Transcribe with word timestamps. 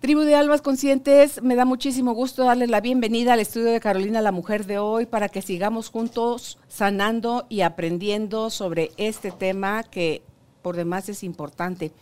Tribu 0.00 0.20
de 0.20 0.34
Almas 0.34 0.60
Conscientes, 0.60 1.42
me 1.42 1.56
da 1.56 1.64
muchísimo 1.64 2.12
gusto 2.12 2.44
darles 2.44 2.68
la 2.68 2.82
bienvenida 2.82 3.32
al 3.32 3.40
estudio 3.40 3.72
de 3.72 3.80
Carolina 3.80 4.20
la 4.20 4.30
Mujer 4.30 4.66
de 4.66 4.78
hoy 4.78 5.06
para 5.06 5.30
que 5.30 5.40
sigamos 5.40 5.88
juntos 5.88 6.58
sanando 6.68 7.46
y 7.48 7.62
aprendiendo 7.62 8.50
sobre 8.50 8.90
este 8.98 9.30
tema 9.30 9.82
que 9.84 10.22
por 10.60 10.76
demás 10.76 11.08
es 11.08 11.22
importante. 11.22 11.92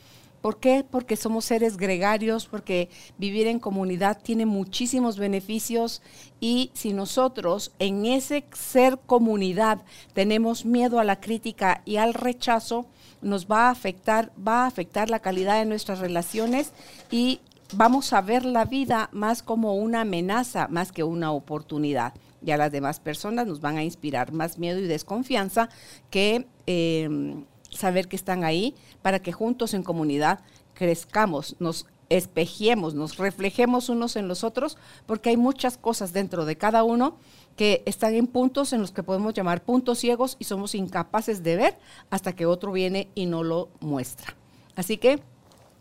¿Por 0.42 0.58
qué? 0.58 0.84
Porque 0.90 1.16
somos 1.16 1.44
seres 1.44 1.76
gregarios, 1.76 2.46
porque 2.46 2.90
vivir 3.16 3.46
en 3.46 3.60
comunidad 3.60 4.20
tiene 4.20 4.44
muchísimos 4.44 5.16
beneficios 5.16 6.02
y 6.40 6.72
si 6.74 6.92
nosotros 6.92 7.72
en 7.78 8.06
ese 8.06 8.44
ser 8.52 8.98
comunidad 9.06 9.82
tenemos 10.14 10.66
miedo 10.66 10.98
a 10.98 11.04
la 11.04 11.20
crítica 11.20 11.80
y 11.84 11.96
al 11.96 12.12
rechazo, 12.12 12.86
nos 13.22 13.46
va 13.46 13.68
a 13.68 13.70
afectar, 13.70 14.32
va 14.36 14.64
a 14.64 14.66
afectar 14.66 15.08
la 15.08 15.20
calidad 15.20 15.60
de 15.60 15.64
nuestras 15.64 16.00
relaciones 16.00 16.72
y 17.10 17.40
vamos 17.72 18.12
a 18.12 18.20
ver 18.20 18.44
la 18.44 18.64
vida 18.64 19.08
más 19.12 19.42
como 19.42 19.74
una 19.74 20.02
amenaza, 20.02 20.68
más 20.68 20.92
que 20.92 21.04
una 21.04 21.32
oportunidad. 21.32 22.14
Y 22.44 22.50
a 22.50 22.56
las 22.56 22.72
demás 22.72 23.00
personas 23.00 23.46
nos 23.46 23.60
van 23.60 23.78
a 23.78 23.84
inspirar 23.84 24.32
más 24.32 24.58
miedo 24.58 24.78
y 24.78 24.86
desconfianza 24.86 25.70
que 26.10 26.46
eh, 26.66 27.36
saber 27.70 28.08
que 28.08 28.16
están 28.16 28.44
ahí 28.44 28.74
para 29.02 29.20
que 29.20 29.32
juntos 29.32 29.74
en 29.74 29.82
comunidad 29.82 30.40
crezcamos, 30.74 31.56
nos 31.58 31.86
espejemos, 32.10 32.94
nos 32.94 33.16
reflejemos 33.16 33.88
unos 33.88 34.16
en 34.16 34.28
los 34.28 34.44
otros, 34.44 34.76
porque 35.06 35.30
hay 35.30 35.36
muchas 35.36 35.78
cosas 35.78 36.12
dentro 36.12 36.44
de 36.44 36.56
cada 36.56 36.84
uno 36.84 37.16
que 37.56 37.82
están 37.86 38.14
en 38.14 38.26
puntos 38.26 38.72
en 38.72 38.80
los 38.80 38.92
que 38.92 39.02
podemos 39.02 39.32
llamar 39.32 39.62
puntos 39.62 39.98
ciegos 39.98 40.36
y 40.38 40.44
somos 40.44 40.74
incapaces 40.74 41.42
de 41.42 41.56
ver 41.56 41.78
hasta 42.10 42.34
que 42.34 42.46
otro 42.46 42.72
viene 42.72 43.08
y 43.14 43.26
no 43.26 43.42
lo 43.42 43.68
muestra. 43.80 44.34
Así 44.76 44.96
que 44.96 45.20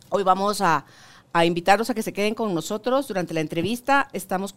hoy 0.09 0.23
vamos 0.23 0.61
a, 0.61 0.85
a 1.33 1.45
invitarlos 1.45 1.89
a 1.89 1.95
que 1.95 2.03
se 2.03 2.13
queden 2.13 2.35
con 2.35 2.53
nosotros 2.53 3.07
durante 3.07 3.33
la 3.33 3.41
entrevista. 3.41 4.07
Estamos, 4.13 4.53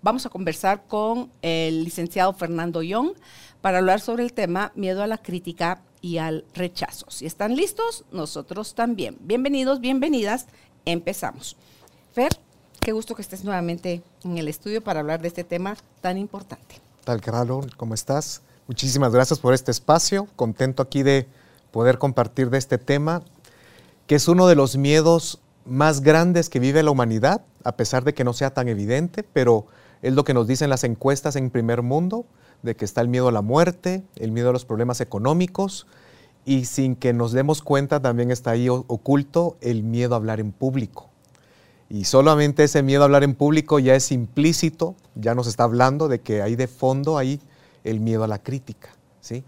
vamos 0.00 0.24
a 0.24 0.30
conversar 0.30 0.84
con 0.86 1.30
el 1.42 1.82
licenciado 1.84 2.32
Fernando 2.32 2.82
Young 2.82 3.14
para 3.60 3.78
hablar 3.78 4.00
sobre 4.00 4.22
el 4.22 4.32
tema 4.32 4.70
miedo 4.76 5.02
a 5.02 5.08
la 5.08 5.18
crítica 5.18 5.82
y 6.00 6.18
al 6.18 6.44
rechazo. 6.54 7.10
Si 7.10 7.26
están 7.26 7.56
listos, 7.56 8.04
nosotros 8.12 8.74
también. 8.74 9.16
Bienvenidos, 9.20 9.80
bienvenidas. 9.80 10.46
Empezamos. 10.84 11.56
Fer, 12.12 12.30
qué 12.78 12.92
gusto 12.92 13.16
que 13.16 13.22
estés 13.22 13.44
nuevamente 13.44 14.00
en 14.24 14.38
el 14.38 14.46
estudio 14.46 14.82
para 14.82 15.00
hablar 15.00 15.20
de 15.20 15.28
este 15.28 15.42
tema 15.42 15.76
tan 16.00 16.16
importante. 16.16 16.76
Tal, 17.04 17.20
Carol, 17.20 17.74
¿cómo 17.76 17.94
estás? 17.94 18.40
Muchísimas 18.68 19.12
gracias 19.12 19.40
por 19.40 19.52
este 19.52 19.72
espacio. 19.72 20.28
Contento 20.36 20.80
aquí 20.80 21.02
de 21.02 21.26
poder 21.72 21.98
compartir 21.98 22.50
de 22.50 22.58
este 22.58 22.78
tema, 22.78 23.22
que 24.06 24.14
es 24.14 24.28
uno 24.28 24.46
de 24.46 24.54
los 24.54 24.76
miedos 24.76 25.40
más 25.70 26.00
grandes 26.00 26.50
que 26.50 26.58
vive 26.58 26.82
la 26.82 26.90
humanidad, 26.90 27.42
a 27.62 27.76
pesar 27.76 28.02
de 28.02 28.12
que 28.12 28.24
no 28.24 28.32
sea 28.32 28.52
tan 28.52 28.68
evidente, 28.68 29.22
pero 29.22 29.66
es 30.02 30.12
lo 30.12 30.24
que 30.24 30.34
nos 30.34 30.48
dicen 30.48 30.68
las 30.68 30.82
encuestas 30.82 31.36
en 31.36 31.48
primer 31.48 31.82
mundo 31.82 32.26
de 32.62 32.74
que 32.74 32.84
está 32.84 33.00
el 33.00 33.08
miedo 33.08 33.28
a 33.28 33.32
la 33.32 33.40
muerte, 33.40 34.02
el 34.16 34.32
miedo 34.32 34.50
a 34.50 34.52
los 34.52 34.64
problemas 34.64 35.00
económicos 35.00 35.86
y 36.44 36.64
sin 36.64 36.96
que 36.96 37.12
nos 37.12 37.30
demos 37.30 37.62
cuenta 37.62 38.00
también 38.02 38.32
está 38.32 38.50
ahí 38.50 38.68
oculto 38.68 39.56
el 39.60 39.84
miedo 39.84 40.14
a 40.14 40.16
hablar 40.16 40.40
en 40.40 40.50
público. 40.50 41.08
Y 41.88 42.04
solamente 42.04 42.64
ese 42.64 42.82
miedo 42.82 43.02
a 43.02 43.04
hablar 43.04 43.22
en 43.22 43.36
público 43.36 43.78
ya 43.78 43.94
es 43.94 44.10
implícito, 44.10 44.96
ya 45.14 45.36
nos 45.36 45.46
está 45.46 45.64
hablando 45.64 46.08
de 46.08 46.20
que 46.20 46.42
hay 46.42 46.56
de 46.56 46.66
fondo 46.66 47.16
ahí 47.16 47.40
el 47.84 48.00
miedo 48.00 48.24
a 48.24 48.28
la 48.28 48.42
crítica, 48.42 48.88
¿sí? 49.20 49.44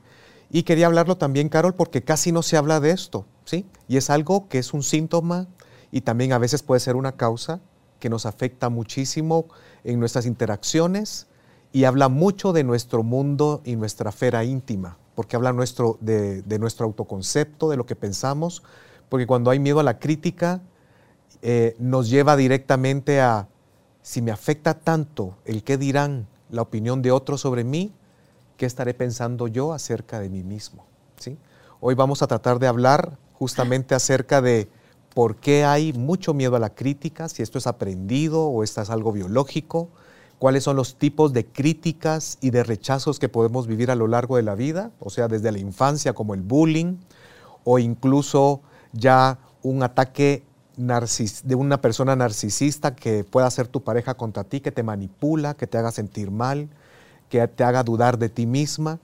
Y 0.50 0.62
quería 0.62 0.86
hablarlo 0.86 1.16
también, 1.16 1.48
Carol, 1.48 1.74
porque 1.74 2.02
casi 2.02 2.30
no 2.30 2.42
se 2.42 2.56
habla 2.56 2.78
de 2.78 2.90
esto, 2.90 3.24
¿sí? 3.44 3.66
Y 3.88 3.96
es 3.96 4.08
algo 4.08 4.48
que 4.48 4.58
es 4.58 4.72
un 4.72 4.82
síntoma 4.82 5.48
y 5.92 6.00
también 6.00 6.32
a 6.32 6.38
veces 6.38 6.64
puede 6.64 6.80
ser 6.80 6.96
una 6.96 7.12
causa 7.12 7.60
que 8.00 8.10
nos 8.10 8.26
afecta 8.26 8.68
muchísimo 8.68 9.46
en 9.84 10.00
nuestras 10.00 10.26
interacciones, 10.26 11.28
y 11.72 11.84
habla 11.84 12.08
mucho 12.08 12.52
de 12.52 12.64
nuestro 12.64 13.02
mundo 13.02 13.62
y 13.64 13.76
nuestra 13.76 14.10
esfera 14.10 14.44
íntima, 14.44 14.98
porque 15.14 15.36
habla 15.36 15.52
nuestro, 15.52 15.96
de, 16.00 16.42
nuestro 16.58 16.84
autoconcepto, 16.86 17.70
de 17.70 17.76
lo 17.76 17.86
que 17.86 17.96
pensamos, 17.96 18.62
porque 19.08 19.26
cuando 19.26 19.50
hay 19.50 19.58
miedo 19.58 19.80
a 19.80 19.82
la 19.82 19.98
crítica, 19.98 20.60
eh, 21.40 21.74
nos 21.78 22.10
lleva 22.10 22.36
directamente 22.36 23.20
a, 23.20 23.48
si 24.02 24.20
me 24.20 24.30
afecta 24.30 24.74
tanto 24.74 25.36
el 25.44 25.64
qué 25.64 25.78
dirán, 25.78 26.26
la 26.50 26.62
opinión 26.62 27.00
de 27.00 27.10
otros 27.10 27.40
sobre 27.40 27.64
mí, 27.64 27.92
¿qué 28.58 28.66
estaré 28.66 28.92
pensando 28.92 29.48
yo 29.48 29.72
acerca 29.72 30.20
de 30.20 30.28
mí 30.28 30.42
mismo? 30.42 30.84
¿Sí? 31.16 31.38
Hoy 31.80 31.94
vamos 31.94 32.20
a 32.20 32.26
tratar 32.26 32.58
de 32.58 32.66
hablar 32.66 33.16
justamente 33.32 33.94
acerca 33.94 34.42
de 34.42 34.68
por 35.14 35.36
qué 35.36 35.64
hay 35.64 35.92
mucho 35.92 36.34
miedo 36.34 36.56
a 36.56 36.58
la 36.58 36.74
crítica, 36.74 37.28
si 37.28 37.42
esto 37.42 37.58
es 37.58 37.66
aprendido 37.66 38.46
o 38.46 38.62
esto 38.62 38.80
es 38.80 38.90
algo 38.90 39.12
biológico, 39.12 39.90
cuáles 40.38 40.64
son 40.64 40.76
los 40.76 40.96
tipos 40.96 41.32
de 41.32 41.46
críticas 41.46 42.38
y 42.40 42.50
de 42.50 42.64
rechazos 42.64 43.18
que 43.18 43.28
podemos 43.28 43.66
vivir 43.66 43.90
a 43.90 43.94
lo 43.94 44.08
largo 44.08 44.36
de 44.36 44.42
la 44.42 44.54
vida, 44.54 44.90
o 44.98 45.10
sea, 45.10 45.28
desde 45.28 45.52
la 45.52 45.58
infancia 45.58 46.14
como 46.14 46.34
el 46.34 46.42
bullying 46.42 46.96
o 47.64 47.78
incluso 47.78 48.60
ya 48.92 49.38
un 49.62 49.82
ataque 49.82 50.44
de 50.76 51.54
una 51.54 51.80
persona 51.80 52.16
narcisista 52.16 52.96
que 52.96 53.24
pueda 53.24 53.50
ser 53.50 53.68
tu 53.68 53.82
pareja 53.82 54.14
contra 54.14 54.44
ti, 54.44 54.60
que 54.60 54.72
te 54.72 54.82
manipula, 54.82 55.54
que 55.54 55.66
te 55.66 55.78
haga 55.78 55.92
sentir 55.92 56.30
mal, 56.30 56.68
que 57.28 57.46
te 57.46 57.62
haga 57.62 57.82
dudar 57.82 58.18
de 58.18 58.28
ti 58.28 58.46
misma. 58.46 58.98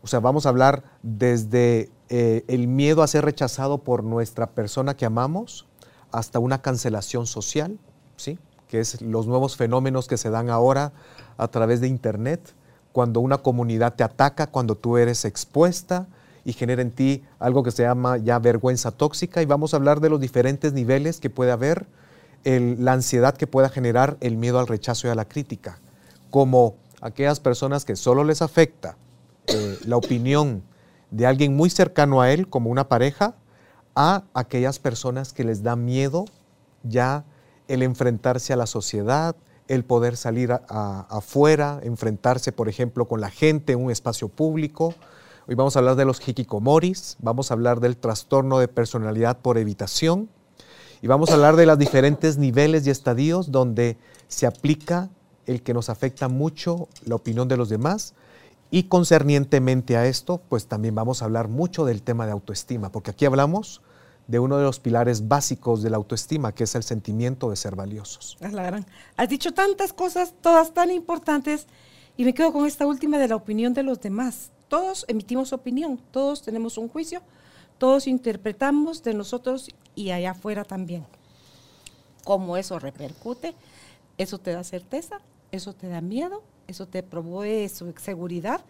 O 0.00 0.06
sea, 0.06 0.20
vamos 0.20 0.46
a 0.46 0.50
hablar 0.50 0.84
desde 1.02 1.90
eh, 2.08 2.44
el 2.48 2.68
miedo 2.68 3.02
a 3.02 3.06
ser 3.06 3.24
rechazado 3.24 3.78
por 3.78 4.02
nuestra 4.02 4.50
persona 4.50 4.96
que 4.96 5.04
amamos 5.04 5.66
hasta 6.10 6.38
una 6.38 6.62
cancelación 6.62 7.26
social, 7.26 7.78
¿sí? 8.16 8.38
que 8.66 8.80
es 8.80 9.02
los 9.02 9.26
nuevos 9.26 9.56
fenómenos 9.56 10.08
que 10.08 10.16
se 10.16 10.30
dan 10.30 10.50
ahora 10.50 10.92
a 11.36 11.48
través 11.48 11.80
de 11.80 11.88
Internet, 11.88 12.54
cuando 12.92 13.20
una 13.20 13.38
comunidad 13.38 13.94
te 13.94 14.04
ataca, 14.04 14.48
cuando 14.48 14.74
tú 14.74 14.96
eres 14.96 15.24
expuesta 15.24 16.08
y 16.44 16.52
genera 16.52 16.80
en 16.80 16.90
ti 16.90 17.22
algo 17.38 17.62
que 17.62 17.70
se 17.70 17.82
llama 17.82 18.16
ya 18.16 18.38
vergüenza 18.38 18.90
tóxica 18.90 19.42
y 19.42 19.46
vamos 19.46 19.74
a 19.74 19.76
hablar 19.76 20.00
de 20.00 20.08
los 20.08 20.20
diferentes 20.20 20.72
niveles 20.72 21.20
que 21.20 21.30
puede 21.30 21.52
haber, 21.52 21.86
la 22.44 22.92
ansiedad 22.92 23.36
que 23.36 23.46
pueda 23.46 23.68
generar 23.68 24.16
el 24.20 24.36
miedo 24.36 24.58
al 24.58 24.66
rechazo 24.66 25.08
y 25.08 25.10
a 25.10 25.14
la 25.14 25.26
crítica, 25.26 25.80
como 26.30 26.76
aquellas 27.02 27.40
personas 27.40 27.84
que 27.84 27.96
solo 27.96 28.24
les 28.24 28.40
afecta 28.40 28.96
eh, 29.46 29.78
la 29.84 29.96
opinión 29.96 30.62
de 31.10 31.26
alguien 31.26 31.56
muy 31.56 31.70
cercano 31.70 32.20
a 32.20 32.30
él, 32.32 32.48
como 32.48 32.70
una 32.70 32.88
pareja, 32.88 33.34
a 33.94 34.24
aquellas 34.34 34.78
personas 34.78 35.32
que 35.32 35.44
les 35.44 35.62
da 35.62 35.76
miedo 35.76 36.26
ya 36.82 37.24
el 37.66 37.82
enfrentarse 37.82 38.52
a 38.52 38.56
la 38.56 38.66
sociedad, 38.66 39.36
el 39.68 39.84
poder 39.84 40.16
salir 40.16 40.52
afuera, 40.68 41.80
enfrentarse, 41.82 42.52
por 42.52 42.68
ejemplo, 42.68 43.06
con 43.06 43.20
la 43.20 43.30
gente 43.30 43.74
en 43.74 43.84
un 43.84 43.90
espacio 43.90 44.28
público. 44.28 44.94
Hoy 45.46 45.54
vamos 45.54 45.76
a 45.76 45.80
hablar 45.80 45.96
de 45.96 46.04
los 46.04 46.26
hikikomoris, 46.26 47.16
vamos 47.20 47.50
a 47.50 47.54
hablar 47.54 47.80
del 47.80 47.96
trastorno 47.96 48.58
de 48.58 48.68
personalidad 48.68 49.38
por 49.38 49.58
evitación 49.58 50.28
y 51.02 51.06
vamos 51.06 51.30
a 51.30 51.34
hablar 51.34 51.56
de 51.56 51.66
los 51.66 51.78
diferentes 51.78 52.38
niveles 52.38 52.86
y 52.86 52.90
estadios 52.90 53.52
donde 53.52 53.98
se 54.26 54.46
aplica 54.46 55.10
el 55.46 55.62
que 55.62 55.74
nos 55.74 55.88
afecta 55.88 56.28
mucho 56.28 56.88
la 57.04 57.14
opinión 57.14 57.48
de 57.48 57.56
los 57.56 57.68
demás. 57.68 58.14
Y 58.70 58.84
concernientemente 58.84 59.96
a 59.96 60.06
esto, 60.06 60.42
pues 60.48 60.66
también 60.66 60.94
vamos 60.94 61.22
a 61.22 61.24
hablar 61.24 61.48
mucho 61.48 61.84
del 61.84 62.02
tema 62.02 62.26
de 62.26 62.32
autoestima, 62.32 62.92
porque 62.92 63.10
aquí 63.12 63.24
hablamos 63.24 63.80
de 64.26 64.38
uno 64.38 64.58
de 64.58 64.64
los 64.64 64.78
pilares 64.78 65.26
básicos 65.26 65.82
de 65.82 65.88
la 65.88 65.96
autoestima, 65.96 66.54
que 66.54 66.64
es 66.64 66.74
el 66.74 66.82
sentimiento 66.82 67.48
de 67.48 67.56
ser 67.56 67.74
valiosos. 67.76 68.36
Has 69.16 69.28
dicho 69.30 69.54
tantas 69.54 69.94
cosas, 69.94 70.34
todas 70.42 70.74
tan 70.74 70.90
importantes, 70.90 71.66
y 72.18 72.24
me 72.24 72.34
quedo 72.34 72.52
con 72.52 72.66
esta 72.66 72.86
última 72.86 73.16
de 73.18 73.28
la 73.28 73.36
opinión 73.36 73.72
de 73.72 73.82
los 73.82 74.00
demás. 74.00 74.50
todos 74.68 75.06
emitimos 75.08 75.54
opinión, 75.54 75.98
todos 76.10 76.42
tenemos 76.42 76.76
un 76.76 76.88
juicio, 76.88 77.22
todos 77.78 78.06
interpretamos 78.06 79.02
de 79.02 79.14
nosotros 79.14 79.70
y 79.94 80.10
allá 80.10 80.32
afuera 80.32 80.64
también. 80.64 81.06
Cómo 82.24 82.58
eso 82.58 82.78
repercute, 82.78 83.54
eso 84.18 84.36
te 84.36 84.52
da 84.52 84.62
certeza, 84.62 85.20
eso 85.52 85.72
te 85.72 85.88
da 85.88 86.02
miedo, 86.02 86.42
eso 86.68 86.86
te 86.86 87.02
provee 87.02 87.68
seguridad, 87.68 88.64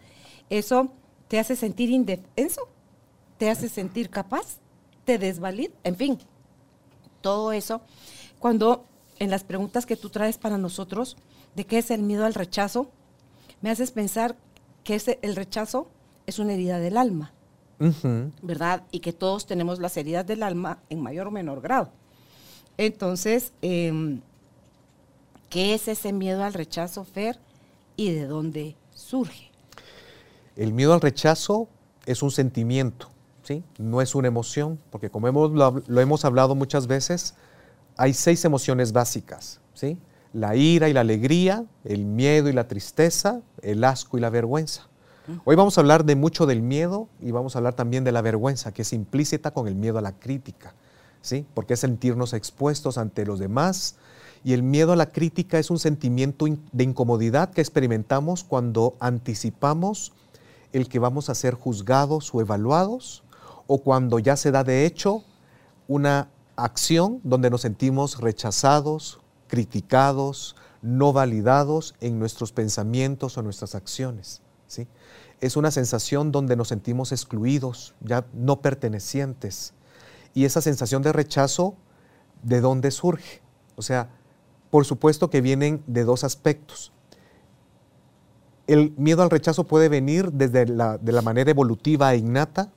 eso 0.49 0.89
te 1.27 1.37
hace 1.37 1.55
sentir 1.55 1.89
indefenso, 1.89 2.69
te 3.37 3.49
hace 3.49 3.67
sentir 3.69 4.09
capaz, 4.09 4.57
te 5.05 5.17
desvalida, 5.17 5.73
en 5.83 5.95
fin, 5.95 6.17
todo 7.21 7.51
eso. 7.51 7.81
Cuando 8.39 8.85
en 9.19 9.29
las 9.29 9.43
preguntas 9.43 9.85
que 9.85 9.97
tú 9.97 10.09
traes 10.09 10.37
para 10.37 10.57
nosotros, 10.57 11.17
de 11.55 11.65
qué 11.65 11.79
es 11.79 11.91
el 11.91 12.01
miedo 12.01 12.25
al 12.25 12.33
rechazo, 12.33 12.89
me 13.61 13.69
haces 13.69 13.91
pensar 13.91 14.37
que 14.85 14.95
ese, 14.95 15.19
el 15.21 15.35
rechazo 15.35 15.89
es 16.25 16.39
una 16.39 16.53
herida 16.53 16.79
del 16.79 16.97
alma, 16.97 17.33
¿verdad? 18.41 18.83
Y 18.91 19.01
que 19.01 19.11
todos 19.11 19.45
tenemos 19.45 19.79
las 19.79 19.97
heridas 19.97 20.25
del 20.25 20.43
alma 20.43 20.79
en 20.89 21.01
mayor 21.01 21.27
o 21.27 21.31
menor 21.31 21.59
grado. 21.59 21.91
Entonces, 22.77 23.51
em, 23.61 24.21
¿qué 25.49 25.73
es 25.73 25.89
ese 25.89 26.13
miedo 26.13 26.43
al 26.45 26.53
rechazo, 26.53 27.03
Fer? 27.03 27.39
¿Y 27.99 28.13
de 28.13 28.27
dónde 28.27 28.77
surge? 28.95 29.51
El 30.55 30.71
miedo 30.71 30.93
al 30.93 31.01
rechazo 31.01 31.67
es 32.05 32.23
un 32.23 32.31
sentimiento, 32.31 33.09
¿sí? 33.43 33.61
No 33.77 34.01
es 34.01 34.15
una 34.15 34.29
emoción, 34.29 34.79
porque 34.89 35.09
como 35.09 35.27
hemos, 35.27 35.51
lo, 35.51 35.99
hemos 35.99 36.23
hablado 36.23 36.55
muchas 36.55 36.87
veces, 36.87 37.33
hay 37.97 38.13
seis 38.13 38.45
emociones 38.45 38.93
básicas, 38.93 39.59
¿sí? 39.73 39.97
La 40.31 40.55
ira 40.55 40.87
y 40.87 40.93
la 40.93 41.01
alegría, 41.01 41.65
el 41.83 42.05
miedo 42.05 42.47
y 42.47 42.53
la 42.53 42.69
tristeza, 42.69 43.41
el 43.61 43.83
asco 43.83 44.17
y 44.17 44.21
la 44.21 44.29
vergüenza. 44.29 44.87
Hoy 45.43 45.57
vamos 45.57 45.77
a 45.77 45.81
hablar 45.81 46.05
de 46.05 46.15
mucho 46.15 46.45
del 46.45 46.61
miedo 46.61 47.09
y 47.19 47.31
vamos 47.31 47.55
a 47.55 47.59
hablar 47.59 47.73
también 47.73 48.05
de 48.05 48.13
la 48.13 48.21
vergüenza, 48.21 48.71
que 48.71 48.83
es 48.83 48.93
implícita 48.93 49.51
con 49.51 49.67
el 49.67 49.75
miedo 49.75 49.97
a 49.97 50.01
la 50.01 50.13
crítica, 50.13 50.73
¿sí? 51.21 51.45
Porque 51.53 51.73
es 51.73 51.81
sentirnos 51.81 52.31
expuestos 52.31 52.97
ante 52.97 53.25
los 53.25 53.39
demás. 53.39 53.97
Y 54.43 54.53
el 54.53 54.63
miedo 54.63 54.93
a 54.93 54.95
la 54.95 55.09
crítica 55.09 55.59
es 55.59 55.69
un 55.69 55.79
sentimiento 55.79 56.45
de 56.71 56.83
incomodidad 56.83 57.51
que 57.51 57.61
experimentamos 57.61 58.43
cuando 58.43 58.95
anticipamos 58.99 60.13
el 60.71 60.87
que 60.87 60.99
vamos 60.99 61.29
a 61.29 61.35
ser 61.35 61.55
juzgados 61.55 62.33
o 62.33 62.41
evaluados, 62.41 63.23
o 63.67 63.79
cuando 63.79 64.19
ya 64.19 64.35
se 64.35 64.51
da 64.51 64.63
de 64.63 64.85
hecho 64.85 65.23
una 65.87 66.29
acción 66.55 67.19
donde 67.23 67.49
nos 67.49 67.61
sentimos 67.61 68.19
rechazados, 68.19 69.19
criticados, 69.47 70.55
no 70.81 71.11
validados 71.11 71.95
en 71.99 72.19
nuestros 72.19 72.51
pensamientos 72.51 73.37
o 73.37 73.41
nuestras 73.41 73.75
acciones. 73.75 74.41
¿sí? 74.67 74.87
es 75.41 75.55
una 75.55 75.71
sensación 75.71 76.31
donde 76.31 76.55
nos 76.55 76.67
sentimos 76.67 77.11
excluidos, 77.11 77.95
ya 78.01 78.25
no 78.33 78.61
pertenecientes. 78.61 79.73
Y 80.33 80.45
esa 80.45 80.61
sensación 80.61 81.01
de 81.01 81.13
rechazo, 81.13 81.75
¿de 82.43 82.61
dónde 82.61 82.91
surge? 82.91 83.41
O 83.75 83.81
sea, 83.81 84.09
por 84.69 84.85
supuesto 84.85 85.29
que 85.29 85.41
vienen 85.41 85.83
de 85.87 86.03
dos 86.03 86.23
aspectos. 86.23 86.91
El 88.67 88.93
miedo 88.97 89.23
al 89.23 89.29
rechazo 89.29 89.63
puede 89.63 89.89
venir 89.89 90.31
desde 90.31 90.67
la, 90.67 90.97
de 90.97 91.11
la 91.11 91.21
manera 91.21 91.49
evolutiva 91.49 92.13
e 92.13 92.17
innata. 92.17 92.71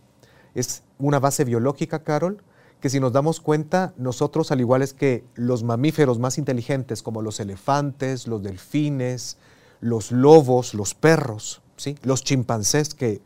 Es 0.55 0.83
una 0.99 1.19
base 1.19 1.45
biológica, 1.45 2.03
Carol, 2.03 2.43
que 2.81 2.89
si 2.89 2.99
nos 2.99 3.13
damos 3.13 3.41
cuenta, 3.41 3.93
nosotros, 3.97 4.51
al 4.53 4.61
igual 4.61 4.87
que 4.95 5.25
los 5.35 5.63
mamíferos 5.63 6.19
más 6.19 6.39
inteligentes, 6.39 7.03
como 7.03 7.21
los 7.21 7.41
elefantes, 7.41 8.27
los 8.27 8.43
delfines, 8.43 9.37
los 9.81 10.13
lobos, 10.13 10.75
los 10.75 10.95
perros, 10.95 11.61
los 12.03 12.25
chimpancés, 12.25 12.95
que 12.95 13.21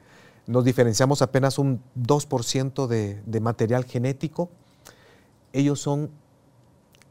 nos 0.47 0.65
diferenciamos 0.65 1.23
apenas 1.23 1.59
un 1.59 1.83
2% 1.97 2.87
de, 2.87 3.23
de 3.25 3.41
material 3.41 3.85
genético, 3.85 4.51
ellos 5.53 5.81
son 5.81 6.11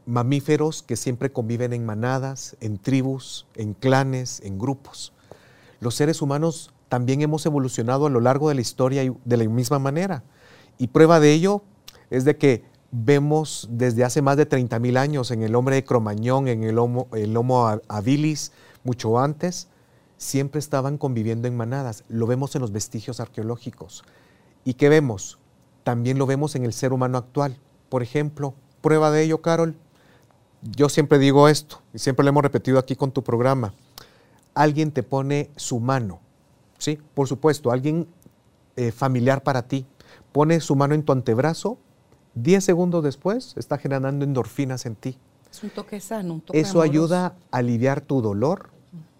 mamíferos 0.06 0.82
que 0.82 0.96
siempre 0.96 1.32
conviven 1.32 1.72
en 1.72 1.84
manadas, 1.84 2.56
en 2.60 2.78
tribus, 2.78 3.46
en 3.54 3.74
clanes, 3.74 4.40
en 4.44 4.58
grupos. 4.58 5.12
Los 5.80 5.94
seres 5.94 6.22
humanos 6.22 6.72
también 6.88 7.20
hemos 7.20 7.44
evolucionado 7.44 8.06
a 8.06 8.10
lo 8.10 8.20
largo 8.20 8.48
de 8.48 8.54
la 8.54 8.60
historia 8.60 9.12
de 9.24 9.36
la 9.36 9.44
misma 9.44 9.78
manera. 9.78 10.22
Y 10.78 10.88
prueba 10.88 11.20
de 11.20 11.32
ello 11.32 11.62
es 12.10 12.24
de 12.24 12.36
que 12.36 12.64
vemos 12.90 13.68
desde 13.70 14.04
hace 14.04 14.22
más 14.22 14.36
de 14.36 14.48
30.000 14.48 14.96
años 14.96 15.30
en 15.30 15.42
el 15.42 15.54
hombre 15.54 15.76
de 15.76 15.84
Cromañón, 15.84 16.48
en 16.48 16.62
el 16.62 16.78
Homo, 16.78 17.08
habilis, 17.88 18.52
mucho 18.84 19.18
antes, 19.18 19.68
siempre 20.16 20.60
estaban 20.60 20.96
conviviendo 20.96 21.48
en 21.48 21.56
manadas. 21.56 22.04
Lo 22.08 22.26
vemos 22.26 22.54
en 22.54 22.62
los 22.62 22.72
vestigios 22.72 23.20
arqueológicos. 23.20 24.04
¿Y 24.64 24.74
qué 24.74 24.88
vemos? 24.88 25.38
También 25.84 26.18
lo 26.18 26.26
vemos 26.26 26.54
en 26.54 26.64
el 26.64 26.72
ser 26.72 26.92
humano 26.92 27.18
actual. 27.18 27.58
Por 27.88 28.02
ejemplo, 28.02 28.54
prueba 28.80 29.10
de 29.10 29.22
ello, 29.22 29.42
Carol. 29.42 29.76
Yo 30.74 30.88
siempre 30.88 31.18
digo 31.18 31.48
esto, 31.48 31.80
y 31.92 31.98
siempre 31.98 32.24
lo 32.24 32.30
hemos 32.30 32.42
repetido 32.42 32.78
aquí 32.78 32.96
con 32.96 33.12
tu 33.12 33.22
programa. 33.22 33.74
Alguien 34.54 34.90
te 34.90 35.02
pone 35.02 35.50
su 35.56 35.80
mano, 35.80 36.20
¿sí? 36.78 36.98
Por 37.14 37.28
supuesto, 37.28 37.70
alguien 37.70 38.08
eh, 38.76 38.90
familiar 38.90 39.42
para 39.42 39.62
ti, 39.68 39.86
pone 40.32 40.60
su 40.60 40.74
mano 40.76 40.94
en 40.94 41.02
tu 41.02 41.12
antebrazo, 41.12 41.78
10 42.34 42.64
segundos 42.64 43.02
después 43.02 43.54
está 43.56 43.78
generando 43.78 44.24
endorfinas 44.24 44.86
en 44.86 44.96
ti. 44.96 45.18
Es 45.50 45.62
un 45.62 45.70
toque 45.70 46.00
sano, 46.00 46.34
un 46.34 46.40
toque 46.40 46.60
Eso 46.60 46.82
ayuda 46.82 47.36
a 47.50 47.58
aliviar 47.58 48.00
tu 48.00 48.20
dolor, 48.20 48.70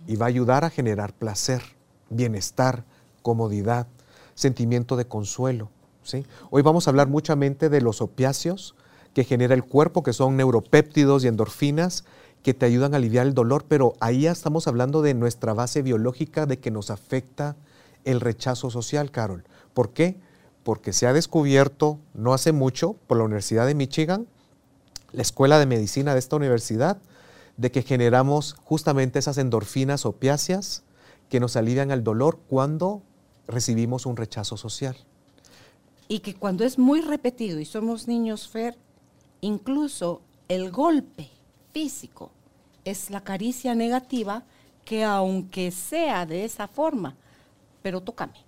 y 0.07 0.17
va 0.17 0.27
a 0.27 0.29
ayudar 0.29 0.65
a 0.65 0.71
generar 0.71 1.13
placer, 1.13 1.63
bienestar, 2.11 2.85
comodidad, 3.23 3.87
sentimiento 4.35 4.97
de 4.97 5.07
consuelo. 5.07 5.71
¿sí? 6.03 6.25
Hoy 6.51 6.63
vamos 6.63 6.87
a 6.87 6.91
hablar 6.91 7.09
muchamente 7.09 7.69
de 7.69 7.81
los 7.81 8.01
opiáceos 8.01 8.75
que 9.17 9.25
genera 9.25 9.55
el 9.55 9.65
cuerpo, 9.65 10.03
que 10.03 10.13
son 10.13 10.37
neuropéptidos 10.37 11.25
y 11.25 11.29
endorfinas 11.29 12.05
que 12.43 12.53
te 12.53 12.67
ayudan 12.67 12.93
a 12.93 12.99
aliviar 12.99 13.27
el 13.27 13.33
dolor, 13.33 13.65
pero 13.67 13.95
ahí 13.99 14.21
ya 14.21 14.31
estamos 14.31 14.69
hablando 14.69 15.01
de 15.01 15.15
nuestra 15.15 15.55
base 15.55 15.81
biológica 15.81 16.45
de 16.45 16.59
que 16.59 16.71
nos 16.71 16.91
afecta 16.91 17.57
el 18.05 18.21
rechazo 18.21 18.69
social, 18.69 19.11
Carol. 19.11 19.45
¿Por 19.73 19.95
qué? 19.95 20.19
Porque 20.65 20.93
se 20.93 21.07
ha 21.07 21.15
descubierto 21.15 21.99
no 22.13 22.35
hace 22.35 22.53
mucho 22.53 22.93
por 23.07 23.17
la 23.17 23.25
Universidad 23.25 23.67
de 23.67 23.75
Michigan, 23.75 24.27
la 25.13 25.23
Escuela 25.23 25.59
de 25.59 25.65
Medicina 25.65 26.13
de 26.13 26.19
esta 26.19 26.37
universidad, 26.37 26.99
de 27.57 27.71
que 27.71 27.81
generamos 27.81 28.53
justamente 28.65 29.19
esas 29.19 29.39
endorfinas 29.39 30.05
opiáceas 30.05 30.83
que 31.31 31.41
nos 31.41 31.57
alivian 31.57 31.91
el 31.91 32.05
dolor 32.05 32.39
cuando 32.51 33.01
recibimos 33.49 34.05
un 34.05 34.19
rechazo 34.19 34.59
social. 34.59 34.95
Y 36.07 36.19
que 36.19 36.35
cuando 36.35 36.65
es 36.65 36.79
muy 36.79 37.01
repetido 37.01 37.59
y 37.61 37.65
somos 37.65 38.09
niños, 38.09 38.47
Fer, 38.47 38.77
incluso 39.41 40.23
el 40.49 40.71
golpe 40.71 41.29
físico 41.73 42.31
es 42.85 43.11
la 43.11 43.23
caricia 43.23 43.75
negativa 43.75 44.45
que 44.85 45.05
aunque 45.05 45.71
sea 45.73 46.25
de 46.25 46.45
esa 46.45 46.69
forma, 46.69 47.17
pero 47.83 48.01
tócame. 48.01 48.47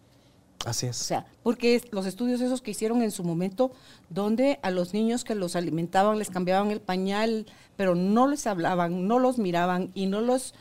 Así 0.64 0.87
es. 0.87 1.00
O 1.00 1.04
sea, 1.04 1.26
porque 1.42 1.83
los 1.92 2.07
estudios 2.07 2.40
esos 2.40 2.61
que 2.61 2.73
hicieron 2.73 3.02
en 3.02 3.11
su 3.11 3.23
momento, 3.23 3.71
donde 4.11 4.59
a 4.62 4.71
los 4.71 4.92
niños 4.92 5.25
que 5.25 5.35
los 5.35 5.57
alimentaban 5.57 6.18
les 6.18 6.30
cambiaban 6.30 6.71
el 6.71 6.80
pañal, 6.80 7.47
pero 7.76 7.95
no 7.95 8.26
les 8.26 8.47
hablaban, 8.47 9.07
no 9.07 9.18
los 9.18 9.38
miraban 9.38 9.90
y 9.95 10.07
no 10.07 10.21
los 10.21 10.54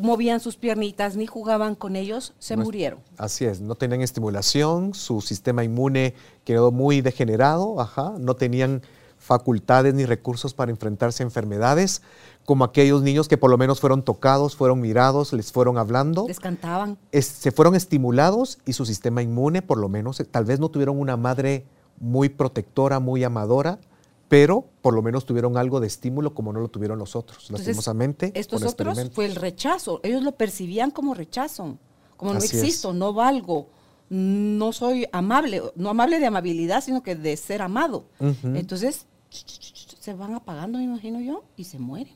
movían 0.00 0.40
sus 0.40 0.56
piernitas 0.56 1.16
ni 1.16 1.26
jugaban 1.26 1.74
con 1.74 1.94
ellos, 1.94 2.32
se 2.38 2.56
murieron. 2.56 3.00
Así 3.18 3.44
es, 3.44 3.60
no 3.60 3.74
tenían 3.74 4.00
estimulación, 4.00 4.94
su 4.94 5.20
sistema 5.20 5.62
inmune 5.62 6.14
quedó 6.44 6.72
muy 6.72 7.02
degenerado, 7.02 7.80
ajá, 7.80 8.14
no 8.18 8.34
tenían 8.34 8.82
facultades 9.26 9.92
ni 9.92 10.06
recursos 10.06 10.54
para 10.54 10.70
enfrentarse 10.70 11.22
a 11.22 11.26
enfermedades, 11.26 12.00
como 12.44 12.64
aquellos 12.64 13.02
niños 13.02 13.26
que 13.26 13.36
por 13.36 13.50
lo 13.50 13.58
menos 13.58 13.80
fueron 13.80 14.02
tocados, 14.02 14.54
fueron 14.54 14.80
mirados, 14.80 15.32
les 15.32 15.50
fueron 15.50 15.78
hablando. 15.78 16.26
Les 16.28 16.38
cantaban. 16.38 16.96
se 17.12 17.50
fueron 17.50 17.74
estimulados 17.74 18.58
y 18.64 18.72
su 18.72 18.86
sistema 18.86 19.20
inmune, 19.22 19.62
por 19.62 19.78
lo 19.78 19.88
menos, 19.88 20.22
tal 20.30 20.44
vez 20.44 20.60
no 20.60 20.68
tuvieron 20.68 20.98
una 20.98 21.16
madre 21.16 21.66
muy 21.98 22.28
protectora, 22.28 23.00
muy 23.00 23.24
amadora, 23.24 23.80
pero 24.28 24.64
por 24.80 24.94
lo 24.94 25.02
menos 25.02 25.26
tuvieron 25.26 25.56
algo 25.56 25.80
de 25.80 25.88
estímulo 25.88 26.32
como 26.32 26.52
no 26.52 26.60
lo 26.60 26.68
tuvieron 26.68 26.98
los 26.98 27.16
otros, 27.16 27.50
lastimosamente. 27.50 28.30
Estos 28.34 28.62
otros 28.62 29.10
fue 29.12 29.26
el 29.26 29.34
rechazo, 29.34 30.00
ellos 30.04 30.22
lo 30.22 30.32
percibían 30.32 30.92
como 30.92 31.14
rechazo, 31.14 31.78
como 32.16 32.32
no 32.32 32.38
existo, 32.38 32.92
no 32.92 33.12
valgo, 33.12 33.68
no 34.08 34.72
soy 34.72 35.08
amable, 35.12 35.62
no 35.74 35.90
amable 35.90 36.20
de 36.20 36.26
amabilidad, 36.26 36.82
sino 36.82 37.02
que 37.02 37.16
de 37.16 37.36
ser 37.36 37.62
amado. 37.62 38.04
Entonces, 38.44 39.06
se 39.30 40.14
van 40.14 40.34
apagando, 40.34 40.78
me 40.78 40.84
imagino 40.84 41.20
yo, 41.20 41.44
y 41.56 41.64
se 41.64 41.78
mueren. 41.78 42.14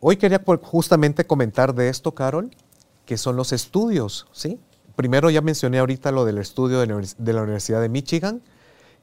Hoy 0.00 0.16
quería 0.16 0.42
justamente 0.62 1.26
comentar 1.26 1.74
de 1.74 1.88
esto, 1.88 2.14
Carol, 2.14 2.50
que 3.04 3.16
son 3.16 3.36
los 3.36 3.52
estudios, 3.52 4.26
¿sí? 4.32 4.58
Primero 4.96 5.30
ya 5.30 5.40
mencioné 5.40 5.78
ahorita 5.78 6.10
lo 6.10 6.24
del 6.24 6.38
estudio 6.38 6.80
de 6.80 7.32
la 7.32 7.42
Universidad 7.42 7.80
de 7.80 7.88
Michigan, 7.88 8.42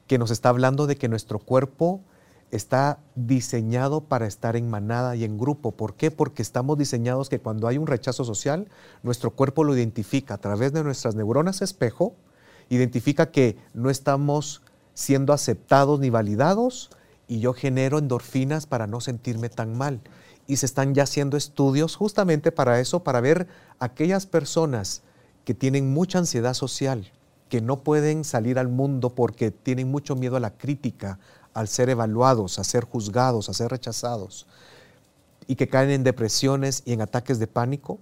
que 0.06 0.18
nos 0.18 0.30
está 0.30 0.50
hablando 0.50 0.86
de 0.86 0.96
que 0.96 1.08
nuestro 1.08 1.38
cuerpo 1.38 2.02
está 2.50 2.98
diseñado 3.14 4.02
para 4.02 4.26
estar 4.26 4.56
en 4.56 4.70
manada 4.70 5.16
y 5.16 5.24
en 5.24 5.38
grupo. 5.38 5.72
¿Por 5.72 5.94
qué? 5.94 6.10
Porque 6.10 6.42
estamos 6.42 6.78
diseñados 6.78 7.28
que 7.28 7.40
cuando 7.40 7.66
hay 7.66 7.78
un 7.78 7.86
rechazo 7.86 8.24
social, 8.24 8.68
nuestro 9.02 9.30
cuerpo 9.30 9.64
lo 9.64 9.74
identifica 9.74 10.34
a 10.34 10.38
través 10.38 10.72
de 10.72 10.84
nuestras 10.84 11.14
neuronas 11.14 11.62
espejo, 11.62 12.14
identifica 12.68 13.30
que 13.30 13.56
no 13.74 13.90
estamos 13.90 14.62
siendo 14.96 15.34
aceptados 15.34 16.00
ni 16.00 16.08
validados 16.08 16.88
y 17.28 17.40
yo 17.40 17.52
genero 17.52 17.98
endorfinas 17.98 18.66
para 18.66 18.86
no 18.86 19.02
sentirme 19.02 19.50
tan 19.50 19.76
mal. 19.76 20.00
Y 20.46 20.56
se 20.56 20.64
están 20.64 20.94
ya 20.94 21.02
haciendo 21.02 21.36
estudios 21.36 21.96
justamente 21.96 22.50
para 22.50 22.80
eso, 22.80 23.04
para 23.04 23.20
ver 23.20 23.46
aquellas 23.78 24.24
personas 24.26 25.02
que 25.44 25.52
tienen 25.52 25.92
mucha 25.92 26.18
ansiedad 26.18 26.54
social, 26.54 27.12
que 27.50 27.60
no 27.60 27.82
pueden 27.82 28.24
salir 28.24 28.58
al 28.58 28.68
mundo 28.68 29.14
porque 29.14 29.50
tienen 29.50 29.90
mucho 29.90 30.16
miedo 30.16 30.36
a 30.36 30.40
la 30.40 30.56
crítica, 30.56 31.18
al 31.52 31.68
ser 31.68 31.90
evaluados, 31.90 32.58
a 32.58 32.64
ser 32.64 32.84
juzgados, 32.84 33.50
a 33.50 33.54
ser 33.54 33.70
rechazados, 33.70 34.46
y 35.46 35.56
que 35.56 35.68
caen 35.68 35.90
en 35.90 36.04
depresiones 36.04 36.82
y 36.86 36.94
en 36.94 37.02
ataques 37.02 37.38
de 37.38 37.46
pánico, 37.46 37.98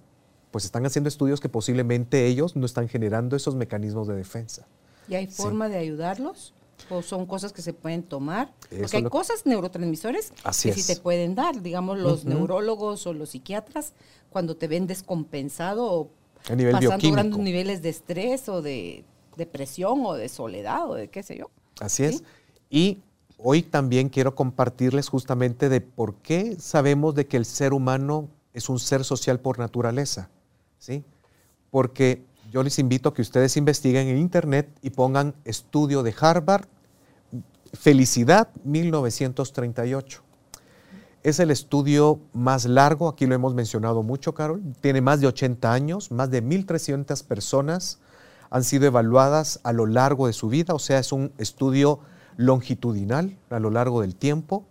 pues 0.52 0.64
están 0.64 0.86
haciendo 0.86 1.08
estudios 1.08 1.40
que 1.40 1.48
posiblemente 1.48 2.26
ellos 2.26 2.54
no 2.54 2.66
están 2.66 2.88
generando 2.88 3.34
esos 3.34 3.56
mecanismos 3.56 4.06
de 4.06 4.14
defensa. 4.14 4.66
¿Y 5.08 5.16
hay 5.16 5.26
forma 5.26 5.68
de 5.68 5.78
ayudarlos? 5.78 6.54
¿O 6.90 7.02
son 7.02 7.26
cosas 7.26 7.52
que 7.52 7.62
se 7.62 7.72
pueden 7.72 8.02
tomar? 8.02 8.52
Porque 8.68 8.96
hay 8.98 9.04
cosas 9.04 9.46
neurotransmisores 9.46 10.32
que 10.62 10.72
sí 10.72 10.84
te 10.86 10.96
pueden 11.00 11.34
dar. 11.34 11.62
Digamos, 11.62 11.98
los 11.98 12.24
neurólogos 12.24 13.06
o 13.06 13.12
los 13.12 13.30
psiquiatras, 13.30 13.92
cuando 14.30 14.56
te 14.56 14.68
ven 14.68 14.86
descompensado 14.86 15.86
o 15.86 16.10
pasando 16.42 17.10
grandes 17.10 17.38
niveles 17.38 17.82
de 17.82 17.88
estrés 17.88 18.48
o 18.48 18.60
de 18.60 19.04
depresión 19.36 20.04
o 20.04 20.14
de 20.14 20.28
soledad 20.28 20.90
o 20.90 20.94
de 20.94 21.08
qué 21.08 21.22
sé 21.22 21.38
yo. 21.38 21.50
Así 21.80 22.04
es. 22.04 22.22
Y 22.68 22.98
Hoy 23.46 23.62
también 23.62 24.08
quiero 24.08 24.34
compartirles 24.34 25.08
justamente 25.08 25.68
de 25.68 25.80
por 25.80 26.14
qué 26.14 26.56
sabemos 26.58 27.14
de 27.14 27.26
que 27.26 27.36
el 27.36 27.44
ser 27.44 27.72
humano 27.74 28.28
es 28.52 28.68
un 28.68 28.78
ser 28.78 29.04
social 29.04 29.40
por 29.40 29.58
naturaleza. 29.58 30.30
¿sí? 30.78 31.04
Porque 31.70 32.24
yo 32.50 32.62
les 32.62 32.78
invito 32.78 33.08
a 33.08 33.14
que 33.14 33.22
ustedes 33.22 33.56
investiguen 33.56 34.08
en 34.08 34.18
internet 34.18 34.68
y 34.80 34.90
pongan 34.90 35.34
estudio 35.44 36.02
de 36.02 36.14
Harvard, 36.18 36.66
Felicidad 37.74 38.48
1938. 38.64 40.22
Es 41.22 41.40
el 41.40 41.50
estudio 41.50 42.20
más 42.32 42.66
largo, 42.66 43.08
aquí 43.08 43.26
lo 43.26 43.34
hemos 43.34 43.54
mencionado 43.54 44.02
mucho, 44.02 44.34
Carol. 44.34 44.62
Tiene 44.80 45.00
más 45.00 45.20
de 45.20 45.26
80 45.26 45.72
años, 45.72 46.10
más 46.10 46.30
de 46.30 46.42
1.300 46.42 47.24
personas 47.24 47.98
han 48.50 48.62
sido 48.62 48.86
evaluadas 48.86 49.58
a 49.64 49.72
lo 49.72 49.86
largo 49.86 50.28
de 50.28 50.32
su 50.32 50.48
vida, 50.48 50.74
o 50.74 50.78
sea, 50.78 51.00
es 51.00 51.10
un 51.10 51.32
estudio 51.38 52.00
longitudinal 52.36 53.36
a 53.50 53.58
lo 53.58 53.70
largo 53.70 54.02
del 54.02 54.14
tiempo, 54.14 54.64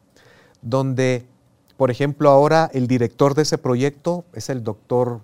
donde, 0.62 1.28
por 1.76 1.92
ejemplo, 1.92 2.30
ahora 2.30 2.70
el 2.74 2.88
director 2.88 3.34
de 3.34 3.42
ese 3.42 3.58
proyecto 3.58 4.24
es 4.34 4.50
el 4.50 4.64
doctor 4.64 5.22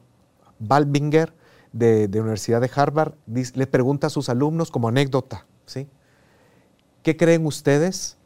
Balbinger 0.58 1.34
de, 1.72 2.10
la 2.12 2.22
Universidad 2.22 2.60
de 2.60 2.72
Harvard, 2.76 3.14
le 3.28 3.68
pregunta 3.68 4.08
a 4.08 4.10
sus 4.10 4.28
alumnos 4.28 4.72
como 4.72 4.90
anécdota, 4.90 5.46
¿sí? 5.66 5.88
¿Qué 7.10 7.18
creen 7.18 7.48
ustedes 7.48 8.18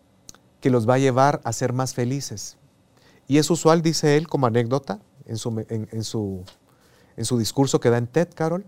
que 0.59 0.69
los 0.69 0.89
va 0.89 0.95
a 0.95 0.97
llevar 0.97 1.39
a 1.45 1.53
ser 1.53 1.71
más 1.71 1.93
felices? 1.93 2.57
Y 3.29 3.37
es 3.37 3.49
usual, 3.49 3.81
dice 3.81 4.17
él 4.17 4.27
como 4.27 4.45
anécdota, 4.45 4.99
en 5.25 5.37
su, 5.37 5.65
en 5.69 6.03
su, 6.03 6.43
en 7.15 7.23
su 7.23 7.37
discurso 7.37 7.79
que 7.79 7.89
da 7.89 7.97
en 7.97 8.07
TED, 8.07 8.27
Carol, 8.35 8.65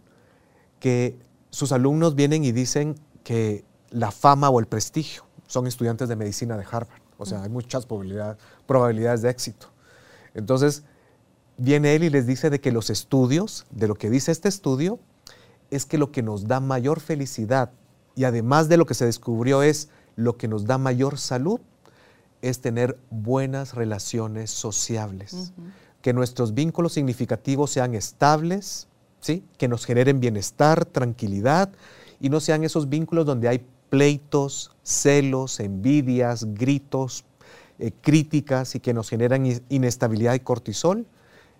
que 0.80 1.20
sus 1.50 1.74
alumnos 1.74 2.16
vienen 2.16 2.46
y 2.46 2.54
dicen 2.54 2.96
que 3.26 3.66
la 3.90 4.10
fama 4.10 4.50
o 4.50 4.62
el 4.62 4.68
prestigio 4.68 5.26
son 5.48 5.68
estudiantes 5.68 6.08
de 6.08 6.16
medicina 6.16 6.56
de 6.56 6.64
Harvard. 6.64 7.02
O 7.18 7.26
sea, 7.26 7.44
hay 7.44 7.50
muchas 7.50 7.86
probabilidades 7.86 9.22
de 9.22 9.30
éxito. 9.30 9.68
Entonces, 10.34 10.84
viene 11.58 11.94
él 11.94 12.06
y 12.06 12.10
les 12.10 12.26
dice 12.26 12.50
de 12.50 12.62
que 12.62 12.72
los 12.72 12.90
estudios, 12.90 13.66
de 13.70 13.90
lo 13.90 13.96
que 13.96 14.10
dice 14.10 14.32
este 14.32 14.48
estudio, 14.48 14.98
es 15.72 15.86
que 15.86 15.98
lo 15.98 16.14
que 16.14 16.24
nos 16.24 16.48
da 16.48 16.62
mayor 16.62 17.02
felicidad 17.02 17.74
y 18.16 18.24
además 18.24 18.70
de 18.70 18.78
lo 18.78 18.86
que 18.86 18.94
se 18.94 19.06
descubrió 19.06 19.62
es 19.62 19.90
lo 20.16 20.38
que 20.38 20.48
nos 20.48 20.66
da 20.66 20.78
mayor 20.78 21.18
salud, 21.18 21.60
es 22.42 22.62
tener 22.62 22.98
buenas 23.10 23.74
relaciones 23.74 24.52
sociables. 24.52 25.54
Que 26.02 26.14
nuestros 26.14 26.54
vínculos 26.54 26.94
significativos 26.94 27.72
sean 27.72 27.96
estables, 27.96 28.88
¿sí? 29.20 29.44
que 29.58 29.68
nos 29.68 29.86
generen 29.86 30.20
bienestar, 30.20 30.86
tranquilidad 30.86 31.72
y 32.20 32.30
no 32.30 32.40
sean 32.40 32.64
esos 32.64 32.90
vínculos 32.90 33.26
donde 33.26 33.48
hay 33.48 33.66
pleitos, 33.90 34.72
celos, 34.84 35.60
envidias, 35.60 36.54
gritos, 36.54 37.26
eh, 37.80 37.92
críticas 38.02 38.76
y 38.76 38.80
que 38.80 38.94
nos 38.94 39.10
generan 39.10 39.46
inestabilidad 39.70 40.34
y 40.34 40.40
cortisol, 40.40 41.08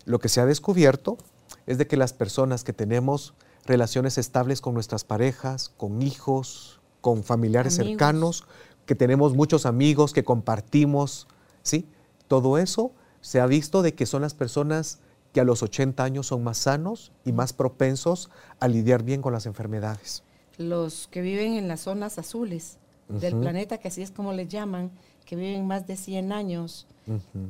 lo 0.06 0.20
que 0.20 0.30
se 0.30 0.40
ha 0.40 0.46
descubierto 0.46 1.18
es 1.66 1.78
de 1.78 1.88
que 1.88 1.98
las 1.98 2.14
personas 2.14 2.64
que 2.64 2.74
tenemos 2.74 3.34
relaciones 3.66 4.18
estables 4.18 4.62
con 4.62 4.76
nuestras 4.76 5.04
parejas, 5.04 5.70
con 5.78 6.02
hijos, 6.02 6.80
con 7.06 7.24
familiares 7.24 7.76
cercanos, 7.76 8.46
que 8.88 8.96
tenemos 8.96 9.36
muchos 9.36 9.68
amigos, 9.68 10.12
que 10.12 10.24
compartimos, 10.24 11.28
¿sí? 11.62 11.88
Todo 12.28 12.58
eso 12.58 12.94
se 13.22 13.40
ha 13.40 13.46
visto 13.46 13.84
de 13.84 13.94
que 13.94 14.08
son 14.08 14.24
las 14.24 14.34
personas 14.34 15.00
que 15.32 15.40
a 15.40 15.44
los 15.44 15.62
80 15.62 16.04
años 16.04 16.26
son 16.26 16.44
más 16.44 16.58
sanos 16.58 17.12
y 17.24 17.32
más 17.32 17.54
propensos 17.54 18.32
a 18.60 18.68
lidiar 18.68 19.04
bien 19.04 19.22
con 19.22 19.34
las 19.34 19.46
enfermedades 19.46 20.24
los 20.58 21.08
que 21.08 21.22
viven 21.22 21.54
en 21.54 21.68
las 21.68 21.82
zonas 21.82 22.18
azules 22.18 22.78
del 23.08 23.40
planeta, 23.40 23.78
que 23.78 23.90
así 23.90 24.02
es 24.02 24.12
como 24.12 24.34
les 24.34 24.48
llaman, 24.48 24.92
que 25.26 25.36
viven 25.36 25.68
más 25.68 25.86
de 25.86 25.96
100 25.96 26.32
años, 26.32 26.88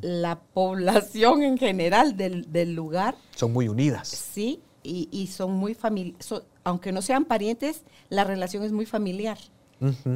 la 0.02 0.40
población 0.54 1.44
en 1.44 1.58
general 1.58 2.18
del, 2.18 2.74
lugar. 2.74 3.16
Son 3.36 3.54
muy 3.54 3.70
unidas. 3.70 4.10
Sí, 4.10 4.62
y, 4.84 5.28
son 5.28 5.54
muy 5.54 5.74
familiares. 5.74 6.44
Aunque 6.66 6.92
no 6.92 7.02
sean 7.02 7.24
parientes, 7.24 7.84
la 8.10 8.26
relación 8.26 8.64
es 8.64 8.74
muy 8.74 8.86
familiar. 8.86 9.38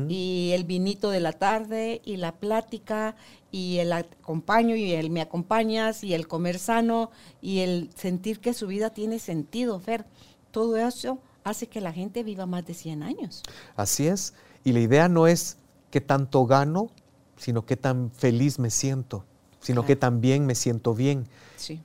Y 0.07 0.51
el 0.53 0.63
vinito 0.63 1.11
de 1.11 1.19
la 1.19 1.33
tarde, 1.33 2.01
y 2.03 2.17
la 2.17 2.31
plática, 2.31 3.15
y 3.51 3.77
el 3.77 3.93
acompaño, 3.93 4.75
y 4.75 4.93
el 4.93 5.11
me 5.11 5.21
acompañas, 5.21 6.03
y 6.03 6.15
el 6.15 6.27
comer 6.27 6.57
sano, 6.57 7.11
y 7.39 7.59
el 7.59 7.91
sentir 7.95 8.39
que 8.39 8.53
su 8.53 8.65
vida 8.65 8.89
tiene 8.89 9.19
sentido, 9.19 9.79
Fer. 9.79 10.05
Todo 10.49 10.77
eso 10.77 11.19
hace 11.43 11.67
que 11.67 11.81
la 11.81 11.93
gente 11.93 12.23
viva 12.23 12.47
más 12.47 12.65
de 12.65 12.73
100 12.73 13.03
años. 13.03 13.43
Así 13.75 14.07
es. 14.07 14.33
Y 14.63 14.71
la 14.71 14.79
idea 14.79 15.07
no 15.07 15.27
es 15.27 15.57
qué 15.91 16.01
tanto 16.01 16.47
gano, 16.47 16.89
sino 17.37 17.65
qué 17.65 17.77
tan 17.77 18.11
feliz 18.11 18.57
me 18.57 18.71
siento, 18.71 19.23
sino 19.59 19.85
que 19.85 19.95
también 19.95 20.47
me 20.47 20.55
siento 20.55 20.95
bien. 20.95 21.27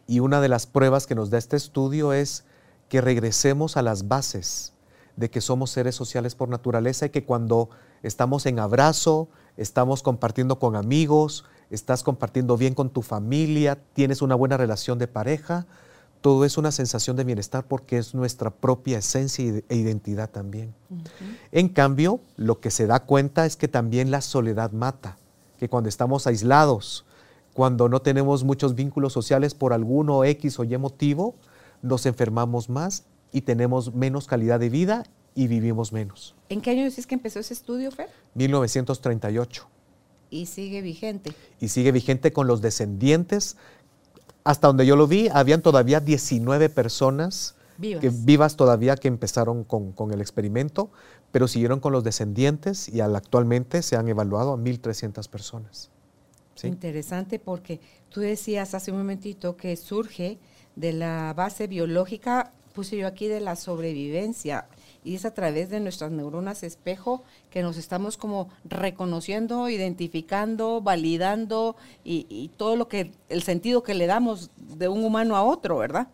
Y 0.07 0.21
una 0.21 0.41
de 0.41 0.49
las 0.49 0.67
pruebas 0.67 1.07
que 1.07 1.15
nos 1.15 1.29
da 1.29 1.37
este 1.37 1.57
estudio 1.57 2.15
es 2.15 2.45
que 2.89 3.01
regresemos 3.01 3.77
a 3.77 3.83
las 3.83 4.09
bases 4.09 4.73
de 5.17 5.31
que 5.31 5.41
somos 5.41 5.71
seres 5.71 5.95
sociales 5.95 6.35
por 6.35 6.49
naturaleza 6.49 7.07
y 7.07 7.11
que 7.11 7.25
cuando 7.25 7.71
estamos 8.03 8.47
en 8.47 8.59
abrazo, 8.59 9.29
estamos 9.57 10.03
compartiendo 10.03 10.59
con 10.59 10.77
amigos, 10.77 11.45
estás 11.71 12.03
compartiendo 12.03 12.57
bien 12.57 12.75
con 12.75 12.91
tu 12.91 13.03
familia, 13.03 13.79
tienes 13.95 14.23
una 14.23 14.35
buena 14.35 14.57
relación 14.57 14.99
de 14.99 15.07
pareja, 15.07 15.67
todo 16.21 16.45
es 16.45 16.57
una 16.57 16.73
sensación 16.73 17.17
de 17.17 17.25
bienestar 17.25 17.67
porque 17.67 17.99
es 17.99 18.15
nuestra 18.15 18.51
propia 18.51 18.99
esencia 18.99 19.63
e 19.69 19.77
identidad 19.77 20.31
también. 20.31 20.75
En 21.53 21.69
cambio, 21.69 22.21
lo 22.37 22.61
que 22.61 22.71
se 22.71 22.87
da 22.87 23.01
cuenta 23.01 23.45
es 23.45 23.57
que 23.57 23.69
también 23.69 24.11
la 24.11 24.23
soledad 24.23 24.73
mata, 24.73 25.19
que 25.59 25.69
cuando 25.69 25.89
estamos 25.89 26.27
aislados, 26.27 27.05
cuando 27.53 27.89
no 27.89 28.01
tenemos 28.01 28.43
muchos 28.43 28.75
vínculos 28.75 29.13
sociales 29.13 29.55
por 29.55 29.73
alguno 29.73 30.25
X 30.25 30.59
o 30.59 30.65
Y 30.65 30.77
motivo, 30.79 31.35
nos 31.85 32.07
enfermamos 32.07 32.69
más 32.69 33.05
y 33.31 33.43
tenemos 33.43 33.95
menos 33.95 34.27
calidad 34.27 34.59
de 34.59 34.71
vida 34.71 35.05
y 35.35 35.49
vivimos 35.49 35.93
menos. 35.93 36.35
¿En 36.49 36.61
qué 36.61 36.71
año 36.71 36.85
decís 36.85 37.07
que 37.07 37.15
empezó 37.15 37.41
ese 37.41 37.55
estudio, 37.55 37.91
Fer? 37.91 38.09
1938. 38.35 39.69
Y 40.31 40.47
sigue 40.47 40.83
vigente. 40.83 41.33
Y 41.61 41.69
sigue 41.69 41.93
vigente 41.93 42.33
con 42.33 42.47
los 42.47 42.61
descendientes 42.61 43.57
hasta 44.45 44.67
donde 44.67 44.87
yo 44.87 44.95
lo 44.95 45.07
vi, 45.07 45.29
habían 45.33 45.63
todavía 45.63 46.01
19 46.01 46.69
personas 46.69 47.55
vivas, 47.79 48.03
que, 48.03 48.11
vivas 48.11 48.57
todavía 48.57 48.95
que 48.95 49.09
empezaron 49.09 49.65
con, 49.65 50.13
el 50.13 50.21
experimento, 50.21 50.91
pero 51.33 51.49
siguieron 51.49 51.81
con 51.81 51.93
los 51.93 52.05
descendientes 52.05 52.89
y 52.91 53.01
actualmente 53.01 53.81
se 53.83 53.97
han 53.97 54.07
evaluado 54.07 54.53
a 54.53 54.57
1.300 54.57 55.29
personas. 55.29 55.91
Interesante 56.63 57.39
porque 57.39 57.81
tú 58.09 58.21
decías 58.21 58.75
hace 58.75 58.91
un 58.91 58.99
momentito 58.99 59.57
que 59.57 59.77
surge 59.77 60.39
de 60.77 60.93
la 60.93 61.33
base 61.35 61.67
biológica, 61.67 62.53
puse 62.75 62.97
yo 62.97 63.07
aquí 63.07 63.29
de 63.29 63.41
la 63.41 63.57
sobrevivencia 63.57 64.67
y 65.05 65.15
es 65.15 65.25
a 65.27 65.35
través 65.35 65.69
de 65.69 65.81
nuestras 65.81 66.11
neuronas 66.11 66.63
espejo 66.63 67.23
que 67.51 67.63
nos 67.63 67.77
estamos 67.77 68.17
como 68.17 68.49
reconociendo, 68.65 69.69
identificando, 69.69 70.81
validando 70.81 71.77
y, 72.03 72.51
todo 72.57 72.75
lo 72.77 72.89
que, 72.89 73.13
el 73.29 73.43
sentido 73.43 73.83
que 73.83 73.95
le 73.95 74.07
damos 74.07 74.51
de 74.57 74.89
un 74.89 75.05
humano 75.05 75.37
a 75.37 75.45
otro, 75.45 75.77
¿verdad? 75.77 76.09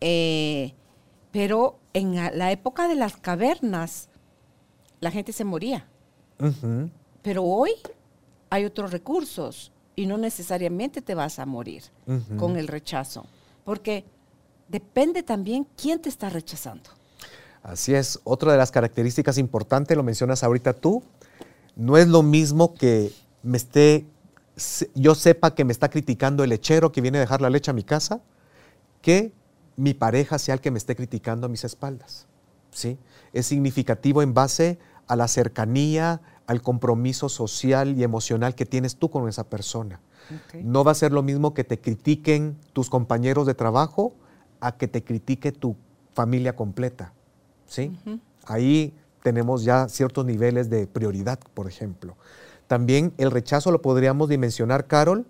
Eh, 0.00 0.74
pero 1.30 1.78
en 1.94 2.16
la 2.16 2.50
época 2.50 2.88
de 2.88 2.96
las 2.96 3.16
cavernas, 3.16 4.08
la 5.00 5.10
gente 5.12 5.32
se 5.32 5.44
moría. 5.44 5.86
Pero 7.22 7.44
hoy 7.44 7.70
hay 8.50 8.64
otros 8.64 8.90
recursos 8.90 9.72
y 9.94 10.06
no 10.06 10.18
necesariamente 10.18 11.02
te 11.02 11.14
vas 11.14 11.38
a 11.38 11.46
morir 11.46 11.84
con 12.36 12.56
el 12.56 12.68
rechazo, 12.68 13.26
porque 13.68 14.06
depende 14.66 15.22
también 15.22 15.66
quién 15.76 16.00
te 16.00 16.08
está 16.08 16.30
rechazando. 16.30 16.88
Así 17.62 17.94
es, 17.94 18.18
otra 18.24 18.52
de 18.52 18.56
las 18.56 18.70
características 18.70 19.36
importantes, 19.36 19.94
lo 19.94 20.02
mencionas 20.02 20.42
ahorita 20.42 20.72
tú, 20.72 21.02
no 21.76 21.98
es 21.98 22.08
lo 22.08 22.22
mismo 22.22 22.72
que 22.72 23.12
me 23.42 23.58
esté, 23.58 24.06
yo 24.94 25.14
sepa 25.14 25.54
que 25.54 25.66
me 25.66 25.72
está 25.72 25.90
criticando 25.90 26.44
el 26.44 26.48
lechero 26.48 26.92
que 26.92 27.02
viene 27.02 27.18
a 27.18 27.20
dejar 27.20 27.42
la 27.42 27.50
leche 27.50 27.70
a 27.70 27.74
mi 27.74 27.82
casa, 27.82 28.22
que 29.02 29.34
mi 29.76 29.92
pareja 29.92 30.38
sea 30.38 30.54
el 30.54 30.62
que 30.62 30.70
me 30.70 30.78
esté 30.78 30.96
criticando 30.96 31.44
a 31.44 31.50
mis 31.50 31.64
espaldas. 31.64 32.26
¿sí? 32.70 32.96
Es 33.34 33.44
significativo 33.44 34.22
en 34.22 34.32
base 34.32 34.78
a 35.08 35.14
la 35.14 35.28
cercanía, 35.28 36.22
al 36.48 36.62
compromiso 36.62 37.28
social 37.28 37.96
y 37.98 38.02
emocional 38.02 38.54
que 38.54 38.64
tienes 38.64 38.96
tú 38.96 39.10
con 39.10 39.28
esa 39.28 39.44
persona. 39.44 40.00
No 40.54 40.82
va 40.82 40.92
a 40.92 40.94
ser 40.94 41.12
lo 41.12 41.22
mismo 41.22 41.52
que 41.52 41.62
te 41.62 41.78
critiquen 41.78 42.56
tus 42.72 42.88
compañeros 42.88 43.46
de 43.46 43.52
trabajo 43.52 44.14
a 44.58 44.72
que 44.72 44.88
te 44.88 45.04
critique 45.04 45.52
tu 45.52 45.76
familia 46.14 46.56
completa. 46.56 47.12
¿sí? 47.66 47.94
Ahí 48.46 48.94
tenemos 49.22 49.62
ya 49.62 49.90
ciertos 49.90 50.24
niveles 50.24 50.70
de 50.70 50.86
prioridad, 50.86 51.38
por 51.52 51.68
ejemplo. 51.68 52.16
También 52.66 53.12
el 53.18 53.30
rechazo 53.30 53.70
lo 53.70 53.82
podríamos 53.82 54.30
dimensionar, 54.30 54.86
Carol, 54.86 55.26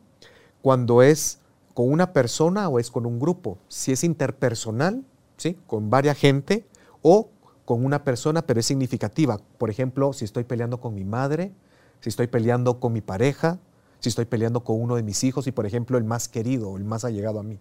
cuando 0.62 1.02
es 1.02 1.40
con 1.74 1.90
una 1.90 2.12
persona 2.12 2.68
o 2.68 2.78
es 2.78 2.92
con 2.92 3.06
un 3.06 3.18
grupo. 3.18 3.58
Si 3.66 3.90
es 3.90 4.04
interpersonal, 4.04 5.02
¿sí? 5.36 5.58
con 5.66 5.90
varias 5.90 6.16
gente, 6.16 6.64
o 7.02 7.28
con 7.68 7.84
una 7.84 8.02
persona, 8.02 8.46
pero 8.46 8.60
es 8.60 8.64
significativa. 8.64 9.38
Por 9.58 9.68
ejemplo, 9.68 10.14
si 10.14 10.24
estoy 10.24 10.44
peleando 10.44 10.80
con 10.80 10.94
mi 10.94 11.04
madre, 11.04 11.52
si 12.00 12.08
estoy 12.08 12.26
peleando 12.26 12.80
con 12.80 12.94
mi 12.94 13.02
pareja, 13.02 13.58
si 14.00 14.08
estoy 14.08 14.24
peleando 14.24 14.64
con 14.64 14.80
uno 14.80 14.96
de 14.96 15.02
mis 15.02 15.22
hijos 15.22 15.46
y, 15.46 15.52
por 15.52 15.66
ejemplo, 15.66 15.98
el 15.98 16.04
más 16.04 16.28
querido, 16.28 16.78
el 16.78 16.84
más 16.84 17.04
allegado 17.04 17.40
a 17.40 17.42
mí. 17.42 17.58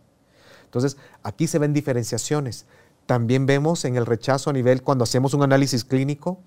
Entonces, 0.64 0.96
aquí 1.24 1.46
se 1.48 1.60
ven 1.60 1.74
diferenciaciones. 1.74 2.68
También 3.06 3.46
vemos 3.46 3.84
en 3.84 3.98
el 3.98 4.06
rechazo 4.06 4.50
a 4.50 4.54
nivel, 4.54 4.82
cuando 4.82 5.04
hacemos 5.04 5.34
un 5.34 5.44
análisis 5.44 5.84
clínico, 5.84 6.40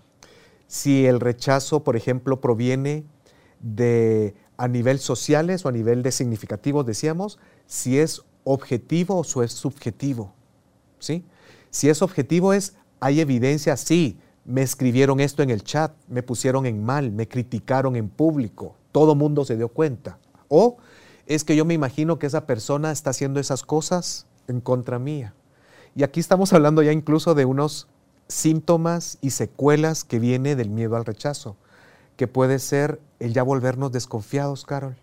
si 0.67 1.05
el 1.05 1.21
rechazo, 1.21 1.85
por 1.85 1.97
ejemplo, 1.97 2.41
proviene 2.41 3.05
de 3.61 4.35
a 4.57 4.69
nivel 4.69 5.01
sociales 5.01 5.67
o 5.67 5.69
a 5.69 5.73
nivel 5.73 6.03
de 6.03 6.13
significativos, 6.13 6.87
decíamos, 6.87 7.39
si 7.67 7.99
es 7.99 8.23
objetivo 8.45 9.21
o 9.21 9.43
es 9.43 9.53
subjetivo. 9.53 10.33
¿sí? 10.99 11.27
Si 11.71 11.91
es 11.91 12.01
objetivo 12.01 12.55
es, 12.55 12.75
hay 13.01 13.21
evidencia, 13.21 13.77
sí, 13.77 14.19
me 14.45 14.63
escribieron 14.63 15.21
esto 15.21 15.43
en 15.43 15.51
el 15.51 15.63
chat, 15.63 15.93
me 16.09 16.23
pusieron 16.23 16.67
en 16.67 16.85
mal, 16.85 17.11
me 17.11 17.29
criticaron 17.29 17.97
en 17.97 18.09
público, 18.09 18.77
todo 18.93 19.15
mundo 19.15 19.45
se 19.45 19.57
dio 19.57 19.69
cuenta. 19.69 20.19
O 20.49 20.77
es 21.27 21.45
que 21.45 21.57
yo 21.57 21.65
me 21.65 21.75
imagino 21.75 22.19
que 22.19 22.27
esa 22.27 22.47
persona 22.47 22.91
está 22.91 23.11
haciendo 23.11 23.41
esas 23.41 23.63
cosas 23.63 24.27
en 24.49 24.61
contra 24.61 24.99
mía. 24.99 25.35
Y 25.95 26.03
aquí 26.03 26.21
estamos 26.21 26.53
hablando 26.53 26.83
ya 26.83 26.93
incluso 26.93 27.35
de 27.35 27.45
unos 27.45 27.89
síntomas 28.29 29.19
y 29.21 29.31
secuelas 29.31 30.05
que 30.05 30.19
viene 30.19 30.57
del 30.57 30.71
miedo 30.71 30.97
al 30.97 31.05
rechazo, 31.05 31.57
que 32.17 32.29
puede 32.29 32.59
ser 32.59 33.01
el 33.19 33.33
ya 33.33 33.43
volvernos 33.43 33.93
desconfiados, 33.93 34.65
Carol. 34.65 34.97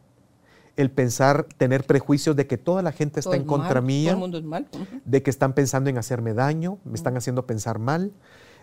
El 0.78 0.92
pensar, 0.92 1.48
tener 1.58 1.86
prejuicios 1.86 2.36
de 2.36 2.48
que 2.48 2.58
toda 2.58 2.82
la 2.82 2.94
gente 2.94 3.20
está 3.20 3.36
en 3.36 3.44
contra 3.44 3.82
mía, 3.82 4.12
todo 4.12 4.18
el 4.18 4.22
mundo 4.22 4.38
es 4.38 4.44
mal. 4.46 4.68
de 5.04 5.24
que 5.24 5.30
están 5.30 5.54
pensando 5.54 5.90
en 5.90 5.98
hacerme 5.98 6.34
daño, 6.34 6.78
me 6.86 6.94
están 6.94 7.18
haciendo 7.18 7.46
pensar 7.46 7.80
mal, 7.80 8.14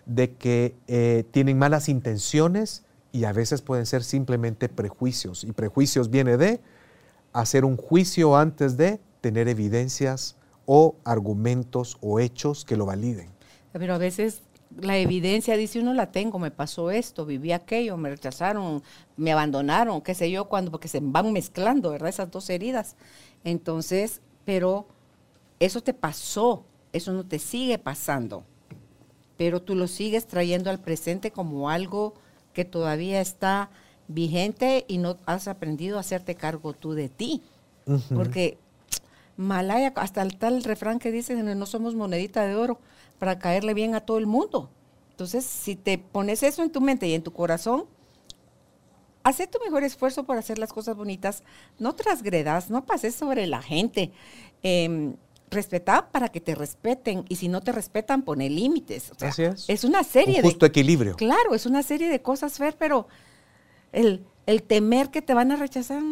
de 0.07 0.35
que 0.35 0.75
eh, 0.87 1.25
tienen 1.31 1.59
malas 1.59 1.89
intenciones 1.89 2.85
y 3.13 3.25
a 3.25 3.33
veces 3.33 3.63
pueden 3.63 3.85
ser 3.85 4.03
simplemente 4.03 4.69
prejuicios. 4.69 5.45
Y 5.45 5.53
prejuicios 5.53 6.11
viene 6.11 6.37
de 6.37 6.61
hacer 7.33 7.65
un 7.65 7.77
juicio 7.77 8.37
antes 8.37 8.77
de 8.77 9.01
tener 9.21 9.49
evidencias 9.49 10.37
o 10.67 10.97
argumentos 11.05 11.99
o 12.01 12.21
hechos 12.21 12.65
que 12.65 12.77
lo 12.77 12.87
validen. 12.87 13.29
Pero 13.73 13.95
a 13.95 13.99
veces 13.99 14.43
la 14.81 14.99
evidencia 14.99 15.57
dice 15.57 15.81
uno 15.81 15.95
la 15.95 16.11
tengo, 16.11 16.39
me 16.39 16.51
pasó 16.51 16.91
esto, 16.91 17.27
viví 17.27 17.53
aquello, 17.53 17.97
me 17.97 18.11
rechazaron, 18.11 18.83
me 19.17 19.33
abandonaron, 19.33 20.01
qué 20.01 20.15
sé 20.15 20.31
yo, 20.31 20.47
cuando, 20.47 20.71
porque 20.71 20.89
se 20.89 21.01
van 21.03 21.33
mezclando, 21.33 21.91
¿verdad? 21.91 22.09
Esas 22.09 22.31
dos 22.31 22.51
heridas. 22.51 22.97
Entonces, 23.45 24.21
pero 24.45 24.87
eso 25.61 25.81
te 25.83 25.95
pasó, 25.95 26.65
eso 26.93 27.13
no 27.13 27.25
te 27.25 27.39
sigue 27.39 27.79
pasando, 27.79 28.45
pero 29.37 29.63
tú 29.63 29.75
lo 29.75 29.87
sigues 29.87 30.27
trayendo 30.27 30.71
al 30.71 30.81
presente 30.81 31.31
como 31.31 31.71
algo 31.71 32.15
que 32.53 32.65
todavía 32.65 33.21
está 33.21 33.71
vigente 34.09 34.85
y 34.89 34.99
no 34.99 35.19
has 35.27 35.49
aprendido 35.49 35.97
a 35.97 36.01
hacerte 36.01 36.35
cargo 36.35 36.73
tú 36.73 36.93
de 36.93 37.09
ti. 37.09 37.43
Porque 38.15 38.59
Malaya, 39.37 39.93
hasta 39.97 40.23
el 40.23 40.37
tal 40.37 40.63
refrán 40.63 40.99
que 40.99 41.11
dicen, 41.11 41.59
no 41.59 41.67
somos 41.67 41.95
monedita 41.95 42.45
de 42.45 42.55
oro 42.55 42.79
para 43.19 43.39
caerle 43.39 43.75
bien 43.75 43.95
a 43.95 44.01
todo 44.01 44.19
el 44.19 44.27
mundo. 44.27 44.71
Entonces, 45.11 45.45
si 45.45 45.77
te 45.77 45.99
pones 45.99 46.43
eso 46.43 46.63
en 46.63 46.71
tu 46.71 46.81
mente 46.81 47.07
y 47.07 47.15
en 47.15 47.23
tu 47.23 47.33
corazón, 47.33 47.85
haz 49.23 49.39
tu 49.51 49.59
mejor 49.65 49.85
esfuerzo 49.85 50.25
por 50.25 50.37
hacer 50.37 50.59
las 50.59 50.73
cosas 50.73 50.97
bonitas. 50.97 51.43
No 51.79 51.95
transgredas, 51.95 52.71
no 52.71 52.85
pases 52.85 53.15
sobre 53.15 53.47
la 53.47 53.63
gente. 53.63 54.13
Eh, 54.63 55.15
respeta 55.55 56.11
para 56.11 56.29
que 56.29 56.41
te 56.41 56.55
respeten 56.55 57.25
y 57.29 57.37
si 57.37 57.49
no 57.49 57.63
te 57.63 57.73
respetan, 57.73 58.23
pone 58.23 58.51
límites. 58.51 59.13
Así 59.21 59.45
es. 59.45 59.65
Es 59.69 59.85
una 59.85 60.05
serie 60.05 60.39
Un 60.39 60.43
justo 60.43 60.67
equilibrio. 60.67 61.17
Claro, 61.17 61.55
es 61.55 61.65
una 61.65 61.83
serie 61.83 62.09
de 62.09 62.21
cosas, 62.21 62.59
Fer, 62.59 62.77
pero 62.77 63.07
el, 63.93 64.25
el 64.47 64.63
temer 64.63 65.11
que 65.11 65.23
te 65.23 65.33
van 65.33 65.53
a 65.53 65.57
rechazar 65.57 66.03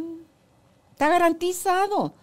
está 0.93 1.09
garantizado 1.09 2.15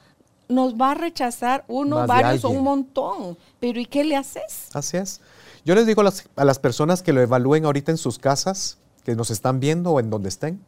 nos 0.49 0.73
va 0.75 0.91
a 0.91 0.95
rechazar 0.95 1.63
uno, 1.67 2.07
varios 2.07 2.43
o 2.43 2.49
un 2.49 2.63
montón. 2.63 3.37
Pero 3.59 3.79
¿y 3.79 3.85
qué 3.85 4.03
le 4.03 4.15
haces? 4.15 4.69
Así 4.73 4.97
es. 4.97 5.21
Yo 5.63 5.75
les 5.75 5.85
digo 5.85 6.01
a 6.01 6.45
las, 6.45 6.59
personas 6.59 7.03
que 7.03 7.13
lo 7.13 7.21
evalúen 7.21 7.65
ahorita 7.65 7.91
en 7.91 7.97
sus 7.97 8.17
casas, 8.17 8.79
que 9.03 9.15
nos 9.15 9.29
están 9.29 9.59
viendo 9.59 9.91
o 9.91 9.99
en 9.99 10.09
donde 10.09 10.29
estén, 10.29 10.59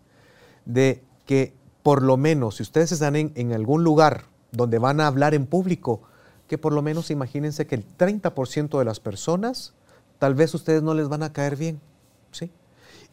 de 0.66 1.04
que 1.26 1.54
por 1.82 2.04
lo 2.04 2.16
menos, 2.16 2.58
si 2.58 2.64
ustedes 2.64 2.92
están 2.92 3.16
en, 3.16 3.32
en 3.36 3.54
algún 3.54 3.84
lugar 3.84 4.26
donde 4.52 4.78
van 4.78 5.02
a 5.02 5.08
hablar 5.08 5.34
en 5.34 5.48
público, 5.48 6.04
que 6.48 6.60
por 6.60 6.74
lo 6.74 6.84
menos 6.84 7.10
imagínense 7.10 7.66
que 7.66 7.76
el 7.76 7.86
30% 7.98 8.78
de 8.78 8.86
las 8.86 9.00
personas, 9.00 9.74
tal 10.20 10.36
vez 10.36 10.54
ustedes 10.54 10.84
no 10.84 10.94
les 10.94 11.10
van 11.10 11.24
a 11.24 11.34
caer 11.34 11.56
bien, 11.56 11.82
¿sí? 12.32 12.52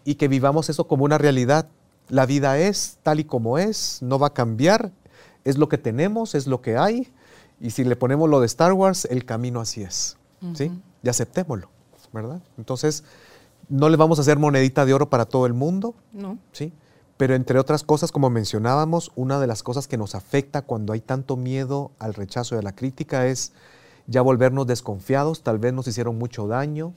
Y 0.05 0.17
que 0.17 0.29
vivamos 0.29 0.69
eso 0.69 0.87
como 0.87 1.05
una 1.05 1.17
realidad. 1.17 1.69
La 2.09 2.27
vida 2.27 2.59
es 2.59 2.99
tal 3.03 3.21
y 3.21 3.25
como 3.25 3.57
es, 3.57 4.01
no 4.03 4.19
va 4.19 4.29
a 4.29 4.35
cambiar 4.35 4.93
es 5.49 5.59
lo 5.59 5.69
que 5.69 5.79
tenemos, 5.79 6.35
es 6.35 6.47
lo 6.47 6.61
que 6.61 6.77
hay, 6.77 7.13
y 7.61 7.71
si 7.71 7.85
le 7.85 7.97
ponemos 7.97 8.29
lo 8.29 8.41
de 8.41 8.47
Star 8.47 8.73
Wars, 8.73 9.07
el 9.11 9.25
camino 9.25 9.61
así 9.61 9.83
es, 9.83 10.17
¿sí? 10.55 10.71
Y 11.03 11.09
aceptémoslo, 11.09 11.69
¿verdad? 12.13 12.41
Entonces, 12.57 13.05
no 13.69 13.89
le 13.89 13.97
vamos 13.97 14.19
a 14.19 14.23
hacer 14.23 14.39
monedita 14.39 14.85
de 14.87 14.95
oro 14.95 15.11
para 15.11 15.27
todo 15.27 15.47
el 15.47 15.55
mundo, 15.55 15.95
no. 16.13 16.39
¿sí? 16.53 16.73
Pero 17.17 17.35
entre 17.35 17.59
otras 17.59 17.83
cosas, 17.83 18.13
como 18.13 18.31
mencionábamos, 18.31 19.11
una 19.17 19.41
de 19.41 19.47
las 19.47 19.63
cosas 19.63 19.89
que 19.89 19.97
nos 19.97 20.15
afecta 20.15 20.63
cuando 20.63 20.93
hay 20.93 21.01
tanto 21.01 21.37
miedo 21.37 21.91
al 21.99 22.15
rechazo 22.15 22.55
y 22.55 22.59
a 22.59 22.63
la 22.63 22.75
crítica 22.75 23.27
es 23.27 23.53
ya 24.07 24.23
volvernos 24.23 24.67
desconfiados, 24.67 25.43
tal 25.43 25.59
vez 25.59 25.73
nos 25.73 25.89
hicieron 25.89 26.17
mucho 26.17 26.47
daño, 26.47 26.95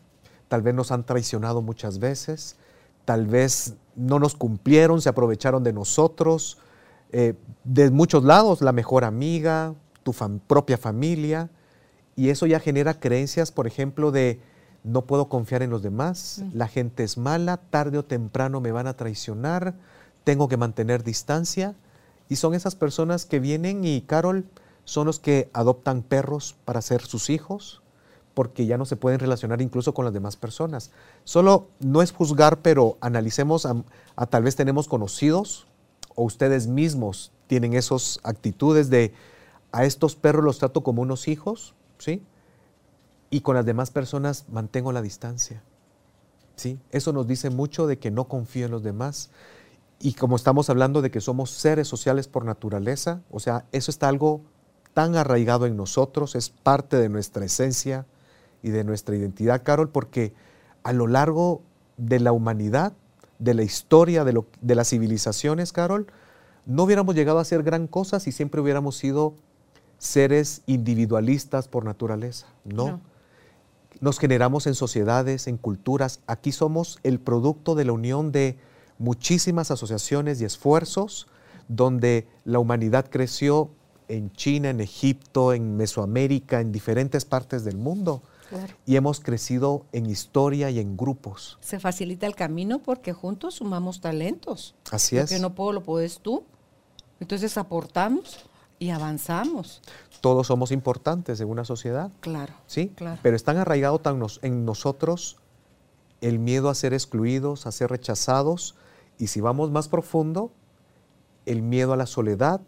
tal 0.48 0.62
vez 0.62 0.76
nos 0.76 0.92
han 0.92 1.06
traicionado 1.06 1.62
muchas 1.62 2.00
veces, 2.00 2.56
tal 3.04 3.26
vez 3.26 3.74
no 3.96 4.20
nos 4.20 4.36
cumplieron, 4.36 5.02
se 5.02 5.10
aprovecharon 5.10 5.64
de 5.64 5.74
nosotros, 5.74 6.58
eh, 7.12 7.36
de 7.64 7.90
muchos 7.92 8.24
lados, 8.24 8.62
la 8.62 8.72
mejor 8.72 9.04
amiga, 9.04 9.74
tu 10.04 10.14
propia 10.48 10.78
familia, 10.78 11.50
y 12.16 12.30
eso 12.30 12.46
ya 12.46 12.60
genera 12.60 13.00
creencias, 13.00 13.52
por 13.52 13.68
ejemplo, 13.68 14.12
de 14.12 14.40
no 14.84 15.06
puedo 15.06 15.30
confiar 15.30 15.62
en 15.62 15.70
los 15.70 15.82
demás, 15.82 16.44
la 16.54 16.68
gente 16.68 17.04
es 17.04 17.18
mala, 17.18 17.58
tarde 17.58 17.98
o 17.98 18.06
temprano 18.06 18.62
me 18.62 18.72
van 18.72 18.88
a 18.88 18.96
traicionar, 18.96 19.76
tengo 20.24 20.48
que 20.48 20.58
mantener 20.58 21.04
distancia, 21.04 21.76
y 22.30 22.38
son 22.38 22.54
esas 22.54 22.76
personas 22.76 23.26
que 23.26 23.40
vienen 23.40 23.84
y, 23.84 24.02
Carol, 24.02 24.46
son 24.86 25.06
los 25.06 25.20
que 25.20 25.50
adoptan 25.54 26.02
perros 26.02 26.56
para 26.66 26.82
ser 26.82 27.02
sus 27.02 27.30
hijos, 27.30 27.82
porque 28.34 28.66
ya 28.66 28.78
no 28.78 28.86
se 28.86 28.96
pueden 28.96 29.20
relacionar 29.20 29.62
incluso 29.62 29.94
con 29.94 30.06
las 30.06 30.14
demás 30.14 30.38
personas. 30.38 30.92
Solo 31.26 31.68
no 31.80 32.02
es 32.02 32.12
juzgar, 32.14 32.62
pero 32.62 32.98
analicemos 33.02 33.68
a 33.68 34.26
tal 34.28 34.44
vez 34.44 34.56
tenemos 34.56 34.88
conocidos 34.88 35.68
o 36.16 36.24
ustedes 36.24 36.68
mismos 36.68 37.32
tienen 37.48 37.74
esas 37.74 38.20
actitudes 38.24 38.90
de 38.90 39.14
a 39.72 39.86
estos 39.86 40.16
perros 40.16 40.44
los 40.44 40.60
trato 40.60 40.84
como 40.84 41.02
unos 41.02 41.28
hijos, 41.28 41.76
¿sí? 41.98 42.24
Y 43.30 43.42
con 43.42 43.56
las 43.56 43.66
demás 43.66 43.92
personas 43.92 44.46
mantengo 44.50 44.92
la 44.92 45.02
distancia. 45.02 45.64
¿Sí? 46.56 46.80
Eso 46.92 47.14
nos 47.14 47.28
dice 47.28 47.50
mucho 47.50 47.88
de 47.88 47.98
que 47.98 48.12
no 48.12 48.28
confío 48.28 48.66
en 48.66 48.72
los 48.72 48.84
demás. 48.84 49.32
Y 50.00 50.14
como 50.14 50.36
estamos 50.36 50.70
hablando 50.70 51.02
de 51.02 51.10
que 51.10 51.22
somos 51.22 51.50
seres 51.52 51.88
sociales 51.88 52.28
por 52.28 52.44
naturaleza, 52.46 53.22
o 53.32 53.40
sea, 53.40 53.66
eso 53.72 53.90
está 53.90 54.10
algo 54.10 54.42
tan 54.94 55.16
arraigado 55.16 55.66
en 55.66 55.78
nosotros, 55.78 56.36
es 56.36 56.50
parte 56.50 56.98
de 56.98 57.10
nuestra 57.10 57.46
esencia 57.46 58.06
y 58.62 58.70
de 58.70 58.84
nuestra 58.84 59.16
identidad, 59.16 59.64
Carol, 59.64 59.90
porque 59.90 60.34
a 60.84 60.94
lo 60.94 61.08
largo 61.08 61.62
de 61.98 62.20
la 62.20 62.32
humanidad 62.32 62.94
de 63.42 63.56
la 63.56 63.64
historia 63.64 64.24
de, 64.24 64.34
lo, 64.34 64.46
de 64.62 64.76
las 64.76 64.90
civilizaciones, 64.90 65.74
Carol, 65.74 66.08
no 66.68 66.84
hubiéramos 66.84 67.16
llegado 67.16 67.40
a 67.40 67.42
hacer 67.42 67.64
gran 67.64 67.88
cosa 67.88 68.20
si 68.20 68.32
siempre 68.32 68.62
hubiéramos 68.62 68.96
sido 68.96 69.34
seres 69.98 70.62
individualistas 70.68 71.68
por 71.68 71.84
naturaleza. 71.84 72.48
No. 72.64 72.88
No. 72.88 73.02
Nos 74.00 74.20
generamos 74.20 74.68
en 74.68 74.76
sociedades, 74.76 75.48
en 75.48 75.58
culturas. 75.58 76.22
Aquí 76.28 76.52
somos 76.52 77.00
el 77.04 77.20
producto 77.20 77.76
de 77.76 77.86
la 77.86 77.92
unión 77.92 78.32
de 78.32 78.58
muchísimas 79.00 79.72
asociaciones 79.72 80.40
y 80.40 80.46
esfuerzos 80.46 81.28
donde 81.68 82.28
la 82.46 82.60
humanidad 82.60 83.08
creció 83.10 83.72
en 84.08 84.32
China, 84.34 84.70
en 84.70 84.82
Egipto, 84.82 85.54
en 85.54 85.78
Mesoamérica, 85.78 86.62
en 86.62 86.72
diferentes 86.72 87.26
partes 87.26 87.64
del 87.64 87.78
mundo. 87.78 88.22
Claro. 88.52 88.76
Y 88.86 88.98
hemos 88.98 89.20
crecido 89.22 89.86
en 89.94 90.06
historia 90.06 90.70
y 90.70 90.80
en 90.80 90.98
grupos. 90.98 91.58
Se 91.62 91.80
facilita 91.80 92.28
el 92.28 92.36
camino 92.36 92.80
porque 92.84 93.14
juntos 93.14 93.56
sumamos 93.56 94.02
talentos. 94.02 94.76
Así 94.92 95.16
Lo 95.16 95.22
es. 95.24 95.30
que 95.30 95.40
no 95.40 95.56
puedo, 95.56 95.72
lo 95.72 95.82
puedes 95.84 96.20
tú. 96.20 96.44
Entonces 97.22 97.58
aportamos 97.58 98.40
y 98.78 98.90
avanzamos. 98.90 99.82
Todos 100.20 100.48
somos 100.48 100.72
importantes 100.72 101.40
en 101.40 101.50
una 101.50 101.64
sociedad. 101.66 102.12
Claro. 102.20 102.54
¿sí? 102.68 102.90
Claro. 102.96 103.20
Pero 103.24 103.36
están 103.36 103.58
arraigados 103.58 104.02
tan 104.04 104.20
nos- 104.20 104.40
en 104.44 104.66
nosotros 104.66 105.38
el 106.20 106.38
miedo 106.40 106.70
a 106.70 106.76
ser 106.76 106.94
excluidos, 106.94 107.66
a 107.66 107.72
ser 107.72 107.90
rechazados, 107.90 108.76
y 109.18 109.28
si 109.28 109.40
vamos 109.42 109.72
más 109.72 109.88
profundo, 109.88 110.52
el 111.46 111.62
miedo 111.62 111.94
a 111.94 111.98
la 111.98 112.06
soledad, 112.06 112.62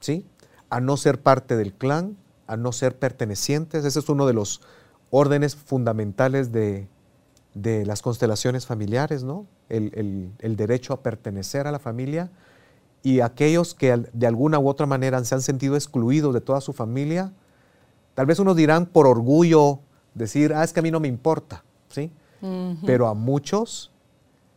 ¿sí? 0.00 0.26
A 0.68 0.80
no 0.80 0.96
ser 0.96 1.22
parte 1.22 1.56
del 1.56 1.72
clan, 1.72 2.16
a 2.46 2.56
no 2.56 2.72
ser 2.72 2.98
pertenecientes. 2.98 3.84
Ese 3.84 3.98
es 4.00 4.08
uno 4.08 4.26
de 4.26 4.32
los 4.34 4.60
órdenes 5.10 5.56
fundamentales 5.56 6.52
de, 6.52 6.88
de 7.54 7.86
las 7.86 8.02
constelaciones 8.02 8.66
familiares, 8.66 9.24
¿no? 9.24 9.46
El, 9.68 9.90
el- 9.94 10.30
el 10.38 10.56
derecho 10.56 10.92
a 10.94 11.02
pertenecer 11.02 11.66
a 11.66 11.72
la 11.72 11.78
familia 11.78 12.30
y 13.02 13.20
aquellos 13.20 13.74
que 13.74 13.96
de 14.12 14.26
alguna 14.26 14.58
u 14.58 14.68
otra 14.68 14.86
manera 14.86 15.22
se 15.24 15.34
han 15.34 15.42
sentido 15.42 15.74
excluidos 15.76 16.34
de 16.34 16.40
toda 16.40 16.60
su 16.60 16.72
familia, 16.72 17.32
Tal 18.14 18.26
vez 18.26 18.40
unos 18.40 18.56
dirán 18.56 18.86
por 18.86 19.06
orgullo 19.06 19.78
decir, 20.12 20.52
ah, 20.52 20.64
es 20.64 20.72
que 20.72 20.80
a 20.80 20.82
mí 20.82 20.90
no 20.90 20.98
me 20.98 21.06
importa, 21.06 21.62
¿sí? 21.88 22.10
Ujú. 22.42 22.84
Pero 22.84 23.06
a 23.06 23.14
muchos, 23.14 23.92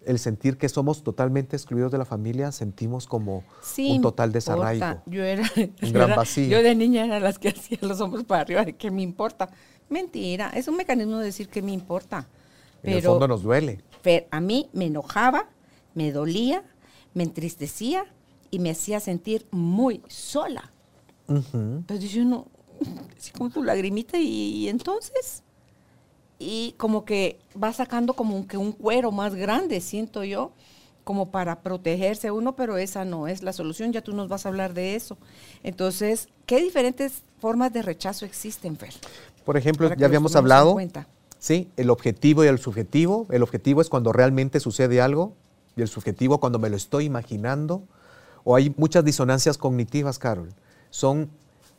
el 0.03 0.17
sentir 0.17 0.57
que 0.57 0.67
somos 0.67 1.03
totalmente 1.03 1.55
excluidos 1.57 1.91
de 1.91 1.99
la 1.99 2.05
familia, 2.05 2.51
sentimos 2.51 3.05
como 3.05 3.43
Sí 3.61 3.91
un 3.91 4.01
total 4.01 4.31
desarraigo. 4.31 5.03
Yo 5.05 5.23
era, 5.23 5.43
yo 5.55 5.67
gran 5.93 6.09
era- 6.09 6.15
vacío. 6.15 6.47
Yo 6.57 6.63
de 6.63 6.73
niña 6.73 7.05
era 7.05 7.19
las 7.19 7.37
que 7.37 7.49
hacía 7.55 7.77
los 7.81 8.01
hombros 8.01 8.23
para 8.23 8.41
arriba, 8.41 8.65
de 8.65 8.73
que 8.75 8.89
me 8.89 9.03
importa. 9.03 9.49
Mentira, 9.91 10.51
es 10.56 10.69
un 10.69 10.77
mecanismo 10.77 11.17
de 11.17 11.25
decir 11.25 11.49
que 11.49 11.62
me 11.62 11.73
importa. 11.73 12.25
En 12.82 12.93
el 12.93 12.99
Pero 12.99 13.12
fondo 13.12 13.27
nos 13.27 13.43
duele. 13.43 13.84
Fer, 14.01 14.25
a 14.32 14.39
mí 14.39 14.69
me 14.71 14.86
enojaba, 14.86 15.49
me 15.93 16.13
dolía, 16.13 16.63
me 17.13 17.23
entristecía 17.23 18.06
y 18.49 18.60
me 18.60 18.71
hacía 18.71 19.01
sentir 19.01 19.45
muy 19.51 20.01
sola. 20.08 20.71
Ujú. 21.27 21.58
Entonces 21.58 22.04
dice 22.04 22.21
uno, 22.21 22.47
así 23.17 23.32
como 23.32 23.49
tu 23.49 23.63
lagrimita 23.63 24.17
y, 24.17 24.25
y 24.25 24.69
entonces, 24.69 25.43
y 26.39 26.73
como 26.77 27.04
que 27.04 27.39
va 27.62 27.73
sacando 27.73 28.13
como 28.13 28.38
un, 28.38 28.47
que 28.47 28.56
un 28.56 28.71
cuero 28.71 29.12
más 29.12 29.36
grande, 29.36 29.82
siento 29.82 30.23
yo, 30.23 30.54
como 31.04 31.32
para 31.32 31.62
protegerse 31.62 32.32
uno, 32.32 32.56
pero 32.56 32.77
esa 32.77 33.04
no 33.04 33.27
es 33.27 33.43
la 33.43 33.51
solución, 33.51 33.91
ya 33.91 34.01
tú 34.01 34.13
nos 34.13 34.30
vas 34.30 34.45
a 34.45 34.49
hablar 34.49 34.73
de 34.73 34.95
eso. 34.95 35.17
Entonces, 35.63 36.30
¿qué 36.45 36.62
diferentes 36.62 37.23
formas 37.39 37.73
de 37.73 37.82
rechazo 37.82 38.25
existen, 38.25 38.77
Fer? 38.77 38.93
Por 39.45 39.58
ejemplo, 39.58 39.93
ya 39.95 40.06
habíamos 40.06 40.36
hablado. 40.36 40.77
¿sí? 41.39 41.69
El 41.77 41.89
objetivo 41.89 42.43
y 42.43 42.47
el 42.47 42.60
subjetivo. 42.60 43.27
El 43.30 43.43
objetivo 43.43 43.82
es 43.82 43.89
cuando 43.89 44.13
realmente 44.13 44.60
sucede 44.60 45.01
algo 45.01 45.34
y 45.75 45.82
el 45.82 45.88
subjetivo 45.88 46.39
cuando 46.39 46.60
me 46.60 46.69
lo 46.69 46.75
estoy 46.75 47.06
imaginando. 47.06 47.84
O 48.43 48.56
hay 48.56 48.73
muchas 48.77 49.04
disonancias 49.04 49.58
cognitivas, 49.58 50.19
Carol. 50.19 50.54
Son 50.89 51.30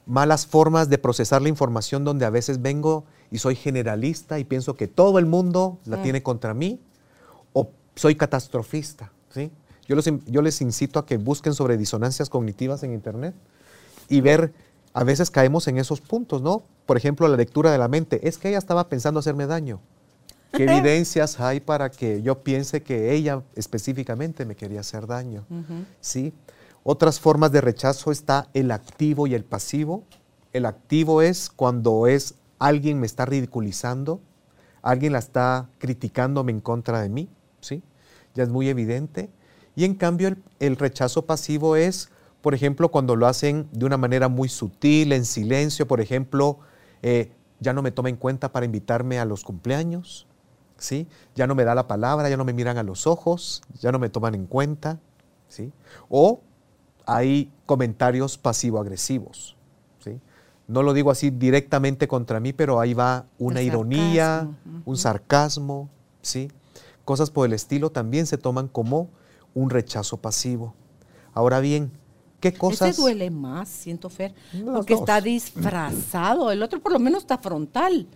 malas 0.07 0.47
formas 0.47 0.89
de 0.89 0.99
procesar 0.99 1.43
la 1.43 1.49
información 1.49 2.05
donde 2.05 2.25
a 2.25 2.31
veces 2.31 2.61
vengo 2.61 3.05
y 3.31 3.39
soy 3.39 3.55
generalista 3.55 4.39
y 4.39 4.45
pienso 4.45 4.75
que 4.75 4.89
todo 4.89 5.19
el 5.19 5.27
mundo 5.27 5.79
la 5.85 5.99
Mm. 5.99 6.03
tiene 6.03 6.23
contra 6.23 6.55
mí 6.55 6.81
o 7.53 7.71
soy 7.95 8.17
catastrofista, 8.17 9.13
¿sí? 9.31 9.51
Yo, 9.87 9.97
los 9.97 10.05
yo 10.27 10.43
les 10.43 10.61
incito 10.61 10.99
a 10.99 11.07
que 11.07 11.19
busquen 11.19 11.55
sobre 11.55 11.77
disonancias 11.77 12.29
cognitivas 12.29 12.83
en 12.83 12.93
Internet 12.93 13.35
y 14.09 14.21
ver, 14.21 14.53
a 14.93 15.05
veces 15.05 15.31
caemos 15.31 15.69
en 15.69 15.79
esos 15.79 16.01
puntos, 16.01 16.43
¿no? 16.43 16.63
Por 16.87 16.97
ejemplo, 16.97 17.29
la 17.29 17.37
lectura 17.37 17.71
de 17.71 17.79
la 17.79 17.89
mente. 17.89 18.27
Es 18.29 18.39
que 18.39 18.49
ella 18.49 18.59
estaba 18.59 18.89
pensando 18.89 19.21
hacerme 19.21 19.47
daño. 19.47 19.81
¿Qué 20.53 20.65
evidencias 20.69 21.41
hay 21.41 21.61
para 21.61 21.91
que 21.91 22.23
yo 22.23 22.43
piense 22.43 22.83
que 22.83 23.13
ella 23.13 23.43
específicamente 23.55 24.45
me 24.45 24.55
quería 24.55 24.81
hacer 24.81 25.07
daño? 25.07 25.47
¿Sí? 26.01 26.33
Otras 26.85 27.21
formas 27.21 27.53
de 27.53 27.61
rechazo 27.61 28.11
está 28.11 28.49
el 28.55 28.71
activo 28.71 29.27
y 29.27 29.35
el 29.35 29.45
pasivo. 29.45 30.05
El 30.53 30.67
activo 30.67 31.23
es 31.23 31.49
cuando 31.49 32.07
es 32.07 32.35
alguien 32.59 33.01
me 33.01 33.07
está 33.07 33.25
ridiculizando, 33.25 34.21
alguien 34.83 35.13
la 35.13 35.19
está 35.19 35.69
criticándome 35.79 36.53
en 36.53 36.61
contra 36.61 37.01
de 37.01 37.09
mí, 37.09 37.29
¿sí? 37.61 37.83
Ya 38.35 38.43
es 38.43 38.49
muy 38.49 38.69
evidente. 38.69 39.31
Y 39.75 39.85
en 39.85 39.95
cambio 39.95 40.29
el, 40.29 40.43
el 40.61 40.77
rechazo 40.77 41.25
pasivo 41.25 41.77
es, 41.77 42.11
por 42.41 42.55
ejemplo, 42.55 42.91
cuando 42.91 43.17
lo 43.17 43.27
hacen 43.27 43.69
de 43.73 43.87
una 43.87 43.97
manera 43.97 44.29
muy 44.29 44.49
sutil, 44.49 45.13
en 45.13 45.25
silencio, 45.25 45.87
por 45.89 46.01
ejemplo, 46.01 46.59
eh, 47.03 47.33
ya 47.61 47.73
no 47.73 47.83
me 47.83 47.91
toma 47.91 48.09
en 48.09 48.17
cuenta 48.17 48.53
para 48.53 48.67
invitarme 48.67 49.19
a 49.19 49.25
los 49.25 49.45
cumpleaños, 49.45 50.27
¿sí? 50.79 51.07
Ya 51.35 51.47
no 51.47 51.55
me 51.55 51.65
da 51.65 51.75
la 51.75 51.87
palabra, 51.87 52.29
ya 52.29 52.37
no 52.37 52.45
me 52.45 52.53
miran 52.53 52.79
a 52.79 52.83
los 52.83 53.07
ojos, 53.07 53.63
ya 53.81 53.93
no 53.93 53.99
me 53.99 54.09
toman 54.09 54.35
en 54.35 54.47
cuenta, 54.47 54.99
¿sí? 55.49 55.73
O 56.09 56.41
hay 57.07 57.51
comentarios 57.67 58.39
pasivo-agresivos, 58.39 59.57
¿sí? 60.01 60.21
No 60.69 60.83
lo 60.83 60.93
digo 60.93 61.11
así 61.11 61.31
directamente 61.31 62.09
contra 62.09 62.41
mí, 62.41 62.53
pero 62.53 62.81
ahí 62.81 62.95
va 62.95 63.27
una 63.39 63.61
El 63.61 63.67
ironía, 63.67 64.41
sarcasmo, 64.41 64.83
un 64.85 64.97
sarcasmo, 64.97 65.91
¿sí? 66.23 66.51
Cosas 67.05 67.31
por 67.31 67.47
el 67.47 67.53
estilo 67.53 67.91
también 67.91 68.27
se 68.27 68.39
toman 68.39 68.69
como 68.69 69.09
un 69.55 69.71
rechazo 69.71 70.19
pasivo. 70.19 70.75
Ahora 71.35 71.61
bien, 71.61 71.93
¿qué 72.43 72.53
cosas? 72.53 72.91
Este 72.91 73.01
duele 73.01 73.31
más, 73.31 73.69
siento 73.69 74.11
Fer, 74.11 74.35
Las 74.53 74.75
porque 74.77 74.95
está 74.95 75.21
disfrazado. 75.23 76.51
El 76.51 76.63
otro 76.63 76.81
por 76.81 76.93
lo 76.93 76.99
menos 76.99 77.23
está 77.23 77.39
frontal. 77.39 78.07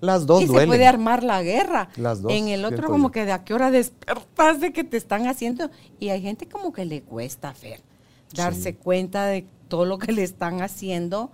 Las 0.00 0.24
dos 0.26 0.42
y 0.42 0.46
duelen. 0.46 0.62
se 0.62 0.66
puede 0.68 0.86
armar 0.86 1.22
la 1.22 1.42
guerra. 1.42 1.88
Las 1.96 2.22
dos, 2.22 2.32
En 2.32 2.48
el 2.48 2.64
otro 2.64 2.88
como 2.88 3.08
yo. 3.08 3.12
que 3.12 3.24
de 3.24 3.32
a 3.32 3.44
qué 3.44 3.54
hora 3.54 3.70
despertas 3.70 4.60
de 4.60 4.72
que 4.72 4.82
te 4.84 4.96
están 4.96 5.26
haciendo. 5.26 5.70
Y 6.00 6.08
hay 6.08 6.22
gente 6.22 6.48
como 6.48 6.72
que 6.72 6.84
le 6.84 7.02
cuesta, 7.02 7.52
Fer, 7.54 7.80
darse 8.34 8.70
Sí. 8.70 8.74
cuenta 8.74 9.26
de 9.26 9.46
todo 9.68 9.84
lo 9.84 9.98
que 9.98 10.12
le 10.12 10.22
están 10.22 10.60
haciendo. 10.62 11.30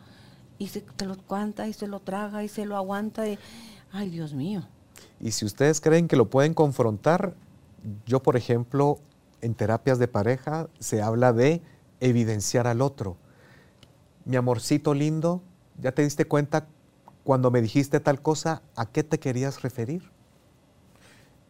Y 0.58 0.68
se 0.68 0.80
te 0.80 1.06
lo 1.06 1.16
cuenta 1.16 1.68
y 1.68 1.72
se 1.72 1.86
lo 1.86 2.00
traga 2.00 2.42
y 2.44 2.48
se 2.48 2.66
lo 2.66 2.76
aguanta. 2.76 3.26
Y, 3.28 3.38
ay, 3.92 4.10
Dios 4.10 4.34
mío. 4.34 4.66
Y 5.20 5.30
si 5.30 5.44
ustedes 5.44 5.80
creen 5.80 6.08
que 6.08 6.16
lo 6.16 6.28
pueden 6.28 6.52
confrontar, 6.54 7.34
yo, 8.06 8.22
por 8.22 8.36
ejemplo, 8.36 8.98
en 9.40 9.54
terapias 9.54 9.98
de 9.98 10.08
pareja 10.08 10.68
se 10.78 11.00
habla 11.00 11.32
de 11.32 11.62
evidenciar 12.00 12.66
al 12.66 12.80
otro. 12.80 13.16
Mi 14.24 14.36
amorcito 14.36 14.94
lindo, 14.94 15.42
¿ya 15.80 15.92
te 15.92 16.02
diste 16.02 16.26
cuenta 16.26 16.66
cuando 17.24 17.50
me 17.50 17.60
dijiste 17.62 18.00
tal 18.00 18.20
cosa, 18.22 18.62
a 18.76 18.86
qué 18.86 19.02
te 19.02 19.18
querías 19.18 19.62
referir? 19.62 20.10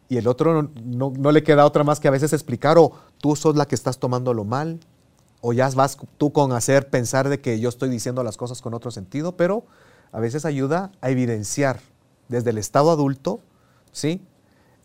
Y 0.07 0.17
el 0.17 0.27
otro 0.27 0.63
no, 0.63 1.11
no- 1.15 1.31
le 1.31 1.43
queda 1.43 1.65
otra 1.65 1.83
más 1.83 1.99
que 1.99 2.07
a 2.07 2.11
veces 2.11 2.33
explicar, 2.33 2.77
o 2.77 2.93
tú 3.19 3.35
sos 3.35 3.55
la 3.55 3.65
que 3.67 3.75
estás 3.75 3.99
tomándolo 3.99 4.43
mal, 4.43 4.79
o 5.41 5.53
ya 5.53 5.69
vas 5.69 5.97
tú 6.17 6.33
con 6.33 6.51
hacer 6.51 6.89
pensar 6.89 7.29
de 7.29 7.39
que 7.39 7.59
yo 7.59 7.69
estoy 7.69 7.89
diciendo 7.89 8.23
las 8.23 8.35
cosas 8.35 8.61
con 8.61 8.73
otro 8.73 8.91
sentido, 8.91 9.37
pero 9.37 9.65
a 10.11 10.19
veces 10.19 10.45
ayuda 10.45 10.91
a 11.01 11.11
evidenciar 11.11 11.79
desde 12.27 12.49
el 12.49 12.57
estado 12.57 12.91
adulto, 12.91 13.39
¿sí? 13.91 14.21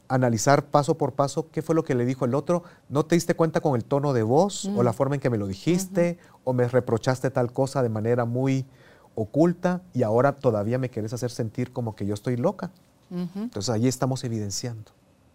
Analizar 0.08 0.66
paso 0.66 0.96
por 0.98 1.12
paso 1.12 1.48
qué 1.50 1.62
fue 1.62 1.74
lo 1.74 1.82
que 1.84 1.94
le 1.94 2.04
dijo 2.04 2.24
el 2.24 2.34
otro. 2.34 2.62
¿No 2.88 3.06
te 3.06 3.14
diste 3.14 3.34
cuenta 3.34 3.60
con 3.60 3.74
el 3.76 3.84
tono 3.84 4.12
de 4.12 4.22
voz 4.22 4.66
o 4.76 4.82
la 4.82 4.92
forma 4.92 5.14
en 5.14 5.20
que 5.20 5.30
me 5.30 5.38
lo 5.38 5.46
dijiste? 5.46 6.18
¿O 6.44 6.52
me 6.52 6.68
reprochaste 6.68 7.30
tal 7.30 7.52
cosa 7.52 7.82
de 7.82 7.88
manera 7.88 8.24
muy 8.24 8.66
oculta 9.14 9.80
y 9.94 10.02
ahora 10.02 10.32
todavía 10.32 10.78
me 10.78 10.90
quieres 10.90 11.12
hacer 11.12 11.30
sentir 11.30 11.72
como 11.72 11.94
que 11.96 12.04
yo 12.06 12.14
estoy 12.14 12.36
loca? 12.36 12.70
Entonces 13.10 13.70
ahí 13.70 13.86
estamos 13.86 14.24
evidenciando, 14.24 14.90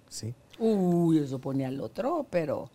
¿sí? 0.09 0.35
Uy, 0.59 1.19
eso 1.19 1.39
pone 1.39 1.65
al 1.65 1.79
otro, 1.79 2.25
pero 2.29 2.69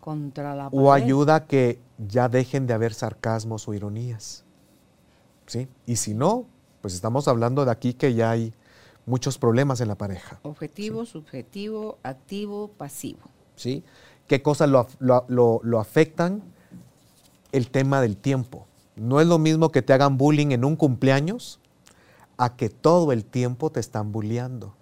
contra 0.00 0.54
la 0.54 0.68
O 0.68 0.86
pared. 0.86 1.04
ayuda 1.04 1.34
a 1.36 1.44
que 1.46 1.80
ya 2.06 2.28
dejen 2.28 2.66
de 2.66 2.72
haber 2.74 2.94
sarcasmos 2.94 3.66
o 3.66 3.74
ironías. 3.74 4.44
¿Sí? 5.46 5.66
Y 5.86 5.96
si 5.96 6.14
no, 6.14 6.44
pues 6.80 6.94
estamos 6.94 7.26
hablando 7.26 7.64
de 7.64 7.70
aquí 7.72 7.94
que 7.94 8.14
ya 8.14 8.30
hay 8.30 8.52
muchos 9.08 9.38
problemas 9.38 9.80
en 9.80 9.88
la 9.88 9.94
pareja. 9.96 10.38
Objetivo, 10.42 11.04
subjetivo, 11.06 11.98
activo, 12.02 12.68
pasivo. 12.68 13.20
¿Sí? 13.56 13.82
¿Qué 14.26 14.42
cosas 14.42 14.68
lo, 14.68 14.86
lo- 15.00 15.60
lo 15.62 15.80
afectan? 15.80 16.42
El 17.50 17.70
tema 17.70 18.00
del 18.00 18.16
tiempo. 18.16 18.66
No 18.94 19.20
es 19.20 19.26
lo 19.26 19.38
mismo 19.38 19.70
que 19.70 19.80
te 19.82 19.92
hagan 19.92 20.18
bullying 20.18 20.50
en 20.50 20.64
un 20.64 20.76
cumpleaños 20.76 21.60
a 22.36 22.56
que 22.56 22.68
todo 22.68 23.10
el 23.12 23.24
tiempo 23.24 23.70
te 23.70 23.80
están 23.80 24.12
bulleando. 24.12 24.74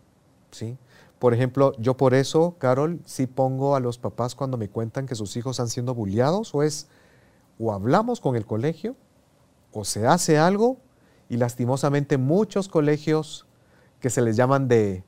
¿sí? 0.50 0.76
Por 1.18 1.32
ejemplo, 1.32 1.72
yo 1.78 1.96
por 1.96 2.12
eso, 2.12 2.56
Carol, 2.58 3.00
sí 3.06 3.26
pongo 3.26 3.76
a 3.76 3.80
los 3.80 3.98
papás 3.98 4.34
cuando 4.34 4.56
me 4.58 4.68
cuentan 4.68 5.06
que 5.06 5.14
sus 5.14 5.36
hijos 5.36 5.52
están 5.56 5.68
siendo 5.68 5.94
bulleados 5.94 6.54
o 6.54 6.62
es 6.62 6.88
o 7.58 7.72
hablamos 7.72 8.20
con 8.20 8.36
el 8.36 8.44
colegio 8.44 8.96
o 9.72 9.84
se 9.84 10.06
hace 10.06 10.36
algo 10.38 10.76
y 11.28 11.36
lastimosamente 11.38 12.18
muchos 12.18 12.68
colegios 12.68 13.45
que 14.00 14.10
se 14.10 14.22
les 14.22 14.36
llaman 14.36 14.68
de, 14.68 15.04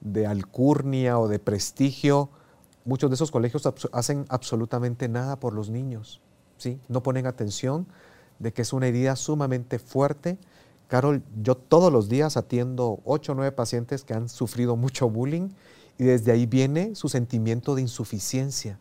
de 0.00 0.26
alcurnia 0.26 1.18
o 1.18 1.28
de 1.28 1.38
prestigio, 1.38 2.30
muchos 2.84 3.10
de 3.10 3.14
esos 3.14 3.30
colegios 3.30 3.68
hacen 3.92 4.24
absolutamente 4.28 5.08
nada 5.08 5.38
por 5.38 5.52
los 5.52 5.70
niños, 5.70 6.20
¿sí? 6.56 6.80
No 6.88 7.02
ponen 7.02 7.26
atención 7.26 7.86
de 8.38 8.52
que 8.52 8.62
es 8.62 8.72
una 8.72 8.86
herida 8.86 9.16
sumamente 9.16 9.78
fuerte. 9.78 10.38
Carol, 10.88 11.22
yo 11.42 11.56
todos 11.56 11.92
los 11.92 12.08
días 12.08 12.36
atiendo 12.36 13.00
8 13.04 13.32
o 13.32 13.34
9 13.34 13.52
pacientes 13.52 14.04
que 14.04 14.14
han 14.14 14.28
sufrido 14.28 14.76
mucho 14.76 15.10
bullying 15.10 15.48
y 15.98 16.04
desde 16.04 16.32
ahí 16.32 16.46
viene 16.46 16.94
su 16.94 17.08
sentimiento 17.08 17.74
de 17.74 17.82
insuficiencia, 17.82 18.78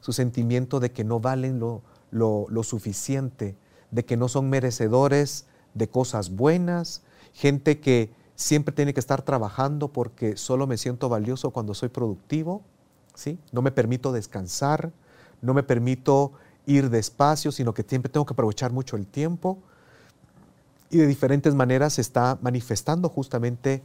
su 0.00 0.12
sentimiento 0.12 0.78
de 0.78 0.92
que 0.92 1.02
no 1.02 1.18
valen 1.18 1.58
lo, 1.58 1.82
lo 2.10 2.62
suficiente, 2.62 3.56
de 3.90 4.04
que 4.04 4.16
no 4.16 4.28
son 4.28 4.50
merecedores 4.50 5.46
de 5.74 5.88
cosas 5.88 6.30
buenas, 6.30 7.02
gente 7.32 7.80
que 7.80 8.12
siempre 8.42 8.74
tiene 8.74 8.92
que 8.92 9.00
estar 9.00 9.22
trabajando 9.22 9.88
porque 9.88 10.36
solo 10.36 10.66
me 10.66 10.76
siento 10.76 11.08
valioso 11.08 11.50
cuando 11.50 11.74
soy 11.74 11.88
productivo, 11.88 12.62
¿sí? 13.14 13.38
No 13.52 13.62
me 13.62 13.70
permito 13.70 14.12
descansar, 14.12 14.90
no 15.40 15.54
me 15.54 15.62
permito 15.62 16.32
ir 16.66 16.90
despacio, 16.90 17.52
sino 17.52 17.72
que 17.72 17.84
siempre 17.84 18.10
tengo 18.10 18.26
que 18.26 18.32
aprovechar 18.32 18.72
mucho 18.72 18.96
el 18.96 19.06
tiempo. 19.06 19.58
Y 20.90 20.98
de 20.98 21.06
diferentes 21.06 21.54
maneras 21.54 21.94
se 21.94 22.00
está 22.00 22.36
manifestando 22.42 23.08
justamente 23.08 23.80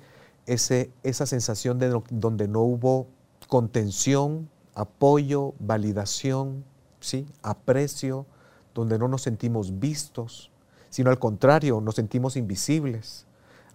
ese, 0.47 0.89
esa 1.03 1.27
sensación 1.27 1.77
de 1.77 2.01
donde 2.09 2.47
no 2.47 2.61
hubo 2.61 3.07
contención, 3.47 4.49
apoyo, 4.73 5.53
validación, 5.59 6.63
¿sí? 6.99 7.27
aprecio, 7.43 8.25
donde 8.73 8.97
no 8.97 9.07
nos 9.07 9.21
sentimos 9.21 9.79
vistos, 9.79 10.49
sino 10.89 11.11
al 11.11 11.19
contrario, 11.19 11.79
nos 11.79 11.95
sentimos 11.95 12.35
invisibles. 12.35 13.26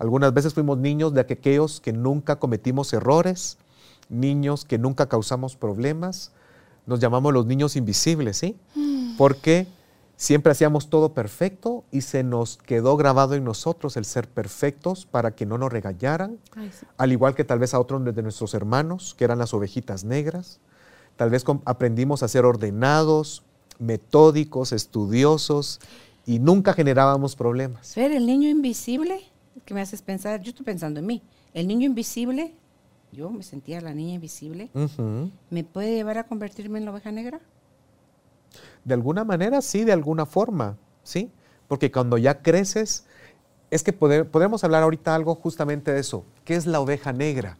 Algunas 0.02 0.34
veces 0.34 0.52
fuimos 0.52 0.78
niños 0.78 1.14
de 1.14 1.20
aquellos 1.20 1.80
que 1.80 1.92
nunca 1.92 2.40
cometimos 2.40 2.92
errores, 2.92 3.56
niños 4.08 4.64
que 4.64 4.76
nunca 4.76 5.08
causamos 5.08 5.54
problemas. 5.54 6.32
Nos 6.86 6.98
llamamos 6.98 7.32
los 7.32 7.46
niños 7.46 7.76
invisibles, 7.76 8.38
¿sí? 8.38 8.56
Mm. 8.74 9.16
Porque 9.16 9.68
siempre 10.16 10.50
hacíamos 10.50 10.90
todo 10.90 11.14
perfecto 11.14 11.84
y 11.92 12.00
se 12.00 12.24
nos 12.24 12.56
quedó 12.56 12.96
grabado 12.96 13.36
en 13.36 13.44
nosotros 13.44 13.96
el 13.96 14.04
ser 14.04 14.26
perfectos 14.26 15.06
para 15.06 15.36
que 15.36 15.46
no 15.46 15.56
nos 15.56 15.70
regañaran, 15.70 16.40
al 16.98 17.12
igual 17.12 17.36
que 17.36 17.44
tal 17.44 17.60
vez 17.60 17.72
a 17.72 17.78
otros 17.78 18.04
de 18.04 18.22
nuestros 18.24 18.54
hermanos, 18.54 19.14
que 19.16 19.22
eran 19.22 19.38
las 19.38 19.54
ovejitas 19.54 20.02
negras. 20.02 20.58
Tal 21.14 21.30
vez 21.30 21.44
aprendimos 21.64 22.24
a 22.24 22.28
ser 22.28 22.44
ordenados, 22.44 23.44
metódicos, 23.78 24.72
estudiosos 24.72 25.78
y 26.26 26.40
nunca 26.40 26.72
generábamos 26.74 27.36
problemas. 27.36 27.86
Ser 27.86 28.10
el 28.10 28.26
niño 28.26 28.48
invisible 28.48 29.31
que 29.64 29.74
me 29.74 29.80
haces 29.80 30.02
pensar, 30.02 30.40
yo 30.40 30.50
estoy 30.50 30.64
pensando 30.64 31.00
en 31.00 31.06
mí, 31.06 31.22
el 31.54 31.66
niño 31.66 31.86
invisible, 31.86 32.54
yo 33.12 33.30
me 33.30 33.42
sentía 33.42 33.80
la 33.80 33.94
niña 33.94 34.14
invisible, 34.14 34.70
¿me 35.50 35.64
puede 35.64 35.94
llevar 35.94 36.18
a 36.18 36.24
convertirme 36.24 36.78
en 36.78 36.86
la 36.86 36.92
oveja 36.92 37.12
negra? 37.12 37.40
De 38.84 38.94
alguna 38.94 39.24
manera, 39.24 39.60
sí, 39.62 39.84
de 39.84 39.92
alguna 39.92 40.26
forma, 40.26 40.76
sí, 41.02 41.30
porque 41.68 41.90
cuando 41.90 42.18
ya 42.18 42.42
creces, 42.42 43.06
es 43.70 43.82
que 43.82 43.92
podemos 43.92 44.64
hablar 44.64 44.82
ahorita 44.82 45.14
algo 45.14 45.34
justamente 45.34 45.92
de 45.92 46.00
eso, 46.00 46.24
¿qué 46.44 46.54
es 46.54 46.66
la 46.66 46.80
oveja 46.80 47.12
negra? 47.12 47.58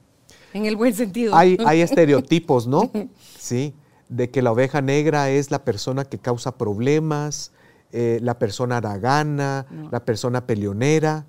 En 0.53 0.67
el 0.67 0.77
buen 0.77 0.95
sentido. 0.95 1.35
Hay, 1.35 1.57
hay 1.67 1.81
estereotipos, 1.81 2.67
¿no? 2.67 2.91
Sí, 3.39 3.75
de 4.09 4.31
que 4.31 4.41
la 4.41 4.53
oveja 4.53 4.83
negra 4.83 5.31
es 5.31 5.51
la 5.51 5.65
persona 5.65 6.05
que 6.05 6.19
causa 6.19 6.57
problemas, 6.57 7.51
eh, 7.93 8.19
la 8.23 8.39
persona 8.39 8.77
aragana, 8.77 9.67
la 9.91 10.05
persona 10.05 10.47
peleonera, 10.47 11.27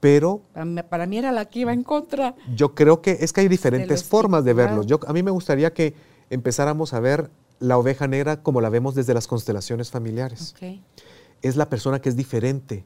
pero... 0.00 0.42
Para 0.88 1.06
mí 1.06 1.18
era 1.18 1.32
la 1.32 1.46
que 1.46 1.60
iba 1.60 1.72
en 1.72 1.82
contra. 1.82 2.34
Yo 2.54 2.74
creo 2.74 3.00
que 3.02 3.18
es 3.20 3.32
que 3.32 3.42
hay 3.42 3.48
diferentes 3.48 4.04
formas 4.04 4.44
de 4.44 4.54
verlos. 4.54 4.86
Yo, 4.86 5.00
a 5.06 5.12
mí 5.12 5.22
me 5.22 5.30
gustaría 5.30 5.72
que 5.72 5.94
empezáramos 6.30 6.94
a 6.94 7.00
ver 7.00 7.30
la 7.60 7.78
oveja 7.78 8.06
negra 8.06 8.42
como 8.42 8.60
la 8.60 8.68
vemos 8.68 8.94
desde 8.94 9.14
las 9.14 9.26
constelaciones 9.26 9.90
familiares. 9.90 10.54
Es 11.42 11.56
la 11.56 11.68
persona 11.68 12.00
que 12.00 12.08
es 12.08 12.16
diferente, 12.16 12.84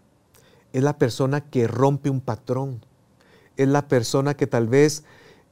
es 0.73 0.83
la 0.83 0.99
persona 0.99 1.43
que 1.43 1.67
rompe 1.67 2.11
un 2.11 2.21
patrón, 2.21 2.85
es 3.57 3.69
la 3.69 3.89
persona 3.89 4.35
que 4.35 4.47
tal 4.47 4.69
vez, 4.69 5.05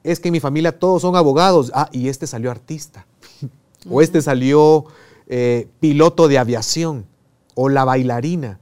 es 0.03 0.21
que 0.21 0.29
en 0.29 0.33
mi 0.33 0.41
familia 0.41 0.79
todos 0.79 1.03
son 1.03 1.17
abogados, 1.17 1.71
ah, 1.75 1.89
y 1.93 2.09
este 2.09 2.27
salió 2.27 2.51
artista, 2.51 3.07
o 3.91 4.03
este 4.03 4.23
salió 4.23 4.87
eh, 5.27 5.69
piloto 5.81 6.29
de 6.29 6.39
aviación, 6.39 7.07
o 7.55 7.69
la 7.69 7.85
bailarina. 7.85 8.61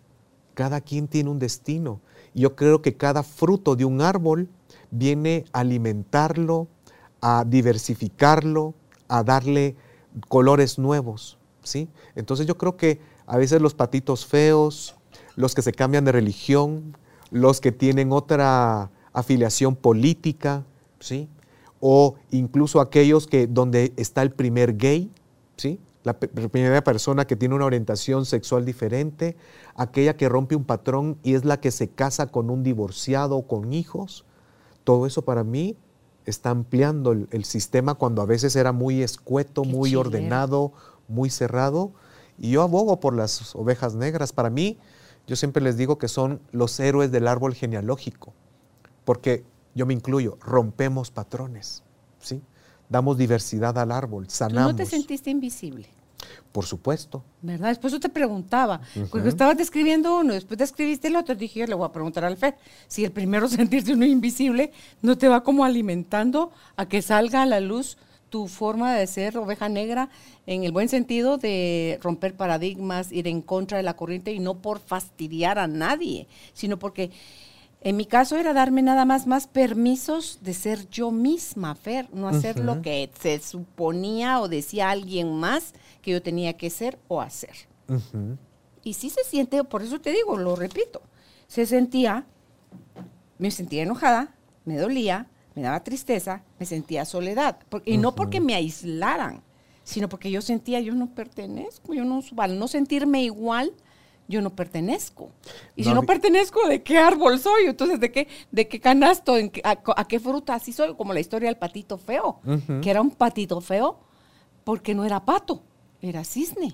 Cada 0.55 0.81
quien 0.81 1.07
tiene 1.07 1.31
un 1.31 1.39
destino. 1.39 2.01
Yo 2.35 2.57
creo 2.57 2.83
que 2.83 2.97
cada 2.97 3.23
fruto 3.23 3.77
de 3.77 3.85
un 3.85 4.01
árbol 4.01 4.49
viene 4.91 5.45
a 5.53 5.61
alimentarlo, 5.61 6.69
a 7.21 7.45
diversificarlo, 7.47 8.75
a 9.09 9.23
darle 9.23 9.77
colores 10.29 10.79
nuevos, 10.79 11.39
¿sí? 11.63 11.89
Entonces 12.15 12.47
yo 12.47 12.57
creo 12.57 12.77
que 12.77 13.01
a 13.27 13.37
veces 13.37 13.61
los 13.61 13.75
patitos 13.75 14.27
feos, 14.27 14.95
los 15.37 15.55
que 15.55 15.63
se 15.63 15.73
cambian 15.73 16.05
de 16.05 16.13
religión, 16.13 16.97
los 17.31 17.61
que 17.61 17.73
tienen 17.73 18.13
otra 18.13 18.91
afiliación 19.13 19.77
política, 19.77 20.65
¿sí? 21.01 21.29
O 21.81 22.17
incluso 22.31 22.81
aquellos 22.81 23.27
que 23.27 23.47
donde 23.47 23.93
está 23.97 24.23
el 24.23 24.33
primer 24.33 24.77
gay, 24.77 25.11
¿sí? 25.57 25.79
La 26.05 26.19
primera 26.19 26.83
persona 26.83 27.27
que 27.27 27.37
tiene 27.37 27.55
una 27.55 27.65
orientación 27.65 28.25
sexual 28.25 28.65
diferente, 28.65 29.37
aquella 29.75 30.17
que 30.17 30.29
rompe 30.29 30.57
un 30.57 30.65
patrón 30.65 31.19
y 31.23 31.35
es 31.35 31.45
la 31.45 31.61
que 31.61 31.71
se 31.71 31.89
casa 31.89 32.29
con 32.29 32.51
un 32.51 32.63
divorciado 32.63 33.37
o 33.37 33.47
con 33.47 33.73
hijos. 33.73 34.25
Todo 34.85 35.07
eso 35.07 35.23
para 35.23 35.45
mí 35.45 35.77
está 36.25 36.51
ampliando 36.51 37.13
el, 37.13 37.45
sistema 37.45 37.95
cuando 37.95 38.23
a 38.23 38.27
veces 38.27 38.55
era 38.55 38.73
muy 38.73 39.03
escueto, 39.03 39.65
muy 39.65 39.95
ordenado, 39.97 40.73
muy 41.09 41.31
cerrado. 41.31 41.93
Y 42.39 42.51
yo 42.51 42.63
abogo 42.63 43.01
por 43.01 43.15
las 43.15 43.55
ovejas 43.55 43.95
negras. 43.95 44.33
Para 44.33 44.51
mí, 44.51 44.79
yo 45.27 45.37
siempre 45.37 45.63
les 45.63 45.77
digo 45.77 45.99
que 45.99 46.09
son 46.09 46.41
los 46.53 46.79
héroes 46.81 47.11
del 47.11 47.29
árbol 47.29 47.55
genealógico, 47.55 48.33
porque 49.05 49.45
yo 49.75 49.87
me 49.87 49.95
incluyo, 49.95 50.39
rompemos 50.41 51.11
patrones, 51.11 51.83
¿sí? 52.19 52.43
Damos 52.89 53.19
diversidad 53.19 53.77
al 53.79 53.93
árbol, 53.93 54.29
sanamos. 54.29 54.73
¿Tú 54.73 54.79
no 54.79 54.85
te 54.85 54.87
sentiste 54.87 55.31
invisible? 55.31 55.87
Por 56.53 56.65
supuesto. 56.65 57.23
¿Verdad? 57.43 57.69
Después 57.69 57.93
yo 57.93 58.01
te 58.01 58.09
preguntaba, 58.09 58.81
porque 59.11 59.29
estabas 59.29 59.57
describiendo 59.57 60.19
uno, 60.19 60.33
después 60.33 60.59
describiste 60.59 61.09
el 61.09 61.17
otro, 61.17 61.35
dije, 61.35 61.61
yo 61.61 61.67
le 61.67 61.75
voy 61.75 61.87
a 61.87 61.93
preguntar 61.93 62.25
al 62.25 62.37
Fer, 62.37 62.57
si 62.87 63.05
el 63.05 63.13
primero 63.13 63.49
sentirse 63.49 63.93
uno 63.93 64.07
invisible 64.07 64.73
no 65.03 65.17
te 65.17 65.29
va 65.29 65.43
como 65.43 65.65
alimentando 65.65 66.51
a 66.77 66.87
que 66.87 67.03
salga 67.03 67.43
a 67.43 67.47
la 67.47 67.61
luz 67.61 67.99
tu 68.31 68.47
forma 68.47 68.95
de 68.95 69.07
ser 69.07 69.39
oveja 69.39 69.69
negra 69.69 70.11
en 70.47 70.65
el 70.65 70.73
buen 70.73 70.89
sentido 70.89 71.39
de 71.39 71.99
romper 72.03 72.35
paradigmas, 72.35 73.13
ir 73.13 73.27
en 73.27 73.43
contra 73.43 73.79
de 73.79 73.85
la 73.85 73.97
corriente 73.97 74.33
y 74.33 74.39
no 74.39 74.55
por 74.55 74.81
fastidiar 74.81 75.59
a 75.59 75.67
nadie, 75.67 76.27
sino 76.53 76.79
porque 76.79 77.11
en 77.81 77.97
mi 77.97 78.07
caso 78.07 78.37
era 78.37 78.53
darme 78.53 78.83
nada 78.83 79.05
más 79.05 79.27
más 79.27 79.47
permisos 79.47 80.41
de 80.43 80.53
ser 80.53 80.89
yo 80.91 81.13
misma, 81.13 81.75
Fer, 81.77 82.09
no 82.13 82.29
hacer 82.29 82.59
lo 82.59 82.83
que 82.83 83.11
se 83.21 83.39
suponía 83.39 84.41
o 84.41 84.49
decía 84.49 84.91
alguien 84.91 85.33
más 85.35 85.75
que 86.03 86.11
yo 86.11 86.23
tenía 86.23 86.57
que 86.57 86.71
ser 86.71 86.99
o 87.07 87.21
hacer. 87.21 87.55
Y 88.83 88.95
sí 88.95 89.11
se 89.11 89.23
siente, 89.25 89.63
por 89.65 89.83
eso 89.83 90.01
te 90.01 90.11
digo, 90.11 90.37
lo 90.37 90.57
repito, 90.57 91.03
se 91.47 91.67
sentía, 91.67 92.27
me 93.39 93.51
sentía 93.51 93.85
enojada, 93.85 94.35
me 94.65 94.77
dolía, 94.77 95.29
me 95.55 95.63
daba 95.63 95.85
tristeza, 95.85 96.43
me 96.59 96.67
sentía 96.67 97.05
soledad. 97.05 97.59
y 97.85 97.97
no 97.97 98.15
porque 98.15 98.41
me 98.41 98.55
aislaran, 98.55 99.43
sino 99.85 100.09
porque 100.09 100.31
yo 100.31 100.43
sentía, 100.43 100.81
yo 100.81 100.95
no 100.95 101.15
pertenezco, 101.15 101.95
yo 101.95 102.05
no, 102.05 102.23
al 102.39 102.59
no 102.59 102.67
sentirme 102.69 103.23
igual, 103.23 103.73
yo 104.29 104.43
no 104.43 104.51
pertenezco. 104.51 105.31
Y 105.75 105.85
si 105.85 105.93
no 105.93 106.03
pertenezco, 106.03 106.69
¿de 106.69 106.83
qué 106.83 106.99
árbol 106.99 107.39
soy? 107.41 107.65
Entonces, 107.65 107.99
¿de 107.99 108.13
qué, 108.13 108.29
de 108.53 108.69
qué 108.69 108.79
canasto? 108.79 109.35
a, 109.65 110.05
qué 110.07 110.21
fruta 110.21 110.55
así 110.55 110.73
soy? 110.73 110.95
Como 110.95 111.15
la 111.15 111.21
historia 111.21 111.49
del 111.49 111.57
patito 111.57 111.97
feo, 111.97 112.41
que 112.83 112.91
era 112.91 113.01
un 113.01 113.11
patito 113.11 113.61
feo 113.63 113.99
porque 114.65 114.95
no 114.95 115.07
era 115.07 115.25
pato, 115.25 115.63
era 116.03 116.25
cisne. 116.25 116.73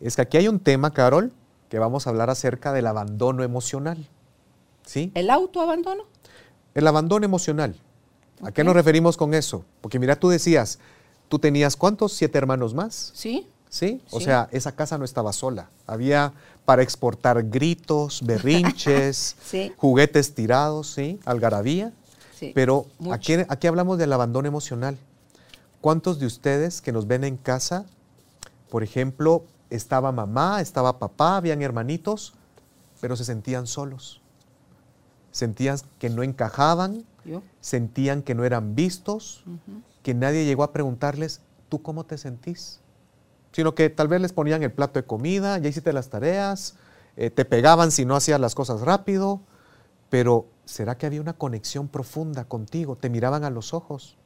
Es 0.00 0.14
que 0.14 0.22
aquí 0.22 0.36
hay 0.36 0.46
un 0.46 0.60
tema, 0.60 0.92
Carol, 0.92 1.32
que 1.68 1.80
vamos 1.80 2.06
a 2.06 2.10
hablar 2.10 2.30
acerca 2.30 2.72
del 2.72 2.86
abandono 2.86 3.42
emocional. 3.42 4.08
¿Sí? 4.86 5.10
¿El 5.14 5.30
autoabandono? 5.30 6.04
El 6.74 6.86
abandono 6.86 7.24
emocional. 7.24 7.74
¿A 8.42 8.52
qué 8.52 8.62
nos 8.62 8.74
referimos 8.74 9.16
con 9.16 9.34
eso? 9.34 9.64
Porque 9.80 9.98
mira, 9.98 10.14
tú 10.14 10.28
decías, 10.28 10.78
tú 11.28 11.40
tenías 11.40 11.76
cuántos, 11.76 12.12
siete 12.12 12.38
hermanos 12.38 12.72
más. 12.72 13.10
Sí. 13.14 13.48
¿Sí? 13.74 14.00
O 14.12 14.20
sea, 14.20 14.48
esa 14.52 14.70
casa 14.70 14.98
no 14.98 15.04
estaba 15.04 15.32
sola. 15.32 15.68
Había 15.88 16.32
para 16.64 16.82
exportar 16.84 17.42
gritos, 17.50 18.22
berrinches, 18.24 19.34
juguetes 19.76 20.32
tirados, 20.32 20.92
¿sí? 20.92 21.18
Algarabía. 21.24 21.92
Pero 22.54 22.86
aquí, 23.10 23.34
aquí 23.48 23.66
hablamos 23.66 23.98
del 23.98 24.12
abandono 24.12 24.46
emocional. 24.46 24.96
¿Cuántos 25.80 26.20
de 26.20 26.26
ustedes 26.26 26.80
que 26.80 26.92
nos 26.92 27.08
ven 27.08 27.24
en 27.24 27.36
casa, 27.36 27.84
por 28.70 28.84
ejemplo, 28.84 29.42
estaba 29.70 30.12
mamá, 30.12 30.60
estaba 30.60 31.00
papá, 31.00 31.36
habían 31.36 31.60
hermanitos, 31.60 32.32
pero 33.00 33.16
se 33.16 33.24
sentían 33.24 33.66
solos. 33.66 34.20
Sentían 35.32 35.78
que 35.98 36.10
no 36.10 36.22
encajaban, 36.22 37.04
Yo. 37.24 37.42
sentían 37.60 38.22
que 38.22 38.36
no 38.36 38.44
eran 38.44 38.76
vistos, 38.76 39.42
que 40.04 40.14
nadie 40.14 40.44
llegó 40.44 40.62
a 40.62 40.72
preguntarles, 40.72 41.40
¿tú 41.68 41.82
cómo 41.82 42.04
te 42.04 42.18
sentís? 42.18 42.78
Sino 43.54 43.74
que 43.74 43.88
tal 43.88 44.08
vez 44.08 44.20
les 44.20 44.32
ponían 44.32 44.62
el 44.62 44.72
plato 44.72 44.98
de 45.00 45.06
comida, 45.06 45.58
ya 45.58 45.68
hiciste 45.68 45.92
las 45.92 46.08
tareas, 46.10 46.74
eh, 47.16 47.30
te 47.30 47.44
pegaban 47.44 47.92
si 47.92 48.04
no 48.04 48.16
hacías 48.16 48.40
las 48.40 48.54
cosas 48.54 48.80
rápido, 48.80 49.40
pero 50.10 50.46
¿será 50.64 50.98
que 50.98 51.06
había 51.06 51.20
una 51.20 51.34
conexión 51.34 51.88
profunda 51.88 52.44
contigo? 52.44 52.96
Te 52.96 53.08
miraban 53.10 53.44
a 53.44 53.50
los 53.50 53.72
ojos, 53.72 54.16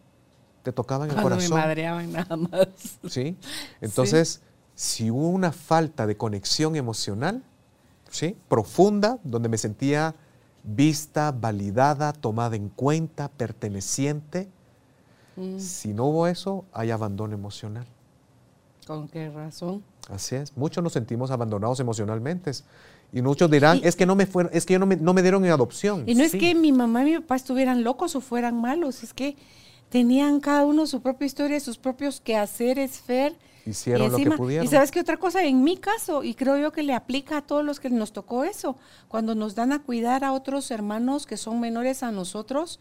te 0.63 0.73
tocaban 0.73 1.11
el 1.11 1.15
Cuando 1.15 1.37
me 1.37 1.37
corazón. 1.37 1.59
madreaban 1.59 2.13
nada 2.13 2.37
más. 2.37 2.69
¿sí? 3.09 3.37
Entonces, 3.81 4.41
si 4.75 5.11
hubo 5.11 5.29
una 5.29 5.53
falta 5.53 6.07
de 6.07 6.17
conexión 6.17 6.77
emocional, 6.77 7.43
¿sí? 8.11 8.37
Profunda, 8.49 9.19
donde 9.25 9.49
me 9.51 9.59
sentía 9.59 10.15
vista, 10.65 11.33
validada, 11.33 12.13
tomada 12.13 12.57
en 12.57 12.69
cuenta, 12.71 13.29
perteneciente, 13.29 14.49
Mm, 15.39 15.61
si 15.61 15.95
no 15.95 16.07
hubo 16.07 16.27
eso, 16.27 16.65
hay 16.73 16.91
abandono 16.91 17.33
emocional. 17.33 17.87
¿Con 18.89 19.07
qué 19.07 19.29
razón? 19.29 19.85
Así 20.09 20.35
es. 20.35 20.57
Muchos 20.57 20.83
nos 20.83 20.95
sentimos 20.95 21.31
abandonados 21.31 21.79
emocionalmente. 21.79 22.51
Y 23.13 23.21
muchos 23.21 23.51
dirán, 23.51 23.77
Y- 23.79 23.87
es 23.87 23.95
que 23.95 24.07
no 24.07 24.17
me 24.17 24.25
fueron, 24.25 24.51
es 24.55 24.65
que 24.65 24.73
yo 24.73 24.79
no 24.79 24.87
me, 24.87 24.97
no 24.97 25.13
me 25.13 25.21
dieron 25.21 25.45
en 25.45 25.51
adopción. 25.51 26.05
Y 26.07 26.15
no 26.15 26.25
es 26.25 26.33
que 26.33 26.55
mi 26.55 26.73
mamá 26.73 27.03
y 27.03 27.13
mi 27.13 27.19
papá 27.21 27.37
estuvieran 27.37 27.85
locos 27.85 28.17
o 28.17 28.23
fueran 28.23 28.59
malos, 28.61 29.03
es 29.03 29.13
que 29.13 29.37
tenían 29.91 30.41
cada 30.41 30.65
uno 30.65 30.87
su 30.87 31.03
propia 31.03 31.27
historia, 31.27 31.61
sus 31.61 31.77
propios 31.77 32.21
quehaceres, 32.21 32.99
Fer. 33.01 33.37
hicieron 33.67 34.07
y 34.07 34.11
lo 34.11 34.17
que 34.31 34.37
pudieron. 34.39 34.67
Y 34.67 34.71
sabes 34.71 34.91
qué 34.91 35.01
otra 35.01 35.19
cosa, 35.19 35.45
en 35.45 35.63
mi 35.63 35.77
caso, 35.77 36.25
y 36.25 36.35
creo 36.35 36.57
yo 36.57 36.73
que 36.73 36.83
le 36.83 36.95
aplica 36.95 37.37
a 37.39 37.43
todos 37.43 37.63
los 37.63 37.81
que 37.81 37.91
nos 37.91 38.13
tocó 38.13 38.45
eso, 38.45 38.79
cuando 39.09 39.35
nos 39.35 39.55
dan 39.55 39.73
a 39.73 39.83
cuidar 39.83 40.25
a 40.25 40.33
otros 40.33 40.71
hermanos 40.71 41.27
que 41.27 41.37
son 41.37 41.61
menores 41.61 42.03
a 42.03 42.11
nosotros 42.11 42.81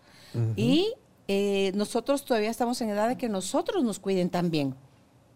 y 0.56 0.94
eh, 1.28 1.74
nosotros 1.76 2.24
todavía 2.24 2.50
estamos 2.50 2.80
en 2.82 2.90
edad 2.90 3.10
de 3.10 3.18
que 3.18 3.28
nosotros 3.28 3.84
nos 3.84 4.00
cuiden 4.00 4.30
también. 4.30 4.76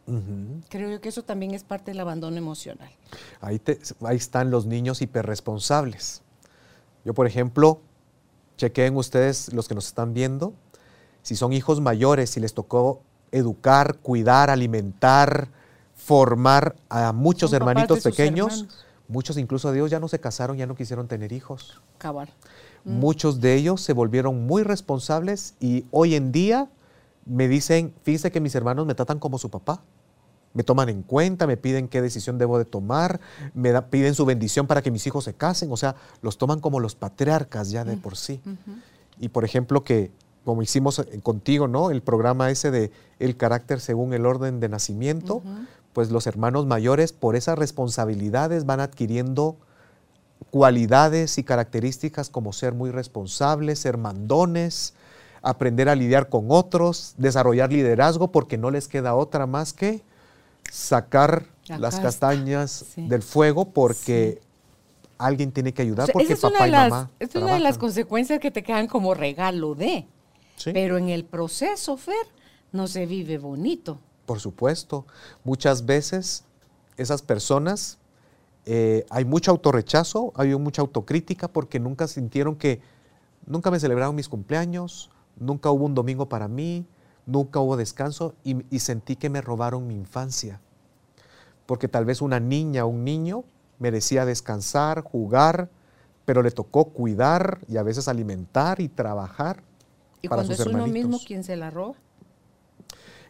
Ujú. 0.08 0.62
Creo 0.70 0.90
yo 0.90 1.02
que 1.02 1.10
eso 1.10 1.24
también 1.24 1.54
es 1.54 1.64
parte 1.64 1.92
del 1.92 2.00
abandono 2.00 2.36
emocional. 2.38 2.90
Ahí, 3.40 3.60
te- 3.60 3.80
ahí 4.04 4.18
están 4.18 4.52
los 4.52 4.66
niños 4.66 5.02
hiperresponsables. 5.02 6.22
Yo, 7.06 7.14
por 7.14 7.28
ejemplo, 7.28 7.82
chequeen 8.58 8.96
ustedes, 8.96 9.54
los 9.54 9.68
que 9.68 9.76
nos 9.76 9.88
están 9.88 10.14
viendo, 10.14 10.54
si 11.22 11.36
son 11.36 11.54
hijos 11.54 11.82
mayores, 11.82 12.32
si 12.32 12.40
les 12.40 12.54
tocó 12.54 13.02
educar, 13.32 13.98
cuidar, 13.98 14.50
alimentar, 14.50 15.50
formar 15.96 16.76
a 16.90 17.12
muchos 17.14 17.54
hermanitos 17.54 18.02
pequeños, 18.02 18.54
hermanos. 18.54 18.86
muchos 19.08 19.38
incluso 19.38 19.72
de 19.72 19.78
ellos 19.80 19.92
ya 19.92 20.00
no 20.00 20.08
se 20.08 20.20
casaron, 20.20 20.58
ya 20.58 20.66
no 20.68 20.76
quisieron 20.76 21.08
tener 21.08 21.32
hijos. 21.32 21.82
Cabal. 21.98 22.30
Muchos 22.84 23.40
de 23.40 23.54
ellos 23.56 23.82
se 23.82 23.94
volvieron 23.94 24.48
muy 24.48 24.64
responsables 24.64 25.54
y 25.60 25.86
hoy 25.92 26.16
en 26.16 26.32
día 26.32 26.68
me 27.26 27.48
dicen, 27.48 27.94
fíjese 28.04 28.32
que 28.32 28.40
mis 28.40 28.56
hermanos 28.56 28.86
me 28.86 28.96
tratan 28.96 29.20
como 29.20 29.38
su 29.38 29.50
papá. 29.50 29.82
Me 30.54 30.64
toman 30.64 30.90
en 30.90 31.02
cuenta, 31.02 31.48
me 31.48 31.56
piden 31.56 31.88
qué 31.88 32.02
decisión 32.02 32.38
debo 32.38 32.58
de 32.58 32.66
tomar, 32.66 33.22
me 33.54 33.72
da- 33.72 33.86
piden 33.88 34.16
su 34.16 34.26
bendición 34.26 34.68
para 34.68 34.82
que 34.82 34.92
mis 34.92 35.08
hijos 35.08 35.24
se 35.24 35.34
casen, 35.34 35.72
o 35.72 35.78
sea, 35.78 35.96
los 36.22 36.38
toman 36.38 36.60
como 36.60 36.82
los 36.82 36.94
patriarcas 36.94 37.72
ya 37.72 37.86
de 37.86 37.96
por 37.96 38.18
sí. 38.18 38.42
Y 39.20 39.30
por 39.30 39.46
ejemplo 39.46 39.86
que, 39.86 40.12
como 40.44 40.62
hicimos 40.62 41.00
eh, 41.00 41.22
contigo, 41.24 41.70
¿no? 41.70 41.90
El 41.90 42.02
programa 42.02 42.50
ese 42.52 42.70
de 42.70 42.92
el 43.20 43.38
carácter 43.38 43.80
según 43.80 44.14
el 44.14 44.26
orden 44.26 44.60
de 44.60 44.68
nacimiento, 44.68 45.42
pues 45.94 46.12
los 46.12 46.28
hermanos 46.28 46.66
mayores 46.66 47.14
por 47.14 47.38
esas 47.38 47.58
responsabilidades 47.58 48.66
van 48.66 48.82
adquiriendo 48.82 49.56
cualidades 50.50 51.38
y 51.38 51.44
características 51.44 52.30
como 52.30 52.52
ser 52.52 52.74
muy 52.74 52.92
responsables, 52.92 53.80
ser 53.80 53.98
mandones, 53.98 54.94
aprender 55.42 55.90
a 55.90 55.96
lidiar 55.96 56.30
con 56.30 56.46
otros, 56.50 57.16
desarrollar 57.18 57.72
liderazgo 57.72 58.32
porque 58.32 58.58
no 58.58 58.72
les 58.72 58.88
queda 58.88 59.16
otra 59.16 59.48
más 59.48 59.74
que 59.74 60.04
sacar 60.70 61.48
La 61.68 61.78
las 61.80 61.96
casta, 61.96 62.30
castañas 62.30 62.86
sí. 62.94 63.08
del 63.08 63.22
fuego 63.22 63.70
porque 63.70 64.42
alguien 65.18 65.52
tiene 65.52 65.74
que 65.74 65.82
ayudar 65.82 66.04
O 66.04 66.06
sea, 66.08 66.14
porque 66.14 66.34
es 66.34 66.40
papá 66.40 66.68
y 66.68 66.72
las, 66.72 66.90
mamá 66.90 67.12
es 67.20 67.36
una 67.36 67.54
de 67.54 67.60
las 67.60 67.78
consecuencias 67.78 68.40
que 68.40 68.52
te 68.52 68.64
quedan 68.64 68.88
como 68.88 69.14
regalo 69.14 69.76
de. 69.76 70.08
Sí. 70.56 70.72
Pero 70.74 70.98
en 70.98 71.10
el 71.10 71.26
proceso, 71.26 71.98
Fer, 71.98 72.28
no 72.72 72.88
se 72.88 73.06
vive 73.06 73.38
bonito. 73.38 74.00
Por 74.26 74.40
supuesto. 74.40 75.06
Muchas 75.44 75.86
veces 75.86 76.46
esas 76.98 77.22
personas, 77.22 77.98
eh, 78.66 79.06
hay 79.10 79.26
mucho 79.26 79.52
autorrechazo, 79.52 80.34
hay 80.36 80.56
mucha 80.56 80.82
autocrítica 80.82 81.48
porque 81.48 81.80
nunca 81.80 82.08
sintieron 82.08 82.56
que, 82.56 82.82
nunca 83.46 83.72
me 83.72 83.80
celebraron 83.80 84.16
mis 84.16 84.30
cumpleaños, 84.30 85.10
nunca 85.42 85.72
hubo 85.72 85.86
un 85.86 85.96
domingo 85.96 86.30
para 86.30 86.48
mí, 86.48 86.86
nunca 87.26 87.60
hubo 87.60 87.76
descanso 87.76 88.36
y, 88.44 88.64
y 88.74 88.80
sentí 88.80 89.16
que 89.16 89.30
me 89.30 89.42
robaron 89.42 89.88
mi 89.88 89.96
infancia. 89.96 90.62
Porque 91.66 91.88
tal 91.88 92.06
vez 92.06 92.22
una 92.22 92.40
niña 92.40 92.86
o 92.86 92.90
un 92.90 93.04
niño 93.04 93.44
merecía 93.80 94.26
descansar, 94.26 95.02
jugar, 95.02 95.70
pero 96.26 96.44
le 96.44 96.52
tocó 96.52 96.86
cuidar 96.86 97.60
y 97.68 97.78
a 97.78 97.84
veces 97.84 98.08
alimentar 98.08 98.80
y 98.80 98.88
trabajar. 98.88 99.64
Y 100.22 100.30
para 100.30 100.44
cuando 100.44 100.56
sus 100.56 100.68
es 100.68 100.74
uno 100.74 100.88
mismo 100.88 101.20
quien 101.26 101.44
se 101.44 101.56
la 101.56 101.72
roba. 101.72 101.96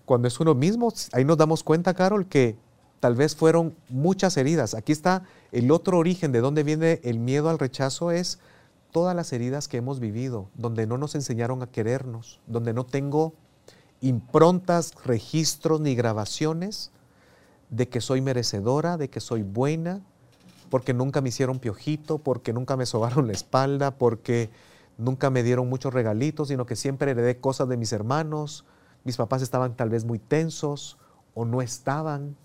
cuando 0.05 0.27
es 0.27 0.39
uno 0.39 0.53
mismo, 0.53 0.91
ahí 1.13 1.23
nos 1.23 1.37
damos 1.37 1.63
cuenta, 1.63 1.93
Carol, 1.93 2.27
que 2.27 2.57
tal 2.99 3.15
vez 3.15 3.35
fueron 3.35 3.75
muchas 3.87 4.35
heridas. 4.35 4.73
Aquí 4.73 4.91
está 4.91 5.23
el 5.51 5.71
otro 5.71 5.97
origen 5.97 6.33
de 6.33 6.41
dónde 6.41 6.63
viene 6.63 6.99
el 7.03 7.19
miedo 7.19 7.49
al 7.49 7.59
rechazo, 7.59 8.11
es 8.11 8.39
todas 8.91 9.15
las 9.15 9.33
heridas 9.33 9.67
que 9.67 9.77
hemos 9.77 9.99
vivido, 9.99 10.49
donde 10.55 10.85
no 10.87 10.97
nos 10.97 11.15
enseñaron 11.15 11.63
a 11.63 11.67
querernos, 11.67 12.39
donde 12.47 12.73
no 12.73 12.85
tengo 12.85 13.33
improntas, 14.01 14.93
registros 15.05 15.79
ni 15.79 15.95
grabaciones 15.95 16.91
de 17.69 17.87
que 17.87 18.01
soy 18.01 18.21
merecedora, 18.21 18.97
de 18.97 19.09
que 19.09 19.19
soy 19.19 19.43
buena, 19.43 20.01
porque 20.69 20.93
nunca 20.93 21.21
me 21.21 21.29
hicieron 21.29 21.59
piojito, 21.59 22.17
porque 22.17 22.53
nunca 22.53 22.77
me 22.77 22.85
sobaron 22.85 23.27
la 23.27 23.33
espalda, 23.33 23.91
porque 23.91 24.49
nunca 24.97 25.29
me 25.29 25.43
dieron 25.43 25.69
muchos 25.69 25.93
regalitos, 25.93 26.49
sino 26.49 26.65
que 26.65 26.75
siempre 26.75 27.11
heredé 27.11 27.39
cosas 27.39 27.67
de 27.69 27.77
mis 27.77 27.93
hermanos. 27.93 28.65
Mis 29.03 29.17
papás 29.17 29.41
estaban 29.41 29.75
tal 29.75 29.89
vez 29.89 30.05
muy 30.05 30.19
tensos 30.19 30.97
o 31.33 31.45
no 31.45 31.61
estaban. 31.61 32.35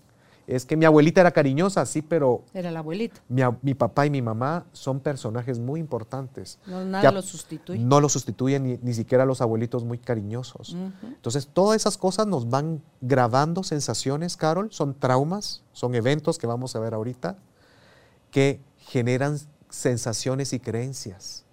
Es 0.47 0.65
que 0.65 0.77
mi 0.77 0.85
abuelita 0.85 1.19
era 1.19 1.31
cariñosa, 1.31 1.85
sí, 1.85 2.01
pero 2.01 2.45
Era 2.53 2.69
el 2.69 2.77
abuelito. 2.77 3.19
mi, 3.27 3.73
papá 3.73 4.05
y 4.05 4.09
mi 4.09 4.21
mamá 4.21 4.65
son 4.71 5.01
personajes 5.01 5.59
muy 5.59 5.81
importantes. 5.81 6.57
No, 6.65 6.85
nada 6.85 7.03
Ya 7.03 7.11
lo 7.11 7.21
sustituye. 7.21 7.77
No 7.77 7.99
lo 7.99 8.07
sustituyen 8.07 8.63
ni, 8.63 8.77
ni 8.81 8.93
siquiera 8.93 9.25
los 9.25 9.41
abuelitos 9.41 9.83
muy 9.83 9.97
cariñosos. 9.97 10.75
Entonces, 11.03 11.49
todas 11.51 11.75
esas 11.75 11.97
cosas 11.97 12.27
nos 12.27 12.49
van 12.49 12.81
grabando 13.01 13.61
sensaciones, 13.61 14.37
Carol, 14.37 14.71
son 14.71 14.93
traumas, 14.93 15.63
son 15.73 15.95
eventos 15.95 16.37
que 16.37 16.47
vamos 16.47 16.77
a 16.77 16.79
ver 16.79 16.93
ahorita, 16.93 17.37
que 18.31 18.61
generan 18.77 19.37
sensaciones 19.69 20.53
y 20.53 20.59
creencias. 20.59 21.43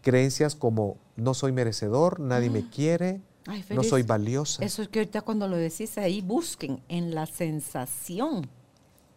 Creencias 0.00 0.54
como 0.54 0.96
no 1.16 1.34
soy 1.34 1.52
merecedor, 1.52 2.18
nadie 2.18 2.48
me 2.48 2.66
quiere, 2.70 3.20
Ay, 3.50 3.64
no 3.70 3.82
soy 3.82 4.02
valiosa. 4.02 4.62
Eso 4.62 4.82
es 4.82 4.88
que 4.88 4.98
ahorita 5.00 5.22
cuando 5.22 5.48
lo 5.48 5.56
decís 5.56 5.96
ahí, 5.96 6.20
busquen 6.20 6.80
en 6.88 7.14
la 7.14 7.24
sensación. 7.26 8.46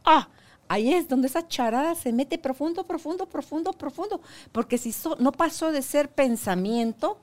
Ah, 0.06 0.30
ahí 0.70 0.94
es 0.94 1.10
donde 1.10 1.28
esa 1.28 1.46
charada 1.48 1.96
se 1.96 2.14
mete 2.14 2.38
profundo, 2.38 2.86
profundo, 2.88 3.26
profundo, 3.28 3.74
profundo. 3.74 4.22
Porque 4.54 4.78
si 4.78 4.94
so- 4.94 5.18
no 5.20 5.34
pasó 5.34 5.74
de 5.74 5.82
ser 5.82 6.10
pensamiento, 6.10 7.18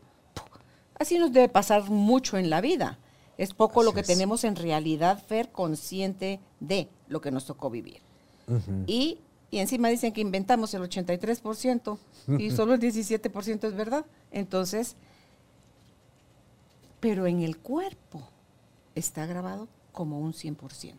así 0.99 1.19
nos 1.19 1.33
debe 1.33 1.49
pasar 1.49 1.89
mucho 1.89 2.37
en 2.37 2.51
la 2.51 2.61
vida. 2.61 2.99
Es 3.39 3.55
poco 3.55 3.83
lo 3.83 3.95
que 3.95 4.01
es. 4.01 4.07
tenemos 4.07 4.45
en 4.45 4.57
realidad, 4.57 5.23
Fer, 5.27 5.51
consciente 5.51 6.41
de 6.61 6.89
lo 7.09 7.21
que 7.23 7.31
nos 7.31 7.47
tocó 7.47 7.71
vivir. 7.71 8.03
Ujú. 8.49 8.85
Y, 8.87 9.19
y 9.51 9.59
encima 9.61 9.89
dicen 9.89 10.13
que 10.13 10.21
inventamos 10.21 10.75
el 10.75 10.83
83% 10.83 11.99
y 12.39 12.51
solo 12.55 12.75
el 12.75 12.81
17% 12.81 13.67
es 13.67 13.75
verdad. 13.75 14.05
Entonces, 14.31 14.97
pero 17.01 17.27
en 17.27 17.43
el 17.43 17.59
cuerpo 17.59 18.23
está 18.95 19.27
grabado 19.27 19.69
como 19.93 20.21
un 20.21 20.33
100%. 20.33 20.95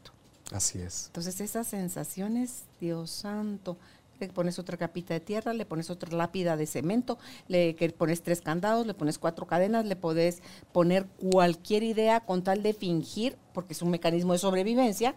Así 0.52 0.80
es. 0.80 1.08
Entonces 1.08 1.40
esas 1.42 1.68
sensaciones, 1.68 2.64
Dios 2.80 3.12
santo, 3.12 3.78
le 4.20 4.28
pones 4.30 4.60
otra 4.60 4.78
capita 4.78 5.14
de 5.14 5.20
tierra, 5.20 5.54
le 5.54 5.66
pones 5.66 5.90
otra 5.90 6.16
lápida 6.16 6.58
de 6.58 6.66
cemento, 6.66 7.18
le 7.48 7.76
que 7.76 7.90
pones 7.90 8.22
tres 8.22 8.42
candados, 8.42 8.86
le 8.86 8.94
pones 8.94 9.18
cuatro 9.18 9.46
cadenas, 9.48 9.86
le 9.86 9.96
puedes 9.96 10.42
poner 10.72 11.06
cualquier 11.32 11.84
idea 11.84 12.20
con 12.20 12.44
tal 12.44 12.64
de 12.64 12.74
fingir, 12.74 13.38
porque 13.54 13.74
es 13.74 13.82
un 13.82 13.90
mecanismo 13.90 14.34
de 14.34 14.40
sobrevivencia, 14.40 15.16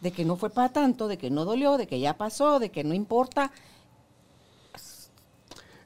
de 0.00 0.12
que 0.12 0.24
no 0.24 0.36
fue 0.36 0.50
para 0.50 0.70
tanto, 0.72 1.08
de 1.08 1.16
que 1.16 1.30
no 1.30 1.44
dolió, 1.44 1.78
de 1.78 1.86
que 1.86 2.00
ya 2.00 2.18
pasó, 2.18 2.58
de 2.58 2.70
que 2.70 2.84
no 2.84 2.94
importa. 2.94 3.50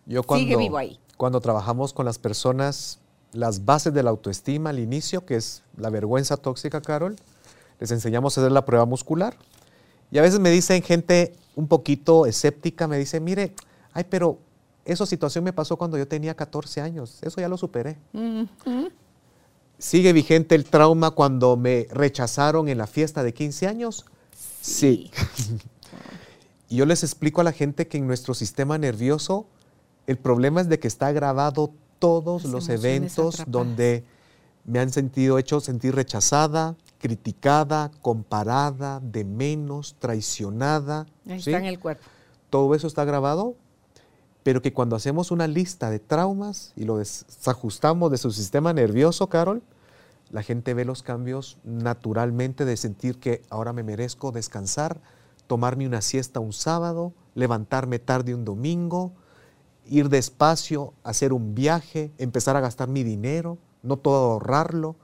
Yo 0.07 0.23
cuando, 0.23 0.43
Sigue 0.43 0.57
vivo 0.57 0.79
ahí. 0.79 0.99
cuando 1.17 1.41
trabajamos 1.41 1.93
con 1.93 2.07
las 2.07 2.19
personas, 2.19 2.99
las 3.33 3.65
bases 3.65 3.93
de 3.93 4.03
la 4.03 4.11
autoestima 4.11 4.71
al 4.71 4.79
inicio, 4.79 5.25
que 5.25 5.37
es 5.37 5.63
la 5.77 5.91
vergüenza 5.91 6.37
tóxica, 6.37 6.81
Carol, 6.81 7.17
les 7.81 7.91
enseñamos 7.91 8.37
a 8.37 8.41
hacer 8.41 8.53
la 8.53 8.65
prueba 8.65 8.85
muscular 8.87 9.37
Y 10.11 10.19
a 10.19 10.23
veces 10.23 10.41
me 10.41 10.51
dicen 10.51 10.83
gente 10.83 11.35
un 11.55 11.69
poquito 11.69 12.27
escéptica, 12.27 12.87
me 12.89 12.99
dice, 12.99 13.21
mire, 13.21 13.53
ay, 13.93 14.05
pero 14.09 14.39
esa 14.85 15.07
situación 15.07 15.45
me 15.45 15.53
pasó 15.53 15.77
cuando 15.77 15.99
yo 15.99 16.09
tenía 16.09 16.35
14 16.35 16.81
años, 16.81 17.19
eso 17.23 17.41
ya 17.41 17.49
lo 17.49 17.59
superé. 17.59 17.99
¿Sigue 19.79 20.13
vigente 20.13 20.55
el 20.55 20.65
trauma 20.65 21.11
cuando 21.11 21.57
me 21.57 21.87
rechazaron 21.91 22.69
en 22.69 22.79
la 22.79 22.87
fiesta 22.87 23.23
de 23.23 23.35
15 23.35 23.67
años? 23.67 24.07
Sí. 24.61 25.11
y 26.69 26.77
yo 26.77 26.87
les 26.87 27.03
explico 27.03 27.41
a 27.43 27.45
la 27.45 27.53
gente 27.53 27.87
que 27.87 27.99
en 27.99 28.07
nuestro 28.07 28.35
sistema 28.35 28.79
nervioso 28.79 29.47
el 30.07 30.17
problema 30.17 30.63
es 30.63 30.69
de 30.69 30.79
que 30.79 30.89
está 30.89 31.13
grabado 31.13 31.73
todos 31.99 32.45
los 32.45 32.69
eventos 32.69 33.45
donde 33.47 34.05
me 34.65 34.81
han 34.81 34.91
sentido 34.91 35.39
hecho 35.39 35.61
sentir 35.61 35.95
rechazada, 35.95 36.77
criticada, 36.99 37.91
comparada, 38.03 39.01
de 39.01 39.25
menos, 39.25 39.97
traicionada. 39.99 41.07
Ahí 41.27 41.39
está 41.39 41.59
en 41.59 41.65
el 41.65 41.79
cuerpo. 41.79 42.05
Todo 42.51 42.75
eso 42.75 42.87
está 42.87 43.05
grabado, 43.05 43.55
pero 44.43 44.63
que 44.63 44.73
cuando 44.73 44.97
hacemos 44.97 45.31
una 45.31 45.47
lista 45.47 45.91
de 45.91 45.99
traumas 45.99 46.73
y 46.77 46.85
lo 46.85 46.99
desajustamos 46.99 48.11
de 48.11 48.19
su 48.19 48.31
sistema 48.31 48.73
nervioso, 48.73 49.29
Carol, 49.29 49.63
la 50.31 50.43
gente 50.43 50.75
ve 50.75 50.85
los 50.85 51.03
cambios 51.03 51.59
naturalmente 51.65 52.65
de 52.65 52.77
sentir 52.77 53.19
que 53.19 53.43
ahora 53.49 53.73
me 53.73 53.83
merezco 53.83 54.33
descansar, 54.33 55.01
tomarme 55.47 55.87
una 55.87 56.03
siesta 56.03 56.41
un 56.41 56.53
sábado, 56.53 57.15
levantarme 57.35 57.99
tarde 57.99 58.35
un 58.35 58.45
domingo, 58.45 59.13
ir 59.89 60.09
despacio, 60.09 60.93
hacer 61.03 61.33
un 61.33 61.55
viaje, 61.55 62.13
empezar 62.19 62.57
a 62.57 62.61
gastar 62.61 62.89
mi 62.89 63.05
dinero, 63.05 63.59
no 63.83 63.97
todo 63.97 64.33
ahorrarlo, 64.33 64.97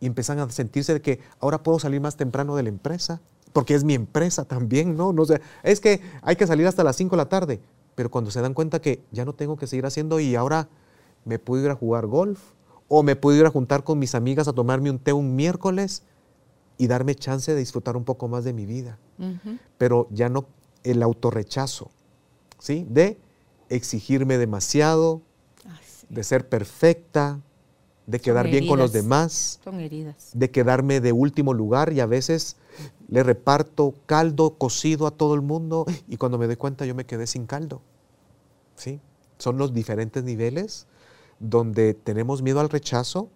y 0.00 0.06
empiezan 0.06 0.38
a 0.38 0.50
sentirse 0.50 0.92
de 0.92 1.00
que 1.00 1.20
ahora 1.40 1.62
puedo 1.62 1.78
salir 1.78 2.00
más 2.00 2.16
temprano 2.16 2.56
de 2.56 2.62
la 2.62 2.68
empresa, 2.68 3.20
porque 3.52 3.74
es 3.74 3.84
mi 3.84 3.94
empresa 3.94 4.44
también, 4.44 4.96
¿no? 4.96 5.12
no 5.12 5.24
sé, 5.24 5.40
es 5.62 5.80
que 5.80 6.00
hay 6.22 6.36
que 6.36 6.46
salir 6.46 6.66
hasta 6.66 6.84
las 6.84 6.96
5 6.96 7.14
de 7.14 7.16
la 7.16 7.28
tarde, 7.28 7.60
pero 7.94 8.10
cuando 8.10 8.30
se 8.30 8.40
dan 8.40 8.54
cuenta 8.54 8.80
que 8.80 9.04
ya 9.12 9.24
no 9.24 9.32
tengo 9.34 9.56
que 9.56 9.66
seguir 9.66 9.86
haciendo 9.86 10.18
y 10.20 10.34
ahora 10.34 10.68
me 11.24 11.38
puedo 11.38 11.64
ir 11.64 11.70
a 11.70 11.74
jugar 11.74 12.06
golf, 12.06 12.40
o 12.88 13.02
me 13.02 13.16
puedo 13.16 13.38
ir 13.38 13.46
a 13.46 13.50
juntar 13.50 13.84
con 13.84 13.98
mis 13.98 14.14
amigas 14.14 14.48
a 14.48 14.52
tomarme 14.52 14.90
un 14.90 14.98
té 14.98 15.12
un 15.12 15.34
miércoles 15.36 16.02
y 16.76 16.86
darme 16.86 17.14
chance 17.14 17.52
de 17.52 17.58
disfrutar 17.58 17.96
un 17.96 18.04
poco 18.04 18.28
más 18.28 18.44
de 18.44 18.52
mi 18.52 18.66
vida. 18.66 18.98
Pero 19.78 20.08
ya 20.10 20.28
no 20.28 20.46
el 20.82 21.02
autorrechazo, 21.02 21.90
¿sí? 22.58 22.86
De 22.88 23.18
exigirme 23.76 24.38
demasiado, 24.38 25.22
de 26.08 26.22
ser 26.24 26.48
perfecta, 26.48 27.40
de 28.06 28.20
quedar 28.20 28.48
bien 28.48 28.66
con 28.66 28.78
los 28.78 28.92
demás, 28.92 29.60
Son 29.64 29.80
heridas. 29.80 30.30
de 30.34 30.50
quedarme 30.50 31.00
de 31.00 31.12
último 31.12 31.54
lugar 31.54 31.92
y 31.92 32.00
a 32.00 32.06
veces 32.06 32.56
le 33.08 33.22
reparto 33.22 33.94
caldo 34.06 34.58
cocido 34.58 35.06
a 35.06 35.10
todo 35.10 35.34
el 35.34 35.40
mundo 35.40 35.86
y 36.08 36.16
cuando 36.18 36.36
me 36.36 36.46
doy 36.46 36.56
cuenta 36.56 36.84
yo 36.84 36.94
me 36.94 37.06
quedé 37.06 37.26
sin 37.26 37.46
caldo. 37.46 37.80
¿Sí? 38.76 39.00
Son 39.38 39.56
los 39.56 39.72
diferentes 39.72 40.22
niveles 40.24 40.86
donde 41.38 41.94
tenemos 41.94 42.42
miedo 42.42 42.60
al 42.60 42.68
rechazo 42.68 43.30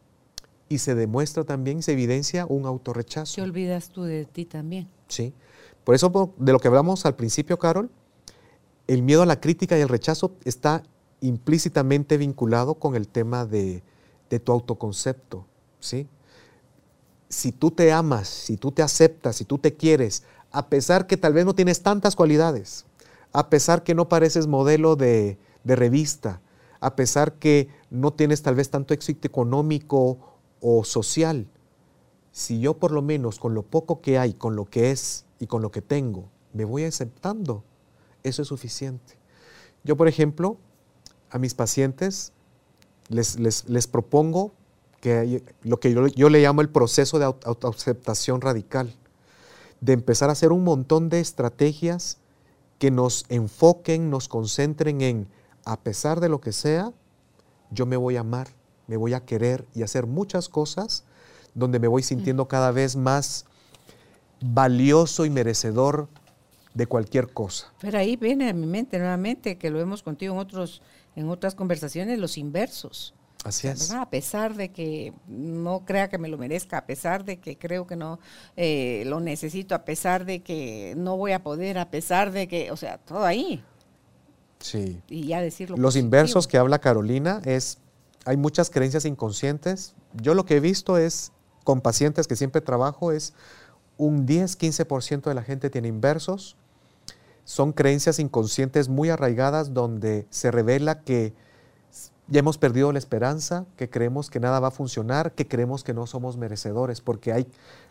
y 0.68 0.78
se 0.78 0.94
demuestra 0.94 1.44
también, 1.44 1.82
se 1.82 1.92
evidencia 1.92 2.44
un 2.46 2.66
autorrechazo. 2.66 3.36
Te 3.36 3.42
olvidas 3.42 3.88
tú 3.88 4.02
de 4.02 4.26
ti 4.26 4.44
también. 4.44 4.88
Sí. 5.08 5.32
Por 5.84 5.94
eso, 5.94 6.34
de 6.36 6.52
lo 6.52 6.58
que 6.58 6.68
hablamos 6.68 7.06
al 7.06 7.16
principio, 7.16 7.58
Carol, 7.58 7.90
el 8.88 9.02
miedo 9.02 9.22
a 9.22 9.26
la 9.26 9.40
crítica 9.40 9.78
y 9.78 9.82
el 9.82 9.88
rechazo 9.88 10.32
está 10.44 10.82
implícitamente 11.20 12.16
vinculado 12.16 12.74
con 12.74 12.96
el 12.96 13.06
tema 13.06 13.46
de, 13.46 13.82
tu 14.44 14.52
autoconcepto, 14.52 15.46
¿sí? 15.78 16.08
Si 17.28 17.52
tú 17.52 17.70
te 17.70 17.92
amas, 17.92 18.28
si 18.28 18.56
tú 18.56 18.72
te 18.72 18.82
aceptas, 18.82 19.36
si 19.36 19.44
tú 19.44 19.58
te 19.58 19.74
quieres, 19.74 20.24
a 20.50 20.68
pesar 20.68 21.06
que 21.06 21.18
tal 21.18 21.34
vez 21.34 21.44
no 21.44 21.54
tienes 21.54 21.82
tantas 21.82 22.16
cualidades, 22.16 22.86
a 23.32 23.50
pesar 23.50 23.82
que 23.82 23.94
no 23.94 24.08
pareces 24.08 24.46
modelo 24.46 24.96
de, 24.96 25.38
de 25.64 25.76
revista, 25.76 26.40
a 26.80 26.96
pesar 26.96 27.34
que 27.34 27.68
no 27.90 28.12
tienes 28.14 28.42
tal 28.42 28.54
vez 28.54 28.70
tanto 28.70 28.94
éxito 28.94 29.26
económico 29.26 30.18
o 30.60 30.84
social, 30.84 31.46
si 32.32 32.60
yo 32.60 32.78
por 32.78 32.92
lo 32.92 33.02
menos 33.02 33.38
con 33.38 33.54
lo 33.54 33.62
poco 33.62 34.00
que 34.00 34.18
hay, 34.18 34.32
con 34.32 34.56
lo 34.56 34.64
que 34.64 34.90
es 34.90 35.26
y 35.38 35.46
con 35.46 35.60
lo 35.60 35.70
que 35.70 35.82
tengo, 35.82 36.30
me 36.54 36.64
voy 36.64 36.84
aceptando, 36.84 37.64
eso 38.22 38.42
es 38.42 38.48
suficiente. 38.48 39.14
Yo, 39.84 39.96
por 39.96 40.08
ejemplo, 40.08 40.56
a 41.30 41.38
mis 41.38 41.54
pacientes 41.54 42.32
les, 43.08 43.38
les, 43.38 43.86
propongo 43.86 44.52
que 45.00 45.42
lo 45.62 45.80
que 45.80 45.92
yo, 45.92 46.06
yo, 46.08 46.28
le 46.28 46.42
llamo 46.42 46.60
el 46.60 46.68
proceso 46.68 47.18
de 47.18 47.24
autoaceptación 47.24 48.40
radical, 48.40 48.94
de 49.80 49.92
empezar 49.92 50.28
a 50.28 50.32
hacer 50.32 50.52
un 50.52 50.64
montón 50.64 51.08
de 51.08 51.20
estrategias 51.20 52.18
que 52.78 52.90
nos 52.90 53.24
enfoquen, 53.28 54.10
nos 54.10 54.28
concentren 54.28 55.00
en 55.00 55.28
a 55.64 55.80
pesar 55.80 56.20
de 56.20 56.28
lo 56.28 56.40
que 56.40 56.52
sea, 56.52 56.92
yo 57.70 57.86
me 57.86 57.96
voy 57.96 58.16
a 58.16 58.20
amar, 58.20 58.48
me 58.86 58.96
voy 58.96 59.14
a 59.14 59.24
querer 59.24 59.66
y 59.74 59.82
hacer 59.82 60.06
muchas 60.06 60.48
cosas 60.48 61.04
donde 61.54 61.78
me 61.78 61.88
voy 61.88 62.02
sintiendo 62.02 62.48
cada 62.48 62.70
vez 62.70 62.96
más 62.96 63.44
valioso 64.40 65.24
y 65.24 65.30
merecedor 65.30 66.08
de 66.78 66.86
cualquier 66.86 67.32
cosa. 67.32 67.72
Pero 67.80 67.98
ahí 67.98 68.14
viene 68.14 68.48
a 68.48 68.54
mi 68.54 68.64
mente 68.64 69.00
nuevamente, 69.00 69.58
que 69.58 69.68
lo 69.68 69.78
vemos 69.78 70.04
contigo 70.04 70.32
en, 70.34 70.38
otros, 70.38 70.80
en 71.16 71.28
otras 71.28 71.56
conversaciones, 71.56 72.20
los 72.20 72.38
inversos. 72.38 73.14
Así 73.44 73.66
es. 73.66 73.90
A 73.90 74.08
pesar 74.08 74.54
de 74.54 74.70
que 74.70 75.12
no 75.26 75.84
crea 75.84 76.08
que 76.08 76.18
me 76.18 76.28
lo 76.28 76.38
merezca, 76.38 76.78
a 76.78 76.86
pesar 76.86 77.24
de 77.24 77.40
que 77.40 77.58
creo 77.58 77.88
que 77.88 77.96
no 77.96 78.20
eh, 78.56 79.02
lo 79.06 79.18
necesito, 79.18 79.74
a 79.74 79.84
pesar 79.84 80.24
de 80.24 80.44
que 80.44 80.94
no 80.96 81.16
voy 81.16 81.32
a 81.32 81.42
poder, 81.42 81.78
a 81.78 81.90
pesar 81.90 82.30
de 82.30 82.46
que, 82.46 82.70
o 82.70 82.76
sea, 82.76 82.98
todo 82.98 83.24
ahí. 83.24 83.64
Sí. 84.60 85.02
Y 85.08 85.26
ya 85.26 85.40
decirlo. 85.40 85.76
Los 85.76 85.96
inversos 85.96 86.46
que 86.46 86.58
habla 86.58 86.78
Carolina 86.78 87.42
es, 87.44 87.78
hay 88.24 88.36
muchas 88.36 88.70
creencias 88.70 89.04
inconscientes. 89.04 89.96
Yo 90.14 90.34
lo 90.34 90.44
que 90.44 90.56
he 90.56 90.60
visto 90.60 90.96
es, 90.96 91.32
con 91.64 91.80
pacientes 91.80 92.28
que 92.28 92.36
siempre 92.36 92.60
trabajo, 92.60 93.10
es 93.10 93.34
un 93.96 94.28
10-15% 94.28 95.22
de 95.22 95.34
la 95.34 95.42
gente 95.42 95.70
tiene 95.70 95.88
inversos. 95.88 96.56
Son 97.48 97.72
creencias 97.72 98.18
inconscientes 98.18 98.90
muy 98.90 99.08
arraigadas 99.08 99.72
donde 99.72 100.26
se 100.28 100.50
revela 100.50 101.00
que 101.00 101.32
ya 102.26 102.40
hemos 102.40 102.58
perdido 102.58 102.92
la 102.92 102.98
esperanza, 102.98 103.64
que 103.78 103.88
creemos 103.88 104.28
que 104.28 104.38
nada 104.38 104.60
va 104.60 104.68
a 104.68 104.70
funcionar, 104.70 105.32
que 105.32 105.48
creemos 105.48 105.82
que 105.82 105.94
no 105.94 106.06
somos 106.06 106.36
merecedores, 106.36 107.00
porque 107.00 107.32
hay 107.32 107.46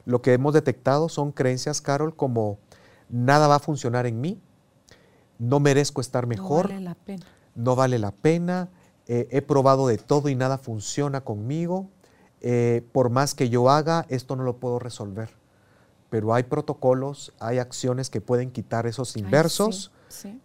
lo 0.06 0.22
que 0.22 0.34
hemos 0.34 0.54
detectado 0.54 1.10
son 1.10 1.32
creencias, 1.32 1.82
Carol, 1.82 2.16
como 2.16 2.60
nada 3.10 3.48
va 3.48 3.56
a 3.56 3.60
funcionar 3.60 4.06
en 4.06 4.22
mí, 4.22 4.40
no 5.40 5.60
merezco 5.60 6.02
estar 6.02 6.28
mejor, 6.28 6.68
no 6.68 6.76
vale 6.76 6.82
la 6.84 6.94
pena, 6.94 7.26
no 7.56 7.76
vale 7.76 7.98
la 7.98 8.12
pena 8.12 8.70
eh, 9.08 9.28
he 9.32 9.42
probado 9.42 9.88
de 9.88 9.98
todo 9.98 10.30
y 10.30 10.36
nada 10.36 10.60
funciona 10.60 11.22
conmigo, 11.22 11.90
eh, 12.42 12.86
por 12.92 13.10
más 13.10 13.34
que 13.34 13.50
yo 13.50 13.72
haga, 13.72 14.06
esto 14.10 14.36
no 14.36 14.44
lo 14.44 14.58
puedo 14.58 14.78
resolver. 14.78 15.30
Pero 16.10 16.34
hay 16.34 16.44
protocolos, 16.44 17.34
hay 17.40 17.58
acciones 17.60 18.10
que 18.10 18.22
pueden 18.22 18.52
quitar 18.52 18.88
esos 18.88 19.18
inversos 19.18 19.92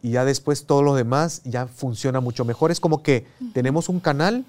y 0.02 0.10
ya 0.10 0.24
después 0.24 0.66
todo 0.66 0.82
lo 0.82 0.94
demás 0.94 1.42
ya 1.44 1.66
funciona 1.66 2.20
mucho 2.20 2.44
mejor. 2.44 2.70
Es 2.70 2.80
como 2.80 3.02
que 3.02 3.26
tenemos 3.52 3.88
un 3.88 4.00
canal 4.00 4.44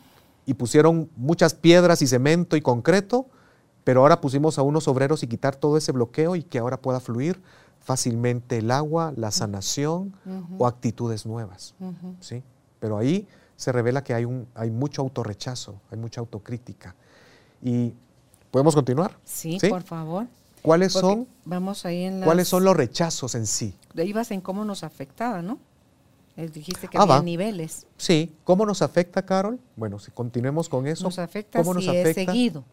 y 0.46 0.56
pusieron 0.56 1.10
muchas 1.16 1.54
piedras 1.54 2.02
y 2.02 2.08
cemento 2.08 2.56
y 2.56 2.62
concreto, 2.62 3.28
pero 3.84 4.02
ahora 4.02 4.22
pusimos 4.22 4.58
a 4.58 4.64
unos 4.64 4.88
obreros 4.88 5.24
y 5.24 5.28
quitar 5.28 5.56
todo 5.56 5.78
ese 5.78 5.92
bloqueo 5.92 6.36
y 6.36 6.44
que 6.44 6.60
ahora 6.60 6.82
pueda 6.82 7.00
fluir 7.00 7.42
fácilmente 7.80 8.58
el 8.58 8.72
agua, 8.72 9.14
la 9.16 9.32
sanación 9.32 10.14
o 10.58 10.68
actitudes 10.68 11.26
nuevas. 11.26 11.76
¿sí? 12.20 12.44
Pero 12.80 12.98
ahí 12.98 13.28
se 13.56 13.72
revela 13.72 14.04
que 14.04 14.14
hay, 14.14 14.26
un, 14.26 14.48
hay 14.56 14.72
mucho 14.72 15.02
autorrechazo, 15.02 15.80
hay 15.92 15.98
mucha 15.98 16.22
autocrítica. 16.22 16.96
¿Y 17.62 17.94
podemos 18.52 18.74
continuar? 18.74 19.18
Sí, 19.24 19.58
por 19.70 19.84
favor. 19.84 20.28
¿Cuáles 20.64 20.94
son, 20.94 21.28
vamos 21.44 21.86
ahí 21.86 22.04
en 22.04 22.22
¿Cuáles 22.22 22.48
son 22.48 22.64
los 22.64 22.76
rechazos 22.76 23.36
en 23.36 23.46
sí? 23.46 23.76
Vas 24.14 24.32
en 24.32 24.40
cómo 24.40 24.64
nos 24.64 24.84
afectaba, 24.84 25.42
¿no? 25.42 25.60
Eh, 26.38 26.48
dijiste 26.48 26.88
que 26.88 26.98
ah, 26.98 27.02
había 27.02 27.22
niveles. 27.22 27.86
Sí, 27.98 28.34
¿cómo 28.44 28.66
nos 28.66 28.82
afecta, 28.82 29.26
Carol? 29.26 29.60
Bueno, 29.76 30.00
si 30.00 30.10
continuemos 30.12 30.70
con 30.70 30.88
eso. 30.88 31.04
Nos 31.04 31.20
afecta 31.20 31.60
¿cómo 31.60 31.80
si 31.80 31.86
nos 31.86 31.90
afecta? 31.90 32.22
es 32.22 32.28
seguido. 32.28 32.64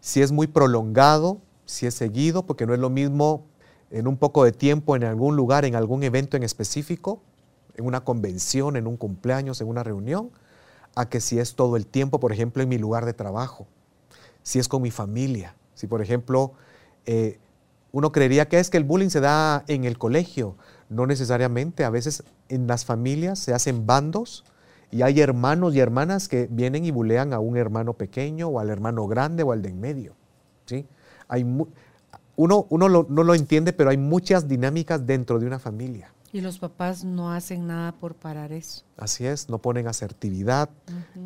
Si 0.00 0.20
es 0.20 0.32
muy 0.32 0.48
prolongado, 0.48 1.38
si 1.64 1.86
es 1.86 1.94
seguido, 1.94 2.44
porque 2.44 2.66
no 2.66 2.74
es 2.74 2.80
lo 2.80 2.90
mismo 2.90 3.46
en 3.90 4.08
un 4.08 4.16
poco 4.16 4.44
de 4.44 4.52
tiempo 4.52 4.96
en 4.96 5.04
algún 5.04 5.36
lugar, 5.36 5.64
en 5.64 5.76
algún 5.76 6.02
evento 6.02 6.36
en 6.36 6.42
específico, 6.42 7.22
en 7.76 7.86
una 7.86 8.00
convención, 8.00 8.76
en 8.76 8.86
un 8.86 8.96
cumpleaños, 8.96 9.60
en 9.60 9.68
una 9.68 9.84
reunión, 9.84 10.30
a 10.96 11.08
que 11.08 11.20
si 11.20 11.38
es 11.38 11.54
todo 11.54 11.76
el 11.76 11.86
tiempo, 11.86 12.18
por 12.18 12.32
ejemplo, 12.32 12.62
en 12.62 12.68
mi 12.68 12.78
lugar 12.78 13.06
de 13.06 13.14
trabajo, 13.14 13.68
si 14.42 14.58
es 14.58 14.68
con 14.68 14.82
mi 14.82 14.90
familia, 14.90 15.54
si 15.74 15.86
por 15.86 16.02
ejemplo 16.02 16.54
eh, 17.08 17.38
uno 17.90 18.12
creería 18.12 18.48
que 18.48 18.58
es 18.58 18.68
que 18.68 18.76
el 18.76 18.84
bullying 18.84 19.08
se 19.08 19.20
da 19.20 19.64
en 19.66 19.84
el 19.84 19.96
colegio, 19.96 20.56
no 20.90 21.06
necesariamente, 21.06 21.84
a 21.84 21.90
veces 21.90 22.22
en 22.50 22.66
las 22.66 22.84
familias 22.84 23.38
se 23.38 23.54
hacen 23.54 23.86
bandos 23.86 24.44
y 24.90 25.00
hay 25.00 25.20
hermanos 25.20 25.74
y 25.74 25.80
hermanas 25.80 26.28
que 26.28 26.48
vienen 26.50 26.84
y 26.84 26.90
bulean 26.90 27.32
a 27.32 27.38
un 27.40 27.56
hermano 27.56 27.94
pequeño 27.94 28.48
o 28.48 28.60
al 28.60 28.68
hermano 28.68 29.06
grande 29.06 29.42
o 29.42 29.52
al 29.52 29.62
de 29.62 29.70
en 29.70 29.80
medio. 29.80 30.16
¿sí? 30.66 30.86
Hay 31.28 31.44
uno, 32.36 32.66
uno 32.68 32.88
no 32.88 33.24
lo 33.24 33.34
entiende, 33.34 33.72
pero 33.72 33.88
hay 33.88 33.96
muchas 33.96 34.46
dinámicas 34.46 35.06
dentro 35.06 35.38
de 35.38 35.46
una 35.46 35.58
familia. 35.58 36.12
Y 36.30 36.42
los 36.42 36.58
papás 36.58 37.04
no 37.04 37.32
hacen 37.32 37.66
nada 37.66 37.92
por 37.92 38.14
parar 38.14 38.52
eso. 38.52 38.84
Así 38.98 39.26
es, 39.26 39.48
no 39.48 39.58
ponen 39.58 39.88
asertividad, 39.88 40.68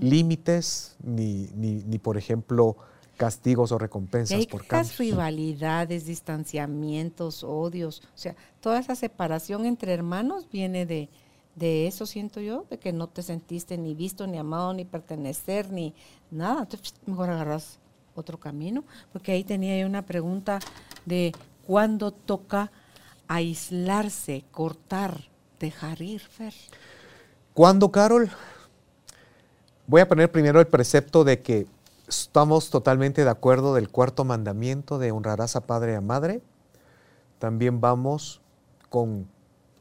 límites, 0.00 0.96
ni, 1.02 1.50
ni, 1.56 1.98
por 1.98 2.16
ejemplo, 2.16 2.76
castigos 3.22 3.70
o 3.70 3.78
recompensas 3.78 4.36
hay 4.36 4.48
por 4.48 4.66
cambios. 4.66 4.98
rivalidades, 4.98 6.06
distanciamientos, 6.06 7.44
odios. 7.44 8.02
O 8.16 8.18
sea, 8.18 8.34
toda 8.60 8.80
esa 8.80 8.96
separación 8.96 9.64
entre 9.64 9.94
hermanos 9.94 10.48
viene 10.50 10.86
de, 10.86 11.08
de 11.54 11.86
eso, 11.86 12.04
siento 12.04 12.40
yo, 12.40 12.66
de 12.68 12.78
que 12.80 12.92
no 12.92 13.06
te 13.06 13.22
sentiste 13.22 13.78
ni 13.78 13.94
visto, 13.94 14.26
ni 14.26 14.38
amado, 14.38 14.74
ni 14.74 14.84
pertenecer, 14.84 15.70
ni 15.70 15.94
nada. 16.32 16.62
Entonces, 16.62 16.94
mejor 17.06 17.30
agarras 17.30 17.78
otro 18.16 18.40
camino. 18.40 18.82
Porque 19.12 19.30
ahí 19.30 19.44
tenía 19.44 19.78
yo 19.78 19.86
una 19.86 20.04
pregunta 20.04 20.58
de 21.06 21.32
cuándo 21.64 22.10
toca 22.10 22.72
aislarse, 23.28 24.42
cortar, 24.50 25.28
dejar 25.60 26.02
ir, 26.02 26.22
Fer. 26.22 26.54
¿Cuándo, 27.54 27.92
Carol? 27.92 28.32
Voy 29.86 30.00
a 30.00 30.08
poner 30.08 30.32
primero 30.32 30.58
el 30.58 30.66
precepto 30.66 31.22
de 31.22 31.40
que 31.40 31.68
estamos 32.12 32.68
totalmente 32.68 33.24
de 33.24 33.30
acuerdo 33.30 33.74
del 33.74 33.88
cuarto 33.88 34.24
mandamiento 34.24 34.98
de 34.98 35.12
honrarás 35.12 35.56
a 35.56 35.62
padre 35.62 35.92
y 35.92 35.94
a 35.94 36.02
madre. 36.02 36.42
También 37.38 37.80
vamos 37.80 38.42
con 38.90 39.26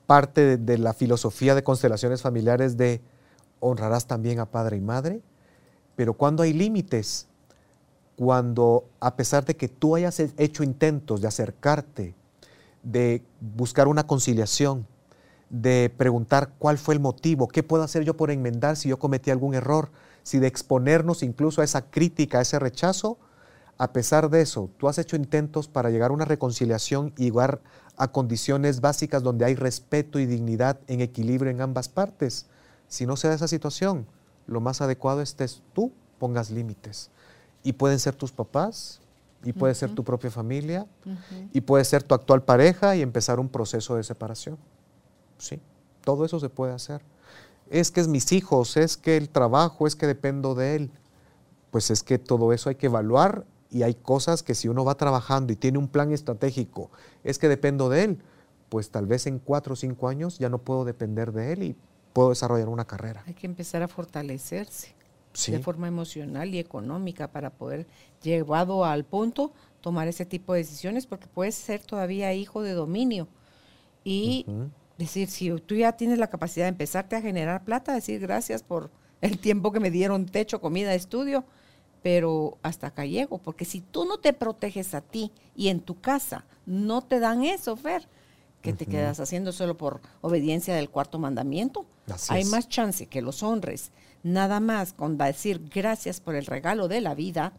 parte 0.07 0.57
de, 0.57 0.77
la 0.77 0.93
filosofía 0.93 1.55
de 1.55 1.63
constelaciones 1.63 2.21
familiares 2.21 2.77
de 2.77 3.01
honrarás 3.59 4.07
también 4.07 4.39
a 4.39 4.45
padre 4.45 4.77
y 4.77 4.81
madre. 4.81 5.21
Pero 5.97 6.13
cuando 6.13 6.43
hay 6.43 6.53
límites, 6.53 7.27
cuando 8.15 8.85
a 9.01 9.17
pesar 9.17 9.43
de 9.43 9.57
que 9.57 9.67
tú 9.67 9.97
hayas 9.97 10.19
hecho 10.37 10.63
intentos 10.63 11.19
de 11.19 11.27
acercarte, 11.27 12.15
de 12.81 13.23
buscar 13.41 13.89
una 13.89 14.07
conciliación, 14.07 14.87
de 15.49 15.93
preguntar 15.97 16.53
cuál 16.57 16.77
fue 16.77 16.93
el 16.93 17.01
motivo, 17.01 17.49
qué 17.49 17.61
puedo 17.61 17.83
hacer 17.83 18.05
yo 18.05 18.15
por 18.15 18.31
enmendar 18.31 18.77
si 18.77 18.87
yo 18.87 18.97
cometí 18.97 19.31
algún 19.31 19.53
error, 19.53 19.91
si 20.23 20.39
de 20.39 20.47
exponernos 20.47 21.23
incluso 21.23 21.61
a 21.61 21.63
esa 21.63 21.89
crítica, 21.89 22.39
a 22.39 22.41
ese 22.41 22.59
rechazo, 22.59 23.17
a 23.77 23.93
pesar 23.93 24.29
de 24.29 24.41
eso, 24.41 24.69
tú 24.77 24.87
has 24.87 24.97
hecho 24.99 25.15
intentos 25.15 25.67
para 25.67 25.89
llegar 25.89 26.11
a 26.11 26.13
una 26.13 26.25
reconciliación 26.25 27.13
y 27.17 27.25
llegar 27.25 27.61
a 27.97 28.11
condiciones 28.11 28.79
básicas 28.79 29.23
donde 29.23 29.45
hay 29.45 29.55
respeto 29.55 30.19
y 30.19 30.25
dignidad 30.25 30.79
en 30.87 31.01
equilibrio 31.01 31.51
en 31.51 31.61
ambas 31.61 31.89
partes. 31.89 32.45
Si 32.87 33.05
no 33.05 33.17
se 33.17 33.27
da 33.27 33.33
esa 33.33 33.47
situación, 33.47 34.05
lo 34.47 34.61
más 34.61 34.81
adecuado 34.81 35.21
es 35.21 35.33
que 35.33 35.47
tú 35.73 35.91
pongas 36.19 36.51
límites. 36.51 37.09
Y 37.63 37.73
pueden 37.73 37.99
ser 37.99 38.15
tus 38.15 38.31
papás, 38.31 39.01
y 39.43 39.53
puede 39.53 39.73
ser 39.73 39.93
tu 39.95 40.03
propia 40.03 40.29
familia, 40.29 40.85
y 41.51 41.61
puede 41.61 41.83
ser 41.85 42.03
tu 42.03 42.13
actual 42.13 42.43
pareja 42.43 42.95
y 42.95 43.01
empezar 43.01 43.39
un 43.39 43.49
proceso 43.49 43.95
de 43.95 44.03
separación. 44.03 44.57
Sí, 45.37 45.59
todo 46.03 46.25
eso 46.25 46.39
se 46.39 46.49
puede 46.49 46.73
hacer. 46.73 47.01
Es 47.71 47.89
que 47.89 48.01
es 48.01 48.07
mis 48.07 48.31
hijos, 48.31 48.77
es 48.77 48.97
que 48.97 49.17
el 49.17 49.29
trabajo, 49.29 49.87
es 49.87 49.95
que 49.95 50.05
dependo 50.05 50.53
de 50.53 50.75
él. 50.75 50.91
Pues 51.71 51.89
es 51.89 52.03
que 52.03 52.19
todo 52.19 52.51
eso 52.51 52.69
hay 52.69 52.75
que 52.75 52.87
evaluar 52.87 53.45
y 53.71 53.83
hay 53.83 53.95
cosas 53.95 54.43
que 54.43 54.53
si 54.55 54.67
uno 54.67 54.83
va 54.83 54.95
trabajando 54.95 55.53
y 55.53 55.55
tiene 55.55 55.77
un 55.77 55.87
plan 55.87 56.11
estratégico, 56.11 56.91
es 57.23 57.39
que 57.39 57.47
dependo 57.47 57.89
de 57.89 58.03
él, 58.03 58.17
pues 58.67 58.89
tal 58.89 59.05
vez 59.05 59.25
en 59.25 59.39
cuatro 59.39 59.73
o 59.73 59.75
cinco 59.77 60.09
años 60.09 60.37
ya 60.37 60.49
no 60.49 60.57
puedo 60.57 60.83
depender 60.83 61.31
de 61.31 61.53
él 61.53 61.63
y 61.63 61.75
puedo 62.11 62.29
desarrollar 62.29 62.67
una 62.67 62.85
carrera. 62.85 63.23
Hay 63.25 63.33
que 63.33 63.47
empezar 63.47 63.81
a 63.81 63.87
fortalecerse 63.87 64.93
de 65.47 65.59
forma 65.59 65.87
emocional 65.87 66.53
y 66.53 66.59
económica 66.59 67.29
para 67.31 67.51
poder, 67.51 67.87
llevado 68.21 68.83
al 68.83 69.05
punto, 69.05 69.53
tomar 69.79 70.09
ese 70.09 70.25
tipo 70.25 70.53
de 70.53 70.59
decisiones, 70.59 71.05
porque 71.05 71.27
puedes 71.27 71.55
ser 71.55 71.81
todavía 71.83 72.33
hijo 72.33 72.61
de 72.61 72.73
dominio. 72.73 73.29
Y 74.03 74.45
decir, 74.97 75.29
si 75.29 75.51
tú 75.61 75.75
ya 75.75 75.93
tienes 75.93 76.19
la 76.19 76.29
capacidad 76.29 76.65
de 76.65 76.69
empezarte 76.69 77.15
a 77.15 77.21
generar 77.21 77.63
plata, 77.63 77.93
decir 77.93 78.19
gracias 78.19 78.63
por 78.63 78.91
el 79.21 79.37
tiempo 79.39 79.71
que 79.71 79.79
me 79.79 79.91
dieron 79.91 80.25
techo, 80.25 80.61
comida, 80.61 80.93
estudio, 80.93 81.43
pero 82.01 82.57
hasta 82.63 82.87
acá 82.87 83.05
llego, 83.05 83.37
porque 83.37 83.65
si 83.65 83.81
tú 83.81 84.05
no 84.05 84.17
te 84.17 84.33
proteges 84.33 84.93
a 84.93 85.01
ti 85.01 85.31
y 85.55 85.69
en 85.69 85.79
tu 85.79 85.99
casa 85.99 86.45
no 86.65 87.01
te 87.01 87.19
dan 87.19 87.43
eso, 87.43 87.75
Fer, 87.75 88.07
que 88.61 88.73
te 88.73 88.85
quedas 88.85 89.19
haciendo 89.19 89.51
solo 89.51 89.75
por 89.77 90.01
obediencia 90.21 90.75
del 90.75 90.89
cuarto 90.89 91.19
mandamiento, 91.19 91.85
hay 92.29 92.45
más 92.45 92.69
chance 92.69 93.07
que 93.07 93.21
los 93.21 93.41
honres 93.43 93.91
nada 94.23 94.59
más 94.59 94.93
con 94.93 95.17
decir 95.17 95.61
gracias 95.73 96.19
por 96.19 96.35
el 96.35 96.45
regalo 96.45 96.87
de 96.87 97.01
la 97.01 97.15
vida 97.15 97.53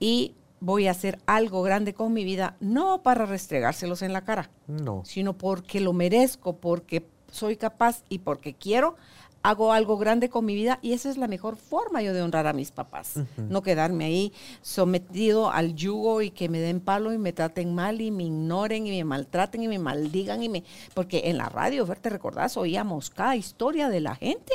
y 0.00 0.34
voy 0.60 0.86
a 0.86 0.92
hacer 0.92 1.18
algo 1.26 1.62
grande 1.62 1.94
con 1.94 2.12
mi 2.12 2.24
vida, 2.24 2.56
no 2.60 3.02
para 3.02 3.26
restregárselos 3.26 4.02
en 4.02 4.12
la 4.12 4.24
cara, 4.24 4.50
no. 4.66 5.02
sino 5.04 5.36
porque 5.36 5.80
lo 5.80 5.92
merezco, 5.92 6.56
porque 6.56 7.06
soy 7.30 7.56
capaz 7.56 8.02
y 8.08 8.20
porque 8.20 8.54
quiero, 8.54 8.96
hago 9.44 9.72
algo 9.74 9.98
grande 9.98 10.30
con 10.30 10.46
mi 10.46 10.54
vida 10.54 10.78
y 10.80 10.94
esa 10.94 11.10
es 11.10 11.18
la 11.18 11.28
mejor 11.28 11.56
forma 11.56 12.00
yo 12.00 12.14
de 12.14 12.22
honrar 12.22 12.46
a 12.46 12.54
mis 12.54 12.70
papás. 12.70 13.20
No 13.36 13.62
quedarme 13.62 14.06
ahí 14.06 14.32
sometido 14.62 15.50
al 15.50 15.74
yugo 15.74 16.22
y 16.22 16.30
que 16.30 16.48
me 16.48 16.60
den 16.60 16.80
palo 16.80 17.12
y 17.12 17.18
me 17.18 17.34
traten 17.34 17.74
mal 17.74 18.00
y 18.00 18.10
me 18.10 18.24
ignoren 18.24 18.86
y 18.86 18.90
me 18.90 19.04
maltraten 19.04 19.62
y 19.62 19.68
me 19.68 19.78
maldigan 19.78 20.42
y 20.42 20.48
me... 20.48 20.64
Porque 20.94 21.24
en 21.26 21.36
la 21.36 21.50
radio, 21.50 21.84
¿te 21.84 22.08
recordás? 22.08 22.56
Oíamos 22.56 23.10
cada 23.10 23.36
historia 23.36 23.90
de 23.90 24.00
la 24.00 24.14
gente 24.14 24.54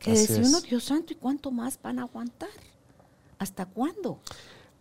que 0.00 0.10
decía 0.10 0.42
uno, 0.44 0.60
Dios 0.60 0.82
santo, 0.82 1.12
¿y 1.12 1.16
cuánto 1.16 1.52
más 1.52 1.80
van 1.80 2.00
a 2.00 2.02
aguantar? 2.02 2.48
¿Hasta 3.38 3.66
cuándo? 3.66 4.18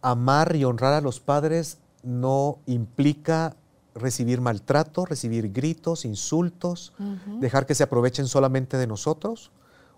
Amar 0.05 0.55
y 0.55 0.63
honrar 0.65 0.93
a 0.93 1.01
los 1.01 1.19
padres 1.19 1.79
no 2.03 2.59
implica 2.67 3.55
recibir 3.95 4.39
maltrato, 4.39 5.03
recibir 5.03 5.51
gritos, 5.51 6.05
insultos, 6.05 6.93
dejar 7.39 7.65
que 7.65 7.73
se 7.73 7.81
aprovechen 7.81 8.27
solamente 8.27 8.77
de 8.77 8.85
nosotros. 8.85 9.49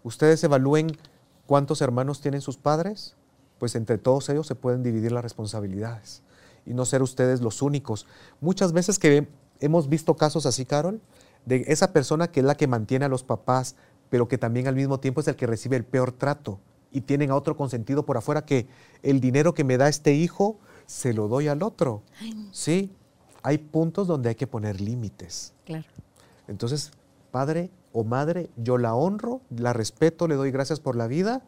Ustedes 0.03 0.41
evalúen 0.45 0.95
cuántos 1.45 1.81
hermanos 1.81 2.21
tienen 2.21 2.39
sus 2.39 2.55
padres, 2.55 3.17
pues 3.59 3.75
entre 3.75 3.97
todos 3.97 4.29
ellos 4.29 4.47
se 4.47 4.55
pueden 4.55 4.81
dividir 4.81 5.11
las 5.11 5.23
responsabilidades 5.23 6.21
y 6.65 6.73
no 6.73 6.85
ser 6.85 7.01
ustedes 7.01 7.41
los 7.41 7.61
únicos. 7.61 8.07
Muchas 8.39 8.71
veces 8.71 8.99
que 8.99 9.27
hemos 9.59 9.89
visto 9.89 10.15
casos 10.15 10.45
así, 10.45 10.63
Carol, 10.63 11.01
de 11.45 11.65
esa 11.67 11.91
persona 11.91 12.31
que 12.31 12.39
es 12.39 12.45
la 12.45 12.55
que 12.55 12.67
mantiene 12.67 13.03
a 13.03 13.09
los 13.09 13.23
papás, 13.23 13.75
pero 14.09 14.29
que 14.29 14.37
también 14.37 14.69
al 14.69 14.75
mismo 14.75 15.01
tiempo 15.01 15.19
es 15.19 15.27
el 15.27 15.35
que 15.35 15.47
recibe 15.47 15.75
el 15.75 15.83
peor 15.83 16.13
trato 16.13 16.59
y 16.91 17.01
tienen 17.01 17.31
a 17.31 17.35
otro 17.35 17.55
consentido 17.55 18.05
por 18.05 18.17
afuera 18.17 18.45
que 18.45 18.67
el 19.03 19.19
dinero 19.19 19.53
que 19.53 19.63
me 19.63 19.77
da 19.77 19.87
este 19.87 20.13
hijo 20.13 20.59
se 20.85 21.13
lo 21.13 21.27
doy 21.27 21.47
al 21.47 21.63
otro. 21.63 22.01
Sí, 22.51 22.91
hay 23.43 23.57
puntos 23.57 24.07
donde 24.07 24.29
hay 24.29 24.35
que 24.35 24.47
poner 24.47 24.81
límites. 24.81 25.53
Claro. 25.65 25.87
Entonces, 26.47 26.91
padre 27.31 27.69
o 27.93 28.03
madre, 28.03 28.49
yo 28.55 28.77
la 28.77 28.95
honro, 28.95 29.41
la 29.49 29.73
respeto, 29.73 30.27
le 30.27 30.35
doy 30.35 30.51
gracias 30.51 30.79
por 30.79 30.95
la 30.95 31.07
vida, 31.07 31.41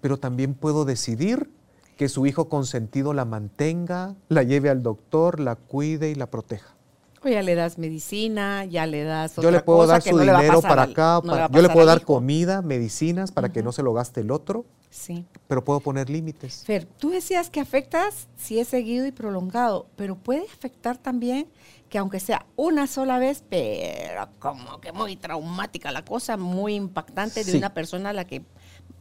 pero 0.00 0.18
también 0.18 0.54
puedo 0.54 0.84
decidir 0.84 1.50
que 1.96 2.08
su 2.08 2.26
hijo 2.26 2.48
consentido 2.48 3.12
la 3.12 3.24
mantenga, 3.24 4.14
la 4.28 4.42
lleve 4.42 4.70
al 4.70 4.82
doctor, 4.82 5.40
la 5.40 5.56
cuide 5.56 6.10
y 6.10 6.14
la 6.14 6.30
proteja. 6.30 6.74
O 7.22 7.28
ya 7.28 7.42
le 7.42 7.54
das 7.54 7.76
medicina, 7.76 8.64
ya 8.64 8.86
le 8.86 9.04
das 9.04 9.32
otra 9.32 9.42
Yo 9.42 9.50
le 9.50 9.60
puedo 9.60 9.86
dar 9.86 10.00
su 10.00 10.18
dinero 10.18 10.62
para 10.62 10.84
acá, 10.84 11.20
yo 11.50 11.62
le 11.62 11.68
puedo 11.68 11.86
dar 11.86 12.02
comida, 12.02 12.62
medicinas 12.62 13.30
para 13.30 13.50
que 13.50 13.62
no 13.62 13.72
se 13.72 13.82
lo 13.82 13.92
gaste 13.92 14.22
el 14.22 14.30
otro. 14.30 14.64
Sí. 14.88 15.26
Pero 15.46 15.62
puedo 15.62 15.80
poner 15.80 16.10
límites. 16.10 16.64
Fer, 16.64 16.84
tú 16.84 17.10
decías 17.10 17.50
que 17.50 17.60
afectas 17.60 18.28
si 18.36 18.58
es 18.58 18.68
seguido 18.68 19.06
y 19.06 19.12
prolongado, 19.12 19.86
pero 19.96 20.16
puede 20.16 20.44
afectar 20.52 20.96
también 20.96 21.46
que 21.90 21.98
aunque 21.98 22.20
sea 22.20 22.46
una 22.56 22.86
sola 22.86 23.18
vez, 23.18 23.44
pero 23.48 24.28
como 24.38 24.80
que 24.80 24.92
muy 24.92 25.16
traumática 25.16 25.92
la 25.92 26.04
cosa, 26.04 26.36
muy 26.36 26.74
impactante 26.74 27.44
de 27.44 27.58
una 27.58 27.74
persona 27.74 28.10
a 28.10 28.12
la 28.12 28.24
que 28.24 28.42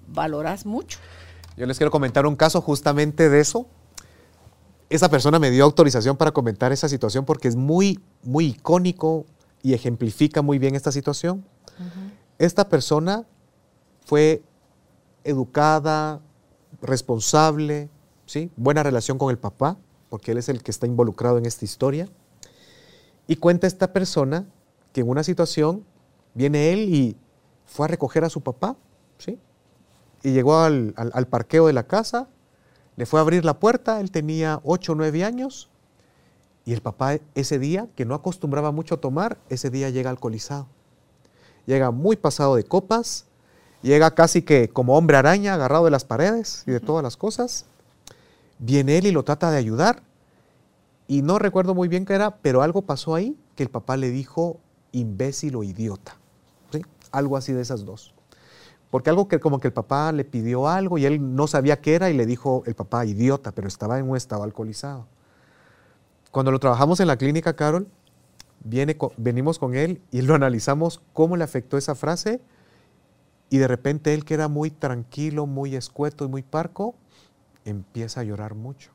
valoras 0.07 0.65
mucho. 0.65 0.99
Yo 1.55 1.65
les 1.65 1.77
quiero 1.77 1.91
comentar 1.91 2.25
un 2.25 2.35
caso 2.35 2.61
justamente 2.61 3.29
de 3.29 3.39
eso 3.39 3.67
esa 4.89 5.09
persona 5.09 5.37
me 5.37 5.51
dio 5.51 5.63
autorización 5.63 6.17
para 6.17 6.31
comentar 6.31 6.71
esa 6.71 6.89
situación 6.89 7.23
porque 7.25 7.47
es 7.47 7.55
muy, 7.55 7.99
muy 8.23 8.47
icónico 8.47 9.25
y 9.61 9.73
ejemplifica 9.73 10.41
muy 10.41 10.57
bien 10.57 10.75
esta 10.75 10.91
situación. 10.91 11.45
Esta 12.39 12.67
persona 12.69 13.25
fue 14.05 14.41
educada, 15.23 16.21
responsable, 16.81 17.89
¿sí? 18.25 18.49
buena 18.55 18.81
relación 18.81 19.17
con 19.17 19.29
el 19.29 19.37
papá, 19.37 19.77
porque 20.09 20.31
él 20.31 20.39
es 20.39 20.49
el 20.49 20.63
que 20.63 20.71
está 20.71 20.87
involucrado 20.87 21.37
en 21.37 21.45
esta 21.45 21.65
historia. 21.65 22.07
Y 23.27 23.35
cuenta 23.35 23.67
esta 23.67 23.93
persona 23.93 24.45
que 24.91 25.01
en 25.01 25.09
una 25.09 25.23
situación 25.23 25.85
viene 26.33 26.73
él 26.73 26.79
y 26.93 27.17
fue 27.65 27.85
a 27.85 27.89
recoger 27.89 28.23
a 28.23 28.29
su 28.29 28.41
papá, 28.41 28.75
¿sí? 29.19 29.37
Y 30.23 30.31
llegó 30.31 30.57
al, 30.57 30.93
al 30.95 31.27
parqueo 31.27 31.67
de 31.67 31.73
la 31.73 31.83
casa, 31.83 32.27
le 32.99 33.05
fue 33.05 33.21
a 33.21 33.21
abrir 33.21 33.45
la 33.45 33.61
puerta, 33.61 34.01
él 34.01 34.11
tenía 34.11 34.59
8 34.65 34.91
o 34.91 34.95
9 34.95 35.23
años, 35.23 35.69
y 36.65 36.73
el 36.73 36.81
papá 36.81 37.17
ese 37.33 37.57
día, 37.57 37.87
que 37.95 38.03
no 38.03 38.13
acostumbraba 38.13 38.73
mucho 38.73 38.95
a 38.95 38.97
tomar, 38.99 39.37
ese 39.47 39.69
día 39.69 39.89
llega 39.89 40.09
alcoholizado. 40.09 40.67
Llega 41.65 41.91
muy 41.91 42.17
pasado 42.17 42.57
de 42.57 42.65
copas, 42.65 43.23
llega 43.81 44.13
casi 44.13 44.41
que 44.41 44.67
como 44.67 44.97
hombre 44.97 45.15
araña, 45.15 45.53
agarrado 45.53 45.85
de 45.85 45.91
las 45.91 46.03
paredes 46.03 46.65
y 46.67 46.71
de 46.71 46.81
todas 46.81 47.01
las 47.01 47.15
cosas. 47.15 47.63
Viene 48.57 48.97
él 48.97 49.07
y 49.07 49.11
lo 49.13 49.23
trata 49.23 49.49
de 49.49 49.57
ayudar. 49.57 50.03
Y 51.07 51.21
no 51.21 51.39
recuerdo 51.39 51.73
muy 51.73 51.87
bien 51.87 52.03
qué 52.03 52.15
era, 52.15 52.35
pero 52.35 52.63
algo 52.63 52.81
pasó 52.81 53.15
ahí 53.15 53.33
que 53.55 53.63
el 53.63 53.69
papá 53.69 53.95
le 53.95 54.11
dijo 54.11 54.59
imbécil 54.91 55.55
o 55.55 55.63
idiota. 55.63 56.17
¿sí? 56.73 56.81
Algo 57.13 57.37
así 57.37 57.53
de 57.53 57.61
esas 57.61 57.85
dos. 57.85 58.13
Porque 58.89 59.09
algo 59.09 59.27
que 59.27 59.39
como 59.39 59.59
que 59.59 59.67
el 59.67 59.73
papá 59.73 60.11
le 60.11 60.25
pidió 60.25 60.67
algo 60.67 60.97
y 60.97 61.05
él 61.05 61.35
no 61.35 61.47
sabía 61.47 61.79
qué 61.79 61.95
era 61.95 62.09
y 62.09 62.13
le 62.13 62.25
dijo 62.25 62.63
el 62.65 62.75
papá 62.75 63.05
idiota, 63.05 63.51
pero 63.51 63.67
estaba 63.67 63.99
en 63.99 64.09
un 64.09 64.17
estado 64.17 64.43
alcoholizado. 64.43 65.07
Cuando 66.31 66.51
lo 66.51 66.59
trabajamos 66.59 66.99
en 66.99 67.07
la 67.07 67.17
clínica, 67.17 67.55
Carol, 67.55 67.87
viene, 68.63 68.97
venimos 69.17 69.59
con 69.59 69.75
él 69.75 70.01
y 70.11 70.21
lo 70.21 70.35
analizamos 70.35 71.01
cómo 71.13 71.37
le 71.37 71.43
afectó 71.43 71.77
esa 71.77 71.95
frase 71.95 72.41
y 73.49 73.57
de 73.57 73.67
repente 73.67 74.13
él 74.13 74.25
que 74.25 74.35
era 74.35 74.47
muy 74.47 74.71
tranquilo, 74.71 75.45
muy 75.45 75.75
escueto 75.75 76.25
y 76.25 76.27
muy 76.27 76.43
parco, 76.43 76.95
empieza 77.65 78.21
a 78.21 78.23
llorar 78.23 78.55
mucho. 78.55 78.91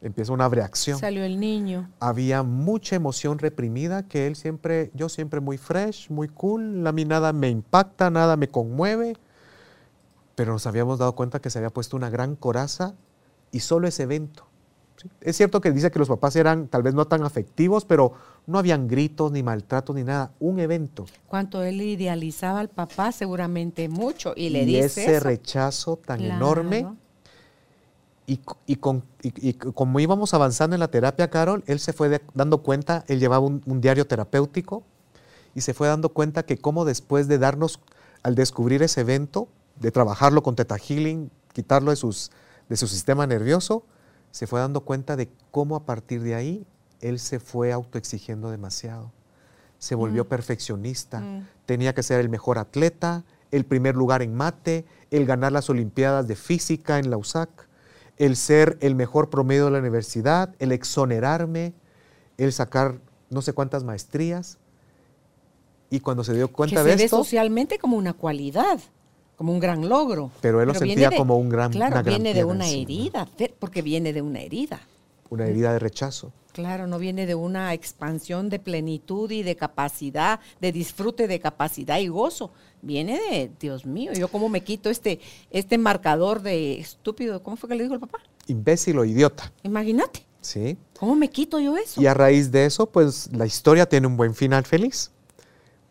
¿Sí? 0.00 0.06
Empieza 0.06 0.32
una 0.32 0.48
reacción. 0.48 0.98
Salió 0.98 1.24
el 1.24 1.40
niño. 1.40 1.90
Había 2.00 2.42
mucha 2.42 2.96
emoción 2.96 3.38
reprimida 3.38 4.04
que 4.04 4.26
él 4.26 4.36
siempre, 4.36 4.90
yo 4.94 5.08
siempre 5.08 5.40
muy 5.40 5.58
fresh, 5.58 6.10
muy 6.10 6.28
cool, 6.28 6.86
a 6.86 6.92
mí 6.92 7.04
nada 7.04 7.32
me 7.32 7.50
impacta, 7.50 8.10
nada 8.10 8.36
me 8.36 8.48
conmueve, 8.48 9.16
pero 10.34 10.52
nos 10.52 10.66
habíamos 10.66 10.98
dado 10.98 11.14
cuenta 11.14 11.40
que 11.40 11.50
se 11.50 11.58
había 11.58 11.70
puesto 11.70 11.96
una 11.96 12.10
gran 12.10 12.36
coraza 12.36 12.94
y 13.50 13.60
solo 13.60 13.88
ese 13.88 14.04
evento 14.04 14.48
es 15.20 15.36
cierto 15.36 15.60
que 15.60 15.72
dice 15.72 15.90
que 15.90 15.98
los 15.98 16.08
papás 16.08 16.36
eran 16.36 16.68
tal 16.68 16.82
vez 16.82 16.94
no 16.94 17.06
tan 17.06 17.22
afectivos, 17.22 17.84
pero 17.84 18.12
no 18.46 18.58
habían 18.58 18.88
gritos, 18.88 19.30
ni 19.32 19.42
maltratos, 19.42 19.94
ni 19.94 20.04
nada. 20.04 20.32
Un 20.40 20.58
evento. 20.58 21.06
Cuanto 21.26 21.62
él 21.62 21.80
idealizaba 21.80 22.60
al 22.60 22.68
papá, 22.68 23.12
seguramente 23.12 23.88
mucho. 23.88 24.32
Y 24.36 24.50
le 24.50 24.62
y 24.62 24.66
dice. 24.66 25.02
Ese 25.02 25.20
rechazo 25.20 25.96
tan 25.96 26.20
enorme. 26.20 26.86
Y, 28.28 28.40
y, 28.66 29.54
como 29.54 30.00
íbamos 30.00 30.34
avanzando 30.34 30.76
en 30.76 30.80
la 30.80 30.88
terapia, 30.88 31.30
Carol, 31.30 31.64
él 31.66 31.80
se 31.80 31.94
fue 31.94 32.20
dando 32.34 32.62
cuenta, 32.62 33.02
él 33.08 33.20
llevaba 33.20 33.46
un, 33.46 33.80
diario 33.80 34.06
terapéutico 34.06 34.82
y 35.54 35.62
se 35.62 35.72
fue 35.72 35.88
dando 35.88 36.10
cuenta 36.10 36.42
que 36.42 36.58
como 36.58 36.84
después 36.84 37.26
de 37.26 37.38
darnos, 37.38 37.80
al 38.22 38.34
descubrir 38.34 38.82
ese 38.82 39.00
evento, 39.00 39.48
de 39.76 39.90
trabajarlo 39.92 40.42
con 40.42 40.56
Teta 40.56 40.76
Healing, 40.76 41.30
quitarlo 41.54 41.90
de, 41.90 41.96
sus, 41.96 42.30
de 42.68 42.76
su 42.76 42.86
sistema 42.86 43.26
nervioso, 43.26 43.84
se 44.30 44.46
fue 44.46 44.60
dando 44.60 44.82
cuenta 44.82 45.16
de 45.16 45.30
cómo 45.50 45.74
a 45.74 45.86
partir 45.86 46.20
de 46.22 46.34
ahí 46.34 46.66
él 47.00 47.18
se 47.18 47.40
fue 47.40 47.72
autoexigiendo 47.72 48.50
demasiado. 48.50 49.10
Se 49.78 49.94
volvió 49.94 50.24
mm. 50.24 50.28
perfeccionista. 50.28 51.20
Mm. 51.20 51.48
Tenía 51.64 51.94
que 51.94 52.02
ser 52.02 52.20
el 52.20 52.28
mejor 52.28 52.58
atleta, 52.58 53.24
el 53.50 53.64
primer 53.64 53.96
lugar 53.96 54.20
en 54.20 54.34
mate, 54.34 54.84
el 55.10 55.24
ganar 55.24 55.52
las 55.52 55.70
Olimpiadas 55.70 56.28
de 56.28 56.36
Física 56.36 56.98
en 56.98 57.10
la 57.10 57.16
USAC, 57.16 57.67
el 58.18 58.36
ser 58.36 58.78
el 58.80 58.94
mejor 58.94 59.30
promedio 59.30 59.66
de 59.66 59.70
la 59.72 59.78
universidad, 59.78 60.54
el 60.58 60.72
exonerarme, 60.72 61.72
el 62.36 62.52
sacar 62.52 62.98
no 63.30 63.42
sé 63.42 63.52
cuántas 63.52 63.84
maestrías. 63.84 64.58
Y 65.90 66.00
cuando 66.00 66.22
se 66.22 66.34
dio 66.34 66.52
cuenta 66.52 66.82
que 66.82 66.90
de 66.90 66.98
se 66.98 67.04
esto. 67.04 67.16
Ve 67.16 67.24
socialmente 67.24 67.78
como 67.78 67.96
una 67.96 68.12
cualidad 68.12 68.78
como 69.38 69.52
un 69.52 69.60
gran 69.60 69.88
logro. 69.88 70.32
Pero 70.40 70.60
él 70.60 70.66
lo 70.66 70.74
sentía 70.74 71.12
como 71.12 71.36
un 71.36 71.48
gran 71.48 71.70
Claro, 71.70 72.02
viene 72.02 72.34
de 72.34 72.44
una 72.44 72.66
herida, 72.66 73.28
porque 73.60 73.82
viene 73.82 74.12
de 74.12 74.20
una 74.20 74.40
herida. 74.40 74.80
Una 75.30 75.46
herida 75.46 75.72
de 75.72 75.78
rechazo. 75.78 76.32
Claro, 76.58 76.88
no 76.88 76.98
viene 76.98 77.24
de 77.24 77.36
una 77.36 77.72
expansión 77.72 78.48
de 78.48 78.58
plenitud 78.58 79.30
y 79.30 79.44
de 79.44 79.54
capacidad, 79.54 80.40
de 80.60 80.72
disfrute 80.72 81.28
de 81.28 81.38
capacidad 81.38 82.00
y 82.00 82.08
gozo. 82.08 82.50
Viene 82.82 83.20
de, 83.30 83.52
Dios 83.60 83.86
mío, 83.86 84.10
yo 84.12 84.26
cómo 84.26 84.48
me 84.48 84.64
quito 84.64 84.90
este, 84.90 85.20
este 85.52 85.78
marcador 85.78 86.42
de 86.42 86.80
estúpido, 86.80 87.44
¿cómo 87.44 87.56
fue 87.56 87.68
que 87.68 87.76
le 87.76 87.84
dijo 87.84 87.94
el 87.94 88.00
papá? 88.00 88.18
Imbécil 88.48 88.98
o 88.98 89.04
idiota. 89.04 89.52
Imagínate. 89.62 90.26
Sí. 90.40 90.76
¿Cómo 90.98 91.14
me 91.14 91.30
quito 91.30 91.60
yo 91.60 91.76
eso? 91.76 92.02
Y 92.02 92.06
a 92.08 92.14
raíz 92.14 92.50
de 92.50 92.64
eso, 92.64 92.86
pues 92.86 93.32
la 93.32 93.46
historia 93.46 93.88
tiene 93.88 94.08
un 94.08 94.16
buen 94.16 94.34
final 94.34 94.64
feliz 94.64 95.12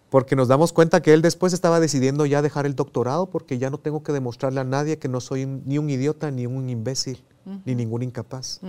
porque 0.10 0.36
nos 0.36 0.50
damos 0.50 0.74
cuenta 0.74 1.02
que 1.02 1.14
él 1.14 1.22
después 1.22 1.54
estaba 1.54 1.80
decidiendo 1.80 2.26
ya 2.26 2.42
dejar 2.42 2.66
el 2.66 2.76
doctorado 2.76 3.30
porque 3.30 3.58
ya 3.58 3.70
no 3.70 3.78
tengo 3.78 4.04
que 4.04 4.12
demostrarle 4.12 4.60
a 4.60 4.64
nadie 4.64 4.98
que 4.98 5.08
no 5.08 5.22
soy 5.22 5.46
ni 5.46 5.78
un 5.78 5.90
idiota, 5.90 6.32
ni 6.32 6.46
un 6.46 6.70
imbécil, 6.70 7.24
ni 7.66 7.76
ningún 7.76 8.04
incapaz. 8.04 8.60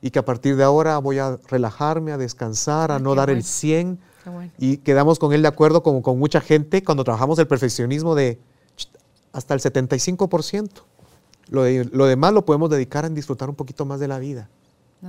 Y 0.00 0.10
que 0.10 0.18
a 0.18 0.24
partir 0.24 0.56
de 0.56 0.64
ahora 0.64 0.98
voy 0.98 1.18
a 1.18 1.38
relajarme, 1.48 2.12
a 2.12 2.18
descansar, 2.18 2.90
a 2.90 2.96
ah, 2.96 2.98
no 2.98 3.14
dar 3.14 3.30
el 3.30 3.42
100. 3.42 3.98
Y 4.58 4.78
quedamos 4.78 5.18
con 5.18 5.32
él 5.32 5.42
de 5.42 5.48
acuerdo 5.48 5.82
como 5.82 6.02
con 6.02 6.18
mucha 6.18 6.40
gente 6.40 6.84
cuando 6.84 7.02
trabajamos 7.02 7.38
el 7.38 7.46
perfeccionismo 7.46 8.14
de 8.14 8.38
hasta 9.32 9.54
el 9.54 9.60
75%. 9.60 10.70
Lo, 11.50 11.64
lo 11.92 12.06
demás 12.06 12.32
lo 12.32 12.44
podemos 12.44 12.68
dedicar 12.70 13.04
a 13.04 13.08
disfrutar 13.08 13.48
un 13.48 13.54
poquito 13.54 13.86
más 13.86 14.00
de 14.00 14.08
la 14.08 14.18
vida. 14.18 14.48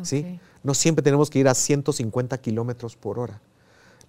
¿sí? 0.03 0.39
No 0.63 0.73
siempre 0.73 1.03
tenemos 1.03 1.29
que 1.29 1.39
ir 1.39 1.47
a 1.47 1.53
150 1.53 2.37
kilómetros 2.37 2.95
por 2.95 3.19
hora 3.19 3.41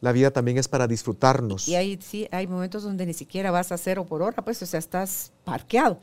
la 0.00 0.12
vida 0.12 0.30
también 0.30 0.58
es 0.58 0.68
para 0.68 0.86
disfrutarnos. 0.86 1.68
Y 1.68 1.76
hay, 1.76 1.98
sí, 2.00 2.28
hay 2.30 2.46
momentos 2.46 2.82
donde 2.82 3.06
ni 3.06 3.12
siquiera 3.12 3.50
vas 3.50 3.70
a 3.72 3.78
cero 3.78 4.06
por 4.06 4.22
hora, 4.22 4.42
pues, 4.42 4.62
o 4.62 4.66
sea, 4.66 4.78
estás 4.78 5.32
parqueado. 5.44 5.98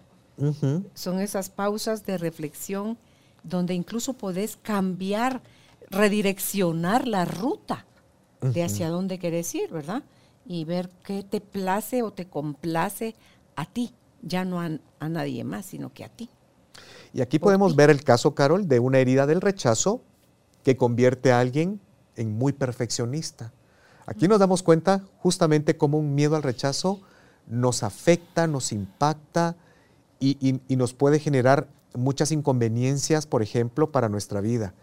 Son 0.93 1.19
esas 1.19 1.49
pausas 1.49 2.05
de 2.05 2.19
reflexión 2.19 2.95
donde 3.47 3.73
incluso 3.73 4.13
podés 4.13 4.57
cambiar, 4.57 5.41
redireccionar 5.89 7.07
la 7.07 7.25
ruta 7.25 7.85
de 8.41 8.63
hacia 8.63 8.89
dónde 8.89 9.19
querés 9.19 9.53
ir, 9.55 9.71
¿verdad? 9.71 10.03
Y 10.45 10.65
ver 10.65 10.89
qué 11.03 11.23
te 11.23 11.41
place 11.41 12.03
o 12.03 12.11
te 12.11 12.27
complace 12.27 13.15
a 13.55 13.65
ti, 13.65 13.93
ya 14.21 14.45
no 14.45 14.61
a, 14.61 15.09
nadie 15.09 15.43
más, 15.43 15.65
sino 15.65 15.91
que 15.93 16.03
a 16.03 16.09
ti. 16.09 16.29
Y 17.13 17.21
aquí 17.21 17.39
podemos 17.39 17.75
ver 17.75 17.89
el 17.89 18.03
caso, 18.03 18.35
Carol, 18.35 18.67
de 18.67 18.79
una 18.79 18.99
herida 18.99 19.25
del 19.25 19.41
rechazo 19.41 20.01
que 20.63 20.77
convierte 20.77 21.31
a 21.31 21.39
alguien 21.39 21.79
en 22.15 22.37
muy 22.37 22.53
perfeccionista. 22.53 23.53
Aquí 24.05 24.27
nos 24.27 24.39
damos 24.39 24.63
cuenta 24.63 25.01
justamente 25.19 25.77
cómo 25.77 25.97
un 25.97 26.15
miedo 26.15 26.35
al 26.35 26.43
rechazo 26.43 27.01
nos 27.47 27.83
afecta, 27.83 28.47
nos 28.47 28.71
impacta 28.71 29.55
y, 30.19 30.59
nos 30.69 30.93
puede 30.93 31.19
generar 31.19 31.67
muchas 31.97 32.31
inconveniencias, 32.31 33.25
por 33.25 33.41
ejemplo, 33.41 33.91
para 33.91 34.09
nuestra 34.09 34.41
vida. 34.41 34.73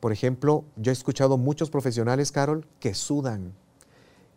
Por 0.00 0.12
ejemplo, 0.12 0.64
yo 0.76 0.90
he 0.90 0.92
escuchado 0.92 1.38
muchos 1.38 1.70
profesionales, 1.70 2.32
Carol, 2.32 2.66
que 2.80 2.94
sudan, 2.94 3.52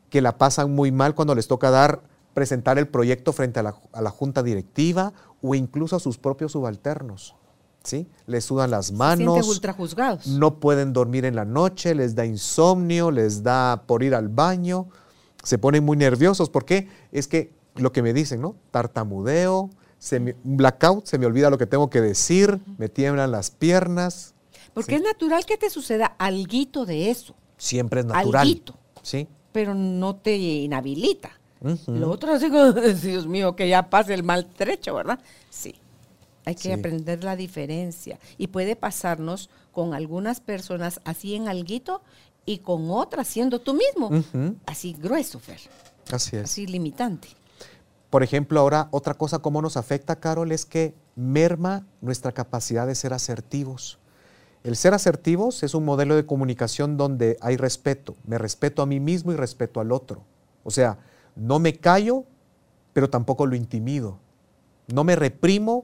que 0.09 0.21
la 0.21 0.37
pasan 0.37 0.75
muy 0.75 0.91
mal 0.91 1.15
cuando 1.15 1.33
les 1.33 1.47
toca 1.47 1.71
dar, 1.71 2.03
presentar 2.33 2.77
el 2.77 2.87
proyecto 2.87 3.33
frente 3.33 3.59
a 3.59 3.63
la, 3.63 3.75
a 3.91 4.01
la 4.01 4.11
junta 4.11 4.43
directiva 4.43 5.13
o 5.41 5.55
incluso 5.55 5.95
a 5.95 5.99
sus 5.99 6.17
propios 6.17 6.51
subalternos. 6.51 7.35
¿sí? 7.85 8.07
Les 8.27 8.43
sudan 8.43 8.71
las 8.71 8.91
manos. 8.91 9.47
ultrajuzgados. 9.47 10.27
No 10.27 10.59
pueden 10.59 10.93
dormir 10.93 11.25
en 11.25 11.35
la 11.35 11.45
noche, 11.45 11.95
les 11.95 12.15
da 12.15 12.25
insomnio, 12.25 13.11
les 13.11 13.43
da 13.43 13.83
por 13.87 14.03
ir 14.03 14.15
al 14.15 14.27
baño, 14.27 14.87
se 15.43 15.57
ponen 15.57 15.83
muy 15.83 15.97
nerviosos. 15.97 16.49
¿Por 16.49 16.65
qué? 16.65 16.89
Es 17.11 17.27
que 17.27 17.53
lo 17.75 17.91
que 17.91 18.01
me 18.01 18.13
dicen, 18.13 18.41
¿no? 18.41 18.55
Tartamudeo, 18.71 19.69
se 20.05 20.35
blackout, 20.43 21.07
se 21.07 21.17
me 21.17 21.25
olvida 21.25 21.49
lo 21.49 21.57
que 21.57 21.65
tengo 21.65 21.89
que 21.89 21.99
decir, 21.99 22.59
me 22.77 22.89
tiemblan 22.89 23.31
las 23.31 23.49
piernas. 23.49 24.35
Porque 24.75 24.97
es 24.97 25.01
natural 25.01 25.47
que 25.47 25.57
te 25.57 25.67
suceda 25.71 26.05
alguito 26.19 26.85
de 26.85 27.09
eso. 27.09 27.33
Siempre 27.57 28.01
es 28.01 28.05
natural. 28.05 28.41
Alguito. 28.41 28.77
Sí. 29.01 29.27
Pero 29.51 29.73
no 29.73 30.15
te 30.15 30.37
inhabilita. 30.37 31.31
Lo 31.87 32.11
otro 32.11 32.35
es, 32.35 33.01
Dios 33.01 33.25
mío, 33.25 33.55
que 33.55 33.67
ya 33.67 33.89
pase 33.89 34.13
el 34.13 34.21
maltrecho, 34.21 34.93
¿verdad? 34.93 35.19
Sí. 35.49 35.73
Hay 36.45 36.53
que 36.53 36.71
aprender 36.71 37.23
la 37.23 37.35
diferencia. 37.35 38.19
Y 38.37 38.47
puede 38.47 38.75
pasarnos 38.75 39.49
con 39.71 39.95
algunas 39.95 40.39
personas 40.39 41.01
así 41.03 41.33
en 41.33 41.47
alguito 41.47 42.03
y 42.45 42.59
con 42.59 42.91
otras 42.91 43.27
siendo 43.27 43.59
tú 43.59 43.73
mismo. 43.73 44.11
Así 44.67 44.93
grueso, 44.93 45.39
Fer. 45.39 45.61
Así 46.11 46.35
es. 46.35 46.43
Así 46.43 46.67
limitante. 46.67 47.29
Por 48.15 48.23
ejemplo, 48.23 48.61
ahora 48.61 48.87
otra 48.91 49.15
cosa 49.15 49.39
cómo 49.39 49.61
nos 49.61 49.75
afecta, 49.75 50.21
Carol, 50.21 50.53
es 50.53 50.65
que 50.65 50.95
merma 51.17 51.85
nuestra 51.99 52.31
capacidad 52.31 52.87
de 52.87 52.95
ser 52.95 53.11
asertivos. 53.11 53.99
El 54.63 54.77
ser 54.77 54.93
asertivos 54.93 55.63
es 55.63 55.73
un 55.73 55.83
modelo 55.83 56.15
de 56.15 56.25
comunicación 56.25 56.95
donde 56.95 57.35
hay 57.41 57.57
respeto. 57.57 58.15
Me 58.25 58.37
respeto 58.37 58.81
a 58.81 58.85
mí 58.85 59.01
mismo 59.01 59.33
y 59.33 59.35
respeto 59.35 59.81
al 59.81 59.91
otro. 59.91 60.23
O 60.63 60.71
sea, 60.71 60.97
no 61.35 61.59
me 61.59 61.75
callo, 61.75 62.23
pero 62.93 63.09
tampoco 63.09 63.47
lo 63.47 63.57
intimido. 63.57 64.17
No 64.87 65.03
me 65.03 65.17
reprimo, 65.17 65.83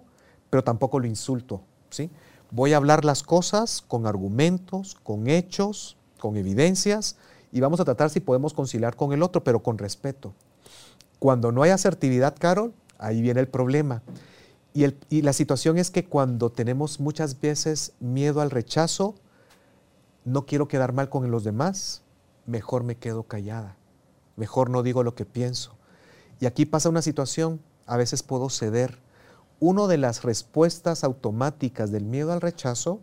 pero 0.50 0.64
tampoco 0.64 1.02
lo 1.02 1.08
insulto. 1.08 1.64
¿sí? 1.90 2.10
Voy 2.50 2.72
a 2.72 2.78
hablar 2.78 3.04
las 3.04 3.24
cosas 3.24 3.84
con 3.86 4.08
argumentos, 4.08 4.96
con 5.04 5.28
hechos, 5.28 5.98
con 6.18 6.38
evidencias 6.38 7.18
y 7.52 7.60
vamos 7.60 7.82
a 7.82 7.84
tratar 7.84 8.10
si 8.10 8.22
podemos 8.22 8.54
conciliar 8.54 8.96
con 8.96 9.12
el 9.12 9.22
otro, 9.22 9.44
pero 9.44 9.62
con 9.62 9.78
respeto. 9.78 10.34
Cuando 11.22 11.52
no 11.52 11.62
hay 11.62 11.70
asertividad, 11.70 12.36
Carol, 12.36 12.74
ahí 12.98 13.22
viene 13.22 13.42
el 13.42 13.48
problema. 13.48 14.02
Y, 14.74 15.22
la 15.22 15.34
situación 15.34 15.78
es 15.78 15.92
que 15.92 16.04
cuando 16.04 16.52
tenemos 16.52 17.00
muchas 17.00 17.40
veces 17.40 17.94
miedo 18.00 18.42
al 18.42 18.50
rechazo, 18.50 19.14
no 20.26 20.48
quiero 20.48 20.68
quedar 20.68 20.94
mal 20.94 21.10
con 21.10 21.30
los 21.30 21.44
demás, 21.44 22.02
mejor 22.48 22.84
me 22.84 22.96
quedo 22.96 23.22
callada, 23.22 23.78
mejor 24.36 24.72
no 24.72 24.82
digo 24.82 25.04
lo 25.04 25.14
que 25.14 25.26
pienso. 25.26 25.78
Y 26.40 26.48
aquí 26.48 26.66
pasa 26.66 26.90
una 26.90 27.04
situación, 27.04 27.62
a 27.86 27.98
veces 27.98 28.24
puedo 28.24 28.50
ceder, 28.50 28.98
una 29.60 29.86
de 29.86 30.00
las 30.00 30.24
respuestas 30.24 31.04
automáticas 31.04 31.92
del 31.92 32.06
miedo 32.06 32.34
al 32.34 32.42
rechazo 32.42 33.00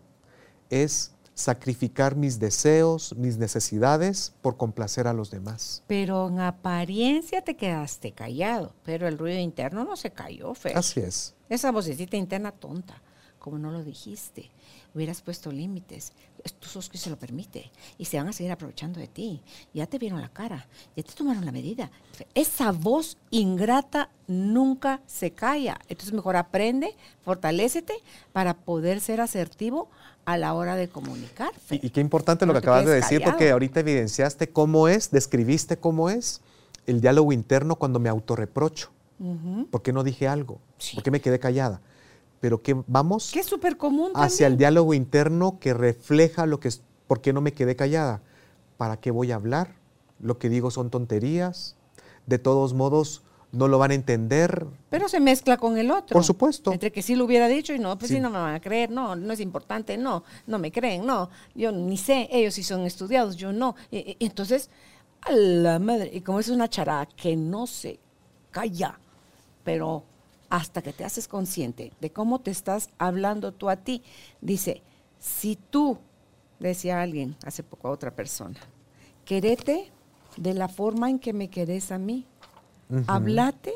es 0.69 1.13
sacrificar 1.39 2.15
mis 2.17 2.37
deseos, 2.37 3.15
mis 3.15 3.37
necesidades 3.37 4.33
por 4.41 4.57
complacer 4.57 5.07
a 5.07 5.13
los 5.13 5.31
demás. 5.31 5.83
Pero 5.87 6.27
en 6.27 6.39
apariencia 6.41 7.41
te 7.41 7.55
quedaste 7.55 8.11
callado, 8.11 8.73
pero 8.83 9.07
el 9.07 9.17
ruido 9.17 9.39
interno 9.39 9.85
no 9.85 9.95
se 9.95 10.11
cayó, 10.11 10.53
Fer. 10.53 10.77
Así 10.77 10.99
es. 10.99 11.33
Esa 11.47 11.71
vocecita 11.71 12.17
interna 12.17 12.51
tonta, 12.51 13.01
como 13.39 13.57
no 13.57 13.71
lo 13.71 13.83
dijiste, 13.85 14.51
hubieras 14.93 15.21
puesto 15.21 15.51
límites. 15.51 16.11
Tú 16.59 16.67
sos 16.67 16.89
que 16.89 16.97
se 16.97 17.09
lo 17.09 17.17
permite 17.17 17.71
y 17.97 18.05
se 18.05 18.17
van 18.17 18.27
a 18.27 18.33
seguir 18.33 18.51
aprovechando 18.51 18.99
de 18.99 19.07
ti. 19.07 19.41
Ya 19.73 19.87
te 19.87 19.97
vieron 19.97 20.21
la 20.21 20.29
cara, 20.29 20.67
ya 20.95 21.03
te 21.03 21.13
tomaron 21.13 21.45
la 21.45 21.51
medida. 21.51 21.89
Esa 22.33 22.71
voz 22.71 23.17
ingrata 23.29 24.09
nunca 24.27 25.01
se 25.05 25.31
calla. 25.31 25.79
Entonces 25.87 26.13
mejor 26.13 26.35
aprende, 26.35 26.95
fortalécete 27.23 27.93
para 28.33 28.55
poder 28.57 28.99
ser 28.99 29.21
asertivo 29.21 29.89
a 30.31 30.37
la 30.37 30.53
hora 30.53 30.75
de 30.75 30.87
comunicar. 30.89 31.51
Y, 31.71 31.89
qué 31.89 32.01
importante 32.01 32.45
lo 32.45 32.53
que 32.53 32.59
acabas 32.59 32.85
de 32.85 32.93
decir, 32.93 33.21
porque 33.23 33.51
ahorita 33.51 33.79
evidenciaste 33.79 34.49
cómo 34.49 34.87
es, 34.87 35.11
describiste 35.11 35.77
cómo 35.77 36.09
es 36.09 36.41
el 36.85 37.01
diálogo 37.01 37.33
interno 37.33 37.75
cuando 37.75 37.99
me 37.99 38.09
autorreprocho. 38.09 38.91
¿Por 39.69 39.81
qué 39.81 39.91
no 39.91 40.03
dije 40.03 40.27
algo? 40.27 40.59
¿Por 40.93 41.03
qué 41.03 41.11
me 41.11 41.19
quedé 41.19 41.39
callada? 41.39 41.81
Pero 42.39 42.61
que 42.61 42.81
vamos 42.87 43.31
que 43.33 43.41
es 43.41 43.47
súper 43.47 43.75
común 43.75 44.11
hacia 44.15 44.47
el 44.47 44.57
diálogo 44.57 44.93
interno 44.93 45.59
que 45.59 45.73
refleja 45.73 46.45
lo 46.45 46.61
que 46.61 46.69
es, 46.69 46.83
¿por 47.05 47.19
qué 47.19 47.33
no 47.33 47.41
me 47.41 47.53
quedé 47.53 47.75
callada? 47.75 48.21
¿Para 48.77 48.97
qué 48.97 49.11
voy 49.11 49.33
a 49.33 49.35
hablar? 49.35 49.75
Lo 50.21 50.37
que 50.37 50.47
digo 50.47 50.71
son 50.71 50.89
tonterías. 50.89 51.75
De 52.27 52.39
todos 52.39 52.73
modos, 52.73 53.23
no 53.51 53.67
lo 53.67 53.79
van 53.79 53.91
a 53.91 53.93
entender. 53.95 54.67
Pero 54.89 55.09
se 55.09 55.19
mezcla 55.19 55.57
con 55.57 55.77
el 55.77 55.91
otro. 55.91 56.13
Por 56.13 56.23
supuesto. 56.23 56.71
Entre 56.71 56.91
que 56.91 57.01
sí 57.01 57.15
lo 57.15 57.25
hubiera 57.25 57.47
dicho 57.47 57.73
y 57.73 57.79
no, 57.79 57.97
pues 57.97 58.11
sí. 58.11 58.19
no 58.19 58.29
me 58.29 58.37
van 58.37 58.55
a 58.55 58.59
creer, 58.59 58.91
no, 58.91 59.15
no 59.15 59.33
es 59.33 59.39
importante, 59.39 59.97
no, 59.97 60.23
no 60.47 60.59
me 60.59 60.71
creen, 60.71 61.05
no, 61.05 61.29
yo 61.55 61.71
ni 61.71 61.97
sé, 61.97 62.27
ellos 62.31 62.53
sí 62.53 62.63
son 62.63 62.85
estudiados, 62.85 63.35
yo 63.35 63.51
no. 63.51 63.75
Y, 63.91 64.17
entonces, 64.19 64.69
a 65.21 65.31
la 65.31 65.79
madre, 65.79 66.11
y 66.13 66.21
como 66.21 66.39
es 66.39 66.49
una 66.49 66.69
charada 66.69 67.07
que 67.07 67.35
no 67.35 67.65
se 67.65 67.99
calla, 68.51 68.99
pero 69.63 70.03
hasta 70.49 70.81
que 70.81 70.93
te 70.93 71.05
haces 71.05 71.27
consciente 71.27 71.91
de 71.99 72.11
cómo 72.11 72.39
te 72.39 72.51
estás 72.51 72.89
hablando 72.97 73.51
tú 73.51 73.69
a 73.69 73.77
ti, 73.77 74.03
dice, 74.41 74.81
si 75.19 75.55
tú, 75.55 75.97
decía 76.59 77.01
alguien 77.01 77.35
hace 77.45 77.63
poco 77.63 77.87
a 77.87 77.91
otra 77.91 78.11
persona, 78.11 78.59
querete 79.25 79.91
de 80.37 80.53
la 80.53 80.67
forma 80.67 81.09
en 81.09 81.19
que 81.19 81.33
me 81.33 81.49
querés 81.49 81.91
a 81.91 81.97
mí, 81.97 82.25
Hablate 83.07 83.73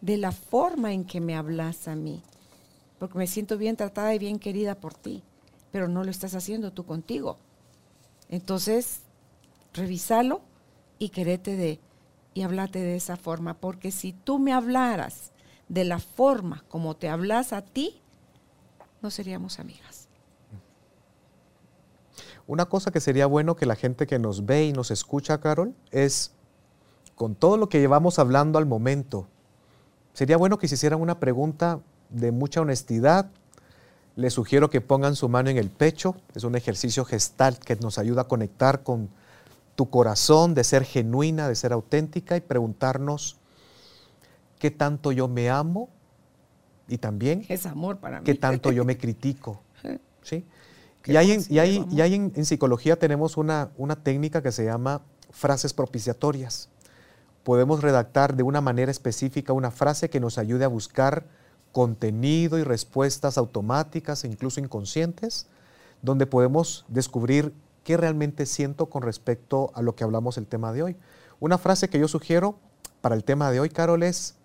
de 0.00 0.16
la 0.16 0.32
forma 0.32 0.92
en 0.92 1.04
que 1.04 1.20
me 1.20 1.36
hablas 1.36 1.86
a 1.88 1.94
mí, 1.94 2.22
porque 2.98 3.18
me 3.18 3.26
siento 3.26 3.58
bien 3.58 3.76
tratada 3.76 4.14
y 4.14 4.18
bien 4.18 4.38
querida 4.38 4.74
por 4.74 4.94
ti, 4.94 5.22
pero 5.70 5.88
no 5.88 6.04
lo 6.04 6.10
estás 6.10 6.34
haciendo 6.34 6.72
tú 6.72 6.84
contigo. 6.86 7.36
Entonces, 8.28 9.00
revísalo 9.72 10.40
y 10.98 11.10
querete 11.10 11.56
de 11.56 11.80
y 12.34 12.42
hablate 12.42 12.80
de 12.80 12.96
esa 12.96 13.16
forma, 13.16 13.54
porque 13.54 13.92
si 13.92 14.12
tú 14.12 14.38
me 14.38 14.52
hablaras 14.52 15.30
de 15.68 15.84
la 15.84 16.00
forma 16.00 16.64
como 16.68 16.96
te 16.96 17.08
hablas 17.08 17.52
a 17.52 17.62
ti, 17.62 18.00
no 19.00 19.10
seríamos 19.10 19.60
amigas. 19.60 20.08
Una 22.46 22.66
cosa 22.66 22.90
que 22.90 23.00
sería 23.00 23.26
bueno 23.26 23.56
que 23.56 23.66
la 23.66 23.76
gente 23.76 24.06
que 24.06 24.18
nos 24.18 24.44
ve 24.44 24.66
y 24.66 24.72
nos 24.72 24.90
escucha, 24.90 25.40
Carol, 25.40 25.74
es 25.90 26.32
con 27.14 27.34
todo 27.34 27.56
lo 27.56 27.68
que 27.68 27.80
llevamos 27.80 28.18
hablando 28.18 28.58
al 28.58 28.66
momento, 28.66 29.28
sería 30.12 30.36
bueno 30.36 30.58
que 30.58 30.68
se 30.68 30.74
hicieran 30.74 31.00
una 31.00 31.20
pregunta 31.20 31.80
de 32.10 32.32
mucha 32.32 32.60
honestidad. 32.60 33.30
Les 34.16 34.32
sugiero 34.32 34.70
que 34.70 34.80
pongan 34.80 35.16
su 35.16 35.28
mano 35.28 35.50
en 35.50 35.58
el 35.58 35.70
pecho. 35.70 36.16
Es 36.34 36.44
un 36.44 36.54
ejercicio 36.54 37.04
gestal 37.04 37.58
que 37.58 37.76
nos 37.76 37.98
ayuda 37.98 38.22
a 38.22 38.28
conectar 38.28 38.82
con 38.82 39.08
tu 39.74 39.90
corazón, 39.90 40.54
de 40.54 40.62
ser 40.62 40.84
genuina, 40.84 41.48
de 41.48 41.56
ser 41.56 41.72
auténtica 41.72 42.36
y 42.36 42.40
preguntarnos 42.40 43.38
qué 44.58 44.70
tanto 44.70 45.10
yo 45.10 45.26
me 45.26 45.50
amo 45.50 45.88
y 46.86 46.98
también 46.98 47.44
es 47.48 47.66
amor 47.66 47.98
para 47.98 48.20
qué 48.20 48.34
tanto 48.34 48.70
yo 48.70 48.84
me 48.84 48.96
critico. 48.98 49.62
¿sí? 50.22 50.44
Y, 51.06 51.16
hay 51.16 51.32
en, 51.32 52.32
en, 52.34 52.44
psicología 52.44 52.96
tenemos 52.98 53.36
una, 53.36 53.70
una 53.76 53.96
técnica 53.96 54.42
que 54.42 54.52
se 54.52 54.64
llama 54.64 55.02
frases 55.30 55.74
propiciatorias 55.74 56.70
podemos 57.44 57.82
redactar 57.82 58.34
de 58.34 58.42
una 58.42 58.60
manera 58.60 58.90
específica 58.90 59.52
una 59.52 59.70
frase 59.70 60.10
que 60.10 60.18
nos 60.18 60.38
ayude 60.38 60.64
a 60.64 60.68
buscar 60.68 61.26
contenido 61.72 62.58
y 62.58 62.64
respuestas 62.64 63.36
automáticas 63.38 64.24
e 64.24 64.28
incluso 64.28 64.60
inconscientes, 64.60 65.46
donde 66.02 66.26
podemos 66.26 66.84
descubrir 66.88 67.52
qué 67.84 67.96
realmente 67.96 68.46
siento 68.46 68.86
con 68.86 69.02
respecto 69.02 69.70
a 69.74 69.82
lo 69.82 69.94
que 69.94 70.04
hablamos 70.04 70.38
el 70.38 70.46
tema 70.46 70.72
de 70.72 70.82
hoy. 70.82 70.96
Una 71.38 71.58
frase 71.58 71.88
que 71.88 71.98
yo 71.98 72.08
sugiero 72.08 72.58
para 73.00 73.14
el 73.14 73.24
tema 73.24 73.50
de 73.50 73.60
hoy, 73.60 73.68
Carol, 73.68 74.02
es, 74.02 74.36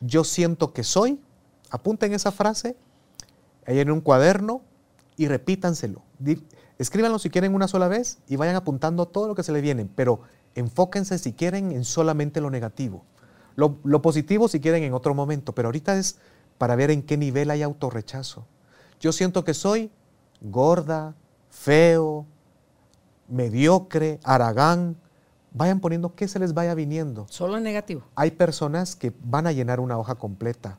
yo 0.00 0.22
siento 0.22 0.72
que 0.72 0.84
soy, 0.84 1.20
apunten 1.70 2.12
esa 2.12 2.30
frase 2.30 2.76
ahí 3.66 3.80
en 3.80 3.90
un 3.90 4.00
cuaderno 4.00 4.62
y 5.16 5.26
repítanselo. 5.26 6.02
Escríbanlo 6.78 7.18
si 7.18 7.30
quieren 7.30 7.54
una 7.54 7.68
sola 7.68 7.88
vez 7.88 8.18
y 8.28 8.36
vayan 8.36 8.56
apuntando 8.56 9.06
todo 9.06 9.28
lo 9.28 9.34
que 9.34 9.42
se 9.42 9.52
le 9.52 9.60
viene, 9.60 9.88
pero 9.94 10.20
enfóquense 10.54 11.18
si 11.18 11.32
quieren 11.32 11.72
en 11.72 11.84
solamente 11.84 12.40
lo 12.40 12.50
negativo. 12.50 13.04
Lo, 13.56 14.02
positivo 14.02 14.48
si 14.48 14.60
quieren 14.60 14.82
en 14.84 14.94
otro 14.94 15.14
momento, 15.14 15.54
pero 15.54 15.68
ahorita 15.68 15.96
es 15.98 16.16
para 16.56 16.76
ver 16.76 16.90
en 16.90 17.02
qué 17.02 17.16
nivel 17.16 17.50
hay 17.50 17.62
autorrechazo. 17.62 18.46
Yo 19.00 19.12
siento 19.12 19.44
que 19.44 19.54
soy 19.54 19.90
gorda, 20.40 21.14
feo, 21.50 22.26
mediocre, 23.28 24.18
aragán. 24.24 24.96
Vayan 25.52 25.80
poniendo 25.80 26.14
qué 26.14 26.28
se 26.28 26.38
les 26.38 26.54
vaya 26.54 26.74
viniendo. 26.74 27.26
Solo 27.28 27.58
negativo. 27.60 28.02
Hay 28.14 28.30
personas 28.30 28.94
que 28.96 29.12
van 29.24 29.46
a 29.46 29.52
llenar 29.52 29.80
una 29.80 29.98
hoja 29.98 30.14
completa. 30.14 30.78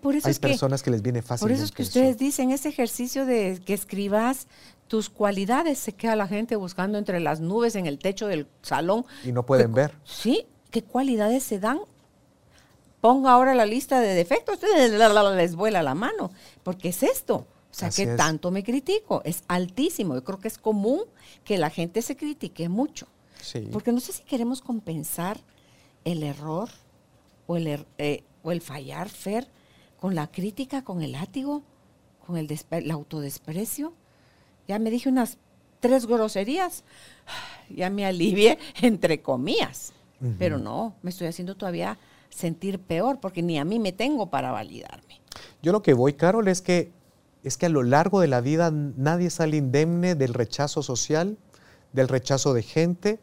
por 0.00 0.14
eso 0.14 0.28
Hay 0.28 0.34
personas 0.34 0.82
que, 0.82 0.90
les 0.90 1.02
viene 1.02 1.22
fácil. 1.22 1.44
Por 1.44 1.52
eso 1.52 1.64
es 1.64 1.72
que 1.72 1.82
ustedes 1.82 2.18
dicen 2.18 2.50
ese 2.50 2.68
ejercicio 2.68 3.26
de 3.26 3.60
que 3.64 3.74
escribas 3.74 4.48
tus 4.88 5.10
cualidades 5.10 5.78
se 5.78 5.92
queda 5.92 6.16
la 6.16 6.28
gente 6.28 6.56
buscando 6.56 6.98
entre 6.98 7.20
las 7.20 7.40
nubes 7.40 7.74
en 7.74 7.86
el 7.86 7.98
techo 7.98 8.26
del 8.26 8.46
salón. 8.62 9.04
Y 9.24 9.32
no 9.32 9.44
pueden 9.44 9.72
ver. 9.72 9.92
Sí, 10.04 10.46
¿qué 10.70 10.82
cualidades 10.82 11.42
se 11.42 11.58
dan? 11.58 11.80
Ponga 13.00 13.32
ahora 13.32 13.54
la 13.54 13.66
lista 13.66 14.00
de 14.00 14.14
defectos, 14.14 14.58
les 15.36 15.56
vuela 15.56 15.82
la 15.82 15.94
mano, 15.94 16.30
porque 16.62 16.90
es 16.90 17.02
esto. 17.02 17.46
O 17.70 17.78
sea, 17.78 17.90
que 17.90 18.06
tanto 18.06 18.50
me 18.50 18.62
critico, 18.62 19.20
es 19.24 19.44
altísimo. 19.48 20.14
Yo 20.14 20.24
creo 20.24 20.38
que 20.38 20.48
es 20.48 20.56
común 20.56 21.02
que 21.44 21.58
la 21.58 21.68
gente 21.68 22.00
se 22.00 22.16
critique 22.16 22.70
mucho. 22.70 23.06
Sí. 23.42 23.68
Porque 23.70 23.92
no 23.92 24.00
sé 24.00 24.12
si 24.12 24.22
queremos 24.22 24.62
compensar 24.62 25.38
el 26.04 26.22
error 26.22 26.70
o 27.46 27.56
el, 27.56 27.66
er, 27.66 27.86
eh, 27.98 28.24
o 28.42 28.50
el 28.50 28.62
fallar, 28.62 29.10
Fer, 29.10 29.46
con 30.00 30.14
la 30.14 30.30
crítica, 30.30 30.84
con 30.84 31.02
el 31.02 31.12
látigo, 31.12 31.62
con 32.26 32.38
el, 32.38 32.48
el 32.70 32.90
autodesprecio 32.90 33.92
ya 34.68 34.78
me 34.78 34.90
dije 34.90 35.08
unas 35.08 35.38
tres 35.80 36.06
groserías, 36.06 36.84
ya 37.74 37.90
me 37.90 38.06
alivié, 38.06 38.58
entre 38.82 39.22
comillas. 39.22 39.92
Pero 40.38 40.58
no, 40.58 40.94
me 41.02 41.10
estoy 41.10 41.26
haciendo 41.26 41.56
todavía 41.56 41.98
sentir 42.30 42.78
peor 42.78 43.20
porque 43.20 43.42
ni 43.42 43.58
a 43.58 43.66
mí 43.66 43.78
me 43.78 43.92
tengo 43.92 44.30
para 44.30 44.50
validarme. 44.50 45.20
Yo 45.62 45.72
lo 45.72 45.82
que 45.82 45.92
voy, 45.92 46.14
Carol, 46.14 46.48
es 46.48 46.62
que, 46.62 46.90
es 47.44 47.58
que 47.58 47.66
a 47.66 47.68
lo 47.68 47.82
largo 47.82 48.22
de 48.22 48.26
la 48.26 48.40
vida 48.40 48.70
nadie 48.70 49.28
sale 49.28 49.58
indemne 49.58 50.14
del 50.14 50.32
rechazo 50.32 50.82
social, 50.82 51.36
del 51.92 52.08
rechazo 52.08 52.54
de 52.54 52.62
gente, 52.62 53.20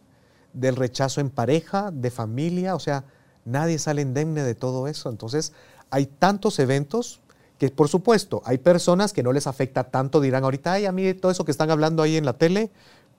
del 0.54 0.76
rechazo 0.76 1.20
en 1.20 1.32
pareja, 1.32 1.90
de 1.92 2.12
familia, 2.12 2.76
o 2.76 2.80
sea, 2.80 3.06
nadie 3.44 3.80
sale 3.80 4.04
indemne 4.04 4.44
de 4.44 4.54
todo 4.54 4.88
eso. 4.88 5.10
Entonces, 5.10 5.54
hay 5.90 6.06
tantos 6.06 6.60
eventos 6.60 7.22
que 7.64 7.70
por 7.70 7.88
supuesto, 7.88 8.42
hay 8.44 8.58
personas 8.58 9.14
que 9.14 9.24
no 9.24 9.32
les 9.32 9.48
afecta 9.48 9.86
tanto, 9.86 10.20
dirán 10.20 10.44
ahorita, 10.44 10.74
ay, 10.74 10.86
a 10.86 10.92
mí 10.92 11.14
todo 11.14 11.32
eso 11.32 11.46
que 11.46 11.52
están 11.52 11.72
hablando 11.72 12.04
ahí 12.04 12.18
en 12.18 12.26
la 12.26 12.34
tele, 12.34 12.72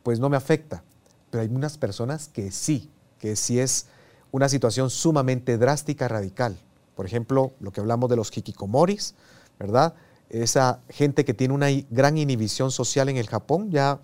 pues 0.02 0.20
no 0.20 0.28
me 0.28 0.36
afecta. 0.36 0.84
Pero 1.30 1.40
hay 1.40 1.48
unas 1.48 1.78
personas 1.78 2.28
que 2.28 2.50
sí, 2.50 2.90
que 3.18 3.36
sí 3.36 3.58
es 3.58 3.86
una 4.32 4.50
situación 4.50 4.90
sumamente 4.90 5.56
drástica, 5.56 6.08
radical. 6.08 6.58
Por 6.94 7.06
ejemplo, 7.06 7.54
lo 7.58 7.72
que 7.72 7.80
hablamos 7.80 8.10
de 8.10 8.16
los 8.16 8.30
hikikomoris, 8.36 9.14
¿verdad? 9.58 9.94
Esa 10.28 10.80
gente 10.90 11.24
que 11.24 11.32
tiene 11.32 11.54
una 11.54 11.68
gran 11.88 12.18
inhibición 12.18 12.70
social 12.70 13.08
en 13.08 13.16
el 13.16 13.28
Japón, 13.28 13.70
ya, 13.70 14.00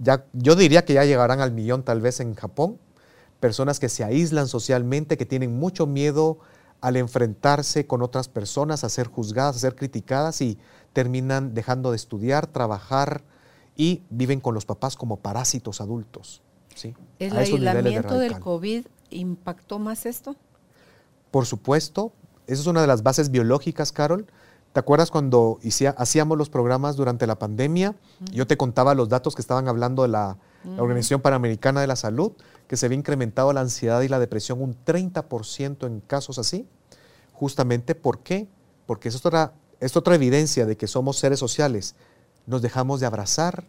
ya, 0.00 0.24
yo 0.34 0.54
diría 0.54 0.84
que 0.84 0.94
ya 0.94 1.04
llegarán 1.04 1.40
al 1.40 1.50
millón 1.50 1.82
tal 1.82 2.00
vez 2.00 2.20
en 2.20 2.36
Japón. 2.36 2.78
Personas 3.40 3.80
que 3.80 3.88
se 3.88 4.04
aíslan 4.04 4.46
socialmente, 4.46 5.16
que 5.16 5.26
tienen 5.26 5.58
mucho 5.58 5.88
miedo 5.88 6.38
al 6.84 6.96
enfrentarse 6.96 7.86
con 7.86 8.02
otras 8.02 8.28
personas, 8.28 8.84
a 8.84 8.90
ser 8.90 9.06
juzgadas, 9.06 9.56
a 9.56 9.58
ser 9.58 9.74
criticadas 9.74 10.42
y 10.42 10.58
terminan 10.92 11.54
dejando 11.54 11.90
de 11.90 11.96
estudiar, 11.96 12.46
trabajar 12.46 13.22
y 13.74 14.02
viven 14.10 14.38
con 14.38 14.54
los 14.54 14.66
papás 14.66 14.94
como 14.94 15.16
parásitos 15.16 15.80
adultos. 15.80 16.42
¿sí? 16.74 16.94
¿El 17.18 17.34
aislamiento 17.38 18.18
del 18.18 18.38
COVID 18.38 18.86
impactó 19.08 19.78
más 19.78 20.04
esto? 20.04 20.36
Por 21.30 21.46
supuesto, 21.46 22.12
esa 22.46 22.60
es 22.60 22.66
una 22.66 22.82
de 22.82 22.86
las 22.86 23.02
bases 23.02 23.30
biológicas, 23.30 23.90
Carol, 23.90 24.26
¿Te 24.74 24.80
acuerdas 24.80 25.12
cuando 25.12 25.60
hacíamos 25.96 26.36
los 26.36 26.50
programas 26.50 26.96
durante 26.96 27.28
la 27.28 27.38
pandemia? 27.38 27.94
Yo 28.32 28.48
te 28.48 28.56
contaba 28.56 28.96
los 28.96 29.08
datos 29.08 29.36
que 29.36 29.40
estaban 29.40 29.68
hablando 29.68 30.02
de 30.02 30.08
la, 30.08 30.36
Organización 30.78 31.20
Panamericana 31.20 31.80
de 31.80 31.86
la 31.86 31.94
Salud, 31.94 32.32
que 32.66 32.76
se 32.76 32.86
había 32.86 32.98
incrementado 32.98 33.52
la 33.52 33.60
ansiedad 33.60 34.00
y 34.00 34.08
la 34.08 34.18
depresión 34.18 34.60
un 34.60 34.74
30% 34.84 35.86
en 35.86 36.00
casos 36.00 36.40
así. 36.40 36.66
Justamente, 37.44 37.94
¿por 37.94 38.20
qué? 38.20 38.48
Porque 38.86 39.10
es 39.10 39.16
otra, 39.16 39.52
es 39.78 39.98
otra 39.98 40.14
evidencia 40.14 40.64
de 40.64 40.78
que 40.78 40.86
somos 40.86 41.18
seres 41.18 41.38
sociales. 41.38 41.94
Nos 42.46 42.62
dejamos 42.62 43.00
de 43.00 43.06
abrazar, 43.06 43.64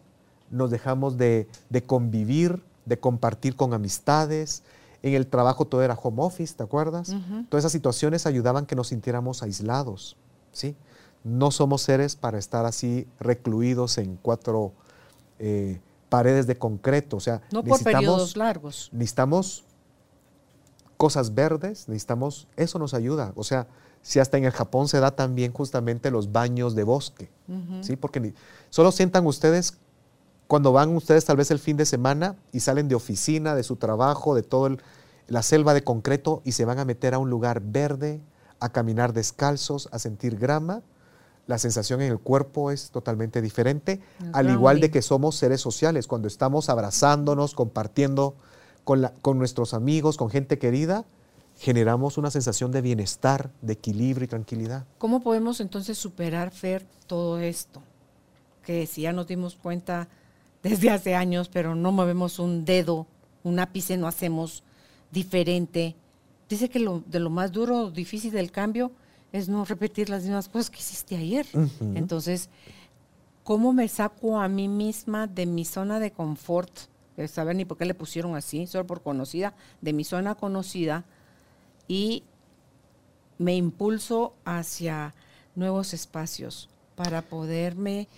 nos 0.50 0.70
dejamos 0.70 1.18
de, 1.18 1.46
convivir, 1.84 2.62
de 2.86 2.98
compartir 2.98 3.54
con 3.54 3.74
amistades. 3.74 4.62
En 5.02 5.12
el 5.12 5.26
trabajo 5.26 5.66
todo 5.66 5.82
era 5.82 5.92
home 5.92 6.22
office, 6.22 6.54
¿te 6.54 6.62
acuerdas? 6.62 7.14
Todas 7.50 7.64
esas 7.64 7.72
situaciones 7.72 8.24
ayudaban 8.24 8.64
que 8.64 8.76
nos 8.76 8.88
sintiéramos 8.88 9.42
aislados, 9.42 10.16
¿sí? 10.52 10.74
No 11.22 11.50
somos 11.50 11.82
seres 11.82 12.16
para 12.16 12.38
estar 12.38 12.64
así 12.64 13.06
recluidos 13.20 13.98
en 13.98 14.16
cuatro 14.22 14.72
eh, 15.38 15.80
paredes 16.08 16.46
de 16.46 16.56
concreto, 16.56 17.18
o 17.18 17.20
sea, 17.20 17.42
no 17.52 17.62
por 17.62 17.84
periodos 17.84 18.38
largos. 18.38 18.88
Necesitamos 18.94 19.65
cosas 20.96 21.34
verdes, 21.34 21.88
necesitamos, 21.88 22.48
eso 22.56 22.78
nos 22.78 22.94
ayuda, 22.94 23.32
o 23.36 23.44
sea, 23.44 23.66
si 24.02 24.20
hasta 24.20 24.38
en 24.38 24.44
el 24.44 24.52
Japón 24.52 24.88
se 24.88 25.00
da 25.00 25.10
también 25.10 25.52
justamente 25.52 26.10
los 26.10 26.30
baños 26.30 26.74
de 26.74 26.84
bosque, 26.84 27.28
¿sí? 27.80 27.96
Porque 27.96 28.34
solo 28.70 28.92
sientan 28.92 29.26
ustedes 29.26 29.78
cuando 30.46 30.72
van 30.72 30.94
ustedes 30.94 31.24
tal 31.24 31.36
vez 31.36 31.50
el 31.50 31.58
fin 31.58 31.76
de 31.76 31.84
semana 31.84 32.36
y 32.52 32.60
salen 32.60 32.86
de 32.86 32.94
oficina, 32.94 33.56
de 33.56 33.64
su 33.64 33.76
trabajo, 33.76 34.34
de 34.34 34.42
toda 34.42 34.76
la 35.26 35.42
selva 35.42 35.74
de 35.74 35.82
concreto 35.82 36.40
y 36.44 36.52
se 36.52 36.64
van 36.64 36.78
a 36.78 36.84
meter 36.84 37.14
a 37.14 37.18
un 37.18 37.30
lugar 37.30 37.60
verde, 37.60 38.20
a 38.60 38.68
caminar 38.68 39.12
descalzos, 39.12 39.88
a 39.90 39.98
sentir 39.98 40.38
grama, 40.38 40.82
la 41.46 41.58
sensación 41.58 42.00
en 42.02 42.10
el 42.10 42.18
cuerpo 42.18 42.70
es 42.70 42.90
totalmente 42.90 43.40
diferente, 43.40 44.00
al 44.32 44.50
igual 44.50 44.80
de 44.80 44.90
que 44.90 45.00
somos 45.00 45.36
seres 45.36 45.60
sociales, 45.60 46.06
cuando 46.06 46.26
estamos 46.26 46.68
abrazándonos, 46.68 47.54
compartiendo 47.54 48.34
con, 48.86 49.10
con 49.20 49.36
nuestros 49.36 49.74
amigos, 49.74 50.16
con 50.16 50.30
gente 50.30 50.60
querida, 50.60 51.04
generamos 51.58 52.18
una 52.18 52.30
sensación 52.30 52.70
de 52.70 52.82
bienestar, 52.82 53.50
de 53.60 53.72
equilibrio 53.72 54.26
y 54.26 54.28
tranquilidad. 54.28 54.86
¿Cómo 54.98 55.20
podemos 55.20 55.60
entonces 55.60 55.98
superar, 55.98 56.52
Fer, 56.52 56.86
todo 57.08 57.40
esto? 57.40 57.82
Que 58.64 58.86
si 58.86 59.02
ya 59.02 59.12
nos 59.12 59.26
dimos 59.26 59.56
cuenta 59.56 60.06
desde 60.62 60.90
hace 60.90 61.16
años, 61.16 61.48
pero 61.52 61.74
no 61.74 61.90
movemos 61.90 62.38
un 62.38 62.64
dedo, 62.64 63.08
un 63.42 63.58
ápice 63.58 63.96
no 63.96 64.06
hacemos 64.06 64.62
diferente. 65.10 65.96
Dice 66.48 66.68
que 66.68 66.78
lo, 66.78 67.02
de 67.06 67.18
lo 67.18 67.28
más 67.28 67.50
duro, 67.50 67.90
difícil 67.90 68.30
del 68.30 68.52
cambio 68.52 68.92
es 69.32 69.48
no 69.48 69.64
repetir 69.64 70.10
las 70.10 70.22
mismas 70.22 70.48
cosas 70.48 70.70
que 70.70 70.78
hiciste 70.78 71.16
ayer. 71.16 71.44
Entonces, 71.96 72.50
¿cómo 73.42 73.72
me 73.72 73.88
saco 73.88 74.38
a 74.38 74.46
mí 74.46 74.68
misma 74.68 75.26
de 75.26 75.44
mi 75.44 75.64
zona 75.64 75.98
de 75.98 76.12
confort? 76.12 76.70
De 77.16 77.28
saber 77.28 77.56
ni 77.56 77.64
por 77.64 77.78
qué 77.78 77.84
le 77.84 77.94
pusieron 77.94 78.36
así, 78.36 78.66
solo 78.66 78.86
por 78.86 79.02
conocida, 79.02 79.54
de 79.80 79.92
mi 79.92 80.04
zona 80.04 80.34
conocida, 80.34 81.04
y 81.88 82.24
me 83.38 83.54
impulso 83.54 84.34
hacia 84.44 85.14
nuevos 85.54 85.94
espacios 85.94 86.68
para 86.94 87.22
poderme 87.22 88.08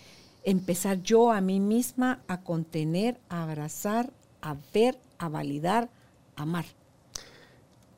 empezar 0.45 1.03
yo 1.03 1.31
a 1.31 1.41
mí 1.41 1.61
misma 1.61 2.21
a 2.29 2.41
contener, 2.41 3.19
a 3.29 3.43
abrazar, 3.43 4.11
a 4.41 4.57
ver, 4.73 4.99
a 5.19 5.29
validar, 5.29 5.89
a 6.37 6.43
amar. 6.43 6.65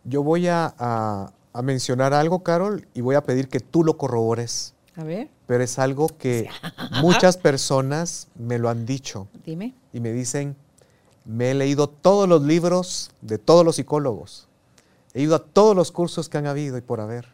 Yo 0.05 0.23
voy 0.23 0.49
a, 0.49 1.33
mencionar 1.63 2.15
algo, 2.15 2.43
Carol, 2.43 2.87
y 2.95 3.03
voy 3.03 3.15
a 3.15 3.23
pedir 3.23 3.49
que 3.49 3.61
tú 3.61 3.85
lo 3.85 3.97
corrobores. 3.97 4.75
A 4.97 5.05
ver. 5.05 5.29
Pero 5.47 5.63
es 5.63 5.79
algo 5.79 6.09
que 6.09 6.49
muchas 7.03 7.37
personas 7.37 8.29
me 8.35 8.59
lo 8.59 8.69
han 8.69 8.87
dicho. 8.87 9.29
Dime. 9.45 9.75
Y 9.93 10.01
me 10.01 10.13
dicen, 10.13 10.57
me 11.31 11.53
he 11.53 11.55
leído 11.55 11.89
todos 11.89 12.29
los 12.29 12.43
libros 12.43 13.13
de 13.21 13.39
todos 13.39 13.65
los 13.65 13.77
psicólogos. 13.77 14.49
He 15.15 15.23
ido 15.23 15.37
a 15.37 15.39
todos 15.39 15.77
los 15.77 15.93
cursos 15.93 16.29
que 16.29 16.39
han 16.39 16.47
habido 16.47 16.77
y 16.77 16.81
por 16.81 17.01
haber. 17.01 17.29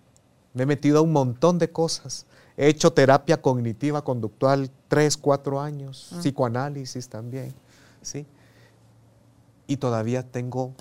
Me 0.53 0.65
he 0.65 0.67
metido 0.67 0.99
a 0.99 1.01
un 1.01 1.13
montón 1.13 1.59
de 1.59 1.71
cosas. 1.71 2.27
He 2.59 2.69
hecho 2.69 2.93
terapia 2.93 3.41
cognitiva 3.41 4.03
conductual 4.03 4.71
tres, 4.89 5.17
cuatro 5.17 5.61
años, 5.63 6.11
ah. 6.13 6.19
psicoanálisis 6.21 7.09
también, 7.09 7.55
¿sí? 8.03 8.27
Y 9.67 9.79
todavía 9.79 10.23
tengo 10.23 10.75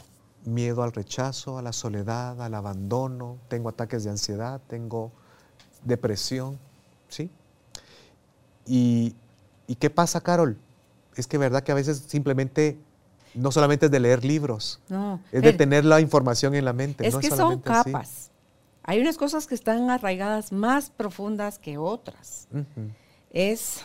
miedo 0.43 0.84
al 0.84 0.91
rechazo, 0.91 1.57
a 1.57 1.61
la 1.61 1.72
soledad, 1.72 2.41
al 2.41 2.53
abandono, 2.53 3.38
tengo 3.47 3.70
ataques 3.70 4.03
de 4.03 4.09
ansiedad, 4.09 4.61
tengo 4.68 5.11
depresión, 5.84 6.59
¿sí? 7.07 7.32
Y, 8.66 9.16
qué 9.80 9.89
pasa, 9.89 10.22
Carol? 10.22 10.57
Es 11.16 11.28
que 11.28 11.38
verdad 11.38 11.63
que 11.63 11.72
a 11.72 11.76
veces 11.76 12.03
simplemente 12.07 12.78
no 13.36 13.52
solamente 13.52 13.88
es 13.88 13.92
de 13.92 14.00
leer 14.00 14.24
libros, 14.24 14.80
es 15.32 15.42
de 15.42 15.54
tener 15.54 15.86
la 15.86 16.02
información 16.02 16.56
en 16.56 16.66
la 16.66 16.74
mente. 16.74 17.08
Es 17.08 17.16
que 17.16 17.30
son 17.30 17.60
capas. 17.60 18.32
Hay 18.84 19.00
unas 19.00 19.18
cosas 19.18 19.48
que 19.48 19.56
están 19.56 19.90
arraigadas 19.90 20.52
más 20.52 20.90
profundas 20.90 21.60
que 21.60 21.78
otras. 21.78 22.48
es, 23.32 23.82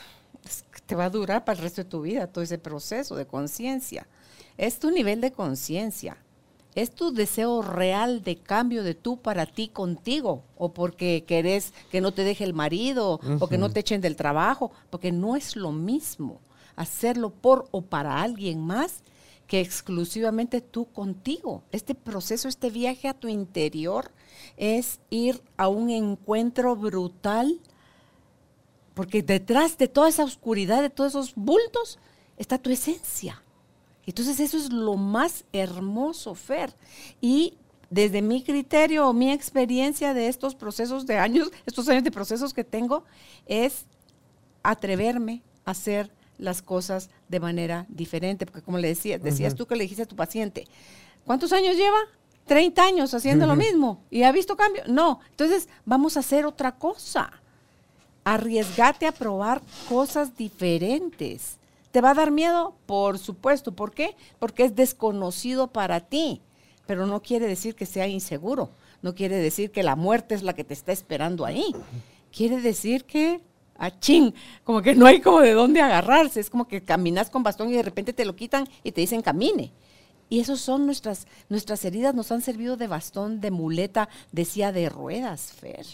te 0.86 0.94
va 0.94 1.06
a 1.06 1.10
durar 1.10 1.44
para 1.44 1.58
el 1.58 1.62
resto 1.62 1.82
de 1.82 1.88
tu 1.88 2.02
vida 2.02 2.26
todo 2.26 2.44
ese 2.44 2.58
proceso 2.58 3.16
de 3.16 3.26
conciencia. 3.26 4.06
Es 4.56 4.78
tu 4.78 4.90
nivel 4.90 5.20
de 5.20 5.32
conciencia. 5.32 6.16
Es 6.74 6.92
tu 6.92 7.12
deseo 7.12 7.62
real 7.62 8.22
de 8.22 8.36
cambio 8.36 8.84
de 8.84 8.94
tú 8.94 9.16
para 9.16 9.44
ti 9.46 9.68
contigo, 9.68 10.44
o 10.56 10.72
porque 10.72 11.24
querés 11.26 11.72
que 11.90 12.00
no 12.00 12.12
te 12.12 12.22
deje 12.22 12.44
el 12.44 12.54
marido, 12.54 13.18
o 13.40 13.48
que 13.48 13.58
no 13.58 13.70
te 13.70 13.80
echen 13.80 14.00
del 14.00 14.14
trabajo, 14.14 14.70
porque 14.88 15.10
no 15.10 15.34
es 15.34 15.56
lo 15.56 15.72
mismo 15.72 16.40
hacerlo 16.76 17.30
por 17.30 17.68
o 17.72 17.82
para 17.82 18.22
alguien 18.22 18.60
más 18.60 19.02
que 19.50 19.58
exclusivamente 19.58 20.60
tú 20.60 20.84
contigo. 20.92 21.64
Este 21.72 21.96
proceso, 21.96 22.46
este 22.46 22.70
viaje 22.70 23.08
a 23.08 23.14
tu 23.14 23.26
interior 23.26 24.12
es 24.56 25.00
ir 25.10 25.42
a 25.56 25.66
un 25.66 25.90
encuentro 25.90 26.76
brutal, 26.76 27.60
porque 28.94 29.24
detrás 29.24 29.76
de 29.76 29.88
toda 29.88 30.08
esa 30.08 30.22
oscuridad, 30.22 30.82
de 30.82 30.88
todos 30.88 31.10
esos 31.10 31.34
bultos, 31.34 31.98
está 32.36 32.58
tu 32.58 32.70
esencia. 32.70 33.42
Entonces 34.06 34.38
eso 34.38 34.56
es 34.56 34.72
lo 34.72 34.94
más 34.96 35.44
hermoso, 35.52 36.36
Fer. 36.36 36.72
Y 37.20 37.58
desde 37.90 38.22
mi 38.22 38.44
criterio 38.44 39.08
o 39.08 39.12
mi 39.12 39.32
experiencia 39.32 40.14
de 40.14 40.28
estos 40.28 40.54
procesos 40.54 41.06
de 41.06 41.18
años, 41.18 41.50
estos 41.66 41.88
años 41.88 42.04
de 42.04 42.12
procesos 42.12 42.54
que 42.54 42.62
tengo, 42.62 43.02
es 43.46 43.84
atreverme 44.62 45.42
a 45.64 45.72
hacer 45.72 46.12
las 46.40 46.62
cosas 46.62 47.10
de 47.28 47.40
manera 47.40 47.86
diferente. 47.88 48.46
Porque 48.46 48.62
como 48.62 48.78
le 48.78 48.88
decía, 48.88 49.18
decías 49.18 49.54
tú 49.54 49.66
que 49.66 49.76
le 49.76 49.84
dijiste 49.84 50.02
a 50.02 50.06
tu 50.06 50.16
paciente, 50.16 50.66
¿cuántos 51.24 51.52
años 51.52 51.76
lleva? 51.76 51.98
30 52.46 52.82
años 52.82 53.14
haciendo 53.14 53.46
lo 53.46 53.54
mismo 53.54 54.02
y 54.10 54.24
ha 54.24 54.32
visto 54.32 54.56
cambio. 54.56 54.82
No, 54.88 55.20
entonces 55.30 55.68
vamos 55.84 56.16
a 56.16 56.20
hacer 56.20 56.46
otra 56.46 56.72
cosa. 56.72 57.30
Arriesgate 58.24 59.06
a 59.06 59.12
probar 59.12 59.62
cosas 59.88 60.36
diferentes. 60.36 61.58
¿Te 61.92 62.00
va 62.00 62.10
a 62.10 62.14
dar 62.14 62.30
miedo? 62.30 62.74
Por 62.86 63.18
supuesto. 63.18 63.72
¿Por 63.72 63.92
qué? 63.92 64.16
Porque 64.38 64.64
es 64.64 64.74
desconocido 64.74 65.68
para 65.68 66.00
ti. 66.00 66.40
Pero 66.86 67.06
no 67.06 67.22
quiere 67.22 67.46
decir 67.46 67.74
que 67.76 67.86
sea 67.86 68.08
inseguro. 68.08 68.70
No 69.02 69.14
quiere 69.14 69.36
decir 69.36 69.70
que 69.70 69.82
la 69.82 69.96
muerte 69.96 70.34
es 70.34 70.42
la 70.42 70.52
que 70.52 70.64
te 70.64 70.74
está 70.74 70.92
esperando 70.92 71.44
ahí. 71.44 71.72
Quiere 72.32 72.60
decir 72.60 73.04
que 73.04 73.40
a 73.80 73.98
ching, 73.98 74.32
como 74.62 74.82
que 74.82 74.94
no 74.94 75.06
hay 75.06 75.20
como 75.20 75.40
de 75.40 75.52
dónde 75.52 75.80
agarrarse, 75.80 76.38
es 76.38 76.50
como 76.50 76.68
que 76.68 76.82
caminas 76.84 77.30
con 77.30 77.42
bastón 77.42 77.70
y 77.70 77.72
de 77.72 77.82
repente 77.82 78.12
te 78.12 78.24
lo 78.24 78.36
quitan 78.36 78.68
y 78.84 78.92
te 78.92 79.00
dicen 79.00 79.22
camine. 79.22 79.72
Y 80.28 80.38
esos 80.38 80.60
son 80.60 80.86
nuestras, 80.86 81.26
nuestras 81.48 81.84
heridas, 81.84 82.14
nos 82.14 82.30
han 82.30 82.42
servido 82.42 82.76
de 82.76 82.86
bastón, 82.86 83.40
de 83.40 83.50
muleta, 83.50 84.08
decía 84.30 84.70
de 84.70 84.88
ruedas, 84.88 85.52
Fer. 85.54 85.84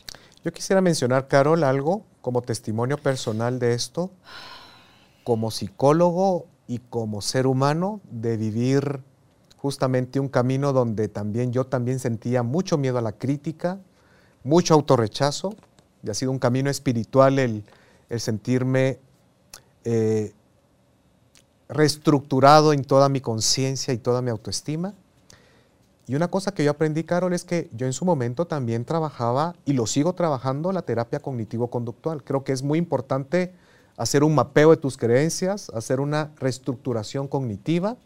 Yo 0.45 0.53
quisiera 0.53 0.83
mencionar, 0.83 1.27
Carol, 1.29 1.65
algo 1.65 2.05
como 2.21 2.43
testimonio 2.43 2.99
personal 2.99 3.59
de 3.59 3.73
esto, 3.73 4.11
como 5.25 5.51
psicólogo 5.51 6.47
y 6.67 6.81
como 6.81 7.23
ser 7.23 7.47
humano, 7.47 8.01
de 8.11 8.37
vivir 8.37 9.01
justamente 9.57 10.21
un 10.21 10.29
camino 10.29 10.73
donde 10.73 11.09
también 11.09 11.53
yo 11.53 11.67
también 11.67 11.99
sentía 11.99 12.43
mucho 12.43 12.77
miedo 12.79 12.99
a 12.99 13.03
la 13.03 13.13
crítica, 13.13 13.79
mucho 14.45 14.75
autorrechazo, 14.75 15.55
y 16.07 16.11
ha 16.11 16.15
sido 16.15 16.31
un 16.31 16.39
camino 16.39 16.71
espiritual 16.71 17.39
el, 17.39 17.65
sentirme 18.19 18.99
eh, 19.85 20.33
reestructurado 21.69 22.73
en 22.73 22.85
toda 22.85 23.09
mi 23.09 23.21
conciencia 23.21 23.93
y 23.93 23.99
toda 23.99 24.23
mi 24.23 24.31
autoestima. 24.31 24.95
Y 26.07 26.15
una 26.15 26.29
cosa 26.29 26.53
que 26.53 26.63
yo 26.63 26.71
aprendí, 26.71 27.03
Carol, 27.03 27.33
es 27.33 27.45
que 27.45 27.69
yo 27.73 27.87
en 27.87 27.93
su 27.93 28.05
momento 28.05 28.47
también 28.47 28.85
trabajaba 28.85 29.57
y 29.65 29.73
lo 29.73 29.87
sigo 29.87 30.13
trabajando 30.13 30.71
la 30.71 30.83
terapia 30.83 31.19
cognitivo-conductual. 31.19 32.23
Creo 32.23 32.45
que 32.45 32.53
es 32.53 32.63
muy 32.63 32.79
importante 32.79 33.53
hacer 33.97 34.23
un 34.23 34.35
mapeo 34.35 34.71
de 34.71 34.77
tus 34.77 34.97
creencias, 34.97 35.69
hacer 35.71 35.99
una 35.99 36.31
reestructuración 36.37 37.27
cognitiva, 37.27 37.97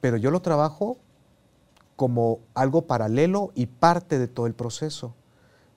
pero 0.00 0.16
yo 0.16 0.30
lo 0.30 0.40
trabajo 0.40 0.98
como 1.96 2.40
algo 2.54 2.82
paralelo 2.82 3.50
y 3.56 3.66
parte 3.66 4.20
de 4.20 4.28
todo 4.28 4.46
el 4.46 4.54
proceso. 4.54 5.14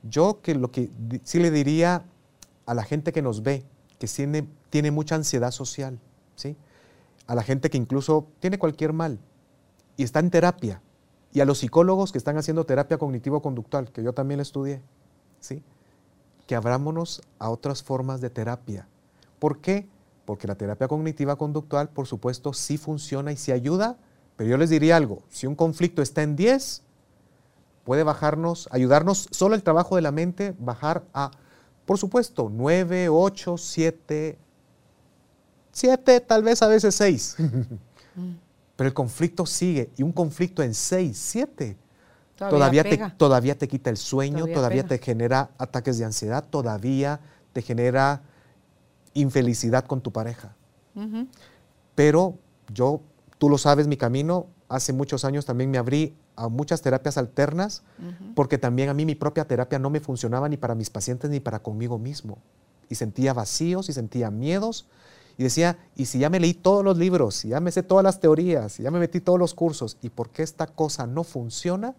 Yo 0.04 0.42
que 0.42 0.56
lo 0.56 0.72
que 0.72 0.90
sí 1.24 1.40
le 1.40 1.52
diría 1.52 2.04
a 2.66 2.74
la 2.74 2.84
gente 2.84 3.12
que 3.12 3.22
nos 3.22 3.44
ve, 3.44 3.64
que 3.98 4.08
tiene, 4.08 4.48
tiene 4.70 4.92
mucha 4.92 5.16
ansiedad 5.16 5.52
social, 5.52 6.00
¿sí? 6.36 6.56
a 7.28 7.36
la 7.36 7.44
gente 7.44 7.70
que 7.70 7.78
incluso 7.78 8.28
tiene 8.40 8.58
cualquier 8.58 8.94
mal 8.94 9.20
y 9.98 10.04
está 10.04 10.20
en 10.20 10.30
terapia, 10.30 10.82
y 11.32 11.42
a 11.42 11.46
los 11.46 11.60
psicólogos 11.60 12.12
que 12.12 12.18
están 12.18 12.38
haciendo 12.38 12.66
terapia 12.66 12.98
cognitivo-conductual, 12.98 13.92
que 13.92 14.02
yo 14.02 14.14
también 14.14 14.40
estudié, 14.40 14.82
¿sí? 15.40 15.62
que 16.48 16.56
abrámonos 16.56 17.22
a 17.38 17.50
otras 17.50 17.84
formas 17.84 18.22
de 18.22 18.30
terapia. 18.30 18.88
¿Por 19.38 19.60
qué? 19.60 19.88
Porque 20.26 20.48
la 20.48 20.56
terapia 20.56 20.88
cognitiva 20.88 21.36
conductual, 21.36 21.90
por 21.90 22.08
supuesto, 22.08 22.54
sí 22.54 22.78
funciona 22.78 23.32
y 23.32 23.38
sí 23.38 23.52
ayuda, 23.52 23.98
pero 24.36 24.50
yo 24.50 24.58
les 24.58 24.70
diría 24.70 24.98
algo, 24.98 25.22
si 25.30 25.46
un 25.46 25.56
conflicto 25.56 26.02
está 26.02 26.24
en 26.24 26.36
10, 26.36 26.82
puede 27.90 28.04
bajarnos, 28.04 28.70
ayudarnos 28.70 29.28
solo 29.32 29.56
el 29.56 29.64
trabajo 29.64 29.96
de 29.96 30.04
la 30.04 30.12
mente, 30.12 30.54
bajar 30.60 31.06
a, 31.12 31.32
por 31.88 31.98
supuesto, 31.98 32.48
9, 32.54 33.10
8, 33.10 33.58
7, 33.58 34.38
7, 35.72 36.20
tal 36.20 36.44
vez 36.44 36.62
a 36.62 36.68
veces 36.68 36.94
6. 36.94 37.38
Pero 38.76 38.88
el 38.88 38.94
conflicto 38.94 39.44
sigue 39.48 39.90
y 39.98 40.04
un 40.04 40.12
conflicto 40.12 40.62
en 40.62 40.76
6, 40.76 41.18
7 41.18 41.78
Todavía, 42.38 42.84
te, 42.84 43.00
todavía 43.18 43.58
te 43.58 43.68
quita 43.68 43.90
el 43.90 43.98
sueño, 43.98 44.46
todavía, 44.46 44.86
te 44.86 45.00
genera 45.00 45.50
ataques 45.58 45.98
de 45.98 46.06
ansiedad, 46.06 46.46
todavía 46.48 47.20
te 47.54 47.64
genera 47.64 48.22
infelicidad 49.16 49.86
con 49.86 50.00
tu 50.00 50.12
pareja. 50.12 50.56
Pero 51.96 52.38
yo, 52.72 53.02
tú 53.40 53.50
lo 53.50 53.58
sabes, 53.58 53.88
mi 53.88 53.98
camino, 53.98 54.46
hace 54.70 54.94
muchos 54.94 55.26
años 55.26 55.46
también 55.46 55.70
me 55.70 55.78
abrí 55.78 56.16
a 56.36 56.48
muchas 56.48 56.82
terapias 56.82 57.18
alternas, 57.18 57.84
porque 58.36 58.58
también 58.58 58.90
a 58.90 58.94
mí 58.94 59.06
mi 59.06 59.16
propia 59.16 59.46
terapia 59.46 59.80
no 59.80 59.90
me 59.90 60.00
funcionaba 60.00 60.48
ni 60.48 60.58
para 60.58 60.76
mis 60.76 60.90
pacientes 60.90 61.30
ni 61.30 61.40
para 61.40 61.60
conmigo 61.60 62.00
mismo. 62.00 62.38
Y 62.88 62.96
sentía 62.96 63.34
vacíos 63.34 63.90
y 63.90 63.94
sentía 63.94 64.32
miedos. 64.32 64.88
Y 65.38 65.44
decía, 65.44 65.78
y 65.96 66.06
si 66.06 66.20
ya 66.20 66.30
me 66.30 66.40
leí 66.40 66.54
todos 66.54 66.84
los 66.84 66.98
libros, 66.98 67.44
y 67.46 67.50
ya 67.50 67.60
me 67.60 67.72
sé 67.72 67.82
todas 67.84 68.04
las 68.04 68.20
teorías, 68.20 68.80
y 68.80 68.84
ya 68.84 68.92
me 68.92 69.00
metí 69.00 69.22
todos 69.22 69.40
los 69.40 69.54
cursos, 69.54 69.98
¿y 70.02 70.10
por 70.10 70.30
qué 70.30 70.44
esta 70.44 70.68
cosa 70.68 71.08
no 71.08 71.24
funciona? 71.24 71.96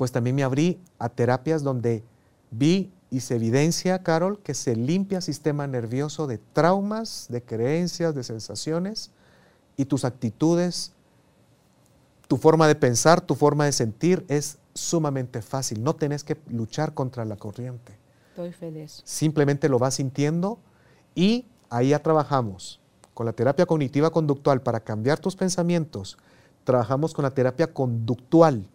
pues 0.00 0.12
también 0.12 0.34
me 0.34 0.42
abrí 0.42 0.80
a 0.98 1.10
terapias 1.10 1.62
donde 1.62 2.02
vi 2.50 2.90
y 3.10 3.20
se 3.20 3.36
evidencia, 3.36 4.02
Carol, 4.02 4.38
que 4.38 4.54
se 4.54 4.74
limpia 4.74 5.18
el 5.18 5.22
sistema 5.22 5.66
nervioso 5.66 6.26
de 6.26 6.38
traumas, 6.38 7.26
de 7.28 7.42
creencias, 7.42 8.14
de 8.14 8.24
sensaciones 8.24 9.10
y 9.76 9.84
tus 9.84 10.06
actitudes, 10.06 10.94
tu 12.30 12.36
forma 12.36 12.68
de 12.68 12.76
pensar, 12.76 13.20
tu 13.20 13.34
forma 13.34 13.64
de 13.64 13.72
sentir 13.72 14.24
es 14.28 14.58
sumamente 14.72 15.42
fácil. 15.42 15.82
No 15.82 15.96
tenés 15.96 16.22
que 16.22 16.36
luchar 16.46 16.94
contra 16.94 17.24
la 17.24 17.34
corriente. 17.34 17.98
Estoy 18.28 18.52
feliz. 18.52 19.02
Simplemente 19.04 19.68
lo 19.68 19.80
vas 19.80 19.94
sintiendo 19.94 20.60
y 21.16 21.46
ahí 21.70 21.88
ya 21.88 21.98
trabajamos 21.98 22.78
con 23.14 23.26
la 23.26 23.32
terapia 23.32 23.66
cognitiva 23.66 24.10
conductual 24.10 24.62
para 24.62 24.78
cambiar 24.78 25.18
tus 25.18 25.34
pensamientos. 25.34 26.18
Trabajamos 26.62 27.14
con 27.14 27.24
la 27.24 27.32
terapia 27.32 27.74
conductual 27.74 28.68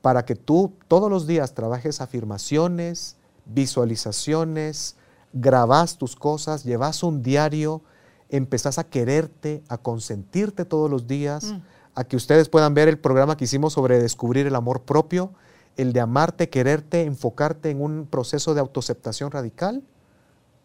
para 0.00 0.24
que 0.24 0.34
tú 0.34 0.72
todos 0.88 1.10
los 1.10 1.26
días 1.26 1.52
trabajes 1.52 2.00
afirmaciones, 2.00 3.18
visualizaciones, 3.44 4.96
grabas 5.34 5.98
tus 5.98 6.16
cosas, 6.16 6.64
llevas 6.64 7.02
un 7.02 7.22
diario, 7.22 7.82
empezás 8.30 8.78
a 8.78 8.84
quererte, 8.84 9.62
a 9.68 9.76
consentirte 9.76 10.64
todos 10.64 10.90
los 10.90 11.06
días, 11.06 11.52
mm. 11.52 11.73
A 11.94 12.04
que 12.04 12.16
ustedes 12.16 12.48
puedan 12.48 12.74
ver 12.74 12.88
el 12.88 12.98
programa 12.98 13.36
que 13.36 13.44
hicimos 13.44 13.72
sobre 13.72 14.00
descubrir 14.00 14.46
el 14.46 14.54
amor 14.54 14.82
propio, 14.82 15.32
el 15.76 15.92
de 15.92 16.00
amarte, 16.00 16.48
quererte, 16.48 17.02
enfocarte 17.02 17.70
en 17.70 17.82
un 17.82 18.06
proceso 18.06 18.54
de 18.54 18.60
autoaceptación 18.60 19.30
radical, 19.30 19.82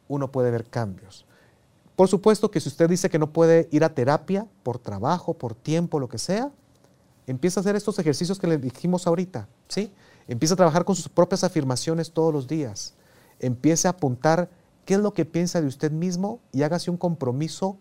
uno 0.07 0.32
puede 0.32 0.51
ver 0.51 0.65
cambios. 0.65 1.25
Por 1.95 2.07
supuesto 2.07 2.49
que 2.49 2.59
si 2.59 2.69
usted 2.69 2.89
dice 2.89 3.09
que 3.09 3.19
no 3.19 3.32
puede 3.32 3.67
ir 3.71 3.84
a 3.84 3.93
terapia 3.93 4.47
por 4.63 4.80
trabajo, 4.80 5.34
por 5.34 5.53
tiempo, 5.53 5.99
lo 5.99 6.07
que 6.07 6.17
sea, 6.17 6.51
Empieza 7.30 7.59
a 7.59 7.61
hacer 7.61 7.75
estos 7.75 7.99
ejercicios 7.99 8.39
que 8.39 8.47
le 8.47 8.57
dijimos 8.57 9.05
ahorita, 9.05 9.47
¿sí? 9.67 9.91
Empieza 10.27 10.55
a 10.55 10.57
trabajar 10.57 10.84
con 10.84 10.95
sus 10.95 11.09
propias 11.09 11.43
afirmaciones 11.43 12.11
todos 12.11 12.34
los 12.34 12.47
días. 12.47 12.95
Empiece 13.39 13.88
a 13.88 13.91
apuntar 13.91 14.49
qué 14.84 14.95
es 14.95 14.99
lo 14.99 15.13
que 15.13 15.25
piensa 15.25 15.61
de 15.61 15.67
usted 15.67 15.91
mismo 15.91 16.39
y 16.51 16.63
hágase 16.63 16.89
un 16.89 16.97
compromiso 16.97 17.77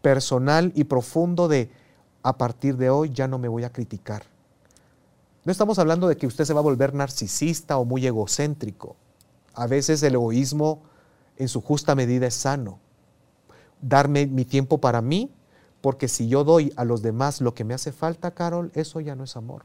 personal 0.00 0.72
y 0.74 0.84
profundo 0.84 1.46
de 1.46 1.70
a 2.22 2.36
partir 2.36 2.76
de 2.76 2.90
hoy 2.90 3.10
ya 3.10 3.28
no 3.28 3.38
me 3.38 3.48
voy 3.48 3.64
a 3.64 3.72
criticar. 3.72 4.24
No 5.44 5.52
estamos 5.52 5.78
hablando 5.78 6.06
de 6.06 6.16
que 6.16 6.26
usted 6.26 6.44
se 6.44 6.52
va 6.52 6.60
a 6.60 6.64
volver 6.64 6.94
narcisista 6.94 7.78
o 7.78 7.84
muy 7.84 8.06
egocéntrico. 8.06 8.96
A 9.54 9.66
veces 9.66 10.02
el 10.02 10.14
egoísmo 10.14 10.82
en 11.36 11.48
su 11.48 11.60
justa 11.60 11.94
medida 11.94 12.26
es 12.26 12.34
sano. 12.34 12.78
Darme 13.80 14.26
mi 14.26 14.44
tiempo 14.44 14.78
para 14.78 15.00
mí 15.00 15.30
porque 15.80 16.08
si 16.08 16.28
yo 16.28 16.44
doy 16.44 16.72
a 16.76 16.84
los 16.84 17.02
demás 17.02 17.40
lo 17.40 17.54
que 17.54 17.64
me 17.64 17.74
hace 17.74 17.92
falta, 17.92 18.32
Carol, 18.32 18.70
eso 18.74 19.00
ya 19.00 19.14
no 19.14 19.24
es 19.24 19.36
amor. 19.36 19.64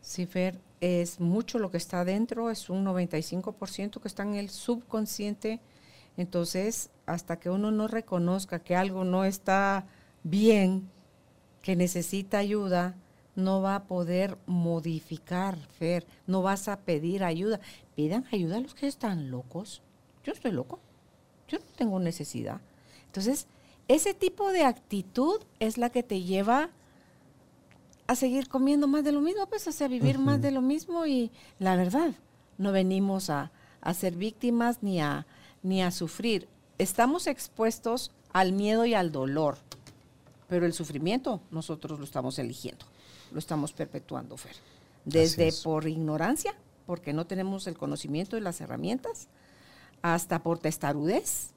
Sí, 0.00 0.26
Fer, 0.26 0.60
es 0.80 1.20
mucho 1.20 1.58
lo 1.58 1.70
que 1.70 1.76
está 1.76 2.00
adentro, 2.00 2.50
es 2.50 2.68
un 2.68 2.84
95% 2.84 4.00
que 4.00 4.08
está 4.08 4.24
en 4.24 4.34
el 4.34 4.50
subconsciente. 4.50 5.60
Entonces, 6.16 6.90
hasta 7.06 7.38
que 7.38 7.50
uno 7.50 7.70
no 7.70 7.88
reconozca 7.88 8.58
que 8.58 8.76
algo 8.76 9.04
no 9.04 9.24
está 9.24 9.86
bien, 10.24 10.90
que 11.64 11.76
necesita 11.76 12.36
ayuda, 12.36 12.94
no 13.36 13.62
va 13.62 13.74
a 13.76 13.84
poder 13.84 14.36
modificar, 14.44 15.56
Fer. 15.78 16.06
No 16.26 16.42
vas 16.42 16.68
a 16.68 16.80
pedir 16.80 17.24
ayuda. 17.24 17.58
Pidan 17.96 18.26
ayuda 18.32 18.58
a 18.58 18.60
los 18.60 18.74
que 18.74 18.86
están 18.86 19.30
locos. 19.30 19.80
Yo 20.24 20.34
estoy 20.34 20.52
loco. 20.52 20.78
Yo 21.48 21.58
no 21.58 21.64
tengo 21.74 21.98
necesidad. 22.00 22.60
Entonces, 23.06 23.46
ese 23.88 24.12
tipo 24.12 24.52
de 24.52 24.64
actitud 24.64 25.40
es 25.58 25.78
la 25.78 25.88
que 25.88 26.02
te 26.02 26.20
lleva 26.20 26.68
a 28.08 28.14
seguir 28.14 28.48
comiendo 28.48 28.86
más 28.86 29.02
de 29.02 29.12
lo 29.12 29.22
mismo, 29.22 29.46
pues, 29.46 29.80
a 29.80 29.88
vivir 29.88 30.18
más 30.18 30.42
de 30.42 30.50
lo 30.50 30.60
mismo 30.60 31.06
y 31.06 31.30
la 31.58 31.76
verdad, 31.76 32.12
no 32.58 32.72
venimos 32.72 33.30
a, 33.30 33.50
ser 33.94 34.16
víctimas 34.16 34.82
ni 34.82 35.00
a, 35.00 35.26
ni 35.62 35.82
a 35.82 35.90
sufrir. 35.90 36.46
Estamos 36.76 37.26
expuestos 37.26 38.10
al 38.34 38.52
miedo 38.52 38.84
y 38.84 38.92
al 38.92 39.12
dolor, 39.12 39.56
pero 40.54 40.66
el 40.66 40.72
sufrimiento 40.72 41.40
nosotros 41.50 41.98
lo 41.98 42.04
estamos 42.04 42.38
eligiendo, 42.38 42.86
lo 43.32 43.40
estamos 43.40 43.72
perpetuando, 43.72 44.36
Fer. 44.36 44.54
Desde 45.04 45.50
por 45.64 45.88
ignorancia, 45.88 46.54
porque 46.86 47.12
no 47.12 47.26
tenemos 47.26 47.66
el 47.66 47.76
conocimiento 47.76 48.36
y 48.36 48.40
las 48.40 48.60
herramientas, 48.60 49.26
hasta 50.00 50.44
por 50.44 50.60
testarudez, 50.60 51.50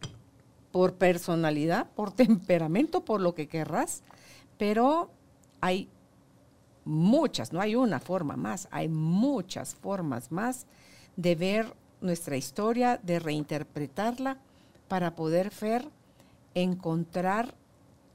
por 0.71 0.95
personalidad, 0.95 1.91
por 1.91 2.11
temperamento, 2.25 3.05
por 3.05 3.21
lo 3.21 3.35
que 3.35 3.47
querrás, 3.47 4.01
pero 4.57 5.11
hay 5.61 5.89
muchas, 6.83 7.53
no 7.53 7.61
hay 7.61 7.75
una 7.75 7.99
forma 7.99 8.35
más, 8.35 8.67
hay 8.71 8.89
muchas 8.89 9.75
formas 9.75 10.31
más 10.31 10.65
de 11.17 11.35
ver 11.35 11.75
nuestra 12.01 12.35
historia, 12.35 12.99
de 13.03 13.19
reinterpretarla 13.19 14.39
para 14.87 15.15
poder 15.15 15.51
ver, 15.61 15.87
encontrar 16.55 17.53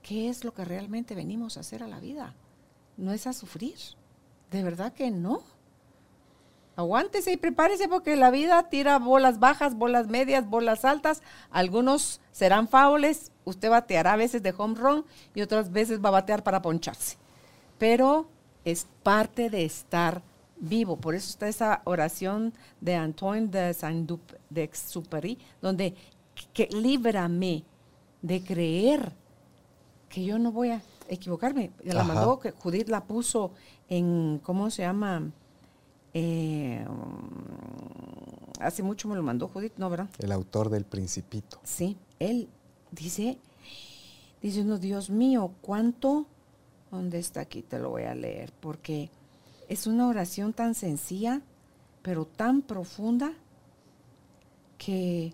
qué 0.03 0.29
es 0.29 0.45
lo 0.45 0.53
que 0.53 0.65
realmente 0.65 1.15
venimos 1.15 1.57
a 1.57 1.61
hacer 1.61 1.83
a 1.83 1.89
la 1.89 2.01
vida. 2.01 2.35
No 2.97 3.13
es 3.13 3.27
a 3.27 3.33
sufrir, 3.33 3.77
de 4.51 4.63
verdad 4.63 4.93
que 4.93 5.11
no. 5.11 5.43
Aguántese 6.75 7.33
y 7.33 7.37
prepárese 7.37 7.89
porque 7.89 8.17
la 8.17 8.31
vida 8.31 8.69
tira 8.71 8.99
bolas 8.99 9.39
bajas, 9.39 9.77
bolas 9.77 10.09
medias, 10.09 10.49
bolas 10.49 10.85
altas. 10.85 11.23
Algunos 11.51 12.21
serán 12.33 12.67
faules. 12.67 13.31
Usted 13.45 13.69
bateará 13.69 14.15
a 14.15 14.17
veces 14.17 14.43
de 14.43 14.55
home 14.57 14.75
run 14.79 15.05
y 15.35 15.43
otras 15.43 15.71
veces 15.71 16.03
va 16.03 16.09
a 16.09 16.13
batear 16.13 16.43
para 16.43 16.63
poncharse. 16.63 17.19
Pero 17.79 18.27
es 18.65 18.87
parte 19.03 19.51
de 19.51 19.65
estar 19.65 20.23
vivo. 20.57 20.97
Por 20.97 21.15
eso 21.15 21.29
está 21.29 21.49
esa 21.49 21.83
oración 21.85 22.55
de 22.81 22.95
Antoine 22.95 23.49
de 23.49 23.75
Saint-Exupéry, 23.75 25.39
donde 25.61 25.95
que 26.55 26.69
líbrame 26.73 27.65
de 28.23 28.43
creer 28.43 29.13
que 30.13 30.23
yo 30.23 30.39
no 30.39 30.53
voy 30.53 30.71
a 30.71 30.83
equivocarme. 31.09 31.73
La 31.83 32.05
mandó, 32.05 32.39
que 32.39 32.53
Judith 32.53 32.89
la 32.89 33.05
puso 33.05 33.53
en, 33.89 34.41
¿cómo 34.43 34.71
se 34.71 34.83
llama? 34.83 35.33
Eh, 36.13 36.85
hace 38.61 38.83
mucho 38.83 39.09
me 39.09 39.17
lo 39.17 39.23
mandó 39.23 39.49
Judith, 39.49 39.73
¿no, 39.79 39.89
verdad? 39.89 40.11
El 40.19 40.31
autor 40.31 40.69
del 40.69 40.85
Principito. 40.85 41.59
Sí, 41.65 41.97
él 42.19 42.51
dice, 42.91 43.39
dice 44.43 44.61
uno, 44.61 44.77
Dios 44.77 45.09
mío, 45.09 45.55
¿cuánto? 45.63 46.27
¿Dónde 46.91 47.19
está 47.19 47.41
aquí? 47.41 47.63
Te 47.63 47.79
lo 47.79 47.89
voy 47.89 48.03
a 48.03 48.15
leer, 48.15 48.53
porque 48.61 49.09
es 49.71 49.87
una 49.87 50.07
oración 50.07 50.53
tan 50.53 50.75
sencilla, 50.75 51.41
pero 52.03 52.27
tan 52.27 52.61
profunda, 52.61 53.33
que 54.77 55.33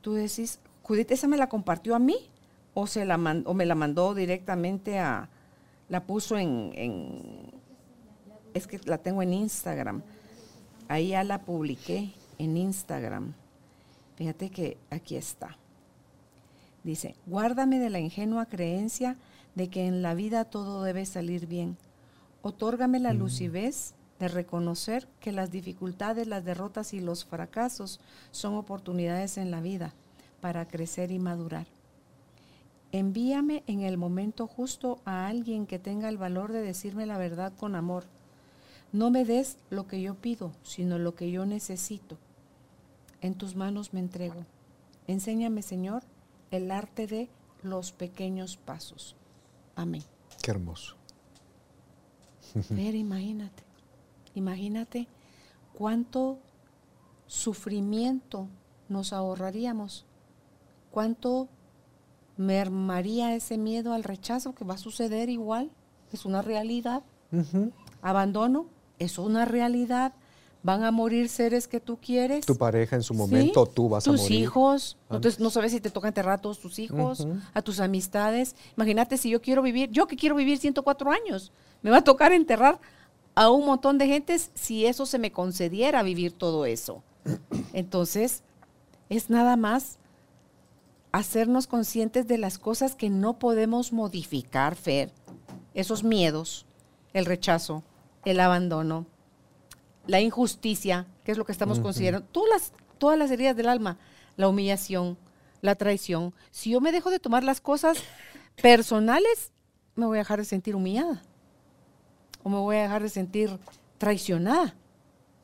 tú 0.00 0.12
decís, 0.12 0.60
Judith, 0.82 1.10
¿esa 1.10 1.26
me 1.26 1.36
la 1.36 1.48
compartió 1.48 1.96
a 1.96 1.98
mí? 1.98 2.28
¿O, 2.74 2.86
se 2.86 3.04
la 3.04 3.16
o 3.44 3.54
me 3.54 3.66
la 3.66 3.74
mandó 3.74 4.14
directamente 4.14 4.98
a, 4.98 5.28
la 5.88 6.04
puso 6.04 6.38
en 6.38 7.52
es 8.54 8.66
que 8.66 8.80
la 8.84 8.98
tengo 8.98 9.22
en 9.22 9.32
Instagram. 9.32 10.02
Ahí 10.88 11.08
ya 11.08 11.24
la 11.24 11.42
publiqué 11.42 12.12
en 12.38 12.56
Instagram. 12.56 13.34
Fíjate 14.16 14.50
que 14.50 14.76
aquí 14.90 15.16
está. 15.16 15.56
Dice, 16.84 17.14
guárdame 17.26 17.78
de 17.78 17.90
la 17.90 18.00
ingenua 18.00 18.46
creencia 18.46 19.16
de 19.54 19.68
que 19.68 19.86
en 19.86 20.02
la 20.02 20.14
vida 20.14 20.44
todo 20.44 20.82
debe 20.82 21.06
salir 21.06 21.46
bien. 21.46 21.76
Otórgame 22.42 22.98
la 22.98 23.12
lucidez 23.12 23.94
de 24.18 24.28
reconocer 24.28 25.08
que 25.20 25.32
las 25.32 25.50
dificultades, 25.50 26.26
las 26.26 26.44
derrotas 26.44 26.92
y 26.92 27.00
los 27.00 27.24
fracasos 27.24 28.00
son 28.30 28.54
oportunidades 28.54 29.38
en 29.38 29.50
la 29.50 29.60
vida 29.60 29.94
para 30.40 30.66
crecer 30.66 31.12
y 31.12 31.18
madurar. 31.18 31.66
Envíame 32.92 33.64
en 33.66 33.80
el 33.80 33.96
momento 33.96 34.46
justo 34.46 35.00
a 35.06 35.26
alguien 35.26 35.66
que 35.66 35.78
tenga 35.78 36.10
el 36.10 36.18
valor 36.18 36.52
de 36.52 36.60
decirme 36.60 37.06
la 37.06 37.16
verdad 37.16 37.52
con 37.56 37.74
amor. 37.74 38.04
No 38.92 39.10
me 39.10 39.24
des 39.24 39.56
lo 39.70 39.86
que 39.86 40.02
yo 40.02 40.14
pido, 40.14 40.52
sino 40.62 40.98
lo 40.98 41.14
que 41.14 41.30
yo 41.30 41.46
necesito. 41.46 42.18
En 43.22 43.34
tus 43.34 43.56
manos 43.56 43.94
me 43.94 44.00
entrego. 44.00 44.44
Enséñame, 45.06 45.62
Señor, 45.62 46.02
el 46.50 46.70
arte 46.70 47.06
de 47.06 47.30
los 47.62 47.92
pequeños 47.92 48.58
pasos. 48.58 49.16
Amén. 49.74 50.02
Qué 50.42 50.50
hermoso. 50.50 50.96
Ver, 52.68 52.94
imagínate, 52.94 53.62
imagínate 54.34 55.08
cuánto 55.72 56.38
sufrimiento 57.26 58.48
nos 58.90 59.14
ahorraríamos, 59.14 60.04
cuánto 60.90 61.48
mermaría 62.36 63.34
ese 63.34 63.58
miedo 63.58 63.92
al 63.92 64.04
rechazo 64.04 64.54
que 64.54 64.64
va 64.64 64.74
a 64.74 64.78
suceder 64.78 65.28
igual, 65.28 65.70
es 66.12 66.24
una 66.24 66.42
realidad. 66.42 67.02
Abandono 68.02 68.66
es 68.98 69.18
una 69.18 69.44
realidad. 69.44 70.12
Van 70.64 70.84
a 70.84 70.92
morir 70.92 71.28
seres 71.28 71.66
que 71.66 71.80
tú 71.80 71.98
quieres. 72.00 72.46
Tu 72.46 72.56
pareja 72.56 72.94
en 72.94 73.02
su 73.02 73.14
momento, 73.14 73.66
tú 73.66 73.88
vas 73.88 74.06
a 74.06 74.10
morir. 74.10 74.24
Tus 74.24 74.30
hijos. 74.30 74.96
Entonces 75.10 75.40
no 75.40 75.50
sabes 75.50 75.72
si 75.72 75.80
te 75.80 75.90
toca 75.90 76.06
enterrar 76.06 76.34
a 76.34 76.38
todos 76.38 76.60
tus 76.60 76.78
hijos, 76.78 77.26
a 77.52 77.62
tus 77.62 77.80
amistades. 77.80 78.54
Imagínate 78.76 79.16
si 79.16 79.30
yo 79.30 79.42
quiero 79.42 79.62
vivir, 79.62 79.90
yo 79.90 80.06
que 80.06 80.14
quiero 80.14 80.36
vivir 80.36 80.58
104 80.58 81.10
años, 81.10 81.50
me 81.82 81.90
va 81.90 81.98
a 81.98 82.04
tocar 82.04 82.32
enterrar 82.32 82.80
a 83.34 83.50
un 83.50 83.66
montón 83.66 83.98
de 83.98 84.06
gentes 84.06 84.50
si 84.54 84.86
eso 84.86 85.04
se 85.04 85.18
me 85.18 85.32
concediera 85.32 86.02
vivir 86.02 86.32
todo 86.32 86.64
eso. 86.64 87.02
Entonces, 87.72 88.44
es 89.08 89.30
nada 89.30 89.56
más 89.56 89.98
hacernos 91.12 91.66
conscientes 91.66 92.26
de 92.26 92.38
las 92.38 92.58
cosas 92.58 92.96
que 92.96 93.10
no 93.10 93.38
podemos 93.38 93.92
modificar, 93.92 94.74
Fer. 94.74 95.12
Esos 95.74 96.02
miedos, 96.02 96.66
el 97.12 97.26
rechazo, 97.26 97.82
el 98.24 98.40
abandono, 98.40 99.06
la 100.06 100.20
injusticia, 100.20 101.06
que 101.24 101.32
es 101.32 101.38
lo 101.38 101.44
que 101.44 101.52
estamos 101.52 101.80
considerando, 101.80 102.26
todas 102.28 102.50
las, 102.50 102.72
todas 102.98 103.18
las 103.18 103.30
heridas 103.30 103.56
del 103.56 103.68
alma, 103.68 103.98
la 104.36 104.48
humillación, 104.48 105.18
la 105.60 105.74
traición. 105.74 106.34
Si 106.50 106.70
yo 106.70 106.80
me 106.80 106.92
dejo 106.92 107.10
de 107.10 107.20
tomar 107.20 107.44
las 107.44 107.60
cosas 107.60 107.98
personales, 108.60 109.52
me 109.94 110.06
voy 110.06 110.18
a 110.18 110.20
dejar 110.20 110.38
de 110.38 110.44
sentir 110.44 110.74
humillada. 110.74 111.22
O 112.42 112.48
me 112.48 112.58
voy 112.58 112.76
a 112.76 112.82
dejar 112.82 113.02
de 113.02 113.08
sentir 113.08 113.58
traicionada, 113.98 114.74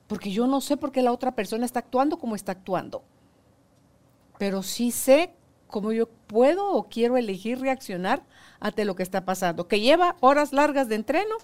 porque 0.09 0.31
yo 0.31 0.47
no 0.47 0.61
sé 0.61 0.77
por 0.77 0.91
qué 0.91 1.03
la 1.03 1.13
otra 1.13 1.37
persona 1.37 1.65
está 1.65 1.79
actuando 1.79 2.19
como 2.19 2.35
está 2.35 2.53
actuando, 2.53 3.05
pero 4.37 4.65
sí 4.65 4.91
sé 4.91 5.33
cómo 5.69 5.93
yo 5.93 6.09
puedo 6.09 6.73
o 6.73 6.89
quiero 6.89 7.17
elegir 7.17 7.61
reaccionar 7.61 8.23
ante 8.59 8.85
lo 8.85 8.97
que 8.97 9.03
está 9.05 9.25
pasando. 9.25 9.69
¿Que 9.69 9.81
lleva 9.81 10.17
horas 10.21 10.53
largas 10.53 10.89
de 10.89 10.97
entreno? 10.97 11.37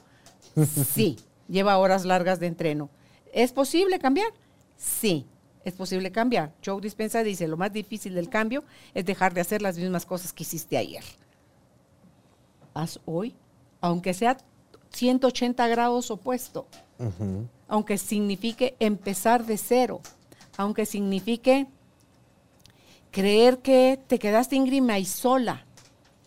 Sí, 0.65 1.17
lleva 1.49 1.79
horas 1.79 2.05
largas 2.05 2.41
de 2.41 2.47
entreno. 2.47 2.91
¿Es 3.33 3.53
posible 3.53 3.99
cambiar? 3.99 4.33
Sí, 4.77 5.27
es 5.65 5.75
posible 5.75 6.13
cambiar. 6.13 6.53
Joe 6.65 6.81
Dispensa 6.81 7.23
dice, 7.23 7.49
lo 7.49 7.57
más 7.57 7.73
difícil 7.73 8.15
del 8.15 8.29
cambio 8.29 8.65
es 8.93 9.05
dejar 9.05 9.35
de 9.35 9.41
hacer 9.41 9.63
las 9.63 9.79
mismas 9.79 10.07
cosas 10.07 10.33
que 10.33 10.43
hiciste 10.43 10.77
ayer. 10.77 11.03
Haz 12.75 13.01
hoy, 13.05 13.35
aunque 13.81 14.15
sea 14.15 14.37
180 14.91 15.67
grados 15.69 16.11
opuesto, 16.11 16.67
aunque 17.69 17.99
signifique 17.99 18.77
empezar 18.79 19.45
de 19.47 19.59
cero, 19.59 20.01
aunque 20.57 20.87
signifique 20.87 21.67
creer 23.15 23.59
que 23.59 24.01
te 24.09 24.19
quedaste 24.19 24.57
íngrima 24.57 24.99
y 24.99 25.05
sola 25.05 25.65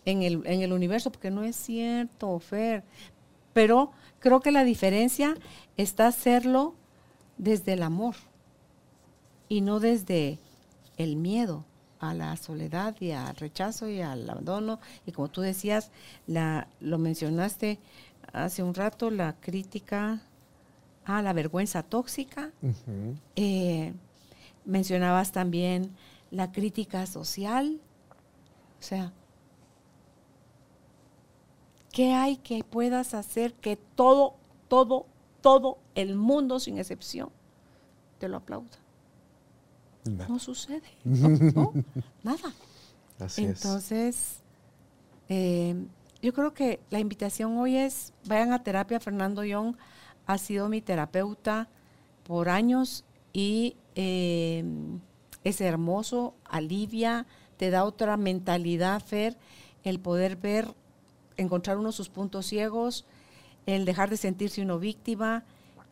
en 0.06 0.24
el, 0.24 0.42
en 0.46 0.62
el 0.62 0.72
universo, 0.72 1.12
porque 1.12 1.30
no 1.30 1.44
es 1.44 1.58
cierto, 1.58 2.40
Fer. 2.40 2.86
Pero 3.52 3.92
creo 4.20 4.40
que 4.40 4.52
la 4.52 4.64
diferencia 4.64 5.36
está 5.76 6.08
hacerlo 6.08 6.76
desde 7.38 7.74
el 7.74 7.84
amor 7.84 8.16
y 9.50 9.60
no 9.60 9.82
desde 9.82 10.40
el 10.96 11.18
miedo 11.18 11.66
a 12.00 12.14
la 12.14 12.38
soledad 12.38 12.96
y 13.02 13.12
al 13.12 13.36
rechazo 13.36 13.90
y 13.90 14.00
al 14.00 14.30
abandono. 14.30 14.80
Y 15.06 15.12
como 15.12 15.28
tú 15.28 15.42
decías, 15.42 15.92
la, 16.26 16.70
lo 16.80 17.00
mencionaste 17.00 17.80
hace 18.32 18.64
un 18.64 18.74
rato, 18.74 19.12
la 19.12 19.36
crítica 19.42 20.22
a 21.04 21.22
la 21.22 21.34
vergüenza 21.34 21.84
tóxica. 21.84 22.52
Eh, 23.36 23.94
mencionabas 24.64 25.34
también 25.34 25.92
la 26.32 26.51
crítica 26.51 27.05
social. 27.05 27.80
O 28.80 28.84
sea, 28.84 29.13
¿qué 31.91 32.13
hay 32.13 32.38
que 32.38 32.63
puedas 32.63 33.13
hacer 33.13 33.53
que 33.53 33.75
todo, 33.75 34.36
todo, 34.67 35.05
todo 35.41 35.78
el 35.95 36.15
mundo, 36.15 36.59
sin 36.59 36.78
excepción, 36.78 37.30
te 38.19 38.28
lo 38.28 38.38
aplauda? 38.38 38.78
No 40.05 40.39
sucede. 40.39 40.89
No, 41.03 41.73
nada. 42.23 42.53
Entonces, 43.38 44.38
eh, 45.28 45.75
yo 46.21 46.34
creo 46.34 46.53
que 46.53 46.80
la 46.89 46.99
invitación 46.99 47.57
hoy 47.57 47.78
es, 47.78 48.13
vayan 48.25 48.53
a 48.53 48.63
terapia. 48.63 48.99
Fernando 48.99 49.43
Young 49.43 49.75
ha 50.25 50.38
sido 50.38 50.69
mi 50.69 50.82
terapeuta 50.82 51.67
por 52.23 52.49
años 52.49 53.03
y 53.34 53.75
eh, 53.95 54.63
es 55.44 55.62
hermoso, 55.62 56.36
alivia, 56.46 57.26
te 57.58 57.70
da 57.70 57.84
otra 57.84 58.18
mentalidad, 58.18 59.02
Fer, 59.04 59.38
el 59.84 60.00
poder 60.00 60.36
ver, 60.36 60.68
encontrar 61.38 61.78
uno 61.78 61.92
sus 61.92 62.10
puntos 62.10 62.46
ciegos, 62.46 63.06
el 63.66 63.86
dejar 63.86 64.10
de 64.10 64.18
sentirse 64.18 64.62
uno 64.62 64.80
víctima, 64.80 65.44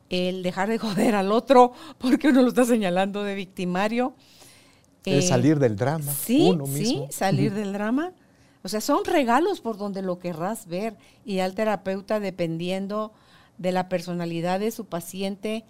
el 0.09 0.43
dejar 0.43 0.69
de 0.69 0.77
joder 0.79 1.15
al 1.15 1.31
otro 1.31 1.73
porque 1.97 2.29
uno 2.29 2.41
lo 2.41 2.49
está 2.49 2.65
señalando 2.65 3.23
de 3.23 3.35
victimario. 3.35 4.13
El 5.05 5.19
eh, 5.19 5.21
salir 5.21 5.59
del 5.59 5.75
drama. 5.75 6.11
Sí, 6.11 6.49
uno 6.51 6.65
mismo. 6.65 7.07
sí, 7.07 7.13
salir 7.13 7.53
del 7.53 7.73
drama. 7.73 8.13
O 8.63 8.67
sea, 8.67 8.81
son 8.81 9.05
regalos 9.05 9.61
por 9.61 9.77
donde 9.77 10.01
lo 10.01 10.17
querrás 10.17 10.65
ver. 10.65 10.97
Y 11.23 11.39
al 11.39 11.53
terapeuta, 11.53 12.19
dependiendo 12.19 13.13
de 13.59 13.71
la 13.71 13.89
personalidad 13.89 14.59
de 14.59 14.71
su 14.71 14.85
paciente, 14.85 15.63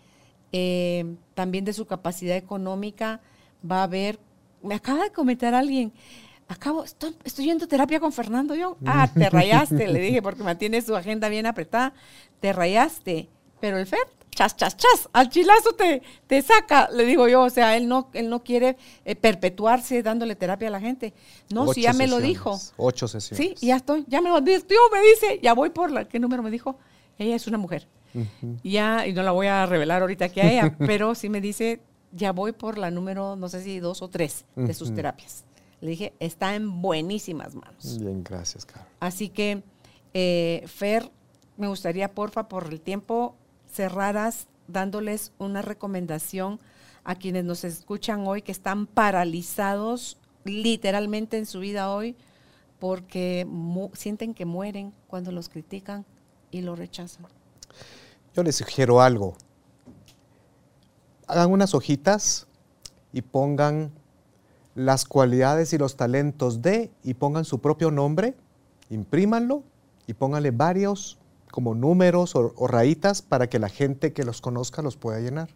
eh, 0.54 1.16
también 1.34 1.66
de 1.66 1.74
su 1.74 1.86
capacidad 1.86 2.38
económica, 2.38 3.20
va 3.70 3.84
a 3.84 3.88
ver. 3.88 4.20
Me 4.62 4.76
acaba 4.76 5.04
de 5.04 5.12
comentar 5.12 5.54
alguien, 5.54 5.94
acabo, 6.48 6.84
estoy, 6.84 7.16
estoy 7.24 7.46
yendo 7.46 7.66
a 7.66 7.68
terapia 7.68 8.00
con 8.00 8.12
Fernando 8.12 8.56
yo. 8.56 8.78
Ah, 8.86 9.10
te 9.14 9.30
rayaste, 9.30 9.88
le 9.88 10.00
dije, 10.00 10.22
porque 10.22 10.44
mantiene 10.44 10.82
su 10.82 10.96
agenda 10.96 11.30
bien 11.30 11.46
apretada. 11.46 11.94
Te 12.40 12.52
rayaste. 12.54 13.30
Pero 13.60 13.78
el 13.78 13.86
FED 13.86 14.08
chas, 14.36 14.56
chas, 14.56 14.78
chas, 14.78 15.10
al 15.14 15.30
chilazo 15.30 15.74
te, 15.74 16.02
te 16.28 16.42
saca, 16.42 16.90
le 16.92 17.06
digo 17.06 17.28
yo, 17.28 17.44
o 17.44 17.50
sea, 17.50 17.76
él 17.78 17.88
no, 17.88 18.10
él 18.14 18.30
no 18.30 18.44
quiere 18.44 18.78
eh, 19.06 19.16
perpetuarse 19.16 20.04
dándole 20.04 20.36
terapia 20.36 20.68
a 20.68 20.72
la 20.72 20.80
gente. 20.80 21.14
No, 21.50 21.74
si 21.74 21.82
ya 21.82 21.94
me 21.94 22.08
lo 22.08 22.20
dijo. 22.20 22.60
Ocho 22.78 23.08
sesiones. 23.08 23.58
Sí, 23.60 23.66
ya 23.66 23.78
estoy, 23.78 24.06
ya 24.08 24.22
me 24.22 24.30
lo 24.30 24.42
dijo, 24.42 24.66
me 24.92 25.02
dice, 25.02 25.40
ya 25.42 25.54
voy 25.54 25.70
por 25.70 25.90
la, 25.90 26.06
¿qué 26.06 26.20
número 26.20 26.44
me 26.44 26.52
dijo? 26.52 26.78
Ella 27.18 27.36
es 27.36 27.48
una 27.48 27.58
mujer. 27.58 27.88
Ya, 28.64 29.06
y 29.08 29.14
no 29.14 29.24
la 29.24 29.32
voy 29.32 29.48
a 29.48 29.66
revelar 29.66 30.02
ahorita 30.02 30.26
aquí 30.26 30.40
a 30.40 30.52
ella, 30.52 30.76
pero 30.86 31.16
sí 31.16 31.30
me 31.30 31.42
dice, 31.42 31.82
ya 32.12 32.32
voy 32.32 32.52
por 32.52 32.78
la 32.78 32.92
número, 32.92 33.36
no 33.36 33.50
sé 33.50 33.64
si 33.64 33.80
dos 33.80 34.02
o 34.02 34.10
tres 34.10 34.46
de 34.56 34.74
sus 34.74 34.94
terapias. 34.94 35.44
Le 35.82 35.92
dije, 35.92 36.14
está 36.20 36.56
en 36.56 36.82
buenísimas 36.82 37.56
manos. 37.56 38.00
Bien, 38.00 38.24
gracias, 38.24 38.66
Carlos. 38.66 38.88
Así 39.00 39.30
que, 39.30 39.64
eh, 40.14 40.64
Fer, 40.68 41.12
me 41.58 41.68
gustaría, 41.68 42.14
porfa, 42.14 42.48
por 42.48 42.68
el 42.72 42.82
tiempo, 42.82 43.36
cerraras 43.72 44.48
dándoles 44.68 45.32
una 45.38 45.62
recomendación 45.62 46.60
a 47.04 47.16
quienes 47.16 47.46
nos 47.46 47.64
escuchan 47.64 48.26
hoy 48.26 48.42
que 48.42 48.52
están 48.52 48.88
paralizados 48.88 50.18
literalmente 50.44 51.38
en 51.38 51.46
su 51.46 51.60
vida 51.60 51.92
hoy 51.92 52.16
porque 52.80 53.48
sienten 53.94 54.34
que 54.34 54.46
mueren 54.46 54.94
cuando 55.08 55.32
los 55.32 55.50
critican 55.50 56.06
y 56.52 56.62
lo 56.62 56.76
rechazan. 56.76 57.26
Yo 58.36 58.44
les 58.44 58.56
sugiero 58.56 59.02
algo. 59.02 59.38
Hagan 61.28 61.52
unas 61.52 61.74
hojitas 61.74 62.48
y 63.14 63.22
pongan 63.22 63.92
las 64.76 65.06
cualidades 65.06 65.74
y 65.74 65.78
los 65.78 65.96
talentos 65.96 66.62
de 66.62 66.92
y 67.04 67.14
pongan 67.14 67.46
su 67.46 67.60
propio 67.60 67.92
nombre, 67.92 68.36
imprímanlo 68.90 69.64
y 70.06 70.14
pónganle 70.14 70.52
varios 70.52 71.18
como 71.52 71.74
números 71.74 72.36
o, 72.36 72.68
rayitas 72.68 73.22
para 73.22 73.48
que 73.48 73.60
la 73.60 73.70
gente 73.70 74.12
que 74.12 74.26
los 74.26 74.42
conozca 74.42 74.82
los 74.82 74.98
pueda 74.98 75.20
llenar. 75.20 75.50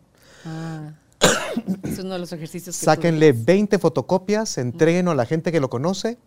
Ah. 0.45 0.93
es 1.83 1.99
uno 1.99 2.13
de 2.13 2.19
los 2.19 2.31
ejercicios 2.31 2.79
que 2.79 2.85
Sáquenle 2.85 3.33
dices. 3.33 3.45
20 3.45 3.79
fotocopias, 3.79 4.57
entréguenlo 4.57 5.11
a 5.11 5.15
la 5.15 5.25
gente 5.25 5.51
que 5.51 5.59
lo 5.59 5.69
conoce. 5.69 6.17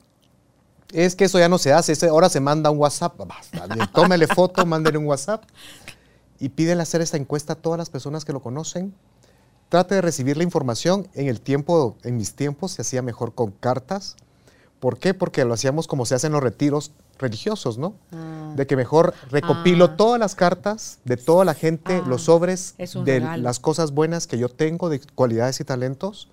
Es 0.92 1.16
que 1.16 1.24
eso 1.24 1.38
ya 1.38 1.48
no 1.48 1.56
se 1.56 1.72
hace, 1.72 2.06
ahora 2.06 2.28
se 2.28 2.40
manda 2.40 2.70
un 2.70 2.76
WhatsApp. 2.78 3.18
Basta, 3.26 3.66
le- 3.74 3.86
tómele 3.94 4.26
foto, 4.26 4.66
mándele 4.66 4.98
un 4.98 5.06
WhatsApp 5.06 5.44
y 6.38 6.50
pídele 6.50 6.82
hacer 6.82 7.00
esta 7.00 7.16
encuesta 7.16 7.54
a 7.54 7.56
todas 7.56 7.78
las 7.78 7.88
personas 7.88 8.26
que 8.26 8.34
lo 8.34 8.42
conocen. 8.42 8.92
Trate 9.72 9.94
de 9.94 10.02
recibir 10.02 10.36
la 10.36 10.42
información. 10.42 11.08
En 11.14 11.28
el 11.28 11.40
tiempo, 11.40 11.96
en 12.04 12.18
mis 12.18 12.34
tiempos, 12.34 12.72
se 12.72 12.82
hacía 12.82 13.00
mejor 13.00 13.34
con 13.34 13.52
cartas. 13.52 14.16
¿Por 14.80 14.98
qué? 14.98 15.14
Porque 15.14 15.46
lo 15.46 15.54
hacíamos 15.54 15.86
como 15.86 16.04
se 16.04 16.14
hacen 16.14 16.30
los 16.32 16.42
retiros 16.42 16.92
religiosos, 17.18 17.78
¿no? 17.78 17.94
Ah. 18.12 18.52
De 18.54 18.66
que 18.66 18.76
mejor 18.76 19.14
recopilo 19.30 19.86
Ah. 19.86 19.96
todas 19.96 20.20
las 20.20 20.34
cartas 20.34 20.98
de 21.06 21.16
toda 21.16 21.46
la 21.46 21.54
gente, 21.54 22.02
Ah, 22.04 22.06
los 22.06 22.24
sobres 22.24 22.74
de 22.76 22.86
regalo. 23.20 23.42
las 23.42 23.60
cosas 23.60 23.92
buenas 23.92 24.26
que 24.26 24.36
yo 24.36 24.50
tengo, 24.50 24.90
de 24.90 25.00
cualidades 25.14 25.58
y 25.60 25.64
talentos. 25.64 26.28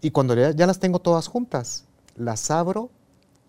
Y 0.00 0.10
cuando 0.10 0.34
ya, 0.34 0.50
ya 0.50 0.66
las 0.66 0.80
tengo 0.80 0.98
todas 0.98 1.28
juntas, 1.28 1.84
las 2.16 2.50
abro 2.50 2.90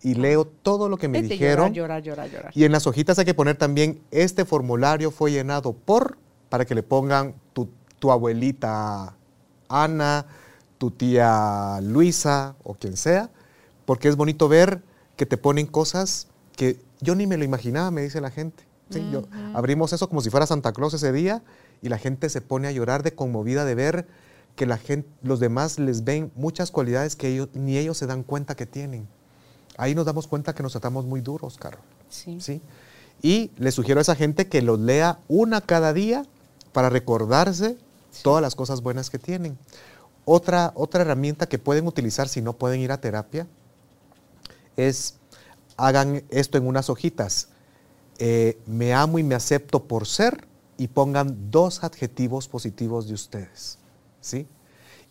y 0.02 0.14
leo 0.14 0.44
todo 0.44 0.88
lo 0.88 0.98
que 0.98 1.08
me 1.08 1.20
dijeron. 1.20 1.74
Llorar, 1.74 2.00
llorar, 2.00 2.28
llorar, 2.28 2.30
llorar. 2.30 2.52
Y 2.54 2.62
en 2.62 2.70
las 2.70 2.86
hojitas 2.86 3.18
hay 3.18 3.24
que 3.24 3.34
poner 3.34 3.56
también, 3.56 4.00
este 4.12 4.44
formulario 4.44 5.10
fue 5.10 5.32
llenado 5.32 5.72
por, 5.72 6.16
para 6.48 6.64
que 6.64 6.76
le 6.76 6.84
pongan 6.84 7.34
tu, 8.00 8.10
abuelita 8.10 9.14
Ana, 9.68 10.26
tu 10.78 10.90
tía 10.90 11.78
Luisa 11.82 12.56
o 12.64 12.74
quien 12.74 12.96
sea, 12.96 13.30
porque 13.84 14.08
es 14.08 14.16
bonito 14.16 14.48
ver 14.48 14.82
que 15.16 15.26
te 15.26 15.36
ponen 15.36 15.66
cosas 15.66 16.26
que 16.56 16.80
yo 17.00 17.14
ni 17.14 17.26
me 17.26 17.36
lo 17.36 17.44
imaginaba, 17.44 17.90
me 17.92 18.02
dice 18.02 18.20
la 18.20 18.30
gente. 18.30 18.64
Sí, 18.90 19.00
yo- 19.12 19.22
abrimos 19.54 19.92
eso 19.92 20.08
como 20.08 20.20
si 20.20 20.30
fuera 20.30 20.46
Santa 20.46 20.72
Claus 20.72 20.94
ese 20.94 21.12
día 21.12 21.42
y 21.80 21.88
la 21.88 21.98
gente 21.98 22.28
se 22.28 22.40
pone 22.40 22.66
a 22.66 22.72
llorar 22.72 23.04
de 23.04 23.14
conmovida 23.14 23.64
de 23.64 23.76
ver 23.76 24.08
que 24.56 24.66
la 24.66 24.78
gente, 24.78 25.08
los 25.22 25.38
demás 25.38 25.78
les 25.78 26.02
ven 26.02 26.32
muchas 26.34 26.72
cualidades 26.72 27.14
que 27.14 27.28
ellos, 27.28 27.48
ni 27.54 27.78
ellos 27.78 27.96
se 27.98 28.06
dan 28.06 28.24
cuenta 28.24 28.56
que 28.56 28.66
tienen. 28.66 29.06
Ahí 29.78 29.94
nos 29.94 30.06
damos 30.06 30.26
cuenta 30.26 30.54
que 30.54 30.62
nos 30.64 30.72
tratamos 30.72 31.04
muy 31.06 31.20
duros, 31.20 31.56
Carol. 31.56 31.80
Sí. 32.08 32.40
¿sí? 32.40 32.60
Y 33.22 33.52
le 33.58 33.70
sugiero 33.70 34.00
a 34.00 34.02
esa 34.02 34.16
gente 34.16 34.48
que 34.48 34.60
los 34.60 34.80
lea 34.80 35.20
una 35.28 35.60
cada 35.60 35.92
día 35.92 36.26
para 36.72 36.90
recordarse 36.90 37.78
todas 38.22 38.42
las 38.42 38.54
cosas 38.54 38.82
buenas 38.82 39.10
que 39.10 39.18
tienen. 39.18 39.58
Otra, 40.24 40.72
otra 40.74 41.02
herramienta 41.02 41.48
que 41.48 41.58
pueden 41.58 41.86
utilizar 41.86 42.28
si 42.28 42.42
no 42.42 42.52
pueden 42.52 42.80
ir 42.80 42.92
a 42.92 43.00
terapia 43.00 43.46
es 44.76 45.16
hagan 45.76 46.22
esto 46.30 46.58
en 46.58 46.66
unas 46.66 46.90
hojitas. 46.90 47.48
Eh, 48.18 48.58
me 48.66 48.92
amo 48.92 49.18
y 49.18 49.22
me 49.22 49.34
acepto 49.34 49.84
por 49.84 50.06
ser 50.06 50.46
y 50.76 50.88
pongan 50.88 51.50
dos 51.50 51.84
adjetivos 51.84 52.48
positivos 52.48 53.08
de 53.08 53.14
ustedes. 53.14 53.78
¿sí? 54.20 54.46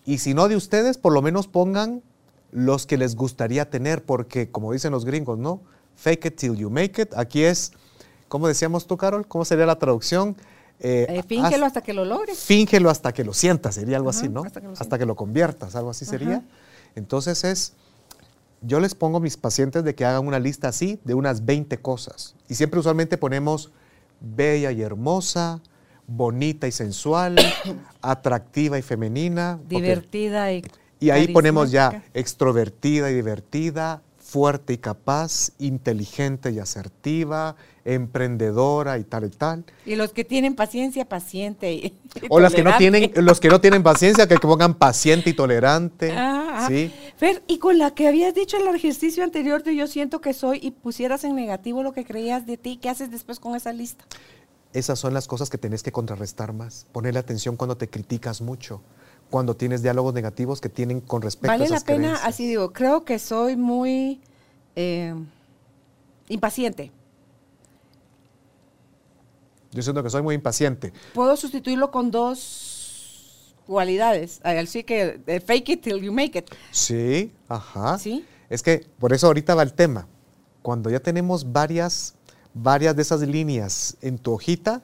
Y 0.05 0.19
si 0.19 0.33
no 0.33 0.47
de 0.47 0.55
ustedes, 0.55 0.97
por 0.97 1.13
lo 1.13 1.21
menos 1.21 1.47
pongan 1.47 2.03
los 2.51 2.85
que 2.85 2.97
les 2.97 3.15
gustaría 3.15 3.69
tener, 3.69 4.03
porque 4.03 4.49
como 4.49 4.73
dicen 4.73 4.91
los 4.91 5.05
gringos, 5.05 5.37
¿no? 5.37 5.61
Fake 5.95 6.25
it 6.25 6.35
till 6.35 6.55
you 6.55 6.69
make 6.69 7.01
it. 7.01 7.13
Aquí 7.15 7.43
es, 7.43 7.73
¿cómo 8.27 8.47
decíamos 8.47 8.87
tú, 8.87 8.97
Carol? 8.97 9.27
¿Cómo 9.27 9.45
sería 9.45 9.65
la 9.65 9.77
traducción? 9.77 10.35
Eh, 10.79 11.05
Eh, 11.09 11.23
fíngelo 11.27 11.65
hasta 11.65 11.81
que 11.81 11.93
lo 11.93 12.05
logres. 12.05 12.39
Fíngelo 12.39 12.89
hasta 12.89 13.13
que 13.13 13.23
lo 13.23 13.33
sientas, 13.33 13.75
sería 13.75 13.97
algo 13.97 14.09
Ajá, 14.09 14.19
así, 14.19 14.29
¿no? 14.29 14.43
hasta 14.43 14.61
que 14.61 14.67
lo 14.67 14.71
Hasta 14.73 14.83
sientas. 14.85 14.99
que 14.99 15.05
lo 15.05 15.15
conviertas, 15.15 15.75
algo 15.75 15.89
así 15.89 16.05
sería. 16.05 16.43
Entonces 16.95 17.43
es, 17.43 17.73
yo 18.61 18.79
les 18.79 18.95
pongo 18.95 19.17
a 19.17 19.21
mis 19.21 19.37
pacientes 19.37 19.83
de 19.83 19.95
que 19.95 20.05
hagan 20.05 20.25
una 20.27 20.39
lista 20.39 20.69
así 20.69 20.99
de 21.03 21.13
unas 21.13 21.45
20 21.45 21.77
cosas. 21.79 22.35
Y 22.47 22.55
siempre 22.55 22.79
usualmente 22.79 23.17
ponemos 23.17 23.71
bella 24.21 24.71
y 24.71 24.81
hermosa, 24.81 25.61
bonita 26.07 26.67
y 26.67 26.71
sensual, 26.71 27.35
atractiva 28.01 28.77
y 28.77 28.81
femenina. 28.81 29.59
Divertida 29.67 30.51
y. 30.53 30.63
Y 31.01 31.11
ahí 31.11 31.29
ponemos 31.29 31.71
ya 31.71 32.03
extrovertida 32.13 33.09
y 33.09 33.13
divertida, 33.15 34.01
fuerte 34.17 34.73
y 34.73 34.77
capaz, 34.77 35.51
inteligente 35.57 36.51
y 36.51 36.59
asertiva, 36.59 37.55
emprendedora 37.93 38.97
y 38.97 39.03
tal 39.03 39.25
y 39.25 39.29
tal. 39.29 39.65
Y 39.85 39.95
los 39.95 40.13
que 40.13 40.23
tienen 40.23 40.55
paciencia, 40.55 41.05
paciente. 41.05 41.73
Y, 41.73 41.77
y 42.15 42.27
O 42.29 42.39
las 42.39 42.53
que 42.53 42.63
no 42.63 42.77
tienen, 42.77 43.11
los 43.15 43.39
que 43.39 43.49
no 43.49 43.59
tienen 43.59 43.83
paciencia, 43.83 44.27
que 44.27 44.37
pongan 44.37 44.75
paciente 44.75 45.29
y 45.29 45.33
tolerante. 45.33 46.11
Ah, 46.11 46.51
ah. 46.53 46.67
¿sí? 46.67 46.91
Fer, 47.17 47.43
y 47.47 47.57
con 47.57 47.77
la 47.77 47.91
que 47.91 48.07
habías 48.07 48.33
dicho 48.35 48.57
en 48.57 48.67
el 48.67 48.75
ejercicio 48.75 49.23
anterior 49.23 49.63
de 49.63 49.75
yo 49.75 49.87
siento 49.87 50.21
que 50.21 50.33
soy 50.33 50.59
y 50.61 50.71
pusieras 50.71 51.23
en 51.23 51.35
negativo 51.35 51.83
lo 51.83 51.91
que 51.93 52.05
creías 52.05 52.45
de 52.45 52.57
ti, 52.57 52.77
¿qué 52.77 52.89
haces 52.89 53.11
después 53.11 53.39
con 53.39 53.55
esa 53.55 53.73
lista? 53.73 54.05
Esas 54.71 54.99
son 54.99 55.13
las 55.13 55.27
cosas 55.27 55.49
que 55.49 55.57
tenés 55.57 55.81
que 55.81 55.91
contrarrestar 55.91 56.53
más. 56.53 56.85
Ponerle 56.91 57.19
atención 57.19 57.55
cuando 57.55 57.75
te 57.75 57.89
criticas 57.89 58.39
mucho, 58.41 58.81
cuando 59.31 59.55
tienes 59.55 59.81
diálogos 59.81 60.13
negativos 60.13 60.61
que 60.61 60.69
tienen 60.69 61.01
con 61.01 61.23
respecto 61.23 61.51
a 61.51 61.57
Vale 61.57 61.69
la 61.69 61.75
esas 61.77 61.83
pena, 61.83 61.97
creencias. 61.97 62.27
así 62.27 62.47
digo, 62.47 62.71
creo 62.71 63.03
que 63.03 63.17
soy 63.17 63.55
muy 63.55 64.21
eh, 64.75 65.15
impaciente. 66.27 66.91
Yo 69.71 69.81
siento 69.81 70.03
que 70.03 70.09
soy 70.09 70.21
muy 70.21 70.35
impaciente. 70.35 70.93
Puedo 71.13 71.35
sustituirlo 71.35 71.91
con 71.91 72.11
dos 72.11 73.55
cualidades. 73.67 74.39
Así 74.43 74.83
que 74.83 75.21
eh, 75.27 75.39
fake 75.39 75.69
it 75.69 75.81
till 75.83 76.01
you 76.01 76.11
make 76.11 76.37
it. 76.37 76.45
Sí, 76.71 77.31
ajá. 77.47 77.97
¿Sí? 77.99 78.25
Es 78.49 78.63
que 78.63 78.87
por 78.97 79.13
eso 79.13 79.27
ahorita 79.27 79.53
va 79.55 79.63
el 79.63 79.73
tema. 79.73 80.07
Cuando 80.61 80.89
ya 80.89 80.99
tenemos 80.99 81.51
varias, 81.51 82.15
varias 82.53 82.95
de 82.95 83.01
esas 83.01 83.21
líneas 83.21 83.95
en 84.01 84.17
tu 84.17 84.33
hojita, 84.33 84.81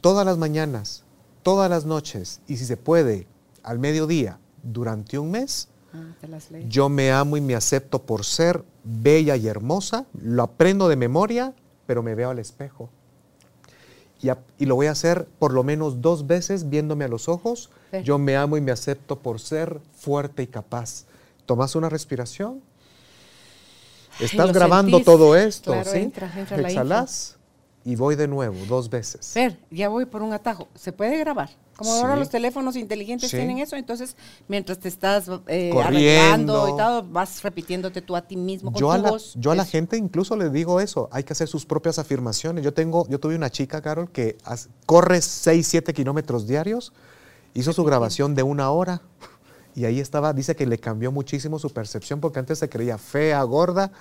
todas 0.00 0.24
las 0.24 0.38
mañanas, 0.38 1.04
todas 1.42 1.68
las 1.68 1.84
noches, 1.84 2.40
y 2.46 2.56
si 2.56 2.64
se 2.64 2.76
puede, 2.76 3.26
al 3.62 3.78
mediodía, 3.78 4.38
durante 4.62 5.18
un 5.18 5.30
mes, 5.32 5.68
Ah, 5.92 6.12
yo 6.68 6.88
me 6.88 7.10
amo 7.12 7.36
y 7.36 7.40
me 7.40 7.54
acepto 7.54 8.02
por 8.02 8.24
ser 8.24 8.62
bella 8.84 9.36
y 9.36 9.48
hermosa, 9.48 10.04
lo 10.20 10.42
aprendo 10.42 10.88
de 10.88 10.96
memoria, 10.96 11.54
pero 11.86 12.02
me 12.02 12.14
veo 12.14 12.30
al 12.30 12.38
espejo. 12.38 12.90
Y, 14.20 14.28
a- 14.30 14.38
y 14.58 14.66
lo 14.66 14.74
voy 14.74 14.86
a 14.86 14.90
hacer 14.92 15.26
por 15.38 15.52
lo 15.52 15.62
menos 15.62 16.00
dos 16.02 16.26
veces 16.26 16.68
viéndome 16.68 17.04
a 17.04 17.08
los 17.08 17.28
ojos. 17.28 17.70
Sí. 17.92 18.02
Yo 18.02 18.18
me 18.18 18.36
amo 18.36 18.56
y 18.56 18.60
me 18.60 18.72
acepto 18.72 19.18
por 19.18 19.40
ser 19.40 19.80
fuerte 19.96 20.42
y 20.42 20.46
capaz. 20.46 21.04
Tomas 21.46 21.74
una 21.76 21.88
respiración. 21.88 22.60
Estás 24.20 24.52
grabando 24.52 24.98
sentís. 24.98 25.06
todo 25.06 25.36
esto, 25.36 25.72
Claro, 25.72 25.90
¿sí? 25.90 25.98
entra, 25.98 26.32
entra. 26.36 26.58
Exhalas 26.60 27.36
y 27.84 27.96
voy 27.96 28.16
de 28.16 28.28
nuevo, 28.28 28.54
dos 28.68 28.90
veces. 28.90 29.28
Fer, 29.32 29.58
ya 29.70 29.88
voy 29.88 30.04
por 30.04 30.22
un 30.22 30.32
atajo. 30.32 30.68
¿Se 30.74 30.92
puede 30.92 31.16
grabar? 31.18 31.50
Como 31.76 31.92
ahora 31.92 32.16
los 32.16 32.28
teléfonos 32.28 32.74
inteligentes 32.74 33.30
Sí. 33.30 33.36
tienen 33.36 33.58
eso, 33.58 33.76
entonces 33.76 34.16
mientras 34.48 34.78
te 34.80 34.88
estás 34.88 35.30
eh, 35.46 35.70
Corriendo. 35.72 36.68
y 36.68 36.76
todo, 36.76 37.04
vas 37.04 37.40
repitiéndote 37.42 38.02
tú 38.02 38.16
a 38.16 38.22
ti 38.22 38.36
mismo 38.36 38.72
con 38.72 38.80
Yo 38.80 38.90
a, 38.90 38.96
tu 38.96 39.02
la, 39.04 39.10
voz. 39.12 39.34
yo 39.36 39.52
a 39.52 39.54
la 39.54 39.64
gente 39.64 39.96
incluso 39.96 40.36
les 40.36 40.52
digo 40.52 40.80
eso, 40.80 41.08
hay 41.12 41.22
que 41.22 41.34
hacer 41.34 41.46
sus 41.46 41.64
propias 41.64 42.00
afirmaciones. 42.00 42.64
Yo 42.64 42.74
tengo, 42.74 43.06
yo 43.08 43.20
tuve 43.20 43.36
una 43.36 43.48
chica, 43.50 43.80
Carol, 43.80 44.10
que 44.10 44.36
corre 44.86 45.22
6, 45.22 45.64
7 45.66 45.94
kilómetros 45.94 46.48
diarios, 46.48 46.92
hizo 47.54 47.72
su 47.72 47.84
grabación 47.84 48.34
de 48.34 48.42
una 48.42 48.70
hora 48.72 49.00
y 49.76 49.84
ahí 49.84 50.00
estaba, 50.00 50.32
dice 50.32 50.56
que 50.56 50.66
le 50.66 50.78
cambió 50.78 51.12
muchísimo 51.12 51.60
su 51.60 51.70
percepción 51.70 52.20
porque 52.20 52.40
antes 52.40 52.58
se 52.58 52.68
creía 52.68 52.98
fea, 52.98 53.40
gorda 53.44 53.92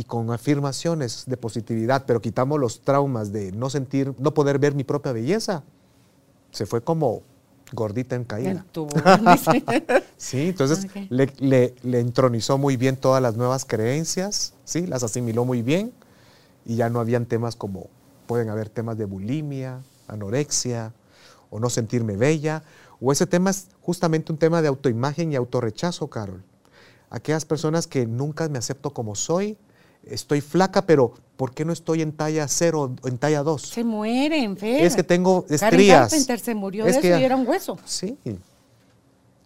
y 0.00 0.04
con 0.04 0.30
afirmaciones 0.32 1.24
de 1.26 1.36
positividad, 1.36 2.04
pero 2.06 2.22
quitamos 2.22 2.58
los 2.58 2.80
traumas 2.80 3.32
de 3.32 3.52
no 3.52 3.68
sentir, 3.68 4.14
no 4.18 4.32
poder 4.32 4.58
ver 4.58 4.74
mi 4.74 4.82
propia 4.82 5.12
belleza. 5.12 5.62
Se 6.52 6.64
fue 6.64 6.80
como 6.82 7.20
gordita 7.72 8.16
en 8.16 8.24
caída. 8.24 8.64
Sí, 10.16 10.48
entonces 10.48 10.86
Ok. 10.86 11.06
le, 11.10 11.30
le- 11.38 11.74
le 11.82 12.00
entronizó 12.00 12.56
muy 12.56 12.78
bien 12.78 12.96
todas 12.96 13.20
las 13.22 13.36
nuevas 13.36 13.66
creencias, 13.66 14.54
¿sí? 14.64 14.86
las 14.86 15.02
asimiló 15.02 15.44
muy 15.44 15.60
bien 15.60 15.92
y 16.64 16.76
ya 16.76 16.88
no 16.88 16.98
habían 17.00 17.26
temas 17.26 17.56
como, 17.56 17.88
pueden 18.26 18.48
haber 18.48 18.70
temas 18.70 18.96
de 18.96 19.04
bulimia, 19.04 19.80
anorexia 20.08 20.94
o 21.50 21.60
no 21.60 21.68
sentirme 21.68 22.16
bella, 22.16 22.62
o 23.02 23.12
ese 23.12 23.26
tema 23.26 23.50
es 23.50 23.66
justamente 23.82 24.32
un 24.32 24.38
tema 24.38 24.62
de 24.62 24.68
autoimagen 24.68 25.30
y 25.32 25.36
autorrechazo, 25.36 26.08
Carol. 26.08 26.42
Aquellas 27.10 27.44
personas 27.44 27.86
que 27.86 28.06
nunca 28.06 28.48
me 28.48 28.58
acepto 28.58 28.90
como 28.94 29.14
soy, 29.14 29.58
estoy 30.06 30.40
flaca, 30.40 30.86
pero 30.86 31.14
¿por 31.36 31.52
qué 31.52 31.64
no 31.64 31.72
estoy 31.72 32.02
en 32.02 32.12
talla 32.12 32.46
0 32.48 32.96
o 33.02 33.08
en 33.08 33.18
talla 33.18 33.42
2? 33.42 33.62
Se 33.62 33.84
mueren, 33.84 34.56
Fer. 34.56 34.84
Es 34.84 34.96
que 34.96 35.02
tengo 35.02 35.42
Karen 35.42 35.54
estrías. 35.54 36.10
Carpenter 36.10 36.40
se 36.40 36.54
murió 36.54 36.86
Es 36.86 36.96
de 36.96 37.00
que 37.00 37.10
eso 37.10 37.20
y 37.20 37.24
era 37.24 37.36
un 37.36 37.46
hueso. 37.46 37.78
Sí. 37.84 38.18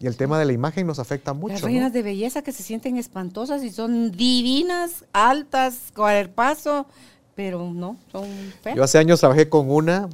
Y 0.01 0.07
el 0.07 0.17
tema 0.17 0.39
de 0.39 0.45
la 0.45 0.53
imagen 0.53 0.87
nos 0.87 0.99
afecta 0.99 1.33
mucho. 1.33 1.55
Las 1.55 1.63
¿no? 1.63 1.69
reinas 1.69 1.93
de 1.93 2.03
belleza 2.03 2.43
que 2.43 2.53
se 2.53 2.63
sienten 2.63 2.97
espantosas 2.97 3.63
y 3.63 3.71
son 3.71 4.11
divinas, 4.11 5.05
altas, 5.13 5.93
cuerpazo, 5.95 6.87
pero 7.35 7.71
no, 7.73 7.97
son 8.13 8.29
feas. 8.63 8.77
Yo 8.77 8.85
hace 8.85 8.99
años 8.99 9.21
trabajé 9.21 9.49
con 9.49 9.71
una, 9.71 10.09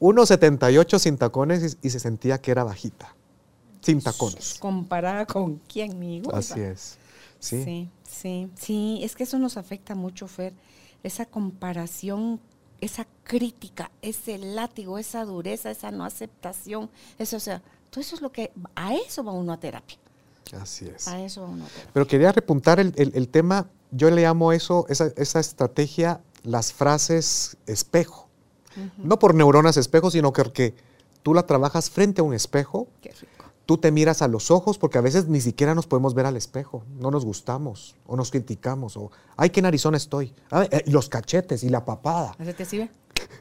1,78 0.00 0.98
sin 0.98 1.16
tacones 1.16 1.78
y, 1.80 1.86
y 1.86 1.90
se 1.90 2.00
sentía 2.00 2.38
que 2.38 2.50
era 2.50 2.64
bajita, 2.64 3.14
sin 3.80 4.02
tacones. 4.02 4.56
Comparada 4.58 5.24
con 5.24 5.60
quién, 5.68 5.98
mi 5.98 6.20
gorda. 6.20 6.38
Así 6.38 6.60
es. 6.60 6.98
Sí. 7.38 7.62
Sí, 7.64 7.88
sí, 8.20 8.48
sí, 8.56 9.00
es 9.02 9.14
que 9.16 9.24
eso 9.24 9.38
nos 9.38 9.56
afecta 9.56 9.94
mucho, 9.94 10.26
Fer. 10.28 10.52
Esa 11.02 11.26
comparación, 11.26 12.40
esa 12.80 13.06
crítica, 13.24 13.90
ese 14.02 14.38
látigo, 14.38 14.98
esa 14.98 15.24
dureza, 15.24 15.70
esa 15.70 15.90
no 15.90 16.04
aceptación. 16.04 16.88
Eso, 17.18 17.36
o 17.36 17.40
sea, 17.40 17.62
Todo 17.90 18.00
eso 18.00 18.14
es 18.16 18.20
lo 18.22 18.30
que, 18.32 18.52
a 18.74 18.94
eso 18.94 19.22
va 19.24 19.32
uno 19.32 19.52
a 19.52 19.58
terapia. 19.60 19.96
Así 20.60 20.86
es. 20.88 21.06
A 21.08 21.20
eso 21.20 21.42
va 21.42 21.48
uno 21.48 21.64
a 21.64 21.68
terapia. 21.68 21.90
Pero 21.94 22.06
quería 22.06 22.32
repuntar 22.32 22.78
el, 22.80 22.92
el- 22.96 23.12
el 23.14 23.28
tema, 23.28 23.68
yo 23.90 24.10
le 24.10 24.22
llamo 24.22 24.52
eso, 24.52 24.84
esa, 24.88 25.12
esa 25.16 25.40
estrategia, 25.40 26.20
las 26.42 26.72
frases 26.72 27.56
espejo. 27.66 28.28
No 28.98 29.18
por 29.18 29.34
neuronas 29.34 29.76
espejo, 29.78 30.10
sino 30.10 30.32
que, 30.34 30.42
que 30.52 30.74
tú 31.22 31.32
la 31.32 31.46
trabajas 31.46 31.88
frente 31.88 32.20
a 32.20 32.24
un 32.24 32.34
espejo, 32.34 32.88
Qué 33.00 33.10
rico. 33.12 33.35
Tú 33.66 33.78
te 33.78 33.90
miras 33.90 34.22
a 34.22 34.28
los 34.28 34.50
ojos, 34.50 34.78
porque 34.78 34.98
a 34.98 35.00
veces 35.00 35.26
ni 35.26 35.40
siquiera 35.40 35.74
nos 35.74 35.86
podemos 35.86 36.14
ver 36.14 36.26
al 36.26 36.36
espejo, 36.36 36.84
no 36.98 37.10
nos 37.10 37.24
gustamos, 37.24 37.96
o 38.06 38.16
nos 38.16 38.30
criticamos, 38.30 38.96
o, 38.96 39.10
ay, 39.36 39.50
qué 39.50 39.60
narizón 39.60 39.94
estoy, 39.94 40.32
Ay, 40.50 40.68
eh, 40.70 40.84
los 40.86 41.08
cachetes 41.08 41.64
y 41.64 41.68
la 41.68 41.84
papada. 41.84 42.36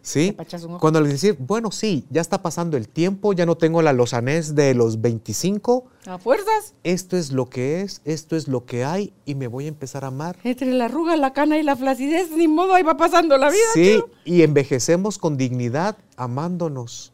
¿Sí? 0.01 0.31
Te 0.31 0.55
un 0.57 0.71
ojo. 0.71 0.79
Cuando 0.79 1.01
le 1.01 1.09
decir, 1.09 1.35
bueno, 1.39 1.71
sí, 1.71 2.05
ya 2.09 2.21
está 2.21 2.41
pasando 2.41 2.77
el 2.77 2.87
tiempo, 2.87 3.33
ya 3.33 3.45
no 3.45 3.55
tengo 3.55 3.81
la 3.81 3.91
lozanés 3.93 4.55
de 4.55 4.73
los 4.73 5.01
25, 5.01 5.85
A 6.07 6.17
fuerzas. 6.17 6.73
esto 6.83 7.17
es 7.17 7.31
lo 7.31 7.49
que 7.49 7.81
es, 7.81 8.01
esto 8.05 8.35
es 8.35 8.47
lo 8.47 8.65
que 8.65 8.85
hay 8.85 9.13
y 9.25 9.35
me 9.35 9.47
voy 9.47 9.65
a 9.65 9.67
empezar 9.67 10.05
a 10.05 10.07
amar. 10.07 10.37
Entre 10.43 10.71
la 10.71 10.85
arruga, 10.85 11.17
la 11.17 11.33
cana 11.33 11.57
y 11.57 11.63
la 11.63 11.75
flacidez, 11.75 12.31
ni 12.31 12.47
modo, 12.47 12.73
ahí 12.73 12.83
va 12.83 12.97
pasando 12.97 13.37
la 13.37 13.49
vida. 13.49 13.65
Sí, 13.73 13.95
tío. 13.97 14.09
y 14.23 14.43
envejecemos 14.43 15.17
con 15.17 15.37
dignidad, 15.37 15.97
amándonos. 16.15 17.11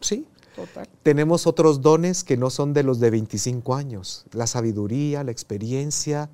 Sí. 0.00 0.26
Total. 0.56 0.86
Tenemos 1.02 1.46
otros 1.46 1.80
dones 1.80 2.24
que 2.24 2.36
no 2.36 2.50
son 2.50 2.72
de 2.74 2.82
los 2.82 3.00
de 3.00 3.10
25 3.10 3.74
años, 3.74 4.26
la 4.32 4.46
sabiduría, 4.46 5.24
la 5.24 5.30
experiencia, 5.30 6.28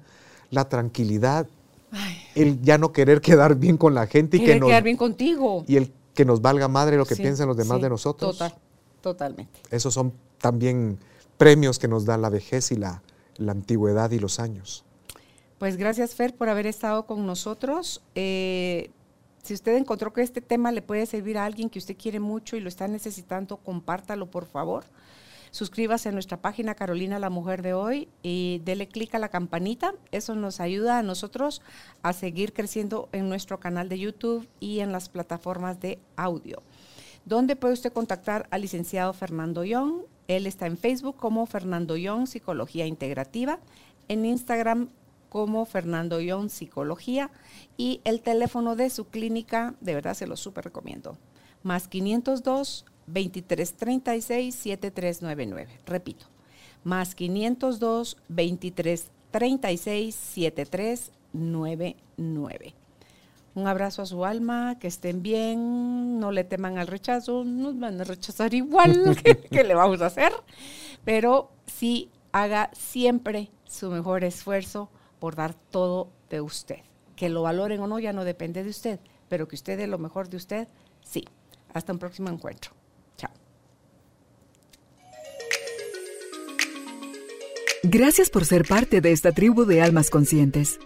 la 0.51 0.69
tranquilidad, 0.69 1.47
Ay, 1.93 2.16
el 2.35 2.61
ya 2.62 2.78
no 2.78 2.93
querer 2.93 3.20
quedar 3.20 3.55
bien 3.55 3.77
con 3.77 3.95
la 3.95 4.07
gente 4.07 4.36
y 4.39 4.45
que 4.45 4.59
nos, 4.59 4.69
quedar 4.69 4.82
bien 4.82 4.97
contigo. 4.97 5.65
y 5.69 5.77
el 5.77 5.93
que 6.15 6.24
nos 6.24 6.43
valga 6.43 6.66
madre 6.69 6.97
lo 6.97 7.07
que 7.07 7.15
Sí, 7.15 7.23
piensen 7.23 7.47
los 7.47 7.57
demás 7.57 7.77
sí, 7.78 7.82
de 7.85 7.89
nosotros. 7.90 8.32
Total, 8.36 8.55
totalmente. 9.01 9.61
Esos 9.70 9.95
son 9.95 10.12
también 10.39 10.99
premios 11.36 11.78
que 11.78 11.86
nos 11.86 12.05
da 12.05 12.16
la 12.19 12.28
vejez 12.28 12.73
y 12.73 12.77
la, 12.77 13.03
la 13.36 13.53
antigüedad 13.53 14.11
y 14.11 14.19
los 14.19 14.40
años. 14.40 14.85
Pues 15.59 15.77
gracias, 15.77 16.15
Fer, 16.15 16.35
por 16.35 16.49
haber 16.49 16.66
estado 16.66 17.07
con 17.07 17.24
nosotros. 17.27 18.03
Eh, 18.15 18.90
si 19.43 19.55
usted 19.55 19.77
encontró 19.77 20.12
que 20.12 20.23
este 20.23 20.40
tema 20.40 20.73
le 20.73 20.82
puede 20.82 21.06
servir 21.06 21.39
a 21.39 21.44
alguien 21.44 21.70
que 21.70 21.78
usted 21.78 21.97
quiere 21.97 22.20
mucho 22.20 22.56
y 22.56 22.60
lo 22.60 22.69
está 22.69 22.89
necesitando, 22.89 23.56
compártalo, 23.59 24.31
por 24.31 24.47
favor. 24.47 24.85
Suscríbase 25.51 26.10
a 26.10 26.12
nuestra 26.12 26.36
página 26.36 26.74
Carolina 26.74 27.19
la 27.19 27.31
Mujer 27.31 27.62
de 27.62 27.73
hoy 27.73 28.09
y 28.23 28.60
dele 28.65 28.89
clic 28.89 29.15
a 29.15 29.19
la 29.19 29.31
campanita. 29.31 29.94
Eso 30.12 30.35
nos 30.35 30.60
ayuda 30.60 30.98
a 30.98 31.02
nosotros 31.02 31.62
a 32.02 32.12
seguir 32.12 32.52
creciendo 32.52 33.09
en 33.12 33.28
nuestro 33.28 33.59
canal 33.59 33.89
de 33.89 33.98
YouTube 33.98 34.48
y 34.60 34.81
en 34.81 34.93
las 34.93 35.09
plataformas 35.09 35.81
de 35.81 35.98
audio. 36.16 36.62
¿Dónde 37.24 37.56
puede 37.56 37.74
usted 37.74 37.93
contactar 37.93 38.47
al 38.51 38.62
licenciado 38.62 39.12
Fernando 39.12 39.65
Young? 39.65 40.02
Él 40.28 40.47
está 40.47 40.66
en 40.66 40.77
Facebook 40.77 41.16
como 41.16 41.47
Fernando 41.47 41.97
Young 41.97 42.27
Psicología 42.27 42.86
Integrativa, 42.86 43.59
en 44.09 44.24
Instagram 44.24 44.89
como 45.29 45.65
Fernando 45.65 46.21
Young 46.21 46.51
Psicología 46.51 47.31
y 47.77 48.01
el 48.05 48.21
teléfono 48.21 48.77
de 48.77 48.91
su 48.91 49.07
clínica, 49.07 49.75
de 49.81 49.95
verdad 49.95 50.15
se 50.15 50.27
lo 50.27 50.37
súper 50.37 50.65
recomiendo, 50.65 51.17
más 51.63 51.89
502 51.89 52.85
2336 53.07 54.55
7399. 54.55 55.81
Repito, 55.87 56.27
más 56.85 57.15
502 57.15 58.17
2336 58.29 60.15
7399. 60.15 62.75
Un 63.55 63.67
abrazo 63.67 64.03
a 64.03 64.07
su 64.07 64.25
alma, 64.25 64.79
que 64.79 64.87
estén 64.87 65.23
bien, 65.23 66.21
no 66.21 66.31
le 66.31 66.45
teman 66.45 66.79
al 66.79 66.87
rechazo, 66.87 67.45
nos 67.45 67.77
van 67.79 68.01
a 68.01 68.05
rechazar 68.05 68.55
igual, 68.55 69.17
¿qué, 69.25 69.37
qué 69.37 69.65
le 69.65 69.75
vamos 69.75 70.01
a 70.01 70.07
hacer? 70.07 70.33
Pero 71.05 71.51
sí 71.67 72.09
haga 72.33 72.71
siempre 72.73 73.51
su 73.65 73.91
mejor 73.91 74.23
esfuerzo 74.23 74.91
por 75.19 75.36
dar 75.36 75.55
todo 75.55 76.11
de 76.31 76.40
usted. 76.40 76.78
Que 77.16 77.28
lo 77.28 77.43
valoren 77.43 77.81
o 77.81 77.86
no 77.86 77.99
ya 77.99 78.12
no 78.12 78.24
depende 78.24 78.62
de 78.62 78.70
usted, 78.70 79.01
pero 79.28 79.49
que 79.49 79.57
usted 79.57 79.77
dé 79.77 79.86
lo 79.86 79.99
mejor 79.99 80.28
de 80.28 80.36
usted, 80.36 80.69
sí. 81.03 81.24
Hasta 81.74 81.93
un 81.93 81.99
próximo 81.99 82.31
encuentro. 82.31 82.73
Chao. 83.16 83.32
Gracias 87.82 88.31
por 88.31 88.45
ser 88.45 88.66
parte 88.66 89.01
de 89.01 89.12
esta 89.12 89.32
tribu 89.32 89.65
de 89.65 89.82
almas 89.82 90.11
conscientes. 90.11 90.78